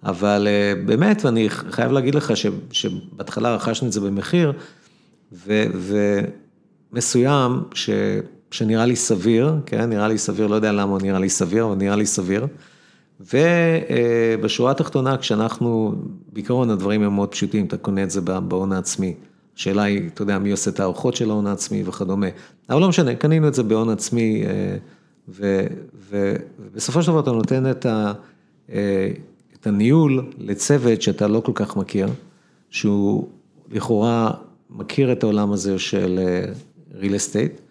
אבל 0.06 0.48
באמת, 0.86 1.26
ואני 1.26 1.49
חייב 1.49 1.91
להגיד 1.91 2.15
לך 2.15 2.34
שבהתחלה 2.72 3.56
רכשנו 3.56 3.88
את 3.88 3.94
זה 3.94 4.02
במחיר, 4.02 4.53
ומסוים 6.91 7.64
שנראה 8.52 8.86
לי 8.86 8.95
סביר, 8.95 9.56
כן, 9.65 9.90
נראה 9.90 10.07
לי 10.07 10.18
סביר, 10.18 10.48
לא 10.48 10.56
יודע 10.56 10.72
למה 10.72 10.91
הוא 10.91 11.02
נראה 11.02 11.19
לי 11.19 11.30
סביר, 11.30 11.65
אבל 11.65 11.76
נראה 11.76 11.95
לי 11.95 12.06
סביר. 12.06 12.48
ובשורה 13.19 14.72
התחתונה, 14.72 15.18
כשאנחנו, 15.18 15.95
בעיקרון 16.34 16.69
הדברים 16.69 17.02
הם 17.02 17.15
מאוד 17.15 17.30
פשוטים, 17.30 17.65
אתה 17.65 17.77
קונה 17.77 18.03
את 18.03 18.11
זה 18.11 18.22
בהון 18.22 18.72
העצמי. 18.72 19.14
השאלה 19.57 19.84
היא, 19.84 20.10
אתה 20.14 20.22
יודע, 20.22 20.40
מי 20.40 20.52
עושה 20.52 20.72
את 20.72 20.80
הארוחות 20.80 21.15
של 21.15 21.30
ההון 21.30 21.48
העצמי 21.48 21.84
וכדומה. 21.86 22.27
אבל 22.69 22.82
לא 22.82 22.90
משנה, 22.90 23.15
קנינו 23.15 23.48
את 23.48 23.53
זה 23.53 23.64
בהון 23.64 23.90
עצמי, 23.90 24.44
ובסופו 26.10 27.02
של 27.02 27.07
דבר 27.11 27.19
אתה 27.19 27.32
נותן 27.32 27.72
את. 27.72 27.86
את 29.66 29.70
הניהול 29.70 30.26
לצוות 30.38 31.02
שאתה 31.02 31.28
לא 31.28 31.40
כל 31.40 31.52
כך 31.56 31.78
מכיר, 31.78 32.08
שהוא 32.70 33.28
לכאורה 33.72 34.32
מכיר 34.70 35.12
את 35.12 35.24
העולם 35.24 35.52
הזה 35.52 35.80
של 35.80 36.20
real 36.92 37.04
estate, 37.04 37.62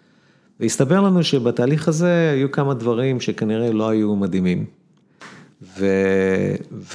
והסתבר 0.59 1.01
לנו 1.01 1.23
שבתהליך 1.23 1.87
הזה 1.87 2.29
היו 2.33 2.51
כמה 2.51 2.73
דברים 2.73 3.19
שכנראה 3.19 3.71
לא 3.71 3.89
היו 3.89 4.15
מדהימים, 4.15 4.65
ו... 5.79 5.85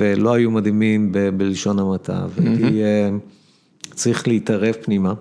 ולא 0.00 0.34
היו 0.34 0.50
מדהימים 0.50 1.12
ב... 1.12 1.18
בלשון 1.18 1.78
המעטה, 1.78 2.26
והייתי 2.34 2.80
צריך 3.94 4.28
להתערב 4.28 4.74
פנימה. 4.82 5.14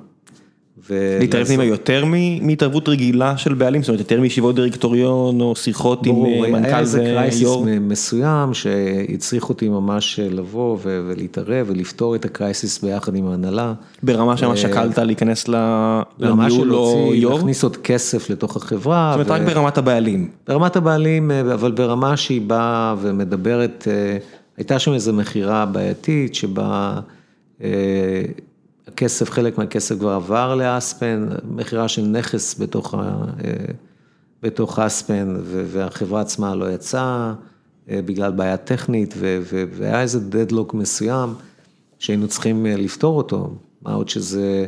להתערב 1.20 1.48
פנימה 1.48 1.64
יותר 1.64 2.04
מהתערבות 2.42 2.90
רגילה 2.90 3.38
של 3.38 3.54
בעלים, 3.54 3.82
זאת 3.82 3.90
אומרת 3.90 4.00
יותר 4.00 4.22
מישיבות 4.22 4.56
דירקטוריון 4.56 5.42
או 5.42 5.56
שיחות 5.56 6.06
עם 6.06 6.16
מנכ"ל 6.16 6.48
ויו"ר? 6.52 6.66
היה 6.66 6.80
איזה 6.80 7.00
קרייסיס 7.00 7.50
מסוים 7.82 8.54
שהצריך 8.54 9.50
אותי 9.50 9.70
ממש 9.70 10.20
לבוא 10.24 10.78
ולהתערב 10.82 11.66
ולפתור 11.70 12.16
את 12.16 12.26
הקרייסיס 12.26 12.84
ביחד 12.84 13.16
עם 13.16 13.28
ההנהלה. 13.28 13.74
ברמה 14.04 14.38
שמה 14.38 14.58
שקלת 14.58 14.98
להיכנס 14.98 15.48
לניהול 15.48 16.74
או 16.74 17.12
יו"ר? 17.14 17.36
להכניס 17.36 17.64
עוד 17.64 17.78
כסף 17.78 18.30
לתוך 18.30 18.56
החברה. 18.56 19.16
זאת 19.18 19.30
אומרת 19.30 19.42
רק 19.42 19.48
ברמת 19.56 19.78
הבעלים. 19.78 20.28
ברמת 20.48 20.76
הבעלים, 20.76 21.32
אבל 21.32 21.72
ברמה 21.72 22.18
שהיא 22.18 22.42
באה 22.42 22.96
ומדברת, 23.02 23.88
הייתה 24.58 24.80
שם 24.80 24.94
איזו 24.94 25.14
מכירה 25.14 25.66
בעייתית 25.66 26.36
שבה... 26.36 27.00
הכסף, 28.94 29.30
חלק 29.30 29.58
מהכסף 29.58 30.00
כבר 30.00 30.12
עבר 30.12 30.56
לאספן, 30.56 31.28
מכירה 31.52 31.88
של 31.88 32.02
נכס 32.02 32.60
בתוך 32.60 32.96
בתוך 34.44 34.80
אספן, 34.80 35.36
והחברה 35.44 36.22
עצמה 36.22 36.56
לא 36.56 36.72
יצאה 36.72 37.34
בגלל 37.88 38.32
בעיה 38.32 38.58
טכנית, 38.58 39.14
והיה 39.78 40.02
איזה 40.02 40.20
דדלוק 40.20 40.74
מסוים 40.74 41.34
שהיינו 42.00 42.28
צריכים 42.28 42.66
לפתור 42.66 43.18
אותו, 43.18 43.56
מה 43.82 43.94
עוד 43.94 44.10
שזה 44.10 44.66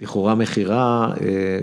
לכאורה 0.00 0.34
מכירה 0.34 1.12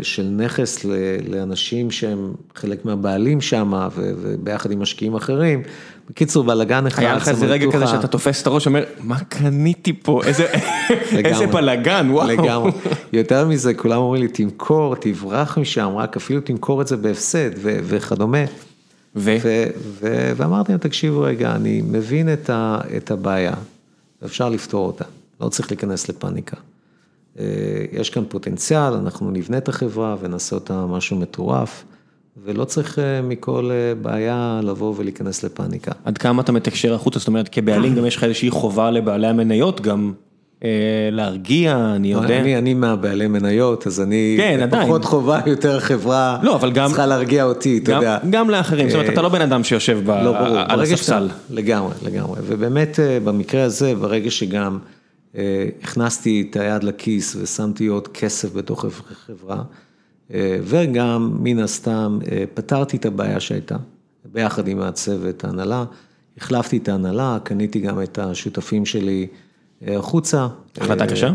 של 0.01 0.23
נכס 0.23 0.85
לאנשים 1.27 1.91
שהם 1.91 2.34
חלק 2.55 2.85
מהבעלים 2.85 3.41
שם, 3.41 3.73
וביחד 3.95 4.72
עם 4.72 4.81
משקיעים 4.81 5.15
אחרים. 5.15 5.61
בקיצור, 6.09 6.43
בלאגן 6.43 6.88
אחד. 6.88 7.03
היה 7.03 7.15
לך 7.15 7.27
איזה 7.27 7.45
רגע 7.45 7.72
כזה 7.72 7.88
שאתה 7.88 8.07
תופס 8.07 8.41
את 8.41 8.47
הראש 8.47 8.68
ואומר, 8.68 8.84
מה 8.99 9.19
קניתי 9.19 9.93
פה, 9.93 10.22
איזה 10.23 11.47
בלאגן, 11.53 12.07
וואו. 12.11 12.27
לגמרי. 12.27 12.72
יותר 13.14 13.47
מזה, 13.47 13.73
כולם 13.73 13.97
אומרים 13.97 14.22
לי, 14.22 14.27
תמכור, 14.27 14.95
תברח 14.95 15.57
משם, 15.57 15.89
רק 15.95 16.18
אפילו 16.18 16.41
תמכור 16.41 16.81
את 16.81 16.88
זה 16.88 16.97
בהפסד 16.97 17.49
וכדומה. 17.64 18.43
ואמרתי 20.35 20.72
להם, 20.72 20.80
תקשיבו 20.80 21.22
רגע, 21.22 21.55
אני 21.55 21.81
מבין 21.81 22.30
את 22.97 23.11
הבעיה, 23.11 23.53
ואפשר 24.22 24.49
לפתור 24.49 24.88
אותה, 24.88 25.05
לא 25.41 25.49
צריך 25.49 25.72
להיכנס 25.72 26.09
לפאניקה. 26.09 26.57
יש 27.91 28.09
כאן 28.09 28.23
פוטנציאל, 28.30 28.93
אנחנו 28.93 29.31
נבנה 29.31 29.57
את 29.57 29.69
החברה 29.69 30.15
ונעשה 30.22 30.55
אותה 30.55 30.85
משהו 30.85 31.18
מטורף. 31.18 31.84
ולא 32.45 32.64
צריך 32.65 32.99
מכל 33.23 33.72
בעיה 34.01 34.59
לבוא 34.64 34.93
ולהיכנס 34.97 35.43
לפאניקה. 35.43 35.91
עד 36.05 36.18
כמה 36.18 36.41
אתה 36.41 36.51
מתקשר 36.51 36.93
החוצה, 36.93 37.19
זאת 37.19 37.27
אומרת 37.27 37.49
כבעלים 37.49 37.95
גם 37.95 38.05
יש 38.05 38.15
לך 38.15 38.23
איזושהי 38.23 38.49
חובה 38.49 38.91
לבעלי 38.91 39.27
המניות 39.27 39.81
גם 39.81 40.14
להרגיע, 41.11 41.91
אני 41.95 42.11
יודע. 42.11 42.39
אני 42.39 42.73
מהבעלי 42.73 43.27
מניות, 43.27 43.88
אז 43.88 44.01
אני 44.01 44.39
פחות 44.72 45.05
חובה, 45.05 45.39
יותר 45.45 45.80
חברה 45.80 46.39
צריכה 46.88 47.05
להרגיע 47.05 47.43
אותי, 47.43 47.80
אתה 47.84 47.91
יודע. 47.91 48.18
גם 48.30 48.49
לאחרים, 48.49 48.89
זאת 48.89 48.95
אומרת 48.95 49.14
אתה 49.14 49.22
לא 49.22 49.30
בן 49.30 49.41
אדם 49.41 49.64
שיושב 49.64 50.09
על 50.68 50.81
הספסל. 50.81 51.30
לגמרי, 51.49 51.93
לגמרי, 52.05 52.39
ובאמת 52.43 52.99
במקרה 53.23 53.64
הזה, 53.64 53.95
ברגע 53.95 54.31
שגם 54.31 54.77
הכנסתי 55.84 56.47
את 56.49 56.55
היד 56.55 56.84
לכיס 56.84 57.35
ושמתי 57.35 57.88
עוד 57.88 58.07
כסף 58.07 58.53
בתוך 58.53 58.85
החברה, 58.85 59.64
וגם 60.64 61.38
מן 61.39 61.59
הסתם 61.59 62.19
פתרתי 62.53 62.97
את 62.97 63.05
הבעיה 63.05 63.39
שהייתה, 63.39 63.77
ביחד 64.26 64.68
עם 64.68 64.80
הצוות 64.80 65.43
ההנהלה, 65.43 65.85
החלפתי 66.38 66.77
את 66.77 66.89
ההנהלה, 66.89 67.38
קניתי 67.43 67.80
גם 67.80 68.01
את 68.01 68.19
השותפים 68.19 68.85
שלי 68.85 69.27
החוצה. 69.88 70.47
החלטה 70.77 71.07
קשה? 71.07 71.34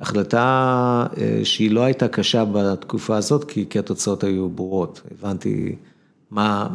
החלטה 0.00 1.06
שהיא 1.44 1.70
לא 1.70 1.80
הייתה 1.80 2.08
קשה 2.08 2.44
בתקופה 2.44 3.16
הזאת, 3.16 3.44
כי 3.44 3.78
התוצאות 3.78 4.24
היו 4.24 4.48
ברורות, 4.48 5.00
הבנתי 5.10 5.76
מה, 6.30 6.68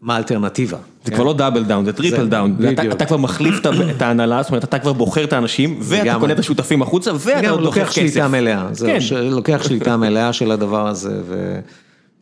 מה 0.00 0.14
האלטרנטיבה. 0.14 0.78
זה 1.04 1.12
כבר 1.12 1.24
לא 1.24 1.32
double 1.32 1.64
down, 1.64 1.84
זה 1.84 1.92
triple 1.92 2.28
down, 2.28 2.56
אתה 2.92 3.06
כבר 3.06 3.16
מחליף 3.16 3.54
את 3.96 4.02
ההנהלה, 4.02 4.42
זאת 4.42 4.50
אומרת 4.50 4.64
אתה 4.64 4.78
כבר 4.78 4.92
בוחר 4.92 5.24
את 5.24 5.32
האנשים, 5.32 5.78
ואתה 5.82 6.16
קונה 6.20 6.32
את 6.32 6.38
השותפים 6.38 6.82
החוצה, 6.82 7.10
ואתה 7.18 7.50
עוד 7.50 7.60
לוקח 7.60 7.88
כסף. 7.88 7.94
שליטה 7.94 8.28
מלאה, 8.28 8.68
לוקח 9.30 9.62
שליטה 9.62 9.96
מלאה 9.96 10.32
של 10.32 10.50
הדבר 10.50 10.88
הזה, 10.88 11.22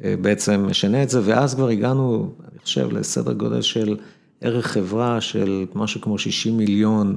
ובעצם 0.00 0.66
משנה 0.70 1.02
את 1.02 1.10
זה, 1.10 1.20
ואז 1.24 1.54
כבר 1.54 1.68
הגענו, 1.68 2.32
אני 2.50 2.58
חושב, 2.58 2.92
לסדר 2.92 3.32
גודל 3.32 3.62
של 3.62 3.96
ערך 4.40 4.66
חברה 4.66 5.20
של 5.20 5.66
משהו 5.74 6.00
כמו 6.00 6.18
60 6.18 6.56
מיליון, 6.56 7.16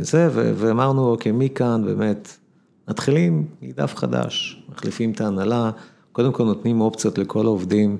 זה, 0.00 0.28
ואמרנו, 0.32 1.10
אוקיי, 1.10 1.32
מכאן 1.32 1.82
באמת, 1.84 2.36
מתחילים 2.88 3.44
מדף 3.62 3.96
חדש, 3.96 4.62
מחליפים 4.72 5.10
את 5.10 5.20
ההנהלה. 5.20 5.70
קודם 6.12 6.32
כל 6.32 6.44
נותנים 6.44 6.80
אופציות 6.80 7.18
לכל 7.18 7.46
העובדים, 7.46 7.96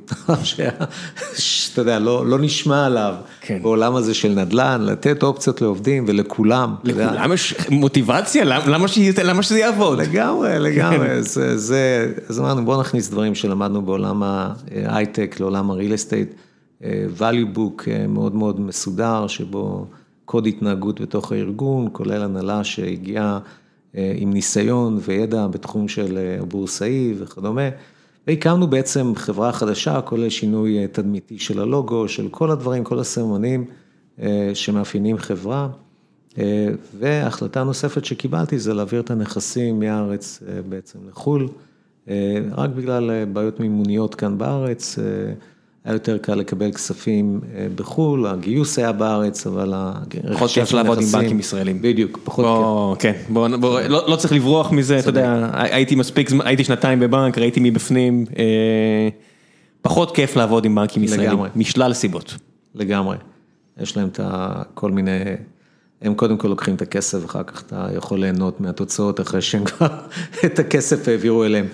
שאתה 1.34 1.80
יודע, 1.80 1.98
לא, 1.98 2.26
לא 2.26 2.38
נשמע 2.38 2.86
עליו, 2.86 3.14
כן. 3.40 3.58
בעולם 3.62 3.96
הזה 3.96 4.14
של 4.14 4.28
נדל"ן, 4.28 4.80
לתת 4.84 5.22
אופציות 5.22 5.62
לעובדים 5.62 6.04
ולכולם. 6.08 6.74
לכולם 6.84 7.32
יש 7.32 7.54
מוטיבציה? 7.70 8.44
למה, 8.44 8.88
שזה, 8.88 9.22
למה 9.22 9.42
שזה 9.42 9.58
יעבוד? 9.58 9.98
לגמרי, 9.98 10.58
לגמרי. 10.58 11.08
כן. 11.08 11.20
זה, 11.20 11.56
זה, 11.58 12.12
אז 12.28 12.40
אמרנו, 12.40 12.64
בואו 12.64 12.80
נכניס 12.80 13.08
דברים 13.10 13.34
שלמדנו 13.34 13.82
בעולם 13.82 14.22
ההייטק, 14.22 15.36
לעולם 15.40 15.70
הריל 15.70 15.94
אסטייט, 15.94 16.34
value 17.18 17.56
book 17.56 17.82
מאוד 18.08 18.34
מאוד 18.34 18.60
מסודר, 18.60 19.26
שבו 19.26 19.86
קוד 20.24 20.46
התנהגות 20.46 21.00
בתוך 21.00 21.32
הארגון, 21.32 21.88
כולל 21.92 22.22
הנהלה 22.22 22.64
שהגיעה 22.64 23.38
עם 23.94 24.32
ניסיון 24.32 24.98
וידע 25.02 25.46
בתחום 25.46 25.88
של 25.88 26.18
הבורסאי 26.40 27.14
וכדומה. 27.18 27.68
והקמנו 28.30 28.66
בעצם 28.66 29.12
חברה 29.16 29.52
חדשה, 29.52 30.00
כולל 30.00 30.28
שינוי 30.28 30.88
תדמיתי 30.92 31.38
של 31.38 31.60
הלוגו, 31.60 32.08
של 32.08 32.28
כל 32.28 32.50
הדברים, 32.50 32.84
כל 32.84 32.98
הסממנים 32.98 33.64
שמאפיינים 34.54 35.18
חברה. 35.18 35.68
והחלטה 36.98 37.64
נוספת 37.64 38.04
שקיבלתי 38.04 38.58
זה 38.58 38.74
להעביר 38.74 39.00
את 39.00 39.10
הנכסים 39.10 39.80
מהארץ 39.80 40.42
בעצם 40.68 40.98
לחו"ל, 41.08 41.48
רק 42.52 42.70
בגלל 42.70 43.24
בעיות 43.32 43.60
מימוניות 43.60 44.14
כאן 44.14 44.38
בארץ. 44.38 44.98
היה 45.84 45.92
יותר 45.92 46.18
קל 46.18 46.34
לקבל 46.34 46.72
כספים 46.72 47.40
בחו"ל, 47.74 48.26
הגיוס 48.26 48.78
היה 48.78 48.92
בארץ, 48.92 49.46
אבל 49.46 49.74
פחות 50.32 50.50
כיף 50.50 50.72
לעבוד 50.72 50.98
עם 51.00 51.06
בנקים 51.06 51.40
ישראלים. 51.40 51.82
בדיוק, 51.82 52.18
פחות 52.24 52.98
כיף. 52.98 53.16
כן, 53.16 53.32
בוא, 53.32 53.48
בוא, 53.48 53.80
לא 53.80 54.04
לא 54.08 54.16
צריך 54.16 54.32
לברוח 54.32 54.72
מזה, 54.72 54.98
אתה 54.98 55.08
יודע, 55.08 55.50
הייתי 55.52 55.94
מספיק, 55.94 56.30
הייתי 56.44 56.64
שנתיים 56.64 57.00
בבנק, 57.00 57.38
ראיתי 57.38 57.60
מבפנים, 57.62 58.24
פחות 59.82 60.16
כיף 60.16 60.36
לעבוד 60.36 60.64
עם 60.64 60.74
בנקים 60.74 61.04
ישראלים, 61.04 61.30
לגמרי. 61.30 61.48
משלל 61.56 61.92
סיבות. 61.92 62.34
לגמרי, 62.74 63.16
יש 63.80 63.96
להם 63.96 64.08
את 64.08 64.20
כל 64.74 64.90
מיני, 64.90 65.20
הם 66.02 66.14
קודם 66.14 66.36
כל 66.36 66.48
לוקחים 66.48 66.74
את 66.74 66.82
הכסף, 66.82 67.24
אחר 67.24 67.42
כך 67.42 67.62
אתה 67.66 67.88
יכול 67.96 68.20
ליהנות 68.20 68.60
מהתוצאות 68.60 69.20
אחרי 69.20 69.42
שהם 69.42 69.64
כבר 69.64 69.88
את 70.46 70.58
הכסף 70.58 71.08
העבירו 71.08 71.44
אליהם. 71.44 71.66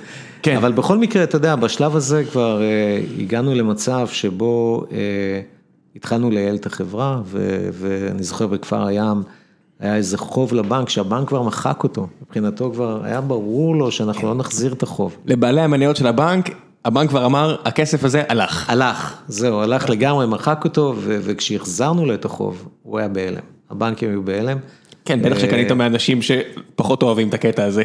כן. 0.47 0.57
אבל 0.57 0.73
בכל 0.73 0.99
מקרה, 0.99 1.23
אתה 1.23 1.37
יודע, 1.37 1.57
בשלב 1.57 1.97
הזה 1.97 2.25
כבר 2.25 2.61
הגענו 3.19 3.55
למצב 3.55 4.09
שבו 4.09 4.85
התחלנו 5.97 6.31
לייעל 6.31 6.57
את 6.57 6.67
החברה, 6.67 7.21
ואני 7.73 8.23
זוכר 8.23 8.47
בכפר 8.47 8.87
הים, 8.87 9.23
היה 9.81 9.97
איזה 9.97 10.19
חוב 10.19 10.55
לבנק, 10.55 10.89
שהבנק 10.89 11.29
כבר 11.29 11.43
מחק 11.43 11.83
אותו, 11.83 12.07
מבחינתו 12.23 12.71
כבר 12.73 13.01
היה 13.05 13.21
ברור 13.21 13.77
לו 13.77 13.91
שאנחנו 13.93 14.29
לא 14.29 14.35
נחזיר 14.35 14.73
את 14.73 14.83
החוב. 14.83 15.17
לבעלי 15.27 15.61
המניות 15.61 15.97
של 15.97 16.07
הבנק, 16.07 16.51
הבנק 16.85 17.09
כבר 17.09 17.27
אמר, 17.27 17.57
הכסף 17.65 18.05
הזה 18.05 18.23
הלך. 18.29 18.71
הלך, 18.71 19.15
זהו, 19.29 19.61
הלך 19.61 19.91
לגמרי, 19.91 20.27
מחק 20.27 20.65
אותו, 20.65 20.95
וכשהחזרנו 20.99 22.07
לו 22.07 22.15
את 22.15 22.25
החוב, 22.25 22.69
הוא 22.83 22.99
היה 22.99 23.09
בהלם. 23.09 23.41
הבנקים 23.71 24.11
היו 24.11 24.23
בהלם. 24.23 24.59
כן, 25.07 25.23
בטח 25.23 25.39
שקנית 25.39 25.73
מאנשים 25.73 26.19
שפחות 26.23 27.03
אוהבים 27.03 27.29
את 27.29 27.35
הקטע 27.35 27.65
הזה. 27.65 27.83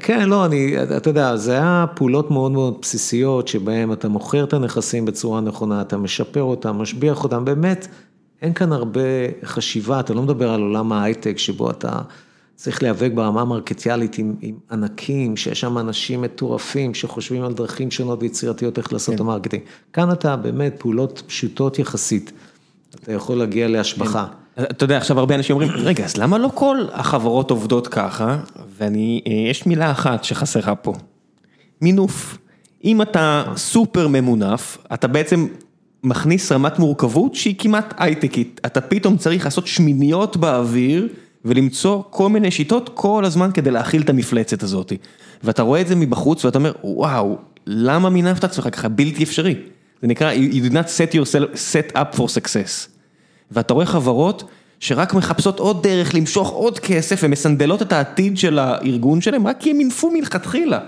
כן, 0.00 0.28
לא, 0.28 0.46
אני, 0.46 0.82
אתה 0.96 1.10
יודע, 1.10 1.36
זה 1.36 1.52
היה 1.52 1.86
פעולות 1.94 2.30
מאוד 2.30 2.52
מאוד 2.52 2.78
בסיסיות, 2.82 3.48
שבהן 3.48 3.92
אתה 3.92 4.08
מוכר 4.08 4.44
את 4.44 4.52
הנכסים 4.52 5.04
בצורה 5.04 5.40
נכונה, 5.40 5.80
אתה 5.80 5.96
משפר 5.96 6.42
אותם, 6.42 6.76
משביח 6.76 7.24
אותם, 7.24 7.44
באמת, 7.44 7.88
אין 8.42 8.52
כאן 8.52 8.72
הרבה 8.72 9.00
חשיבה, 9.44 10.00
אתה 10.00 10.14
לא 10.14 10.22
מדבר 10.22 10.50
על 10.50 10.60
עולם 10.60 10.92
ההייטק, 10.92 11.38
שבו 11.38 11.70
אתה 11.70 11.98
צריך 12.56 12.82
להיאבק 12.82 13.10
ברמה 13.14 13.40
המרקטיאלית 13.40 14.18
עם, 14.18 14.34
עם 14.40 14.54
ענקים, 14.70 15.36
שיש 15.36 15.60
שם 15.60 15.78
אנשים 15.78 16.22
מטורפים, 16.22 16.94
שחושבים 16.94 17.42
על 17.42 17.52
דרכים 17.52 17.90
שונות 17.90 18.22
ויצירתיות 18.22 18.78
איך 18.78 18.92
לעשות 18.92 19.08
כן. 19.08 19.14
את 19.14 19.20
ה 19.20 19.24
marketing. 19.24 19.62
כאן 19.92 20.12
אתה 20.12 20.36
באמת, 20.36 20.74
פעולות 20.78 21.22
פשוטות 21.26 21.78
יחסית, 21.78 22.32
אתה 22.94 23.12
יכול 23.12 23.36
להגיע 23.36 23.68
להשבחה. 23.68 24.26
כן. 24.30 24.43
אתה 24.60 24.84
יודע, 24.84 24.96
עכשיו 24.96 25.18
הרבה 25.18 25.34
אנשים 25.34 25.56
אומרים, 25.56 25.70
רגע, 25.76 26.04
אז 26.04 26.16
למה 26.16 26.38
לא 26.38 26.50
כל 26.54 26.78
החברות 26.92 27.50
עובדות 27.50 27.88
ככה? 27.88 28.38
ואני, 28.78 29.22
יש 29.50 29.66
מילה 29.66 29.90
אחת 29.90 30.24
שחסרה 30.24 30.74
פה, 30.74 30.92
מינוף. 31.80 32.38
אם 32.84 33.02
אתה 33.02 33.44
סופר 33.56 34.08
ממונף, 34.08 34.78
אתה 34.94 35.06
בעצם 35.06 35.46
מכניס 36.04 36.52
רמת 36.52 36.78
מורכבות 36.78 37.34
שהיא 37.34 37.54
כמעט 37.58 37.94
הייטקית. 37.98 38.60
אתה 38.66 38.80
פתאום 38.80 39.16
צריך 39.16 39.44
לעשות 39.44 39.66
שמיניות 39.66 40.36
באוויר 40.36 41.08
ולמצוא 41.44 42.02
כל 42.10 42.28
מיני 42.28 42.50
שיטות 42.50 42.90
כל 42.94 43.24
הזמן 43.24 43.50
כדי 43.54 43.70
להכיל 43.70 44.02
את 44.02 44.10
המפלצת 44.10 44.62
הזאת. 44.62 44.92
ואתה 45.44 45.62
רואה 45.62 45.80
את 45.80 45.88
זה 45.88 45.96
מבחוץ 45.96 46.44
ואתה 46.44 46.58
אומר, 46.58 46.72
וואו, 46.84 47.38
למה 47.66 48.10
מינפת 48.10 48.44
עצמך 48.44 48.68
ככה? 48.72 48.88
בלתי 48.88 49.22
אפשרי. 49.22 49.54
זה 50.02 50.08
נקרא, 50.08 50.32
you 50.34 50.70
did 50.70 50.72
not 50.72 50.86
set 50.86 51.14
yourself, 51.14 51.56
set 51.72 51.96
up 51.96 52.18
for 52.18 52.24
success. 52.24 52.93
ואתה 53.54 53.74
רואה 53.74 53.86
חברות 53.86 54.44
שרק 54.80 55.14
מחפשות 55.14 55.60
עוד 55.60 55.82
דרך 55.82 56.14
למשוך 56.14 56.50
עוד 56.50 56.78
כסף 56.78 57.20
ומסנדלות 57.22 57.82
את 57.82 57.92
העתיד 57.92 58.38
של 58.38 58.58
הארגון 58.58 59.20
שלהם, 59.20 59.46
רק 59.46 59.56
כי 59.60 59.70
הם 59.70 59.76
מינפו 59.76 60.10
מלכתחילה. 60.10 60.80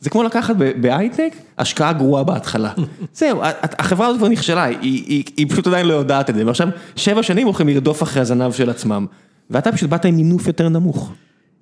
זה 0.00 0.10
כמו 0.10 0.22
לקחת 0.22 0.54
בהייטק, 0.80 1.32
השקעה 1.58 1.92
גרועה 1.92 2.24
בהתחלה. 2.24 2.72
זהו, 3.18 3.38
החברה 3.62 4.06
הזאת 4.06 4.18
כבר 4.18 4.28
נכשלה, 4.28 4.62
היא, 4.64 4.76
היא, 4.82 5.24
היא 5.36 5.46
פשוט 5.50 5.66
עדיין 5.66 5.86
לא 5.86 5.94
יודעת 5.94 6.30
את 6.30 6.34
זה, 6.34 6.46
ועכשיו 6.46 6.68
שבע 6.96 7.22
שנים 7.22 7.46
הולכים 7.46 7.68
לרדוף 7.68 8.02
אחרי 8.02 8.22
הזנב 8.22 8.52
של 8.52 8.70
עצמם, 8.70 9.06
ואתה 9.50 9.72
פשוט 9.72 9.90
באת 9.90 10.04
עם 10.04 10.16
מינוף 10.16 10.46
יותר 10.46 10.68
נמוך. 10.68 11.12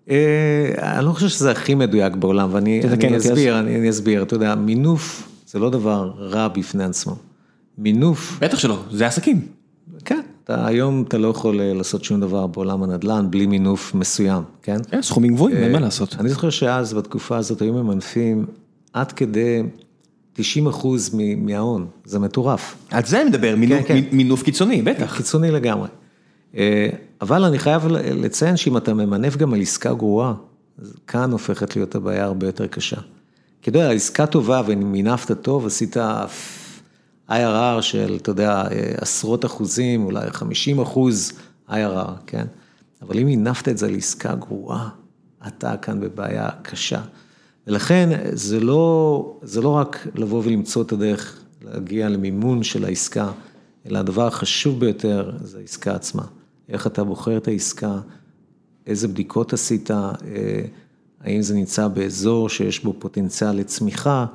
אני 0.08 1.04
לא 1.04 1.12
חושב 1.12 1.28
שזה 1.28 1.50
הכי 1.50 1.74
מדויק 1.74 2.16
בעולם, 2.16 2.48
ואני 2.52 2.82
אסביר, 3.16 3.58
אני 3.58 3.90
אסביר, 3.90 4.22
אתה 4.22 4.34
יודע, 4.34 4.54
מינוף 4.54 5.28
זה 5.46 5.58
לא 5.58 5.70
דבר 5.70 6.12
רע 6.18 6.48
בפני 6.48 6.84
עצמו. 6.84 7.16
מינוף... 7.78 8.38
בטח 8.40 8.58
שלא, 8.58 8.78
זה 8.90 9.06
עסקים. 9.06 9.40
כן, 10.04 10.20
אתה, 10.44 10.66
היום 10.66 11.04
אתה 11.08 11.18
לא 11.18 11.28
יכול 11.28 11.60
אה, 11.60 11.74
לעשות 11.74 12.04
שום 12.04 12.20
דבר 12.20 12.46
בעולם 12.46 12.82
הנדל"ן 12.82 13.26
בלי 13.30 13.46
מינוף 13.46 13.94
מסוים, 13.94 14.42
כן? 14.62 14.76
כן, 14.90 15.02
סכומים 15.02 15.34
גבוהים, 15.34 15.56
אין 15.56 15.72
מה 15.72 15.78
אה, 15.78 15.82
לעשות. 15.82 16.16
אני 16.20 16.28
זוכר 16.28 16.50
שאז, 16.50 16.92
בתקופה 16.94 17.36
הזאת, 17.36 17.62
היו 17.62 17.72
ממנפים 17.72 18.46
עד 18.92 19.12
כדי 19.12 19.62
90 20.32 20.66
אחוז 20.66 21.16
מההון, 21.36 21.86
זה 22.04 22.18
מטורף. 22.18 22.76
על 22.90 23.04
זה 23.04 23.20
אני 23.20 23.30
מדבר, 23.30 23.56
מינוף, 23.56 23.86
כן, 23.86 24.00
כן. 24.02 24.16
מינוף 24.16 24.42
קיצוני, 24.42 24.82
בטח. 24.82 25.16
קיצוני 25.16 25.50
לגמרי. 25.50 25.88
אה, 26.56 26.88
אבל 27.20 27.44
אני 27.44 27.58
חייב 27.58 27.86
לציין 27.86 28.56
שאם 28.56 28.76
אתה 28.76 28.94
ממנף 28.94 29.36
גם 29.36 29.54
על 29.54 29.60
עסקה 29.60 29.94
גרועה, 29.94 30.34
כאן 31.06 31.32
הופכת 31.32 31.76
להיות 31.76 31.94
הבעיה 31.94 32.24
הרבה 32.24 32.46
יותר 32.46 32.66
קשה. 32.66 32.96
כי 33.62 33.70
אתה 33.70 33.78
יודע, 33.78 33.90
עסקה 33.90 34.26
טובה 34.26 34.62
ומינפת 34.66 35.42
טוב, 35.42 35.66
עשית... 35.66 35.96
IRR 37.32 37.82
של, 37.82 38.16
אתה 38.22 38.30
יודע, 38.30 38.64
עשרות 38.96 39.44
אחוזים, 39.44 40.04
אולי 40.04 40.30
50 40.30 40.80
אחוז 40.80 41.32
IRR, 41.68 42.10
כן? 42.26 42.46
אבל 43.02 43.18
אם 43.18 43.26
הנפת 43.26 43.68
את 43.68 43.78
זה 43.78 43.90
לעסקה 43.90 44.34
גרועה, 44.34 44.88
אתה 45.46 45.76
כאן 45.76 46.00
בבעיה 46.00 46.48
קשה. 46.62 47.02
ולכן 47.66 48.08
זה 48.32 48.60
לא, 48.60 49.38
זה 49.42 49.60
לא 49.60 49.68
רק 49.68 50.06
לבוא 50.14 50.42
ולמצוא 50.44 50.82
את 50.82 50.92
הדרך 50.92 51.40
להגיע 51.62 52.08
למימון 52.08 52.62
של 52.62 52.84
העסקה, 52.84 53.32
אלא 53.86 53.98
הדבר 53.98 54.26
החשוב 54.26 54.80
ביותר 54.80 55.32
זה 55.42 55.58
העסקה 55.58 55.94
עצמה. 55.94 56.22
איך 56.68 56.86
אתה 56.86 57.04
בוחר 57.04 57.36
את 57.36 57.48
העסקה, 57.48 58.00
איזה 58.86 59.08
בדיקות 59.08 59.52
עשית, 59.52 59.90
אה, 59.90 60.12
האם 61.20 61.42
זה 61.42 61.54
נמצא 61.54 61.88
באזור 61.88 62.48
שיש 62.48 62.84
בו 62.84 62.94
פוטנציאל 62.98 63.52
לצמיחה. 63.52 64.26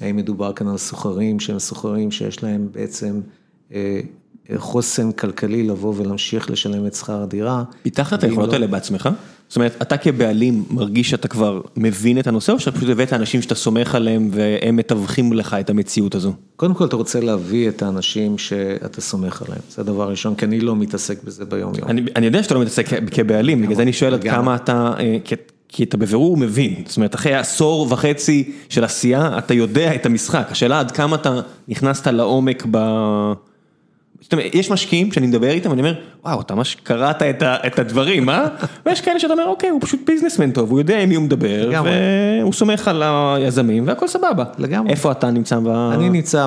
האם 0.00 0.16
מדובר 0.16 0.52
כאן 0.52 0.68
על 0.68 0.78
סוחרים 0.78 1.40
שהם 1.40 1.58
סוחרים 1.58 2.10
שיש 2.10 2.42
להם 2.42 2.68
בעצם 2.72 3.20
אה, 3.74 4.00
חוסן 4.56 5.12
כלכלי 5.12 5.62
לבוא 5.62 5.94
ולהמשיך 5.96 6.50
לשלם 6.50 6.86
את 6.86 6.94
שכר 6.94 7.22
הדירה. 7.22 7.64
פיתחת 7.82 8.18
את 8.18 8.24
היכולות 8.24 8.48
לא... 8.48 8.54
האלה 8.54 8.66
בעצמך? 8.66 9.08
זאת 9.48 9.56
אומרת, 9.56 9.82
אתה 9.82 9.96
כבעלים 9.96 10.64
מרגיש 10.70 11.10
שאתה 11.10 11.28
כבר 11.28 11.60
מבין 11.76 12.18
את 12.18 12.26
הנושא, 12.26 12.52
או 12.52 12.60
שאתה 12.60 12.76
פשוט 12.76 12.88
הבאת 12.88 13.12
אנשים 13.12 13.42
שאתה 13.42 13.54
סומך 13.54 13.94
עליהם 13.94 14.28
והם 14.32 14.76
מתווכים 14.76 15.32
לך 15.32 15.56
את 15.60 15.70
המציאות 15.70 16.14
הזו? 16.14 16.32
קודם 16.56 16.74
כל 16.74 16.84
אתה 16.84 16.96
רוצה 16.96 17.20
להביא 17.20 17.68
את 17.68 17.82
האנשים 17.82 18.38
שאתה 18.38 19.00
סומך 19.00 19.42
עליהם, 19.42 19.60
זה 19.70 19.82
הדבר 19.82 20.02
הראשון, 20.02 20.34
כי 20.34 20.44
אני 20.44 20.60
לא 20.60 20.76
מתעסק 20.76 21.24
בזה 21.24 21.44
ביום 21.44 21.72
יום. 21.78 21.88
אני, 21.88 22.02
אני 22.16 22.26
יודע 22.26 22.42
שאתה 22.42 22.54
לא 22.54 22.60
מתעסק 22.60 22.86
כבעלים, 23.10 23.62
בגלל 23.62 23.74
זה 23.74 23.82
אני 23.82 23.92
שואל 23.92 24.14
עד 24.14 24.22
כמה 24.22 24.56
אתה, 24.56 24.92
אה, 24.98 25.16
כי 25.76 25.84
אתה 25.84 25.96
בבירור 25.96 26.36
מבין, 26.36 26.74
זאת 26.86 26.96
אומרת 26.96 27.14
אחרי 27.14 27.34
עשור 27.34 27.86
וחצי 27.90 28.52
של 28.68 28.84
עשייה 28.84 29.38
אתה 29.38 29.54
יודע 29.54 29.94
את 29.94 30.06
המשחק, 30.06 30.46
השאלה 30.50 30.80
עד 30.80 30.90
כמה 30.90 31.16
אתה 31.16 31.40
נכנסת 31.68 32.06
לעומק 32.06 32.66
ב... 32.70 32.78
זאת 34.20 34.32
אומרת, 34.32 34.54
יש 34.54 34.70
משקיעים 34.70 35.12
שאני 35.12 35.26
מדבר 35.26 35.50
איתם 35.50 35.70
ואני 35.70 35.80
אומר, 35.82 35.94
וואו, 36.24 36.40
אתה 36.40 36.54
ממש 36.54 36.74
קראת 36.82 37.22
את 37.42 37.78
הדברים, 37.78 38.28
אה? 38.28 38.46
ויש 38.86 39.00
כאלה 39.00 39.20
שאתה 39.20 39.32
אומר, 39.32 39.46
אוקיי, 39.46 39.70
הוא 39.70 39.80
פשוט 39.82 40.00
ביזנסמן 40.06 40.50
טוב, 40.50 40.70
הוא 40.70 40.78
יודע 40.78 41.00
עם 41.00 41.08
מי 41.08 41.14
הוא 41.14 41.24
מדבר, 41.24 41.70
והוא 41.84 42.52
סומך 42.52 42.88
על 42.88 43.02
היזמים 43.02 43.86
והכל 43.86 44.08
סבבה. 44.08 44.44
לגמרי. 44.58 44.90
איפה 44.90 45.12
אתה 45.12 45.30
נמצא 45.30 45.58
ב... 45.58 45.68
אני 45.68 46.08
נמצא 46.08 46.46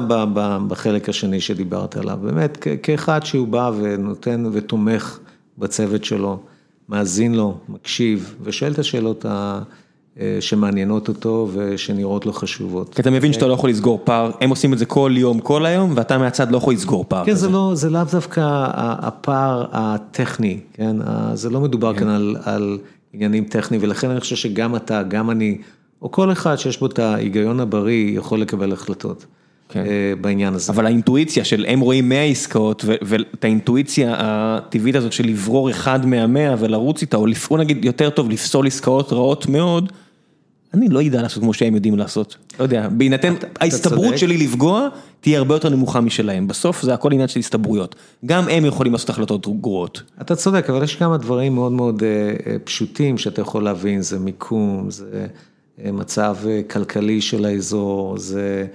בחלק 0.68 1.10
השני 1.10 1.42
שדיברת 1.42 1.98
עליו, 1.98 2.18
באמת, 2.22 2.68
כאחד 2.84 3.26
שהוא 3.26 3.48
בא 3.48 3.72
ונותן 3.80 4.46
ותומך 4.52 5.20
בצוות 5.58 6.04
שלו, 6.04 6.40
מאזין 6.90 7.36
לו, 7.36 7.58
מקשיב, 7.70 8.36
ושואל 8.44 8.72
את 8.72 8.80
השאלות 8.80 9.26
ה... 9.26 9.62
שמעניינות 10.40 11.08
אותו 11.08 11.50
ושנראות 11.54 12.26
לו 12.26 12.34
חשובות. 12.34 12.94
כי 12.94 13.02
אתה 13.02 13.12
מבין 13.12 13.34
שאתה 13.34 13.48
לא 13.48 13.54
יכול 13.54 13.70
לסגור 13.70 14.00
פער, 14.04 14.32
הם 14.42 14.50
עושים 14.50 14.74
את 14.74 14.78
זה 14.78 14.86
כל 14.86 15.14
יום, 15.16 15.40
כל 15.40 15.66
היום, 15.66 15.94
ואתה 15.96 16.18
מהצד 16.18 16.52
לא 16.52 16.58
יכול 16.58 16.74
לסגור 16.74 17.06
פער. 17.08 17.26
כן, 17.26 17.36
זה 17.36 17.50
לא, 17.50 17.72
זה 17.74 17.90
לאו 17.90 18.04
דווקא 18.12 18.42
הפער 18.74 19.66
הטכני, 19.72 20.60
כן, 20.74 20.96
זה 21.34 21.50
לא 21.50 21.62
מדובר 21.62 21.94
כאן 21.96 22.36
על 22.44 22.78
עניינים 23.14 23.44
טכניים, 23.44 23.84
ולכן 23.84 24.10
אני 24.10 24.20
חושב 24.20 24.36
שגם 24.36 24.76
אתה, 24.76 25.04
גם 25.04 25.32
אני, 25.32 25.58
או 26.02 26.12
כל 26.12 26.32
אחד 26.32 26.56
שיש 26.56 26.80
בו 26.80 26.86
את 26.86 27.00
ההיגיון 27.00 27.60
הבריא, 27.60 28.18
יכול 28.18 28.42
לקבל 28.42 28.74
החלטות. 28.74 29.26
בעניין 30.22 30.54
הזה. 30.54 30.72
אבל 30.72 30.86
האינטואיציה 30.86 31.46
של 31.46 31.66
הם 31.68 31.80
רואים 31.80 32.10
100 32.10 32.24
עסקאות 32.24 32.86
ואת 32.88 33.44
האינטואיציה 33.44 34.16
הטבעית 34.20 34.96
הזאת 34.96 35.14
של 35.14 35.28
לברור 35.28 35.70
אחד 35.70 36.06
מהמאה 36.06 36.56
ולרוץ 36.60 37.02
איתה, 37.02 37.18
או 37.18 37.26
לפעול 37.26 37.60
נגיד 37.60 37.86
יותר 37.86 38.10
טוב 38.10 38.30
לפסול 38.30 38.68
עסקאות 38.68 39.14
רעות 39.14 39.48
מאוד. 39.48 39.92
אני 40.74 40.88
לא 40.90 41.02
יודע 41.02 41.22
לעשות 41.22 41.44
כמו 41.44 41.54
שהם 41.54 41.76
יודעים 41.76 41.98
לעשות, 41.98 42.36
לא 42.60 42.64
יודע, 42.64 42.88
בהינתן 42.92 43.34
ההסתברות 43.60 44.18
שלי 44.18 44.38
לפגוע, 44.38 44.88
תהיה 45.22 45.38
הרבה 45.38 45.56
יותר 45.56 45.70
נמוכה 45.70 46.02
משלהם, 46.02 46.48
בסוף 46.48 46.82
זה 46.82 46.94
הכל 46.94 47.12
עניין 47.12 47.28
של 47.28 47.40
הסתברויות, 47.40 47.96
גם 48.26 48.48
הם 48.50 48.66
יכולים 48.66 48.94
לעשות 48.94 49.10
החלטות 49.10 49.48
גרועות. 49.62 50.02
אתה 50.22 50.36
צודק, 50.36 50.70
אבל 50.70 50.84
יש 50.84 50.96
כמה 50.96 51.18
דברים 51.18 51.56
מאוד 51.56 51.72
מאוד 51.72 52.04
פשוטים 52.64 53.18
שאתה 53.18 53.42
יכול 53.42 53.64
להבין, 53.64 54.02
זה 54.02 54.20
מיקום, 54.20 54.92
זה 54.92 55.28
מצב 55.86 56.36
כלכלי 56.70 57.22
של 57.22 57.46
האזור, 57.46 58.18
זה 58.18 58.66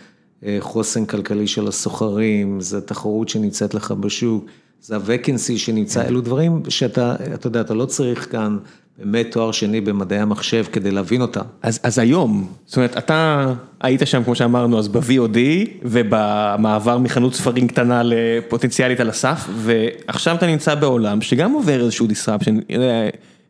חוסן 0.61 1.05
כלכלי 1.05 1.47
של 1.47 1.69
הסוחרים, 1.69 2.61
זה 2.61 2.81
תחרות 2.81 3.29
שנמצאת 3.29 3.75
לך 3.75 3.93
בשוק, 3.93 4.45
זה 4.81 4.95
הווקנסי 4.95 5.59
שנמצא, 5.59 6.05
אלו 6.07 6.21
דברים 6.21 6.63
שאתה, 6.69 7.15
אתה 7.35 7.47
יודע, 7.47 7.61
אתה 7.61 7.75
לא 7.75 7.85
צריך 7.85 8.33
כאן. 8.33 8.59
באמת 8.99 9.27
תואר 9.31 9.53
שני 9.53 9.81
במדעי 9.81 10.19
המחשב 10.19 10.65
כדי 10.73 10.91
להבין 10.91 11.23
אותם. 11.23 11.41
אז 11.63 11.81
אז 11.83 11.99
היום, 11.99 12.49
זאת 12.67 12.77
אומרת, 12.77 12.99
אתה 12.99 13.53
היית 13.81 14.01
שם 14.05 14.25
כמו 14.25 14.35
שאמרנו 14.35 14.79
אז 14.79 14.89
ב-VOD 14.89 15.39
ובמעבר 15.83 16.99
מחנות 16.99 17.35
ספרים 17.35 17.69
קטנה 17.69 18.03
לפוטנציאלית 18.05 19.01
על 19.01 19.09
הסף, 19.09 19.49
ועכשיו 19.57 20.37
אתה 20.37 20.47
נמצא 20.47 20.75
בעולם 20.75 21.21
שגם 21.21 21.53
עובר 21.53 21.81
איזשהו 21.81 22.07
disruption, 22.07 22.73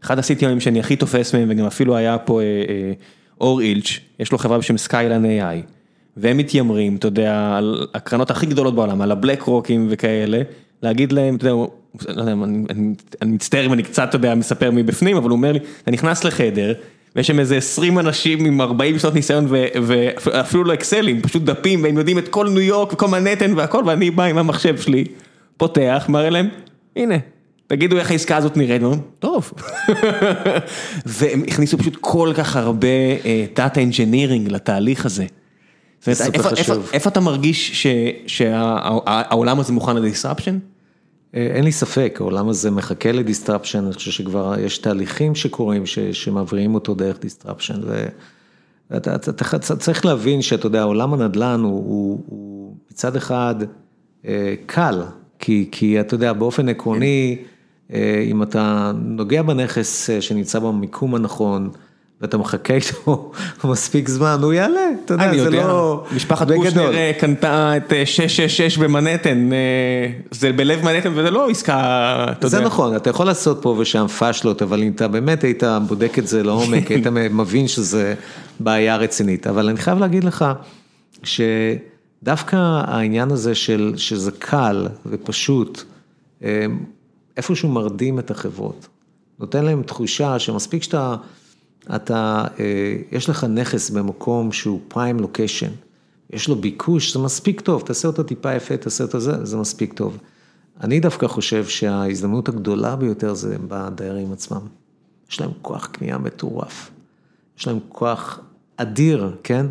אחד 0.05 0.19
הסיטיונים 0.19 0.60
שאני 0.60 0.81
הכי 0.81 0.97
תופס 0.97 1.35
מהם 1.35 1.48
וגם 1.51 1.66
אפילו 1.66 1.97
היה 1.97 2.19
פה 2.19 2.40
אור 3.40 3.60
אילץ', 3.60 3.98
יש 4.20 4.32
לו 4.32 4.39
חברה 4.39 4.59
בשם 4.59 4.78
סקיילן 4.78 5.24
AI, 5.24 5.62
והם 6.16 6.36
מתיימרים, 6.36 6.97
אתה 6.97 7.06
יודע, 7.06 7.55
על 7.56 7.86
הקרנות 7.94 8.30
הכי 8.30 8.47
גדולות 8.47 8.74
בעולם, 8.74 9.01
על 9.01 9.12
הבלק 9.12 9.43
רוקים 9.43 9.86
וכאלה, 9.90 10.43
להגיד 10.82 11.12
להם, 11.12 11.36
אתה 11.36 11.48
יודע, 11.48 12.32
אני 13.22 13.32
מצטער 13.32 13.66
אם 13.66 13.72
אני 13.72 13.82
קצת, 13.82 14.09
אתה 14.09 14.16
יודע, 14.16 14.34
מספר 14.34 14.70
מבפנים, 14.70 15.16
אבל 15.16 15.28
הוא 15.30 15.36
אומר 15.36 15.52
לי, 15.52 15.59
אתה 15.82 15.90
נכנס 15.90 16.24
לחדר, 16.24 16.72
ויש 17.16 17.26
שם 17.26 17.39
איזה 17.39 17.56
20 17.56 17.98
אנשים 17.98 18.44
עם 18.44 18.60
40 18.60 18.98
שנות 18.98 19.14
ניסיון 19.14 19.47
ואפילו 19.51 20.64
לא 20.64 20.74
אקסלים, 20.74 21.22
פשוט 21.22 21.43
דפים, 21.43 21.82
והם 21.82 21.98
יודעים 21.98 22.18
את 22.18 22.28
כל 22.28 22.48
ניו 22.48 22.60
יורק 22.60 22.93
וכל 22.93 23.09
מנהטן 23.09 23.55
והכל, 23.56 23.82
ואני 23.86 24.10
בא 24.10 24.24
עם 24.24 24.39
המחשב 24.39 24.76
שלי, 24.80 25.05
פותח, 25.56 26.06
מראה 26.09 26.30
להם, 26.30 26.48
הנה, 26.97 27.14
תגידו 27.66 27.97
איך 27.98 28.10
העסקה 28.10 28.36
הזאת 28.36 28.56
נראית, 28.56 28.82
ואומרים, 28.82 29.02
טוב. 29.18 29.52
והם 31.06 31.43
הכניסו 31.48 31.78
פשוט 31.78 31.97
כל 32.01 32.32
כך 32.36 32.56
הרבה 32.56 32.89
data 33.56 33.80
engineering 33.80 34.48
לתהליך 34.48 35.06
הזה. 35.06 35.24
איפה 36.92 37.08
אתה 37.08 37.20
מרגיש 37.20 37.86
שהעולם 38.26 39.60
הזה 39.60 39.72
מוכן 39.72 39.96
ל 39.97 40.02
disruption? 40.02 40.59
אין 41.32 41.64
לי 41.64 41.72
ספק, 41.72 42.16
העולם 42.20 42.48
הזה 42.48 42.70
מחכה 42.70 43.12
ל 43.12 43.18
disruption, 43.18 43.84
אני 43.84 43.92
חושב 43.92 44.10
שכבר 44.10 44.54
יש 44.60 44.78
תהליכים 44.78 45.34
שקורים 45.34 45.82
שמעבירים 46.12 46.74
אותו 46.74 46.94
דרך 46.94 47.20
disruption, 47.20 47.80
ואתה 48.90 49.18
צריך 49.78 50.06
להבין 50.06 50.42
שאתה 50.42 50.66
יודע, 50.66 50.82
עולם 50.82 51.14
הנדל"ן 51.14 51.60
הוא 51.60 52.74
מצד 52.90 53.16
אחד 53.16 53.54
קל, 54.66 55.02
כי 55.38 55.96
אתה 56.00 56.14
יודע, 56.14 56.32
באופן 56.32 56.68
עקרוני, 56.68 57.36
אם 58.24 58.42
אתה 58.42 58.92
נוגע 58.94 59.42
בנכס 59.42 60.10
שנמצא 60.20 60.58
במיקום 60.58 61.14
הנכון, 61.14 61.70
ואתה 62.23 62.39
מחכה 62.39 62.74
איתו 62.74 63.32
מספיק 63.65 64.09
זמן, 64.09 64.39
הוא 64.43 64.53
יעלה, 64.53 64.81
אתה 65.05 65.15
יודע, 65.15 65.43
זה 65.43 65.51
לא... 65.51 66.05
משפחת 66.16 66.53
קושנר 66.53 67.12
קנתה 67.20 67.77
את 67.77 67.93
666 68.05 68.78
במנהטן, 68.78 69.51
זה 70.31 70.53
בלב 70.53 70.85
מנהטן 70.85 71.12
וזה 71.15 71.31
לא 71.31 71.51
עסקה, 71.51 71.74
אתה 72.24 72.47
יודע. 72.47 72.49
זה 72.49 72.61
נכון, 72.65 72.97
אתה 72.97 73.11
יכול 73.11 73.27
לעשות 73.27 73.59
פה 73.62 73.77
ושם 73.78 74.07
פאשלות, 74.07 74.62
אבל 74.62 74.82
אם 74.82 74.93
אתה 74.94 75.09
באמת 75.09 75.44
היית 75.44 75.62
בודק 75.89 76.19
את 76.19 76.27
זה 76.27 76.43
לעומק, 76.43 76.90
היית 76.90 77.07
מבין 77.07 77.69
שזה 77.69 78.15
בעיה 78.61 78.97
רצינית, 78.97 79.47
אבל 79.47 79.69
אני 79.69 79.78
חייב 79.78 79.99
להגיד 79.99 80.24
לך, 80.24 80.44
שדווקא 81.23 82.57
העניין 82.85 83.31
הזה 83.31 83.55
של 83.55 83.94
שזה 83.97 84.31
קל 84.39 84.89
ופשוט, 85.07 85.82
איפשהו 87.36 87.69
מרדים 87.69 88.19
את 88.19 88.31
החברות, 88.31 88.89
נותן 89.40 89.65
להם 89.65 89.82
תחושה 89.82 90.39
שמספיק 90.39 90.82
שאתה... 90.82 91.15
אתה, 91.94 92.44
יש 93.12 93.28
לך 93.28 93.44
נכס 93.44 93.90
במקום 93.90 94.52
שהוא 94.52 94.80
פריים 94.88 95.20
לוקיישן, 95.20 95.70
יש 96.30 96.48
לו 96.48 96.56
ביקוש, 96.56 97.12
זה 97.12 97.18
מספיק 97.18 97.60
טוב, 97.60 97.82
תעשה 97.82 98.09
אותו 98.09 98.22
טיפה 98.22 98.54
יפה, 98.54 98.76
תעשה 98.76 99.04
אותו 99.04 99.20
זה, 99.20 99.44
זה 99.44 99.56
מספיק 99.56 99.92
טוב. 99.92 100.18
אני 100.80 101.00
דווקא 101.00 101.26
חושב 101.26 101.66
שההזדמנות 101.66 102.48
הגדולה 102.48 102.96
ביותר 102.96 103.34
זה 103.34 103.56
בדיירים 103.68 104.32
עצמם. 104.32 104.60
יש 105.30 105.40
להם 105.40 105.50
כוח 105.62 105.86
קנייה 105.86 106.18
מטורף, 106.18 106.90
יש 107.59 107.66
להם 107.66 107.78
כוח 107.88 108.40
אדיר, 108.76 109.36
כן? 109.42 109.66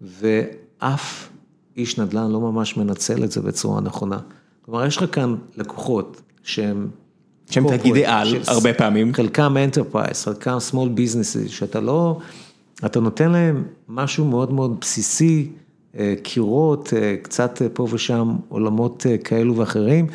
ואף 0.00 1.28
איש 1.76 1.98
נדל"ן 1.98 2.30
לא 2.30 2.40
ממש 2.40 2.76
מנצל 2.76 3.24
את 3.24 3.32
זה 3.32 3.40
בצורה 3.40 3.80
נכונה. 3.80 4.18
כלומר, 4.64 4.86
יש 4.86 4.96
לך 4.96 5.14
כאן 5.14 5.36
לקוחות 5.56 6.22
שהם... 6.42 6.88
שהם 7.52 7.68
תאגידי 7.68 8.06
על, 8.06 8.28
הרבה 8.46 8.74
פעמים. 8.74 9.14
חלקם 9.14 9.56
enterprise, 9.56 10.24
חלקם 10.24 10.56
small 10.70 10.98
businesses, 10.98 11.48
שאתה 11.48 11.80
לא, 11.80 12.18
אתה 12.86 13.00
נותן 13.00 13.30
להם 13.30 13.62
משהו 13.88 14.24
מאוד 14.24 14.52
מאוד 14.52 14.76
בסיסי, 14.80 15.48
קירות, 16.22 16.92
קצת 17.22 17.62
פה 17.72 17.86
ושם 17.90 18.36
עולמות 18.48 19.06
כאלו 19.24 19.56
ואחרים, 19.56 20.06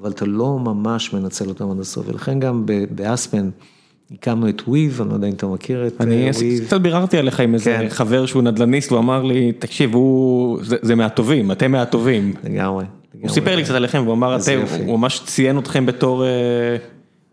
אבל 0.00 0.10
אתה 0.10 0.24
לא 0.24 0.58
ממש 0.58 1.12
מנצל 1.12 1.48
אותם 1.48 1.70
עד 1.70 1.80
הסוף, 1.80 2.08
ולכן 2.08 2.40
גם 2.40 2.66
באספן, 2.90 3.50
הקמנו 4.12 4.48
את 4.48 4.62
וויב, 4.68 5.00
אני 5.00 5.08
לא 5.10 5.14
יודע 5.14 5.28
אם 5.28 5.32
אתה 5.32 5.46
מכיר 5.46 5.86
את 5.86 6.00
וויב. 6.00 6.36
אני 6.40 6.60
קצת 6.66 6.80
ביררתי 6.80 7.18
עליך 7.18 7.40
עם 7.40 7.54
איזה 7.54 7.86
חבר 7.88 8.26
שהוא 8.26 8.42
נדל"ניסט, 8.42 8.90
הוא 8.90 8.98
אמר 8.98 9.22
לי, 9.22 9.52
תקשיב, 9.52 9.94
זה 10.62 10.94
מהטובים, 10.94 11.52
אתם 11.52 11.72
מהטובים. 11.72 12.32
לגמרי. 12.44 12.84
הוא 13.20 13.30
סיפר 13.30 13.56
לי 13.56 13.64
קצת 13.64 13.74
עליכם, 13.74 14.02
והוא 14.04 14.14
אמר, 14.14 14.36
הוא 14.86 14.98
ממש 14.98 15.22
ציין 15.26 15.58
אתכם 15.58 15.86
בתור 15.86 16.24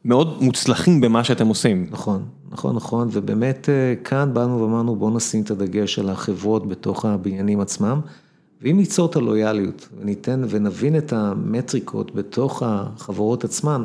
מאוד 0.05 0.43
מוצלחים 0.43 1.01
במה 1.01 1.23
שאתם 1.23 1.47
עושים. 1.47 1.88
נכון, 1.91 2.26
נכון, 2.51 2.76
נכון, 2.76 3.07
ובאמת 3.11 3.69
כאן 4.03 4.34
באנו 4.34 4.61
ואמרנו, 4.61 4.95
בואו 4.95 5.15
נשים 5.15 5.41
את 5.41 5.51
הדגש 5.51 5.99
על 5.99 6.09
החברות 6.09 6.68
בתוך 6.68 7.05
הבניינים 7.05 7.59
עצמם, 7.59 7.99
ואם 8.61 8.77
ניצור 8.77 9.09
את 9.09 9.15
הלויאליות, 9.15 9.89
וניתן 9.99 10.43
ונבין 10.49 10.97
את 10.97 11.14
המטריקות 11.14 12.15
בתוך 12.15 12.64
החברות 12.65 13.43
עצמן, 13.43 13.84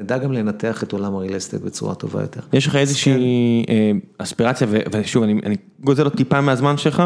נדע 0.00 0.18
גם 0.18 0.32
לנתח 0.32 0.82
את 0.82 0.92
עולם 0.92 1.14
ה 1.14 1.18
real 1.18 1.36
estate 1.36 1.62
בצורה 1.62 1.94
טובה 1.94 2.20
יותר. 2.20 2.40
יש 2.52 2.66
לך 2.66 2.76
איזושהי 2.76 3.64
אספירציה, 4.18 4.66
ושוב, 4.92 5.22
אני 5.22 5.56
גוזל 5.80 6.04
עוד 6.04 6.16
טיפה 6.16 6.40
מהזמן 6.40 6.76
שלך, 6.76 7.02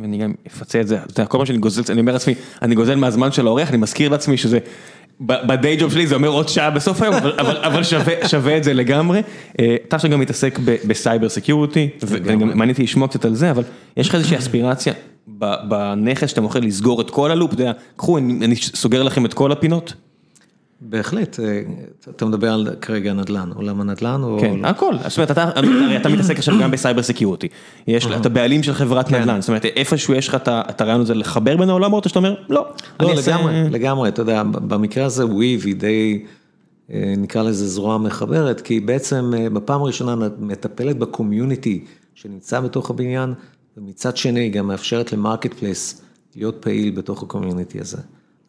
ואני 0.00 0.18
גם 0.18 0.32
אפצה 0.46 0.80
את 0.80 0.88
זה, 0.88 0.98
כל 1.28 1.38
מה 1.38 1.46
שאני 1.46 1.58
גוזל, 1.58 1.82
אני 1.92 2.00
אומר 2.00 2.12
לעצמי, 2.12 2.34
אני 2.62 2.74
גוזל 2.74 2.94
מהזמן 2.94 3.32
של 3.32 3.46
העורך, 3.46 3.68
אני 3.68 3.76
מזכיר 3.76 4.08
לעצמי 4.08 4.36
שזה, 4.36 4.58
ב 5.20 5.34
day 5.34 5.76
job 5.76 5.92
שלי 5.92 6.06
זה 6.06 6.14
אומר 6.14 6.28
עוד 6.28 6.48
שעה 6.48 6.70
בסוף 6.70 7.02
היום, 7.02 7.14
אבל 7.38 7.82
שווה 8.26 8.56
את 8.56 8.64
זה 8.64 8.74
לגמרי. 8.74 9.22
אתה 9.86 9.96
עכשיו 9.96 10.10
גם 10.10 10.20
מתעסק 10.20 10.58
ב 10.64 10.75
cyber 10.75 11.28
security, 11.28 11.88
וגם 12.02 12.38
מעניין 12.38 12.70
אותי 12.70 12.82
לשמוע 12.82 13.08
קצת 13.08 13.24
על 13.24 13.34
זה, 13.34 13.50
אבל 13.50 13.62
יש 13.96 14.08
לך 14.08 14.14
איזושהי 14.14 14.38
אספירציה 14.38 14.92
בנכס 15.68 16.30
שאתה 16.30 16.40
מוכר 16.40 16.60
לסגור 16.60 17.00
את 17.00 17.10
כל 17.10 17.30
ה 17.30 17.34
loop, 17.34 17.54
קחו, 17.96 18.18
אני 18.18 18.56
סוגר 18.56 19.02
לכם 19.02 19.26
את 19.26 19.34
כל 19.34 19.52
הפינות? 19.52 19.94
בהחלט, 20.80 21.40
אה, 21.40 21.62
אתה 22.10 22.26
מדבר 22.26 22.52
על 22.52 22.68
כרגע 22.80 23.12
נדל"ן, 23.12 23.50
עולם 23.54 23.80
הנדל"ן 23.80 24.20
או... 24.22 24.38
כן, 24.40 24.64
הכל, 24.64 24.94
זאת 25.08 25.18
אומרת, 25.18 25.30
אתה, 25.30 25.50
אתה 26.00 26.08
מתעסק 26.08 26.38
עכשיו 26.38 26.54
גם 26.60 26.70
ב 26.70 26.75
cyber 26.75 27.02
security, 27.02 27.48
יש, 27.86 28.06
אתה 28.06 28.28
בעלים 28.28 28.62
של 28.62 28.72
חברת 28.72 29.08
כן. 29.08 29.20
נדל"ן, 29.20 29.40
זאת 29.40 29.48
אומרת, 29.48 29.64
איפשהו 29.64 30.14
יש 30.14 30.28
לך 30.28 30.36
את 30.48 30.80
הרעיון 30.80 31.00
הזה 31.00 31.14
לחבר 31.14 31.56
בין 31.56 31.68
העולמות, 31.68 32.04
או 32.04 32.08
שאתה 32.08 32.18
אומר, 32.18 32.34
לא, 32.48 32.66
לא, 33.00 33.14
לגמרי, 33.14 33.70
לגמרי, 33.70 34.08
אתה 34.08 34.22
יודע, 34.22 34.42
במקרה 34.42 35.04
הזה 35.04 35.26
וויב 35.26 35.62
היא 35.66 35.76
די, 35.76 36.24
אה, 36.92 37.14
נקרא 37.16 37.42
לזה 37.42 37.68
זרוע 37.68 37.98
מחברת, 37.98 38.60
כי 38.60 38.74
היא 38.74 38.82
בעצם 38.82 39.32
אה, 39.36 39.50
בפעם 39.50 39.82
הראשונה 39.82 40.28
מטפלת 40.38 40.98
ב 40.98 41.07
community 41.07 41.84
שנמצא 42.14 42.60
בתוך 42.60 42.90
הבניין, 42.90 43.34
ומצד 43.76 44.16
שני 44.16 44.40
היא 44.40 44.52
גם 44.52 44.66
מאפשרת 44.66 45.12
ל 45.12 45.54
marketplace 45.54 46.02
להיות 46.36 46.56
פעיל 46.60 46.90
בתוך 46.90 47.22
ה 47.22 47.28
community 47.28 47.80
הזה. 47.80 47.98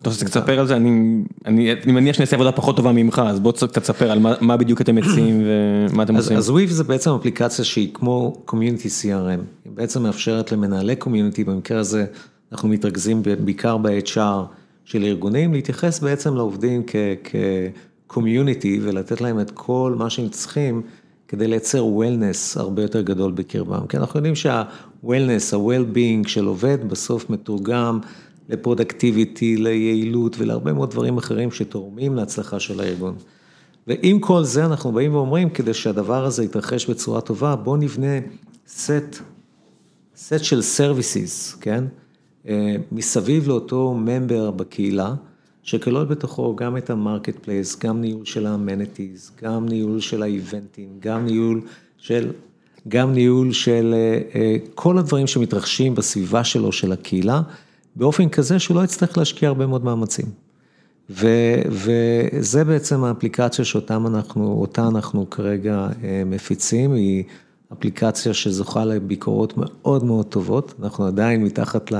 אתה 0.01 0.09
רוצה 0.09 0.25
קצת 0.25 0.35
לספר 0.35 0.59
על 0.59 0.67
זה, 0.67 0.75
אני, 0.75 1.23
אני, 1.45 1.73
אני 1.73 1.91
מניח 1.91 2.15
שאני 2.15 2.23
אעשה 2.23 2.35
עבודה 2.35 2.51
פחות 2.51 2.75
טובה 2.75 2.91
ממך, 2.91 3.21
אז 3.25 3.39
בוא 3.39 3.51
קצת 3.51 3.77
תספר 3.77 4.11
על 4.11 4.19
מה, 4.19 4.33
מה 4.41 4.57
בדיוק 4.57 4.81
אתם 4.81 4.95
מציעים 4.95 5.41
ומה 5.91 6.03
אתם 6.03 6.15
עושים. 6.15 6.37
אז 6.37 6.49
וויב 6.49 6.69
זה 6.69 6.83
בעצם 6.83 7.11
אפליקציה 7.11 7.65
שהיא 7.65 7.89
כמו 7.93 8.41
community 8.45 8.87
CRM, 8.87 9.41
היא 9.65 9.73
בעצם 9.73 10.03
מאפשרת 10.03 10.51
למנהלי 10.51 10.95
community, 10.95 11.43
במקרה 11.43 11.79
הזה 11.79 12.05
אנחנו 12.51 12.69
מתרכזים 12.69 13.21
בעיקר 13.39 13.77
ב-HR 13.77 14.19
של 14.85 15.03
ארגונים, 15.03 15.53
להתייחס 15.53 15.99
בעצם 15.99 16.35
לעובדים 16.35 16.83
כ 18.07 18.20
community 18.20 18.79
ולתת 18.83 19.21
להם 19.21 19.39
את 19.39 19.51
כל 19.51 19.95
מה 19.97 20.09
שהם 20.09 20.29
צריכים 20.29 20.81
כדי 21.27 21.47
לייצר 21.47 21.85
wellness 21.85 22.57
הרבה 22.57 22.81
יותר 22.81 23.01
גדול 23.01 23.31
בקרבם, 23.31 23.87
כי 23.87 23.97
אנחנו 23.97 24.17
יודעים 24.17 24.35
שה-wellness, 24.35 25.55
ה-well-being 25.55 26.27
של 26.27 26.45
עובד 26.45 26.89
בסוף 26.89 27.29
מתורגם 27.29 27.99
ל 28.49 28.57
productivity, 28.57 29.57
ליעילות 29.57 30.35
ולהרבה 30.39 30.73
מאוד 30.73 30.91
דברים 30.91 31.17
אחרים 31.17 31.51
שתורמים 31.51 32.15
להצלחה 32.15 32.59
של 32.59 32.79
הארגון. 32.79 33.15
ועם 33.87 34.19
כל 34.19 34.43
זה 34.43 34.65
אנחנו 34.65 34.91
באים 34.91 35.15
ואומרים, 35.15 35.49
כדי 35.49 35.73
שהדבר 35.73 36.25
הזה 36.25 36.43
יתרחש 36.43 36.89
בצורה 36.89 37.21
טובה, 37.21 37.55
בואו 37.55 37.77
נבנה 37.77 38.19
סט, 38.67 39.21
סט 40.15 40.43
של 40.43 40.61
services, 40.61 41.55
כן? 41.61 41.83
אה, 42.47 42.75
מסביב 42.91 43.47
לאותו 43.47 43.93
member 43.93 44.51
בקהילה, 44.51 45.13
שכלול 45.63 46.05
בתוכו 46.05 46.55
גם 46.55 46.77
את 46.77 46.89
ה 46.89 47.35
marketplace, 47.35 47.79
גם 47.79 48.01
ניהול 48.01 48.25
של 48.25 48.45
ה 48.45 48.53
amenities, 48.53 49.31
גם 49.43 49.65
ניהול 49.69 49.99
של 49.99 50.23
האיבנטים, 50.23 50.89
גם 50.99 51.25
ניהול 51.25 51.61
של, 51.97 52.31
גם 52.87 53.13
ניהול 53.13 53.51
של 53.51 53.93
אה, 53.93 54.39
אה, 54.39 54.55
כל 54.75 54.97
הדברים 54.97 55.27
שמתרחשים 55.27 55.95
בסביבה 55.95 56.43
שלו, 56.43 56.71
של 56.71 56.91
הקהילה, 56.91 57.41
באופן 57.95 58.29
כזה 58.29 58.59
שהוא 58.59 58.77
לא 58.77 58.83
יצטרך 58.83 59.17
להשקיע 59.17 59.49
הרבה 59.49 59.67
מאוד 59.67 59.85
מאמצים. 59.85 60.25
ו- 61.09 61.61
וזה 61.69 62.63
בעצם 62.63 63.03
האפליקציה 63.03 63.65
שאותם 63.65 64.07
אנחנו, 64.07 64.65
אנחנו 64.77 65.29
כרגע 65.29 65.87
אה, 66.03 66.23
מפיצים, 66.25 66.93
היא 66.93 67.23
אפליקציה 67.73 68.33
שזוכה 68.33 68.85
לביקורות 68.85 69.53
מאוד 69.57 70.03
מאוד 70.03 70.25
טובות, 70.25 70.73
אנחנו 70.83 71.05
עדיין 71.05 71.43
מתחת 71.43 71.91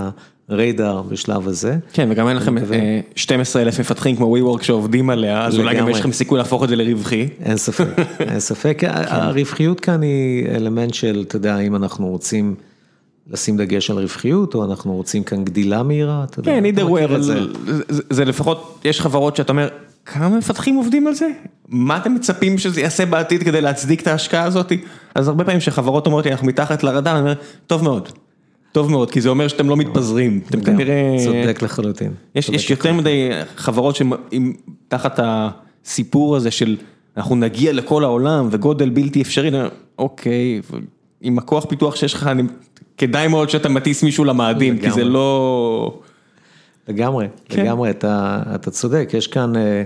לריידר 0.49 1.01
בשלב 1.01 1.47
הזה. 1.47 1.77
כן, 1.93 2.07
וגם 2.11 2.27
אין 2.27 2.37
לכם 2.37 2.55
ו- 2.65 2.73
אה, 2.73 2.99
12 3.15 3.61
אלף 3.61 3.79
מפתחים 3.79 4.15
כמו 4.15 4.37
WeWork 4.37 4.63
שעובדים 4.63 5.09
עליה, 5.09 5.45
אז 5.45 5.57
אולי 5.57 5.75
גם. 5.75 5.89
יש 5.89 5.99
לכם 5.99 6.11
סיכוי 6.11 6.37
להפוך 6.37 6.63
את 6.63 6.69
זה 6.69 6.75
לרווחי. 6.75 7.29
אין 7.43 7.57
ספק, 7.57 7.87
אין 8.19 8.39
ספק, 8.39 8.81
הרווחיות 8.85 9.79
כאן 9.79 10.01
היא 10.01 10.47
אלמנט 10.47 10.93
של, 10.93 11.23
אתה 11.27 11.35
יודע, 11.35 11.59
אם 11.59 11.75
אנחנו 11.75 12.07
רוצים 12.07 12.55
לשים 13.31 13.57
דגש 13.57 13.89
על 13.91 13.97
רווחיות, 13.99 14.55
או 14.55 14.65
אנחנו 14.65 14.93
רוצים 14.95 15.23
כאן 15.23 15.43
גדילה 15.45 15.83
מהירה, 15.83 16.23
אתה 16.23 16.39
יודע. 16.39 16.51
כן, 16.51 16.63
either 16.65 16.89
way, 16.89 17.03
אבל 17.05 17.21
זה. 17.21 17.39
זה- 17.67 17.83
זה- 18.09 18.25
לפחות, 18.25 18.79
יש 18.85 19.01
חברות 19.01 19.35
שאתה 19.35 19.51
אומר, 19.51 19.67
כמה 20.05 20.37
מפתחים 20.37 20.75
עובדים 20.75 21.07
על 21.07 21.13
זה? 21.13 21.27
מה 21.67 21.97
אתם 21.97 22.13
מצפים 22.13 22.57
שזה 22.57 22.81
יעשה 22.81 23.05
בעתיד 23.05 23.43
כדי 23.43 23.61
להצדיק 23.61 24.01
את 24.01 24.07
ההשקעה 24.07 24.43
הזאת? 24.43 24.71
אז 25.15 25.27
הרבה 25.27 25.43
פעמים 25.43 25.59
שחברות 25.61 26.05
אומרות 26.05 26.25
לי, 26.25 26.31
אנחנו 26.31 26.47
מתחת 26.47 26.83
לרדאר, 26.83 27.13
אני 27.13 27.21
אומר, 27.21 27.33
טוב 27.67 27.83
מאוד, 27.83 28.09
טוב 28.71 28.91
מאוד, 28.91 29.11
כי 29.11 29.21
זה 29.21 29.29
אומר 29.29 29.47
שאתם 29.47 29.69
לא 29.69 29.77
מתפזרים, 29.77 30.39
אתם 30.49 30.61
כנראה... 30.63 31.15
צודק 31.25 31.61
לחלוטין. 31.61 32.11
יש, 32.35 32.49
יש 32.49 32.69
יותר 32.69 32.93
מדי 32.93 33.29
חברות 33.55 33.95
שתחת 33.95 35.19
הסיפור 35.23 36.35
הזה 36.35 36.51
של 36.51 36.77
אנחנו 37.17 37.35
נגיע 37.35 37.73
לכל 37.73 38.03
העולם 38.03 38.47
וגודל 38.51 38.89
בלתי 38.89 39.21
אפשרי, 39.21 39.51
אוקיי, 39.99 40.61
עם 41.21 41.37
הכוח 41.37 41.65
פיתוח 41.69 41.95
שיש 41.95 42.13
לך, 42.13 42.27
אני, 42.27 42.43
כדאי 42.99 43.27
מאוד 43.27 43.49
שאתה 43.49 43.69
מטיס 43.69 44.03
מישהו 44.03 44.25
למאדים, 44.25 44.79
כי 44.79 44.91
זה. 44.91 45.03
לא... 45.03 45.99
לגמרי, 46.87 47.27
כן. 47.45 47.63
לגמרי, 47.63 47.89
אתה, 47.89 48.41
אתה 48.55 48.71
צודק, 48.71 49.09
יש 49.13 49.27
כאן, 49.27 49.55
אה, 49.55 49.83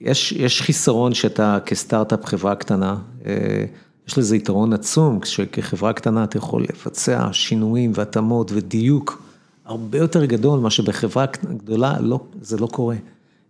יש, 0.00 0.32
יש 0.32 0.62
חיסרון 0.62 1.14
שאתה 1.14 1.58
כסטארט-אפ 1.66 2.26
חברה 2.26 2.54
קטנה, 2.54 2.96
אה, 3.26 3.64
יש 4.08 4.18
לזה 4.18 4.36
יתרון 4.36 4.72
עצום, 4.72 5.20
כשכחברה 5.20 5.92
קטנה 5.92 6.24
אתה 6.24 6.36
יכול 6.36 6.62
לבצע 6.62 7.28
שינויים 7.32 7.92
והתאמות 7.94 8.50
ודיוק 8.54 9.22
הרבה 9.64 9.98
יותר 9.98 10.24
גדול, 10.24 10.60
מה 10.60 10.70
שבחברה 10.70 11.24
גדולה 11.56 11.96
לא, 12.00 12.20
זה 12.40 12.56
לא 12.56 12.66
קורה, 12.66 12.96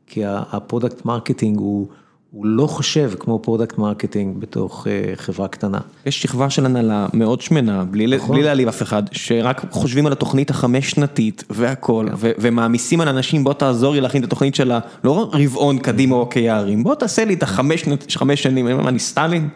כי 0.07 0.23
ה 0.27 0.36
product 0.36 1.05
marketing 1.05 1.59
הוא, 1.59 1.89
הוא 2.35 2.47
לא 2.47 2.67
חושב 2.67 3.13
כמו 3.19 3.39
product 3.39 3.79
marketing 3.79 4.41
בתוך 4.41 4.87
אה, 4.87 5.13
חברה 5.17 5.49
קטנה. 5.49 5.79
יש 6.07 6.23
שכבה 6.23 6.51
של 6.51 6.67
הנהלה 6.67 7.07
מאוד 7.13 7.41
שמנה, 7.41 7.85
בלי, 7.85 8.07
נכון. 8.07 8.37
בלי 8.37 8.45
להעליב 8.45 8.69
אף 8.69 8.83
אחד, 8.83 9.03
שרק 9.13 9.65
חושבים 9.71 10.07
על 10.07 10.13
התוכנית 10.13 10.51
החמש 10.51 10.91
שנתית 10.91 11.45
והכל, 11.51 12.07
ו- 12.17 12.31
ומעמיסים 12.39 13.01
על 13.01 13.09
אנשים, 13.09 13.45
בוא 13.45 13.53
תעזור 13.53 13.95
לי 13.95 14.01
להכין 14.01 14.23
את 14.23 14.27
התוכנית 14.27 14.55
של 14.55 14.73
ה... 14.73 14.79
לא 15.05 15.31
רבעון 15.33 15.79
קדימה 15.79 16.17
או 16.17 16.31
כיערים, 16.31 16.85
בוא 16.85 16.95
תעשה 16.95 17.25
לי 17.25 17.35
את 17.35 17.43
החמש 17.43 17.85
חמש 18.11 18.43
שנים, 18.43 18.67
אני 18.67 18.73
אומר, 18.73 18.85
מה, 18.85 18.91
אני 18.91 18.99
סטלין? 18.99 19.49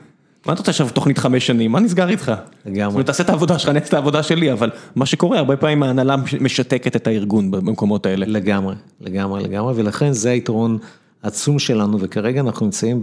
מה 0.46 0.52
אתה 0.52 0.60
רוצה 0.60 0.70
עכשיו 0.70 0.88
תוכנית 0.90 1.18
חמש 1.18 1.46
שנים, 1.46 1.72
מה 1.72 1.80
נסגר 1.80 2.08
איתך? 2.08 2.32
לגמרי. 2.66 2.84
זאת 2.84 2.92
אומרת, 2.92 3.06
תעשה 3.06 3.22
את 3.22 3.30
העבודה 3.30 3.58
שלך, 3.58 3.68
אני 3.68 3.78
אעשה 3.78 3.88
את 3.88 3.94
העבודה 3.94 4.22
שלי, 4.22 4.52
אבל 4.52 4.70
מה 4.96 5.06
שקורה, 5.06 5.38
הרבה 5.38 5.56
פעמים 5.56 5.82
ההנהלה 5.82 6.16
משתקת 6.40 6.96
את 6.96 7.06
הארגון 7.06 7.50
במקומות 7.50 8.06
האלה. 8.06 8.26
לגמרי, 8.26 8.74
לגמרי, 9.00 9.42
לגמרי, 9.42 9.72
ולכן 9.76 10.12
זה 10.12 10.30
היתרון 10.30 10.78
העצום 11.22 11.58
שלנו, 11.58 12.00
וכרגע 12.00 12.40
אנחנו 12.40 12.66
נמצאים 12.66 13.02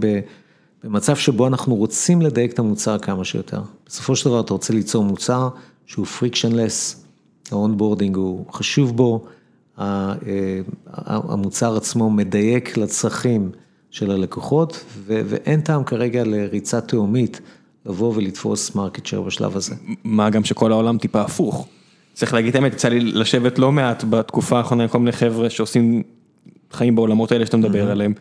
במצב 0.84 1.16
שבו 1.16 1.46
אנחנו 1.46 1.74
רוצים 1.74 2.22
לדייק 2.22 2.52
את 2.52 2.58
המוצר 2.58 2.98
כמה 2.98 3.24
שיותר. 3.24 3.60
בסופו 3.86 4.16
של 4.16 4.28
דבר 4.28 4.40
אתה 4.40 4.52
רוצה 4.52 4.72
ליצור 4.72 5.04
מוצר 5.04 5.48
שהוא 5.86 6.06
frictionless, 6.06 7.04
ה 7.52 7.58
onboarding 7.58 8.16
הוא 8.16 8.44
חשוב 8.52 8.96
בו, 8.96 9.24
אה, 9.78 10.14
המוצר 11.06 11.76
עצמו 11.76 12.10
מדייק 12.10 12.76
לצרכים 12.76 13.50
של 13.90 14.10
הלקוחות, 14.10 14.84
ו- 14.98 15.20
ואין 15.26 15.60
טעם 15.60 15.84
כרגע 15.84 16.24
לריצה 16.24 16.80
תהומית 16.80 17.40
לבוא 17.86 18.12
ולתפוס 18.16 18.74
market 18.74 19.06
share 19.06 19.22
בשלב 19.22 19.56
הזה. 19.56 19.74
מה 20.04 20.30
גם 20.30 20.44
שכל 20.44 20.72
העולם 20.72 20.98
טיפה 20.98 21.20
הפוך. 21.20 21.68
צריך 22.14 22.34
להגיד 22.34 22.48
את 22.48 22.54
האמת, 22.54 22.72
יצא 22.72 22.88
לי 22.88 23.00
לשבת 23.00 23.58
לא 23.58 23.72
מעט 23.72 24.04
בתקופה 24.10 24.58
האחרונה 24.58 24.82
עם 24.82 24.88
כל 24.88 24.98
מיני 24.98 25.12
חבר'ה 25.12 25.50
שעושים 25.50 26.02
חיים 26.72 26.94
בעולמות 26.94 27.32
האלה 27.32 27.46
שאתה 27.46 27.56
מדבר 27.56 27.90
עליהם, 27.90 28.12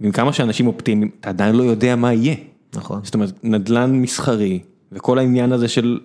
ועם 0.00 0.12
כמה 0.12 0.32
שאנשים 0.32 0.66
אופטימיים, 0.66 1.10
אתה 1.20 1.28
עדיין 1.28 1.54
לא 1.54 1.62
יודע 1.62 1.96
מה 1.96 2.12
יהיה. 2.12 2.34
נכון. 2.74 3.00
זאת 3.02 3.14
אומרת, 3.14 3.32
נדל"ן 3.42 3.92
מסחרי, 3.92 4.58
וכל 4.92 5.18
העניין 5.18 5.52
הזה 5.52 5.68
של... 5.68 5.98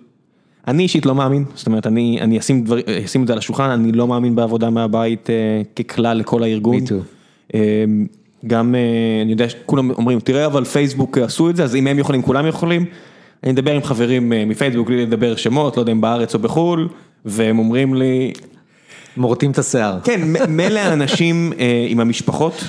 אני 0.68 0.82
אישית 0.82 1.06
לא 1.06 1.14
מאמין, 1.14 1.44
זאת 1.54 1.66
אומרת, 1.66 1.86
אני, 1.86 2.18
אני 2.20 2.38
אשים, 2.38 2.64
דבר, 2.64 2.76
אשים 3.04 3.22
את 3.22 3.26
זה 3.26 3.32
על 3.32 3.38
השולחן, 3.38 3.70
אני 3.70 3.92
לא 3.92 4.08
מאמין 4.08 4.34
בעבודה 4.34 4.70
מהבית 4.70 5.30
אה, 5.30 5.84
ככלל 5.84 6.18
לכל 6.18 6.42
הארגון. 6.42 6.76
Me 6.76 6.88
too. 6.88 6.92
אה, 7.54 7.84
גם, 8.46 8.74
אה, 8.74 9.22
אני 9.22 9.32
יודע 9.32 9.48
שכולם 9.48 9.90
אומרים, 9.90 10.20
תראה 10.20 10.46
אבל 10.46 10.64
פייסבוק 10.64 11.18
עשו 11.18 11.50
את 11.50 11.56
זה, 11.56 11.64
אז 11.64 11.76
אם 11.76 11.86
הם 11.86 11.98
יכולים, 11.98 12.22
כולם 12.22 12.46
יכולים. 12.46 12.84
אני 13.44 13.52
מדבר 13.52 13.74
עם 13.74 13.82
חברים 13.82 14.32
אה, 14.32 14.44
מפייסבוק, 14.44 14.86
בלי 14.86 15.06
לדבר 15.06 15.36
שמות, 15.36 15.76
לא 15.76 15.82
יודע 15.82 15.92
אם 15.92 16.00
בארץ 16.00 16.34
או 16.34 16.38
בחו"ל, 16.38 16.88
והם 17.24 17.58
אומרים 17.58 17.94
לי, 17.94 18.32
מורטים 19.16 19.50
את 19.50 19.58
השיער. 19.58 19.98
כן, 20.04 20.20
מילא 20.48 20.80
האנשים 20.80 21.52
אה, 21.58 21.86
עם 21.88 22.00
המשפחות, 22.00 22.64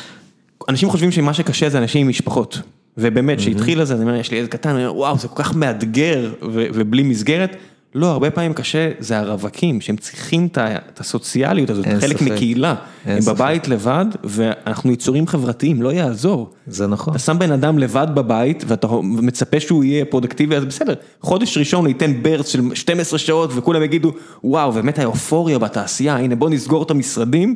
אנשים 0.69 0.89
חושבים 0.89 1.11
שמה 1.11 1.33
שקשה 1.33 1.69
זה 1.69 1.77
אנשים 1.77 2.01
עם 2.01 2.07
משפחות. 2.07 2.61
ובאמת, 2.97 3.37
כשהתחיל 3.37 3.81
לזה, 3.81 3.93
אני 3.93 4.01
אומר, 4.01 4.15
יש 4.15 4.31
לי 4.31 4.37
ילד 4.37 4.49
קטן, 4.49 4.69
אני 4.69 4.85
אומר, 4.85 4.99
וואו, 4.99 5.17
זה 5.17 5.27
כל 5.27 5.43
כך 5.43 5.55
מאתגר 5.55 6.33
ובלי 6.41 7.03
מסגרת. 7.03 7.55
לא, 7.97 8.11
הרבה 8.11 8.31
פעמים 8.31 8.53
קשה, 8.53 8.91
זה 8.99 9.19
הרווקים, 9.19 9.81
שהם 9.81 9.97
צריכים 9.97 10.47
את 10.55 10.99
הסוציאליות 10.99 11.69
הזאת, 11.69 11.85
חלק. 11.99 12.21
מקהילה. 12.21 12.75
הם. 13.05 13.19
בבית 13.27 13.67
לבד, 13.67 14.05
ואנחנו 14.23 14.91
יצורים 14.91 15.27
חברתיים, 15.27 15.81
לא 15.81 15.93
יעזור. 15.93 16.49
זה 16.67 16.87
נכון. 16.87 17.13
אתה 17.13 17.19
שם 17.19 17.39
בן 17.39 17.51
אדם 17.51 17.79
לבד 17.79 18.07
בבית, 18.13 18.63
ואתה 18.67 18.87
מצפה 19.03 19.59
שהוא 19.59 19.83
יהיה 19.83 20.05
פרודקטיבי, 20.05 20.55
אז 20.55 20.65
בסדר. 20.65 20.93
חודש 21.21 21.57
ראשון 21.57 21.85
הוא 21.85 21.87
ייתן 21.87 22.23
burst 22.23 22.47
של 22.47 22.61
12 22.73 23.19
שעות, 23.19 23.49
וכולם 23.55 23.83
יגידו, 23.83 24.11
וואו, 24.43 24.71
באמת 24.71 24.99
האופוריה 24.99 25.59
בתעשייה, 25.59 26.15
הנה 26.15 26.35
בוא 26.35 26.49
נסגור 26.49 26.83
את 26.83 26.91
המשרדים, 26.91 27.55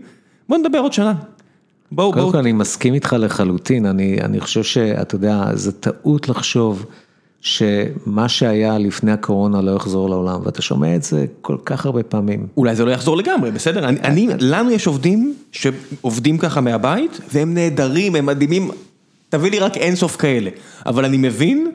בוא 0.49 0.57
נדבר 0.57 0.79
עוד 0.79 0.93
שנה. 0.93 1.13
בואו, 1.91 2.11
קודם 2.11 2.21
בואו. 2.21 2.31
כל 2.31 2.37
אני 2.37 2.51
מסכים 2.51 2.93
איתך 2.93 3.15
לחלוטין, 3.19 3.85
אני, 3.85 4.17
אני 4.21 4.39
חושב 4.39 4.63
שאתה 4.63 5.15
יודע, 5.15 5.45
זה 5.53 5.71
טעות 5.71 6.29
לחשוב 6.29 6.85
שמה 7.41 8.29
שהיה 8.29 8.77
לפני 8.77 9.11
הקורונה 9.11 9.61
לא 9.61 9.71
יחזור 9.71 10.09
לעולם, 10.09 10.39
ואתה 10.45 10.61
שומע 10.61 10.95
את 10.95 11.03
זה 11.03 11.25
כל 11.41 11.57
כך 11.65 11.85
הרבה 11.85 12.03
פעמים. 12.03 12.47
אולי 12.57 12.75
זה 12.75 12.85
לא 12.85 12.91
יחזור 12.91 13.17
לגמרי, 13.17 13.51
בסדר? 13.51 13.85
אני, 13.89 13.99
אני, 13.99 14.27
לנו 14.39 14.71
יש 14.71 14.87
עובדים 14.87 15.35
שעובדים 15.51 16.37
ככה 16.37 16.61
מהבית, 16.61 17.19
והם 17.33 17.53
נהדרים, 17.53 18.15
הם 18.15 18.25
מדהימים, 18.25 18.71
תביא 19.29 19.51
לי 19.51 19.59
רק 19.59 19.77
אינסוף 19.77 20.15
כאלה. 20.15 20.49
אבל 20.85 21.05
אני 21.05 21.17
מבין 21.17 21.71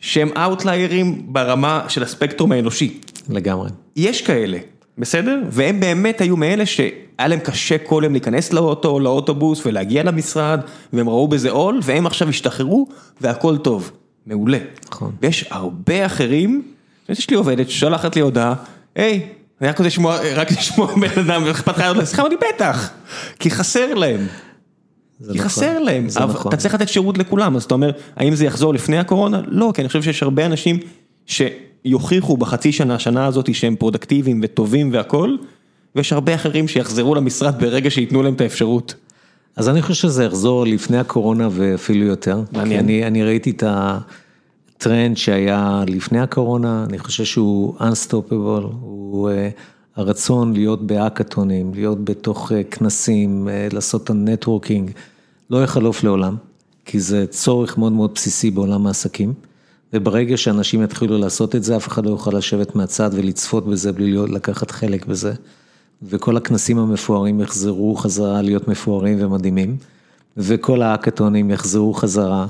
שהם 0.00 0.30
אאוטליירים 0.36 1.22
ברמה 1.26 1.84
של 1.88 2.02
הספקטרום 2.02 2.52
האנושי. 2.52 2.98
לגמרי. 3.28 3.70
יש 3.96 4.22
כאלה, 4.22 4.58
בסדר? 4.98 5.40
והם 5.50 5.80
באמת 5.80 6.20
היו 6.20 6.36
מאלה 6.36 6.66
שהיה 6.66 7.28
להם 7.28 7.38
קשה 7.38 7.78
כל 7.78 8.00
יום 8.04 8.12
להיכנס 8.12 8.52
לאוטו, 8.52 9.00
לאוטובוס 9.00 9.66
ולהגיע 9.66 10.02
למשרד, 10.02 10.60
והם 10.92 11.08
ראו 11.08 11.28
בזה 11.28 11.50
עול, 11.50 11.80
והם 11.82 12.06
עכשיו 12.06 12.28
השתחררו, 12.28 12.86
והכל 13.20 13.56
טוב. 13.56 13.92
מעולה. 14.26 14.58
נכון. 14.88 15.12
ויש 15.22 15.44
הרבה 15.50 16.06
אחרים, 16.06 16.62
יש 17.08 17.30
לי 17.30 17.36
עובדת 17.36 17.70
ששולחת 17.70 18.16
לי 18.16 18.22
הודעה, 18.22 18.54
היי, 18.94 19.26
אני 19.60 19.68
רק 19.68 19.78
רוצה 19.78 19.86
לשמוע, 19.86 20.18
רק 20.34 20.50
לשמוע 20.50 20.94
בן 21.00 21.20
אדם, 21.20 21.42
ואכפת 21.46 21.78
לך 21.78 21.84
עוד 21.86 21.96
לשיחה, 21.96 22.22
אמרתי 22.22 22.36
בטח, 22.54 22.90
כי 23.38 23.50
חסר 23.50 23.94
להם. 23.94 24.26
כי 25.18 25.38
נכון, 25.38 25.44
חסר 25.48 25.78
להם, 25.78 26.06
אבל 26.16 26.32
נכון. 26.32 26.48
אתה 26.48 26.56
צריך 26.56 26.74
לתת 26.74 26.88
שירות 26.88 27.18
לכולם, 27.18 27.56
אז 27.56 27.64
אתה 27.64 27.74
אומר, 27.74 27.90
האם 28.16 28.34
זה 28.34 28.44
יחזור 28.44 28.74
לפני 28.74 28.98
הקורונה? 28.98 29.40
לא, 29.46 29.72
כי 29.74 29.80
אני 29.80 29.88
חושב 29.88 30.02
שיש 30.02 30.22
הרבה 30.22 30.46
אנשים 30.46 30.78
שיוכיחו 31.26 32.36
בחצי 32.36 32.72
שנה, 32.72 32.94
השנה 32.94 33.26
הזאת, 33.26 33.54
שהם 33.54 33.76
פרודקטיביים 33.76 34.40
וטובים 34.42 34.92
והכול, 34.92 35.38
ויש 35.96 36.12
הרבה 36.12 36.34
אחרים 36.34 36.68
שיחזרו 36.68 37.14
למשרד 37.14 37.60
ברגע 37.60 37.90
שייתנו 37.90 38.22
להם 38.22 38.34
את 38.34 38.40
האפשרות. 38.40 38.94
אז 39.56 39.68
אני 39.68 39.82
חושב 39.82 39.94
שזה 39.94 40.24
יחזור 40.24 40.66
לפני 40.66 40.98
הקורונה 40.98 41.48
ואפילו 41.50 42.06
יותר. 42.06 42.42
מעניין. 42.52 42.68
כי 42.68 42.78
אני, 42.78 43.06
אני 43.06 43.24
ראיתי 43.24 43.50
את 43.50 43.64
הטרנד 43.66 45.16
שהיה 45.16 45.84
לפני 45.88 46.20
הקורונה, 46.20 46.84
אני 46.88 46.98
חושב 46.98 47.24
שהוא 47.24 47.78
unstoppable, 47.78 48.66
הוא 48.80 49.30
uh, 49.30 49.32
הרצון 49.96 50.52
להיות 50.52 50.86
בהאקתונים, 50.86 51.74
להיות 51.74 52.04
בתוך 52.04 52.52
uh, 52.52 52.54
כנסים, 52.70 53.48
uh, 53.48 53.74
לעשות 53.74 54.04
את 54.04 54.10
הנטוורקינג, 54.10 54.90
לא 55.50 55.64
יחלוף 55.64 56.04
לעולם, 56.04 56.36
כי 56.84 57.00
זה 57.00 57.26
צורך 57.26 57.78
מאוד 57.78 57.92
מאוד 57.92 58.10
בסיסי 58.14 58.50
בעולם 58.50 58.86
העסקים. 58.86 59.32
וברגע 59.92 60.36
שאנשים 60.36 60.82
יתחילו 60.82 61.18
לעשות 61.18 61.56
את 61.56 61.64
זה, 61.64 61.76
אף 61.76 61.88
אחד 61.88 62.06
לא 62.06 62.10
יוכל 62.10 62.36
לשבת 62.36 62.76
מהצד 62.76 63.10
ולצפות 63.12 63.66
בזה 63.66 63.92
בלי 63.92 64.10
להיות, 64.10 64.30
לקחת 64.30 64.70
חלק 64.70 65.06
בזה. 65.06 65.32
וכל 66.02 66.36
הכנסים 66.36 66.78
המפוארים 66.78 67.40
יחזרו 67.40 67.94
חזרה 67.94 68.42
להיות 68.42 68.68
מפוארים 68.68 69.18
ומדהימים, 69.20 69.76
וכל 70.36 70.82
האקתונים 70.82 71.50
יחזרו 71.50 71.94
חזרה, 71.94 72.46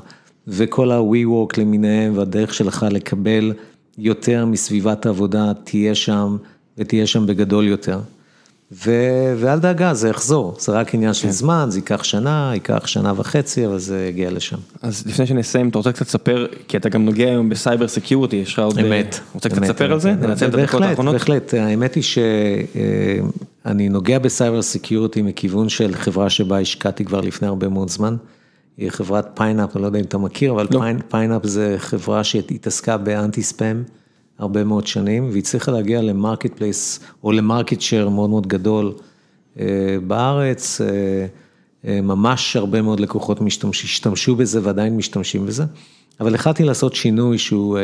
וכל 0.49 0.91
ה-WeWork 0.91 1.61
למיניהם 1.61 2.19
והדרך 2.19 2.55
שלך 2.55 2.87
לקבל 2.91 3.53
יותר 3.99 4.47
מסביבת 4.47 5.07
העבודה 5.07 5.53
תהיה 5.65 5.95
שם, 5.95 6.37
ותהיה 6.79 7.07
שם 7.07 7.27
בגדול 7.27 7.69
יותר. 7.69 8.01
ו... 8.73 8.91
ואל 9.37 9.59
דאגה, 9.59 9.95
זה 9.95 10.09
יחזור, 10.09 10.57
זה 10.59 10.73
רק 10.73 10.95
עניין 10.95 11.15
של 11.15 11.31
זמן, 11.31 11.67
זה 11.69 11.79
ייקח 11.79 12.03
שנה, 12.03 12.51
ייקח 12.55 12.87
שנה 12.87 13.13
וחצי, 13.17 13.67
אבל 13.67 13.79
זה 13.79 14.07
יגיע 14.09 14.31
לשם. 14.31 14.57
אז 14.83 15.07
לפני 15.07 15.27
שנסיים, 15.27 15.69
אתה 15.69 15.79
רוצה 15.79 15.93
קצת 15.93 16.07
לספר, 16.07 16.47
כי 16.69 16.77
אתה 16.77 16.89
גם 16.89 17.05
נוגע 17.05 17.25
היום 17.25 17.49
ב 17.49 17.55
cyber 17.55 17.89
security, 17.89 18.37
יש 18.37 18.53
לך 18.53 18.59
עוד... 18.59 18.79
אמת. 18.79 19.21
רוצה 19.35 19.49
קצת 19.49 19.63
לספר 19.63 19.93
על. 19.93 20.01
זה? 20.01 20.13
ננצל 20.13 20.33
את 20.33 20.55
הדקות 20.55 20.61
בהחלט, 20.61 20.83
האחרונות? 20.83 21.13
בהחלט, 21.13 21.55
האמת 21.55 21.95
היא 21.95 22.03
שאני 22.03 23.89
נוגע 23.89 24.19
ב 24.19 24.26
cyber 24.26 24.63
security 24.63 25.23
מכיוון 25.23 25.69
של 25.69 25.95
חברה 25.95 26.31
שבה 26.31 26.59
השקעתי 26.59 27.05
כבר 27.05 27.21
לפני 27.21 27.49
הרבה 27.49 27.69
מאוד 27.69 27.91
זמן. 27.91 28.17
היא 28.77 28.91
חברת 28.91 29.31
PineApp, 29.35 29.77
אני 29.77 29.83
לא 29.83 29.87
יודע 29.87 29.99
אם 29.99 30.05
אתה 30.05 30.19
מכיר, 30.19 30.53
אבל 30.53 30.67
לא. 30.71 30.83
PineApp 31.09 31.47
זה 31.47 31.75
חברה 31.79 32.25
שהתעסקה 32.25 32.97
ב 32.97 33.43
anti-spam 33.43 33.83
הרבה 34.43 34.65
מאוד 34.65 34.87
שנים, 34.87 35.29
והיא 35.31 35.43
הצליחה 35.43 35.73
להגיע 35.73 36.03
ל 36.03 36.57
marketplace, 36.57 37.01
או 37.25 37.33
ל 37.33 37.40
market 37.40 37.81
share 37.81 38.09
מאוד 38.09 38.31
מאוד 38.31 38.47
גדול 38.47 38.93
אה, 39.61 39.65
בארץ. 40.07 40.81
אה, 40.81 40.87
אה, 41.87 42.01
ממש 42.01 42.57
הרבה 42.57 42.83
מאוד 42.83 43.01
לקוחות 43.01 43.41
משתמש, 43.41 43.85
השתמשו 43.85 44.37
בזה 44.37 44.61
ועדיין 44.63 44.97
משתמשים 44.97 45.47
בזה, 45.47 45.65
אבל 46.21 46.35
החלטתי 46.35 46.65
לעשות 46.65 46.95
שינוי 46.95 47.39
שהוא 47.39 47.79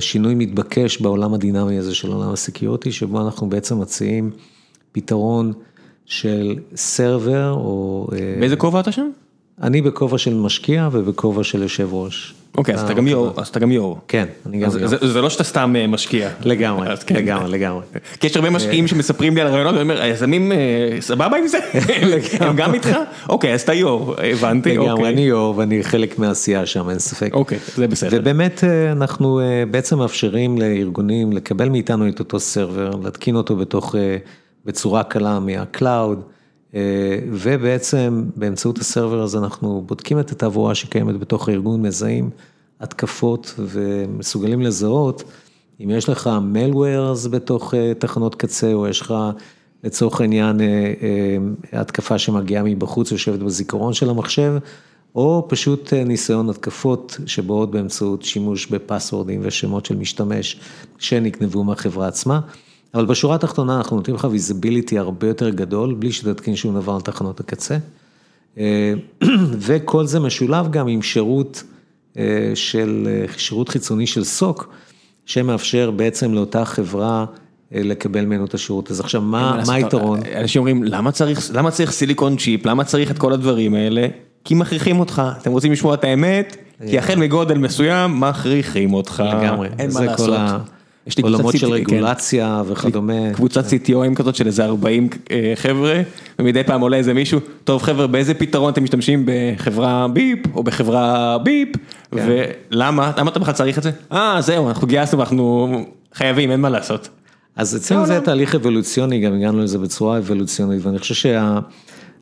שינוי 0.00 0.34
מתבקש 0.34 1.00
בעולם 1.00 1.34
הדינמי 1.34 1.78
הזה 1.78 1.94
של 1.94 2.12
עולם 2.12 2.32
ה 2.32 2.38
security, 2.38 2.92
שבו 2.92 3.20
אנחנו 3.20 3.48
בעצם 3.48 3.80
מציעים 3.80 4.30
פתרון 4.92 5.52
של 6.06 6.58
server 6.74 7.50
או... 7.52 8.08
באיזה 8.40 8.56
כובע 8.56 8.80
אתה 8.80 8.92
שם? 8.92 9.10
אני 9.62 9.82
בכובע 9.82 10.18
של 10.18 10.34
משקיע 10.34 10.88
ובכובע 10.92 11.44
של 11.44 11.62
יושב 11.62 11.88
ראש. 11.92 12.34
אוקיי, 12.58 12.74
אז 12.74 12.80
אתה 12.82 12.92
גם 12.92 13.08
יו"ר, 13.08 13.32
אז 13.36 13.48
אתה 13.48 13.58
גם 13.58 13.72
יו"ר. 13.72 13.98
כן, 14.08 14.26
אני 14.46 14.58
גם... 14.58 14.70
יו"ר. 14.70 14.86
זה- 15.06 15.20
לא 15.20 15.30
שאתה 15.30 15.44
סתם 15.44 15.76
אה, 15.78 15.86
משקיע. 15.86 16.30
לגמרי, 16.44 16.88
כן. 17.06 17.14
לגמרי, 17.16 17.50
לגמרי. 17.50 17.82
כי 18.20 18.26
יש 18.26 18.36
הרבה 18.36 18.50
משקיעים 18.50 18.86
שמספרים 18.86 19.34
לי 19.34 19.40
על 19.40 19.46
הרעיונות, 19.46 19.72
ואני 19.74 19.82
אומר, 19.82 20.02
היזמים 20.02 20.52
אה, 20.52 20.56
סבבה 21.00 21.36
עם 21.36 21.46
זה? 21.46 21.58
הם 22.40 22.56
גם 22.56 22.74
איתך? 22.74 22.96
אוקיי, 23.28 23.54
אז 23.54 23.60
אתה 23.60 23.74
יו"ר, 23.74 24.14
הבנתי, 24.32 24.70
לגמרי, 24.72 24.90
אוקיי. 24.90 25.08
אני 25.08 25.20
יו"ר 25.20 25.54
ואני 25.56 25.82
חלק 25.82 26.18
מהעשייה 26.18 26.66
שם, 26.66 26.90
אין 26.90 26.98
ספק. 26.98 27.30
אוקיי, 27.34 27.58
זה 27.76 27.86
בסדר. 27.88 28.18
ובאמת 28.20 28.64
אה, 28.64 28.92
אנחנו 28.92 29.40
אה, 29.40 29.64
בעצם 29.70 29.98
מאפשרים 29.98 30.58
לארגונים 30.58 31.32
לקבל 31.32 31.68
מאיתנו 31.68 32.08
את 32.08 32.18
אותו 32.18 32.40
סרבר, 32.40 32.90
להתקין 33.04 33.36
אותו 33.36 33.56
בתוך, 33.56 33.94
אה, 33.94 34.16
בצורה 34.66 35.02
קלה 35.02 35.38
מה 35.40 35.60
cloud, 35.60 36.18
אה, 36.18 36.29
ובעצם 37.32 38.24
באמצעות 38.36 38.78
ה 38.78 38.84
server 38.84 39.22
הזה 39.22 39.38
אנחנו 39.38 39.82
בודקים 39.86 40.20
את 40.20 40.30
התעבורה 40.30 40.74
שקיימת 40.74 41.18
בתוך 41.18 41.48
הארגון, 41.48 41.82
מזהים 41.82 42.30
התקפות 42.80 43.54
ומסוגלים 43.58 44.62
לזהות 44.62 45.24
אם 45.84 45.90
יש 45.90 46.08
לך 46.08 46.30
malwares 46.42 47.26
בתוך 47.26 47.74
אה, 47.74 47.92
תחנות 47.98 48.34
קצה, 48.34 48.72
או 48.72 48.88
יש 48.88 49.00
לך 49.00 49.14
לצורך 49.84 50.20
העניין 50.20 50.60
אה, 50.60 50.66
אה, 51.72 51.80
התקפה 51.80 52.18
שמגיעה 52.18 52.62
מבחוץ, 52.62 53.12
יושבת 53.12 53.38
בזיכרון 53.38 53.94
של 53.94 54.10
המחשב, 54.10 54.52
או 55.14 55.46
פשוט 55.48 55.92
אה, 55.92 56.04
ניסיון 56.04 56.50
התקפות 56.50 57.18
שבאות 57.26 57.70
באמצעות 57.70 58.22
שימוש 58.22 58.66
בפסוורדים 58.66 59.40
ושמות 59.44 59.86
של 59.86 59.96
משתמש 59.96 60.60
שנגנבו 60.98 61.64
מהחברה 61.64 62.08
עצמה. 62.08 62.40
אבל 62.94 63.06
בשורה 63.06 63.34
התחתונה 63.34 63.76
אנחנו 63.76 63.96
נותנים 63.96 64.16
לך 64.16 64.26
visibility 64.30 64.98
הרבה 64.98 65.26
יותר 65.26 65.50
גדול, 65.50 65.94
בלי 65.94 66.12
שתתקין 66.12 66.56
שום 66.56 66.74
דבר 66.74 66.94
על 66.94 67.00
תחנות 67.00 67.40
הקצה. 67.40 67.76
אה, 68.58 68.92
וכל 69.66 70.06
זה 70.06 70.20
משולב 70.20 70.70
גם 70.70 70.88
עם 70.88 71.02
שירות 71.02 71.62
אה, 72.16 72.52
של, 72.54 73.08
אה, 73.10 73.32
שירות 73.36 73.68
חיצוני 73.68 74.06
של 74.06 74.24
SOC, 74.24 74.74
שמאפשר 75.26 75.90
בעצם 75.90 76.34
לאותה 76.34 76.64
חברה 76.64 77.24
לקבל 77.72 78.24
ממנו 78.24 78.44
את 78.44 78.54
השירות. 78.54 78.90
אז 78.90 79.00
עכשיו, 79.00 79.20
מה, 79.20 79.62
מה 79.66 79.74
היתרון? 79.74 80.20
אנשים 80.40 80.60
אומרים, 80.60 80.84
למה 80.84 81.12
צריך, 81.12 81.50
למה 81.52 81.70
צריך 81.70 81.90
silicon 81.90 82.36
chip, 82.36 82.66
למה 82.66 82.84
צריך 82.84 83.10
את 83.10 83.18
כל 83.18 83.32
הדברים 83.32 83.74
האלה? 83.74 84.06
כי 84.44 84.54
מכריחים 84.54 85.00
אותך, 85.00 85.22
אתם 85.42 85.50
רוצים 85.50 85.72
לשמוע 85.72 85.94
את 85.94 86.04
האמת? 86.04 86.56
כי 86.88 86.98
החל 86.98 87.14
מגודל 87.14 87.58
מסוים, 87.58 88.20
מכריחים 88.20 88.94
אותך. 88.94 89.22
לגמרי, 89.26 89.68
אין 89.78 89.90
מה 89.94 90.00
לעשות. 90.00 90.28
כל 90.28 90.34
יש 91.06 91.16
לי 91.16 91.22
קבוצת 91.22 91.40
העולמות 91.40 91.58
של 91.58 91.66
כן. 91.66 91.72
רגולציה 91.72 92.62
וכדומה. 92.66 93.34
קבוצת 93.34 93.64
CTOים 93.64 94.14
כזאת 94.14 94.34
של 94.34 94.46
איזה 94.46 94.64
40 94.64 95.08
אה, 95.30 95.52
חבר'ה, 95.54 96.02
ומדי 96.38 96.64
פעם 96.64 96.80
עולה 96.80 96.96
איזה 96.96 97.14
מישהו, 97.14 97.40
טוב 97.64 97.82
חבר'ה, 97.82 98.06
באיזה 98.06 98.34
פתרון 98.34 98.72
אתם 98.72 98.84
משתמשים 98.84 99.26
בחברה 99.26 100.06
ביפ, 100.08 100.38
או 100.54 100.62
בחברה 100.62 101.38
ביפ, 101.38 101.68
כן. 102.10 102.28
ולמה, 102.70 103.12
למה 103.16 103.30
אתה 103.30 103.38
בכלל 103.38 103.54
צריך 103.54 103.78
את 103.78 103.82
זה? 103.82 103.90
אה, 104.12 104.36
זהו, 104.40 104.68
אנחנו 104.68 104.86
גייסנו 104.86 105.18
ואנחנו 105.18 105.68
חייבים, 106.14 106.50
אין 106.50 106.60
מה 106.60 106.68
לעשות. 106.68 107.08
אז 107.56 107.76
אצלנו 107.76 108.06
זה 108.06 108.20
תהליך 108.20 108.54
אבולוציוני, 108.54 109.20
גם 109.20 109.34
הגענו 109.34 109.62
לזה 109.62 109.78
בצורה 109.78 110.18
אבולוציונית, 110.18 110.86
ואני 110.86 110.98
חושב 110.98 111.30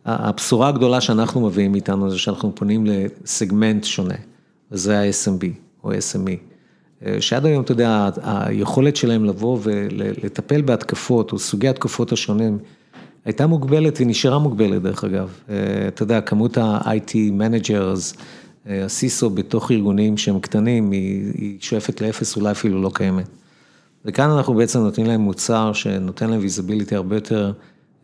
שהבשורה 0.06 0.68
הגדולה 0.68 1.00
שאנחנו 1.00 1.46
מביאים 1.46 1.74
איתנו 1.74 2.10
זה 2.10 2.18
שאנחנו 2.18 2.54
פונים 2.54 2.86
לסגמנט 2.86 3.84
שונה, 3.84 4.14
וזה 4.72 5.00
ה-SMB 5.00 5.46
או 5.84 5.92
SME, 5.92 6.47
שעד 7.20 7.46
היום, 7.46 7.62
אתה 7.62 7.72
יודע, 7.72 8.08
היכולת 8.22 8.96
שלהם 8.96 9.24
לבוא 9.24 9.58
ולטפל 9.62 10.62
בהתקפות, 10.62 11.32
או 11.32 11.38
סוגי 11.38 11.68
התקפות 11.68 12.12
השונים, 12.12 12.58
הייתה 13.24 13.46
מוגבלת, 13.46 13.96
היא 13.96 14.06
נשארה 14.06 14.38
מוגבלת 14.38 14.82
דרך 14.82 15.04
אגב. 15.04 15.38
אה, 15.50 15.54
אתה 15.88 16.02
יודע, 16.02 16.20
כמות 16.20 16.58
ה-IT 16.58 17.12
managers, 17.12 18.20
אה, 18.68 18.84
ה-CISO 18.84 19.28
בתוך 19.28 19.70
ארגונים 19.70 20.16
שהם 20.16 20.40
קטנים, 20.40 20.90
היא, 20.90 21.32
היא 21.34 21.58
שואפת 21.60 22.00
לאפס, 22.00 22.36
אולי 22.36 22.50
אפילו 22.50 22.82
לא 22.82 22.90
קיימת. 22.94 23.28
וכאן 24.04 24.30
אנחנו 24.30 24.54
בעצם 24.54 24.78
נותנים 24.78 25.06
להם 25.06 25.20
מוצר 25.20 25.72
שנותן 25.72 26.30
להם 26.30 26.40
visibility 26.40 26.94
הרבה 26.94 27.16
יותר 27.16 27.52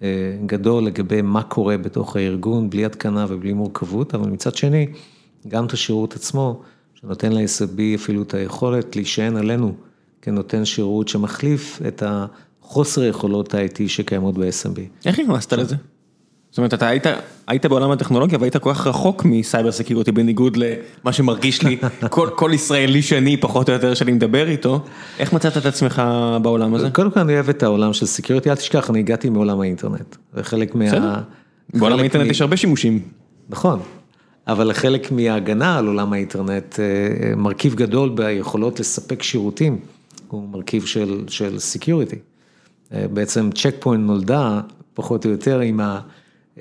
אה, 0.03 0.09
גדול 0.47 0.85
לגבי 0.85 1.23
מה 1.23 1.43
קורה 1.43 1.79
בתוך 1.79 2.17
הארגון, 2.17 2.71
בלי 2.71 2.85
התקנה 2.85 3.27
ובלי 3.29 3.53
מורכבות, 3.53 4.15
אבל 4.15 4.31
מצד 4.31 4.55
שני, 4.55 4.87
גם 5.49 5.67
את 5.67 5.73
השירות 5.73 6.15
עצמו, 6.15 6.63
שנותן 7.05 7.33
ל-SB 7.33 7.81
אפילו 7.95 8.23
את 8.23 8.35
היכולת 8.35 8.97
להישען 8.97 9.37
עלינו 9.37 9.75
כנותן 10.23 10.65
שירות 10.65 11.09
שמחליף 11.09 11.81
את 11.89 12.03
החוסר 12.07 13.05
יכולות 13.05 13.55
ה-IT 13.55 13.79
שקיימות 13.87 14.39
ב-SMB. 14.39 14.81
איך 15.07 15.19
נכנסת 15.19 15.53
לזה? 15.53 15.77
זאת 16.51 16.59
אומרת, 16.59 16.75
אתה 16.75 16.89
היית, 16.89 17.07
היית 17.47 17.67
בעולם 17.67 17.91
הטכנולוגיה 17.91 18.39
והיית 18.39 18.57
כל 18.57 18.75
כך 18.75 18.87
רחוק 18.87 19.25
מסייבר 19.25 19.73
סקיורטי 19.73 20.13
בניגוד 20.13 20.57
למה 20.57 21.13
שמרגיש 21.13 21.63
לי 21.63 21.79
כל, 22.11 22.29
כל 22.37 22.51
ישראלי 22.55 23.03
שני 23.03 23.37
פחות 23.37 23.69
או 23.69 23.75
יותר 23.75 23.95
שאני 23.95 24.13
מדבר 24.13 24.49
איתו, 24.49 24.81
איך 25.19 25.33
מצאת 25.33 25.57
את 25.57 25.67
עצמך 25.67 26.03
בעולם 26.43 26.75
הזה? 26.75 26.91
קודם 26.91 27.11
כל 27.11 27.21
אני 27.21 27.35
אוהב 27.35 27.49
את 27.49 27.63
העולם 27.63 27.93
של 27.93 28.07
security, 28.07 28.51
אל 28.51 28.55
תשכח, 28.55 28.91
אני 28.91 28.99
הגעתי 28.99 29.29
מעולם 29.29 29.61
האינטרנט, 29.61 30.17
וחלק 30.35 30.75
מה... 30.75 31.21
בעולם 31.75 31.99
האינטרנט 31.99 32.31
יש 32.31 32.41
הרבה 32.41 32.57
שימושים. 32.57 33.01
נכון, 33.51 33.81
אבל 34.49 34.73
חלק 34.73 35.13
מההגנה 35.13 35.79
על 35.79 35.87
עולם 35.87 36.13
האינטרנט, 36.13 36.81
אה, 36.81 37.37
מרכיב 37.37 37.75
גדול 37.75 38.09
ביכולות 38.09 38.81
לספק 38.81 39.23
שירותים, 39.23 39.79
הוא 40.29 40.49
מרכיב 40.49 40.87
של, 40.87 41.25
של 41.29 41.59
security. 41.59 42.17
בעצם 42.91 43.51
Check 43.55 43.75
Point 43.81 44.07
נולדה 44.07 44.61
פחות 44.95 45.27
או 45.27 45.31
יותר 45.31 45.61
עם 45.61 45.81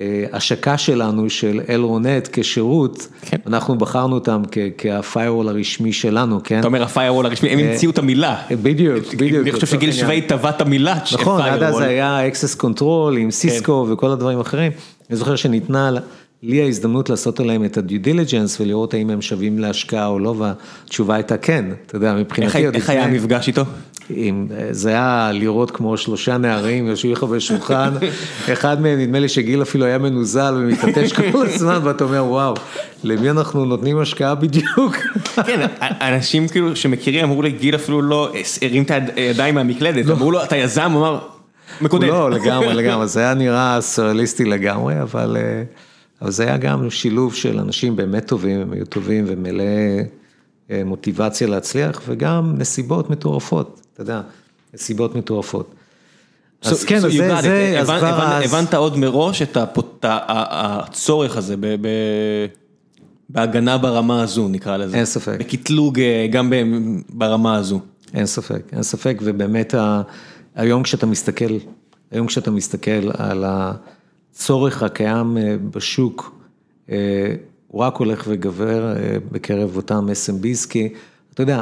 ההשקה 0.00 0.78
שלנו 0.78 1.30
של 1.30 1.60
אלרונט 1.68 2.28
כשירות, 2.32 3.08
כן. 3.22 3.36
אנחנו 3.46 3.78
בחרנו 3.78 4.14
אותם 4.14 4.42
כ-firewall 4.78 5.48
הרשמי 5.48 5.92
שלנו, 5.92 6.40
כן? 6.44 6.58
אתה 6.58 6.66
אומר 6.66 6.82
ה-firewall 6.82 7.26
הרשמי, 7.26 7.48
הם 7.48 7.58
המציאו 7.58 7.90
את 7.90 7.98
המילה. 7.98 8.42
בדיוק, 8.62 9.14
בדיוק. 9.14 9.42
אני 9.42 9.52
חושב 9.52 9.66
שגיל 9.66 9.92
שווה 9.92 10.20
טבע 10.20 10.50
את 10.50 10.60
המילה. 10.60 10.98
נכון, 11.12 11.40
עד 11.40 11.62
אז. 11.62 11.80
היה 11.80 12.20
access 12.28 12.60
control 12.60 13.18
עם 13.18 13.30
סיסקו 13.30 13.86
וכל 13.90 14.10
הדברים 14.10 14.38
האחרים. 14.38 14.72
אני 15.10 15.16
זוכר 15.16 15.36
שניתנה 15.36 15.90
לי 16.46 16.62
ההזדמנות 16.62 17.10
לעשות 17.10 17.40
עליהם 17.40 17.64
את 17.64 17.78
ה-due 17.78 18.06
diligence 18.06 18.60
ולראות 18.60 18.94
האם 18.94 19.10
הם 19.10 19.22
שווים 19.22 19.58
להשקעה 19.58 20.06
או 20.06 20.18
לא, 20.18 20.34
והתשובה 20.38 21.14
הייתה 21.14 21.36
כן, 21.36 21.64
אתה 21.86 21.96
יודע, 21.96 22.10
איך 22.10 22.20
מבחינתי 22.20 22.66
עוד 22.66 22.74
איך 22.74 22.90
היה 22.90 23.04
המפגש 23.04 23.48
איתו? 23.48 23.62
עם, 24.10 24.46
זה 24.70 24.88
היה 24.88 25.30
לראות 25.32 25.70
כמו 25.70 25.96
שלושה 25.96 26.38
נערים 26.38 26.86
יושבים 26.86 27.12
לך 27.12 27.22
בשולחן, 27.22 27.90
אחד 28.52 28.80
מהם 28.80 28.98
נדמה 28.98 29.18
לי 29.18 29.28
שגיל 29.28 29.62
אפילו 29.62 29.84
היה 29.84 29.98
מנוזל 29.98 30.54
ומתעטש 30.58 31.12
כל 31.32 31.46
הזמן 31.46 31.80
ואתה 31.84 32.04
אומר 32.04 32.24
וואו, 32.24 32.54
למי 33.04 33.30
אנחנו 33.30 33.64
נותנים 33.64 33.98
השקעה 33.98 34.34
בדיוק? 34.34 34.96
כן, 35.46 35.66
אנשים 35.80 36.48
כאילו 36.48 36.76
שמכירים 36.76 37.24
אמרו 37.24 37.42
לי, 37.42 37.50
גיל 37.50 37.74
אפילו 37.74 38.02
לא 38.02 38.32
הרים 38.62 38.82
את 38.82 38.90
הידיים 39.16 39.54
מהמקלדת, 39.54 40.10
אמרו 40.10 40.30
לו, 40.30 40.44
אתה 40.44 40.56
יזם, 40.56 40.92
הוא 40.92 41.00
אמר, 41.00 41.18
מקודד. 41.80 42.08
לא, 42.08 42.30
לגמרי, 42.30 42.74
לגמרי, 42.74 43.08
זה 43.08 43.20
היה 43.20 43.34
נראה 43.34 43.80
סוריאליסטי 43.80 44.44
לגמרי, 44.44 45.02
אבל, 45.02 45.36
אה, 45.40 45.62
אבל 46.22 46.30
זה 46.30 46.42
היה 46.44 46.56
גם 46.56 46.90
שילוב 46.90 47.34
של 47.34 47.58
אנשים 47.58 47.96
באמת 47.96 48.26
טובים, 48.26 48.60
הם 48.60 48.72
היו 48.72 48.86
טובים 48.86 49.24
ומלאי 49.28 50.04
אה, 50.70 50.82
מוטיבציה 50.84 51.46
להצליח, 51.46 52.02
וגם 52.06 52.54
נסיבות 52.58 53.10
מטורפות, 53.10 53.80
אתה 53.92 54.02
יודע, 54.02 54.20
נסיבות 54.74 55.14
מטורפות. 55.16 55.74
אז 56.62 56.84
כן, 56.84 56.98
זה. 56.98 57.08
זה, 57.42 57.80
אז 57.80 57.86
כבר 57.86 58.22
אז, 58.22 58.52
הבנת 58.54 58.74
עוד 58.74 58.96
מראש 58.98 59.42
את 59.42 59.56
ה- 59.56 59.64
ה- 60.04 60.82
הצורך 60.84 61.36
הזה 61.36 61.54
ב- 61.60 62.46
בהגנה 63.28 63.78
ברמה 63.78 64.22
הזו, 64.22 64.48
נקרא 64.48 64.76
לזה. 64.76 64.96
אין 64.96 65.04
ספק. 65.04 65.36
בקטלוג 65.40 66.00
אה, 66.00 66.26
גם 66.30 66.52
ברמה 67.10 67.56
הזו. 67.56 67.80
אין 68.14 68.26
ספק, 68.26 68.62
אין 68.72 68.82
ספק, 68.82 69.18
ובאמת 69.22 69.74
ה- 69.74 70.02
היום 70.54 70.82
כשאתה 70.82 71.06
מסתכל, 71.06 71.56
היום 72.10 72.26
כשאתה 72.26 72.50
מסתכל 72.50 73.10
על 73.18 73.44
הצורך 74.34 74.82
הקיים 74.82 75.36
אה, 75.38 75.54
בשוק, 75.70 76.32
אה, 76.90 76.96
הוא 77.68 77.82
רק 77.82 77.96
הולך 77.96 78.24
וגבר 78.28 78.86
אה, 78.96 78.96
בקרב 79.32 79.76
אותם 79.76 80.06
SMBs, 80.08 80.68
כי 80.68 80.88
אתה 81.34 81.42
יודע, 81.42 81.60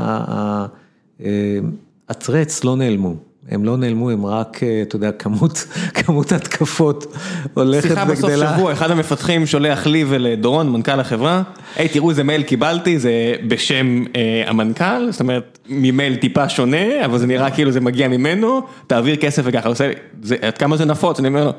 הטרץ 2.08 2.64
לא 2.64 2.76
נעלמו. 2.76 3.14
הם 3.48 3.64
לא 3.64 3.76
נעלמו, 3.76 4.10
הם 4.10 4.26
רק, 4.26 4.60
אתה 4.82 4.96
יודע, 4.96 5.12
כמות, 5.12 5.66
כמות 6.04 6.32
התקפות 6.32 7.16
הולכת 7.54 7.88
שיחה 7.88 8.04
בסוף 8.04 8.24
וגדלה. 8.30 8.56
שבוע, 8.56 8.72
אחד 8.72 8.90
המפתחים 8.90 9.46
שולח 9.46 9.86
לי 9.86 10.04
ולדורון, 10.08 10.72
מנכ"ל 10.72 11.00
החברה, 11.00 11.42
היי 11.76 11.88
תראו 11.88 12.10
איזה 12.10 12.24
מייל 12.24 12.42
קיבלתי, 12.42 12.98
זה 12.98 13.10
בשם 13.48 14.04
אה, 14.16 14.42
המנכ"ל, 14.46 15.10
זאת 15.10 15.20
אומרת, 15.20 15.58
ממייל 15.68 16.16
טיפה 16.16 16.48
שונה, 16.48 17.04
אבל 17.04 17.18
זה 17.18 17.26
נראה 17.26 17.50
כאילו 17.50 17.70
זה 17.70 17.80
מגיע 17.80 18.08
ממנו, 18.08 18.60
תעביר 18.86 19.16
כסף 19.16 19.42
וככה, 19.46 19.68
עושה 19.68 19.88
לי, 19.88 19.94
"זה- 20.22 20.36
עד 20.42 20.58
כמה 20.58 20.76
זה 20.76 20.84
נפוץ? 20.84 21.18
אני 21.18 21.28
אומר 21.28 21.44
לו, 21.44 21.52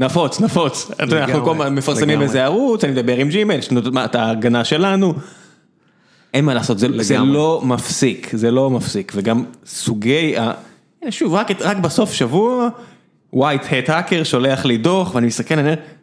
נפוץ, 0.00 0.40
נפוץ, 0.40 0.90
אנחנו 1.00 1.44
כל 1.44 1.50
הזמן 1.50 1.74
מפרסמים. 1.74 2.22
איזה 2.22 2.44
ערוץ, 2.44 2.84
אני 2.84 2.92
מדבר 2.92 3.16
עם 3.16 3.28
ג'ימייל, 3.28 3.58
יש 3.58 3.72
לנו 3.72 3.80
מה, 3.92 4.04
את 4.04 4.14
ההגנה 4.14 4.64
שלנו. 4.64 5.14
אין 6.34 6.44
מה 6.44 6.54
לעשות, 6.54 6.78
זה. 6.78 6.88
לא 7.18 7.62
מפסיק, 7.64 8.30
זה 8.32 8.50
לא 8.50 8.70
מפסיק, 8.70 9.12
וגם 9.14 9.44
סוגי 9.66 10.38
ה... 10.38 10.52
שוב, 11.10 11.34
רק, 11.34 11.50
בסוף 11.80 12.12
שבוע, 12.12 12.68
white 13.34 13.64
hat 13.70 13.88
hacker 13.88 14.24
שולח 14.24 14.64
לי 14.64 14.76
דוח, 14.76 15.14
ואני 15.14 15.26
מסתכל, 15.26 15.54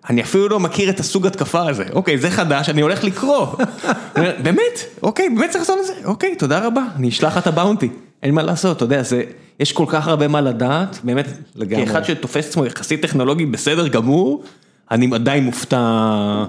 אני 0.10 0.22
אפילו 0.22 0.49
לא 0.49 0.60
מכיר 0.60 0.90
את 0.90 0.99
הסוג 0.99 1.28
התקפה 1.28 1.69
הזה, 1.69 1.84
אוקיי, 1.94 2.18
זה 2.18 2.32
חדש, 2.32 2.69
אני 2.69 2.82
הולך 2.82 3.03
לקרוא. 3.03 3.48
באמת? 4.44 5.02
אוקיי, 5.03 5.30
באמת 5.30 5.49
צריך 5.49 5.61
לעשות 5.61 5.78
את 5.80 5.86
זה? 5.86 5.94
אוקיי, 6.06 6.36
תודה 6.36 6.60
רבה, 6.60 6.82
אני 6.95 7.10
אשלח 7.10 7.38
את 7.38 7.48
הבאונטי, 7.48 7.90
אין 8.24 8.34
מה 8.34 8.44
לעשות, 8.44 8.78
אתה 8.78 8.86
יודע, 8.86 9.03
זה, 9.03 9.24
יש 9.60 9.72
כל 9.72 9.86
כך 9.88 10.08
הרבה 10.08 10.28
מה 10.28 10.42
לדעת, 10.42 11.00
באמת, 11.04 11.28
לגמרי. 11.56 11.86
כאחד 11.86 12.04
שתופס 12.04 12.48
עצמו 12.48 12.66
יחסית 12.66 13.02
טכנולוגי 13.02 13.46
בסדר 13.46 13.88
גמור, 13.88 14.44
אני 14.92 15.10
עדיין 15.14 15.44
מופתע, 15.44 16.46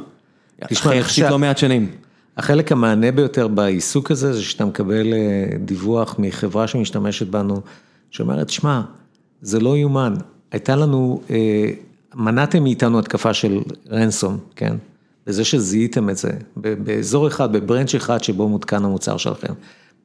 תשמע, 0.69 0.95
יחסית 0.95 1.25
לא 1.25 1.39
מעט 1.39 1.59
שנים. 1.59 1.91
החלק 2.37 2.73
המענה 2.73 3.13
ביותר 3.13 3.49
בעיסוק 3.49 4.11
הזה, 4.11 4.33
זה 4.33 4.43
שאתה 4.43 4.65
מקבל 4.65 5.13
אה, 5.13 5.59
דיווח 5.59 6.15
מחברה 6.19 6.69
שמשתמשת 6.69 7.27
בנו, 7.27 7.61
שאומרת, 8.11 8.51
שמע, 8.51 8.81
זה 9.43 9.61
לא 9.61 9.77
יאומן, 9.77 10.15
הייתה 10.53 10.77
לנו, 10.77 11.21
אה, 11.31 11.71
מנעתם 12.15 12.63
מאיתנו 12.63 12.99
התקפה 12.99 13.35
של 13.35 13.61
רנסום, 13.91 14.39
כן? 14.57 14.77
בזה 15.27 15.45
שזיהיתם 15.45 16.11
את 16.11 16.17
זה, 16.17 16.31
באזור 16.57 17.29
אחד, 17.29 17.53
בברנץ' 17.53 17.95
אחד 17.95 18.25
שבו 18.25 18.49
מותקן 18.49 18.85
המוצר 18.85 19.17
שלכם. 19.17 19.53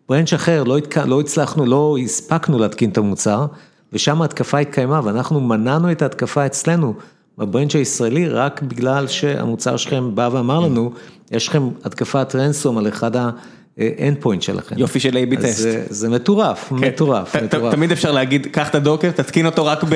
ברנץ' 0.10 0.34
אחר, 0.34 0.64
לא, 0.64 0.78
התק... 0.78 0.98
לא 0.98 1.20
הצלחנו, 1.20 1.66
לא 1.66 1.96
הספקנו 2.04 2.60
להתקין 2.60 2.90
את 2.90 2.98
המוצר, 2.98 3.46
ושם 3.94 4.22
ההתקפה 4.22 4.58
התקיימה, 4.60 5.02
ואנחנו 5.04 5.40
מנענו 5.42 5.92
את 5.92 6.02
ההתקפה 6.02 6.46
אצלנו, 6.46 6.94
בברנץ' 7.38 7.76
הישראלי, 7.76 8.30
רק 8.30 8.62
בגלל 8.62 9.08
שהמוצר 9.08 9.78
שלכם 9.78 10.16
בא 10.16 10.30
ואמר 10.32 10.60
לנו, 10.60 10.92
יש 11.32 11.48
לכם 11.48 11.70
התקפת 11.86 12.36
רנסום 12.36 12.78
על 12.78 12.88
אחד 12.88 13.16
ה-end 13.16 13.82
point 14.26 14.42
שלכם. 14.42 14.76
יופי 14.78 15.00
של 15.00 15.18
A-B 15.18 15.42
טסט. 15.42 15.58
זה- 15.58 15.84
זה 15.90 16.10
מטורף, 16.10 16.72
מטורף, 16.72 17.36
ת- 17.36 17.40
ת- 17.40 17.44
מטורף. 17.44 17.74
תמיד 17.74 17.92
אפשר 17.92 18.12
להגיד, 18.12 18.48
קח 18.52 18.70
את 18.70 18.76
הדוקר, 18.76 19.12
תתקין 19.12 19.46
אותו 19.46 19.66
רק 19.66 19.84
ב... 19.84 19.90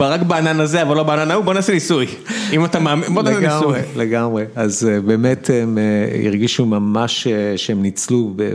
רק 0.00 0.22
בענן 0.22 0.60
הזה, 0.60 0.82
אבל 0.82 0.96
לא 0.96 1.02
בענן 1.02 1.30
ההוא, 1.30 1.44
בוא 1.44 1.54
נעשה 1.54 1.72
ניסוי. 1.72 2.06
אם 2.52 2.64
אתה 2.64 2.78
מאמין, 2.80 3.14
בוא 3.14 3.22
נעשה 3.22 3.40
ניסוי. 3.40 3.78
לגמרי, 3.78 3.82
לגמרי. 3.96 4.44
אז 4.54 4.88
אה, 4.88 5.00
באמת 5.00 5.50
הם 5.62 5.78
אה, 5.78 6.26
הרגישו 6.26 6.66
ממש 6.66 7.26
אה, 7.26 7.58
שהם 7.58 7.82
ניצלו 7.82 8.32
ב- 8.36 8.52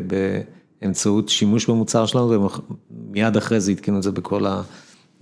באמצעות 0.82 1.30
שימוש 1.30 1.70
במוצר 1.70 2.06
שלנו, 2.06 2.50
ומיד 3.12 3.38
אחרי 3.38 3.60
זה 3.60 3.72
התקינו 3.72 3.98
את 3.98 4.04
זה 4.04 4.12
בכל 4.12 4.46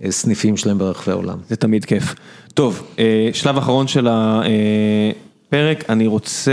הסניפים 0.00 0.56
שלהם 0.56 0.78
ברחבי 0.78 1.12
העולם. 1.12 1.38
זה 1.48 1.56
תמיד 1.56 1.84
כיף. 1.84 2.14
טוב, 2.54 2.94
שלב 3.32 3.56
אחרון 3.56 3.86
של 3.86 4.08
הפרק, 5.48 5.90
אני 5.90 6.06
רוצה 6.06 6.52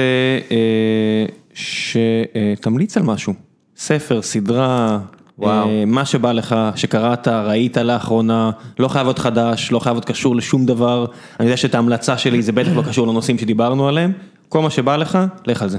שתמליץ 1.54 2.98
על 2.98 3.04
משהו. 3.04 3.34
ספר, 3.78 4.22
סדרה, 4.22 5.00
וואו. 5.40 5.70
אה, 5.70 5.84
מה 5.88 6.06
שבא 6.06 6.32
לך, 6.32 6.56
שקראת, 6.76 7.28
ראית 7.28 7.78
לאחרונה, 7.78 8.52
לא 8.80 8.88
חייב 8.88 9.08
להיות 9.08 9.20
חדש, 9.20 9.72
לא 9.72 9.80
חייב 9.80 9.96
להיות 9.96 10.06
קשור 10.06 10.36
לשום 10.36 10.66
דבר. 10.66 11.06
אני 11.40 11.48
יודע 11.48 11.58
שאת 11.58 11.76
ההמלצה 11.76 12.18
שלי 12.18 12.42
זה 12.42 12.52
בטח 12.52 12.72
לא 12.76 12.82
קשור 12.82 13.08
לנושאים 13.08 13.38
שדיברנו 13.38 13.88
עליהם. 13.88 14.12
כל 14.50 14.62
מה 14.62 14.70
שבא 14.70 14.96
לך, 14.96 15.18
לך 15.48 15.62
על 15.62 15.70
זה. 15.70 15.78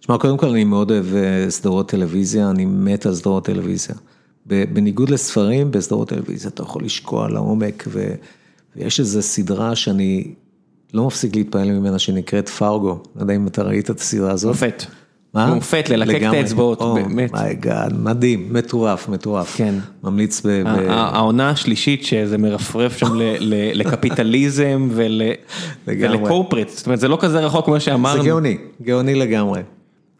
תשמע, 0.00 0.18
קודם 0.18 0.36
כל 0.36 0.48
אני 0.48 0.64
מאוד 0.64 0.90
אוהב 0.90 1.14
אה, 1.14 1.50
סדרות 1.50 1.88
טלוויזיה, 1.88 2.50
אני 2.50 2.64
מת 2.64 3.06
על 3.06 3.14
סדרות 3.14 3.44
טלוויזיה. 3.44 3.94
בניגוד 4.46 5.10
לספרים, 5.10 5.70
בסדרות 5.70 6.08
טלוויזיה 6.08 6.50
אתה 6.50 6.62
יכול 6.62 6.84
לשקוע 6.84 7.28
לעומק, 7.28 7.84
ו- 7.88 8.14
ויש 8.76 9.00
איזו 9.00 9.22
סדרה 9.22 9.76
שאני 9.76 10.34
לא 10.94 11.06
מפסיק 11.06 11.36
להתפעל 11.36 11.70
ממנה, 11.70 11.98
שנקראת 11.98 12.48
פרגו. 12.48 13.02
לא 13.16 13.20
יודע 13.20 13.34
אם 13.34 13.46
אתה 13.46 13.62
ראית 13.62 13.90
את 13.90 14.00
הסדרה 14.00 14.30
הזאת. 14.30 14.52
מופת. 14.52 14.84
מה? 15.34 15.54
מופת, 15.54 15.88
ללקק 15.90 16.22
את. 16.28 16.34
האצבעות, 16.34 16.80
או, 16.80 16.94
באמת. 16.94 17.32
my 17.32 17.52
god, 17.52 17.92
מדהים, 17.98 18.48
מטורף, 18.50 19.08
מטורף. 19.08 19.56
כן. 19.56 19.74
ממליץ 20.04 20.46
ב... 20.46 20.62
העונה 20.88 21.50
השלישית 21.50 22.04
שזה 22.04 22.38
מרפרף 22.38 22.96
שם 22.96 23.14
ל- 23.14 23.80
לקפיטליזם. 23.80 24.88
ול 25.86 26.00
corporate, 26.00 26.68
זאת 26.68 26.86
אומרת 26.86 27.00
זה 27.00 27.08
לא 27.08 27.18
כזה 27.20 27.40
רחוק 27.40 27.64
כמו 27.64 27.74
זה 27.74 27.80
שאמרנו, 27.80 28.24
גאוני, 28.24 28.56
גאוני 28.82 29.14
לגמרי. 29.14 29.60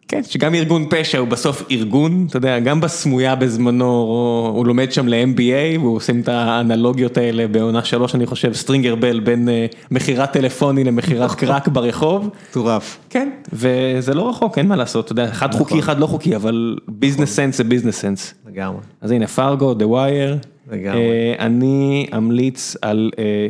כן, 0.07 0.23
שגם 0.23 0.55
ארגון 0.55 0.85
פשע 0.89 1.17
הוא 1.17 1.27
בסוף 1.27 1.63
ארגון, 1.71 2.25
אתה 2.29 2.37
יודע, 2.37 2.59
גם 2.59 2.81
בסמויה 2.81 3.35
בזמנו 3.35 3.85
הוא 3.85 4.47
הוא 4.47 4.65
לומד 4.65 4.91
שם 4.91 5.07
ל-MBA 5.07 5.79
והוא 5.79 5.95
עושים 5.95 6.21
את 6.21 6.27
האנלוגיות 6.27 7.17
האלה 7.17 7.47
בעונה 7.47 7.83
שלוש 7.83 8.15
אני 8.15 8.25
חושב, 8.25 8.53
סטרינגר 8.53 8.95
בל 8.95 9.19
בין 9.19 9.49
אה, 9.49 9.65
מכירת 9.91 10.33
טלפוני 10.33 10.83
למכירת 10.83 11.31
קראק 11.31 11.67
ברחוב, 11.67 12.29
מטורף. 12.49 12.97
כן, 13.09 13.29
וזה 13.53 14.13
לא 14.13 14.29
רחוק, 14.29 14.57
אין 14.57 14.67
מה 14.67 14.75
לעשות, 14.75 15.05
אתה 15.05 15.11
יודע, 15.11 15.25
אחד 15.25 15.49
נכון. 15.49 15.59
חוקי, 15.59 15.79
אחד 15.79 15.99
לא 15.99 16.07
חוקי, 16.07 16.35
אבל 16.35 16.77
business 16.87 17.35
sense 17.35 17.57
זה 17.57 17.63
business 17.63 17.99
sense. 17.99 18.33
לגמרי. 18.47 18.79
אז 19.01 19.11
הנה, 19.11 19.27
פרגו, 19.27 19.73
The 19.73 19.83
Wire. 19.83 20.47
לגמרי. 20.71 21.01
אה, 21.01 21.35
אני 21.39 22.07
אמליץ 22.17 22.75
על 22.81 23.11
אה, 23.19 23.47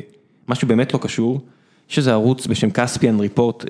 משהו 0.49 0.67
באמת 0.67 0.93
לא 0.93 0.99
קשור. 0.99 1.39
יש 1.89 1.97
איזה 1.97 2.11
ערוץ 2.11 2.47
בשם 2.47 2.69
כספיאן 2.69 3.19
ריפורט, 3.19 3.65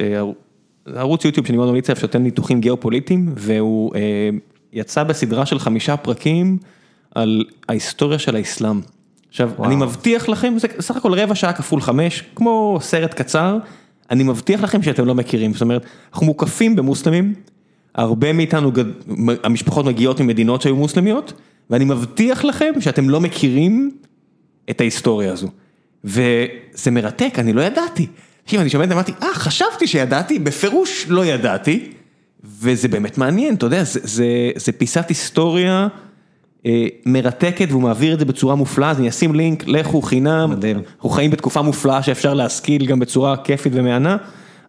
ערוץ 0.96 1.26
יוטיוב 1.26 1.48
שאני 1.48 1.58
מאוד 1.58 1.70
ממליץ 1.70 1.90
עליו 1.90 2.00
שנותן 2.00 2.24
ניתוחים 2.24 2.62
גיאופוליטיים, 2.62 3.34
והוא 3.38 3.92
יצא 4.74 5.04
בסדרה 5.04 5.46
של 5.46 5.60
חמישה 5.60 5.98
פרקים 5.98 6.58
על 7.16 7.46
ההיסטוריה 7.70 8.20
של 8.20 8.36
האסלאם. 8.36 8.82
עכשיו, 9.30 9.52
וואו. 9.56 9.68
אני 9.68 9.76
מבטיח 9.76 10.30
לכם, 10.30 10.54
זה 10.58 10.68
סך 10.80 10.98
הכל 10.98 11.14
רבע 11.14 11.36
שעה 11.36 11.54
כפול 11.54 11.82
חמש, 11.82 12.24
כמו 12.36 12.78
סרט 12.82 13.14
קצר, 13.14 13.58
אני 14.12 14.24
מבטיח 14.24 14.64
לכם 14.64 14.82
שאתם 14.82 15.06
לא 15.06 15.16
מכירים, 15.16 15.54
זאת 15.54 15.62
אומרת, 15.62 15.86
אנחנו 16.12 16.26
מוקפים 16.26 16.76
במוסלמים, 16.76 17.34
הרבה 17.96 18.34
מאיתנו, 18.34 18.72
המשפחות 19.44 19.86
מגיעות 19.86 20.22
ממדינות 20.22 20.62
שהיו 20.62 20.76
מוסלמיות, 20.76 21.34
ואני 21.70 21.86
מבטיח 21.86 22.46
לכם 22.46 22.72
שאתם 22.80 23.10
לא 23.10 23.22
מכירים 23.22 23.92
את 24.70 24.82
ההיסטוריה 24.82 25.34
הזו. 25.34 25.48
וזה 26.04 26.92
מרתק, 26.92 27.34
אני 27.40 27.54
לא 27.54 27.62
ידעתי. 27.62 28.08
תקשיב, 28.46 28.60
אני 28.60 28.70
שומע 28.70 28.84
את 28.84 28.90
זה, 28.90 28.96
אמרתי, 28.96 29.12
אה, 29.24 29.34
חשבתי 29.34 29.88
שידעתי, 29.88 30.40
בפירוש 30.40 31.06
לא 31.10 31.26
ידעתי, 31.26 31.92
וזה 32.60 32.88
באמת 32.88 33.18
מעניין, 33.18 33.56
אתה 33.56 33.66
יודע, 33.66 33.84
זה, 33.84 34.00
זה, 34.04 34.26
זה 34.56 34.72
פיסת 34.72 35.10
היסטוריה 35.10 35.88
אה, 36.66 36.88
מרתקת, 37.06 37.68
והוא 37.70 37.82
מעביר 37.82 38.14
את 38.14 38.20
זה 38.20 38.26
בצורה 38.26 38.56
מופלאה, 38.56 38.92
אז 38.92 39.00
אני 39.00 39.10
אשים 39.10 39.36
לינק, 39.36 39.68
לכו 39.68 40.02
חינם, 40.02 40.50
מדהים. 40.52 40.82
אנחנו 40.96 41.10
חיים 41.10 41.32
בתקופה 41.32 41.62
מופלאה 41.62 42.04
שאפשר 42.04 42.34
להשכיל 42.34 42.86
גם 42.86 43.00
בצורה 43.00 43.38
כיפית 43.38 43.74
ומהנה, 43.76 44.18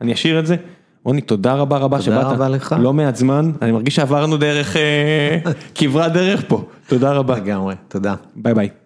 אני 0.00 0.12
אשאיר 0.12 0.38
את 0.38 0.46
זה. 0.46 0.56
רוני, 1.04 1.20
תודה 1.20 1.54
רבה 1.54 1.76
רבה 1.76 2.00
שבאת. 2.00 2.22
תודה 2.22 2.34
רבה 2.34 2.48
לך. 2.48 2.76
לא 2.78 2.92
מעט 2.92 3.16
זמן, 3.16 3.52
אני 3.62 3.72
מרגיש 3.72 3.94
שעברנו 3.94 4.36
דרך, 4.36 4.76
אה, 4.76 5.38
כברת 5.74 6.12
דרך 6.12 6.42
פה. 6.48 6.64
תודה 6.86 7.12
רבה. 7.12 7.36
לגמרי, 7.36 7.74
תודה. 7.88 8.14
ביי 8.36 8.54
ביי. 8.54 8.85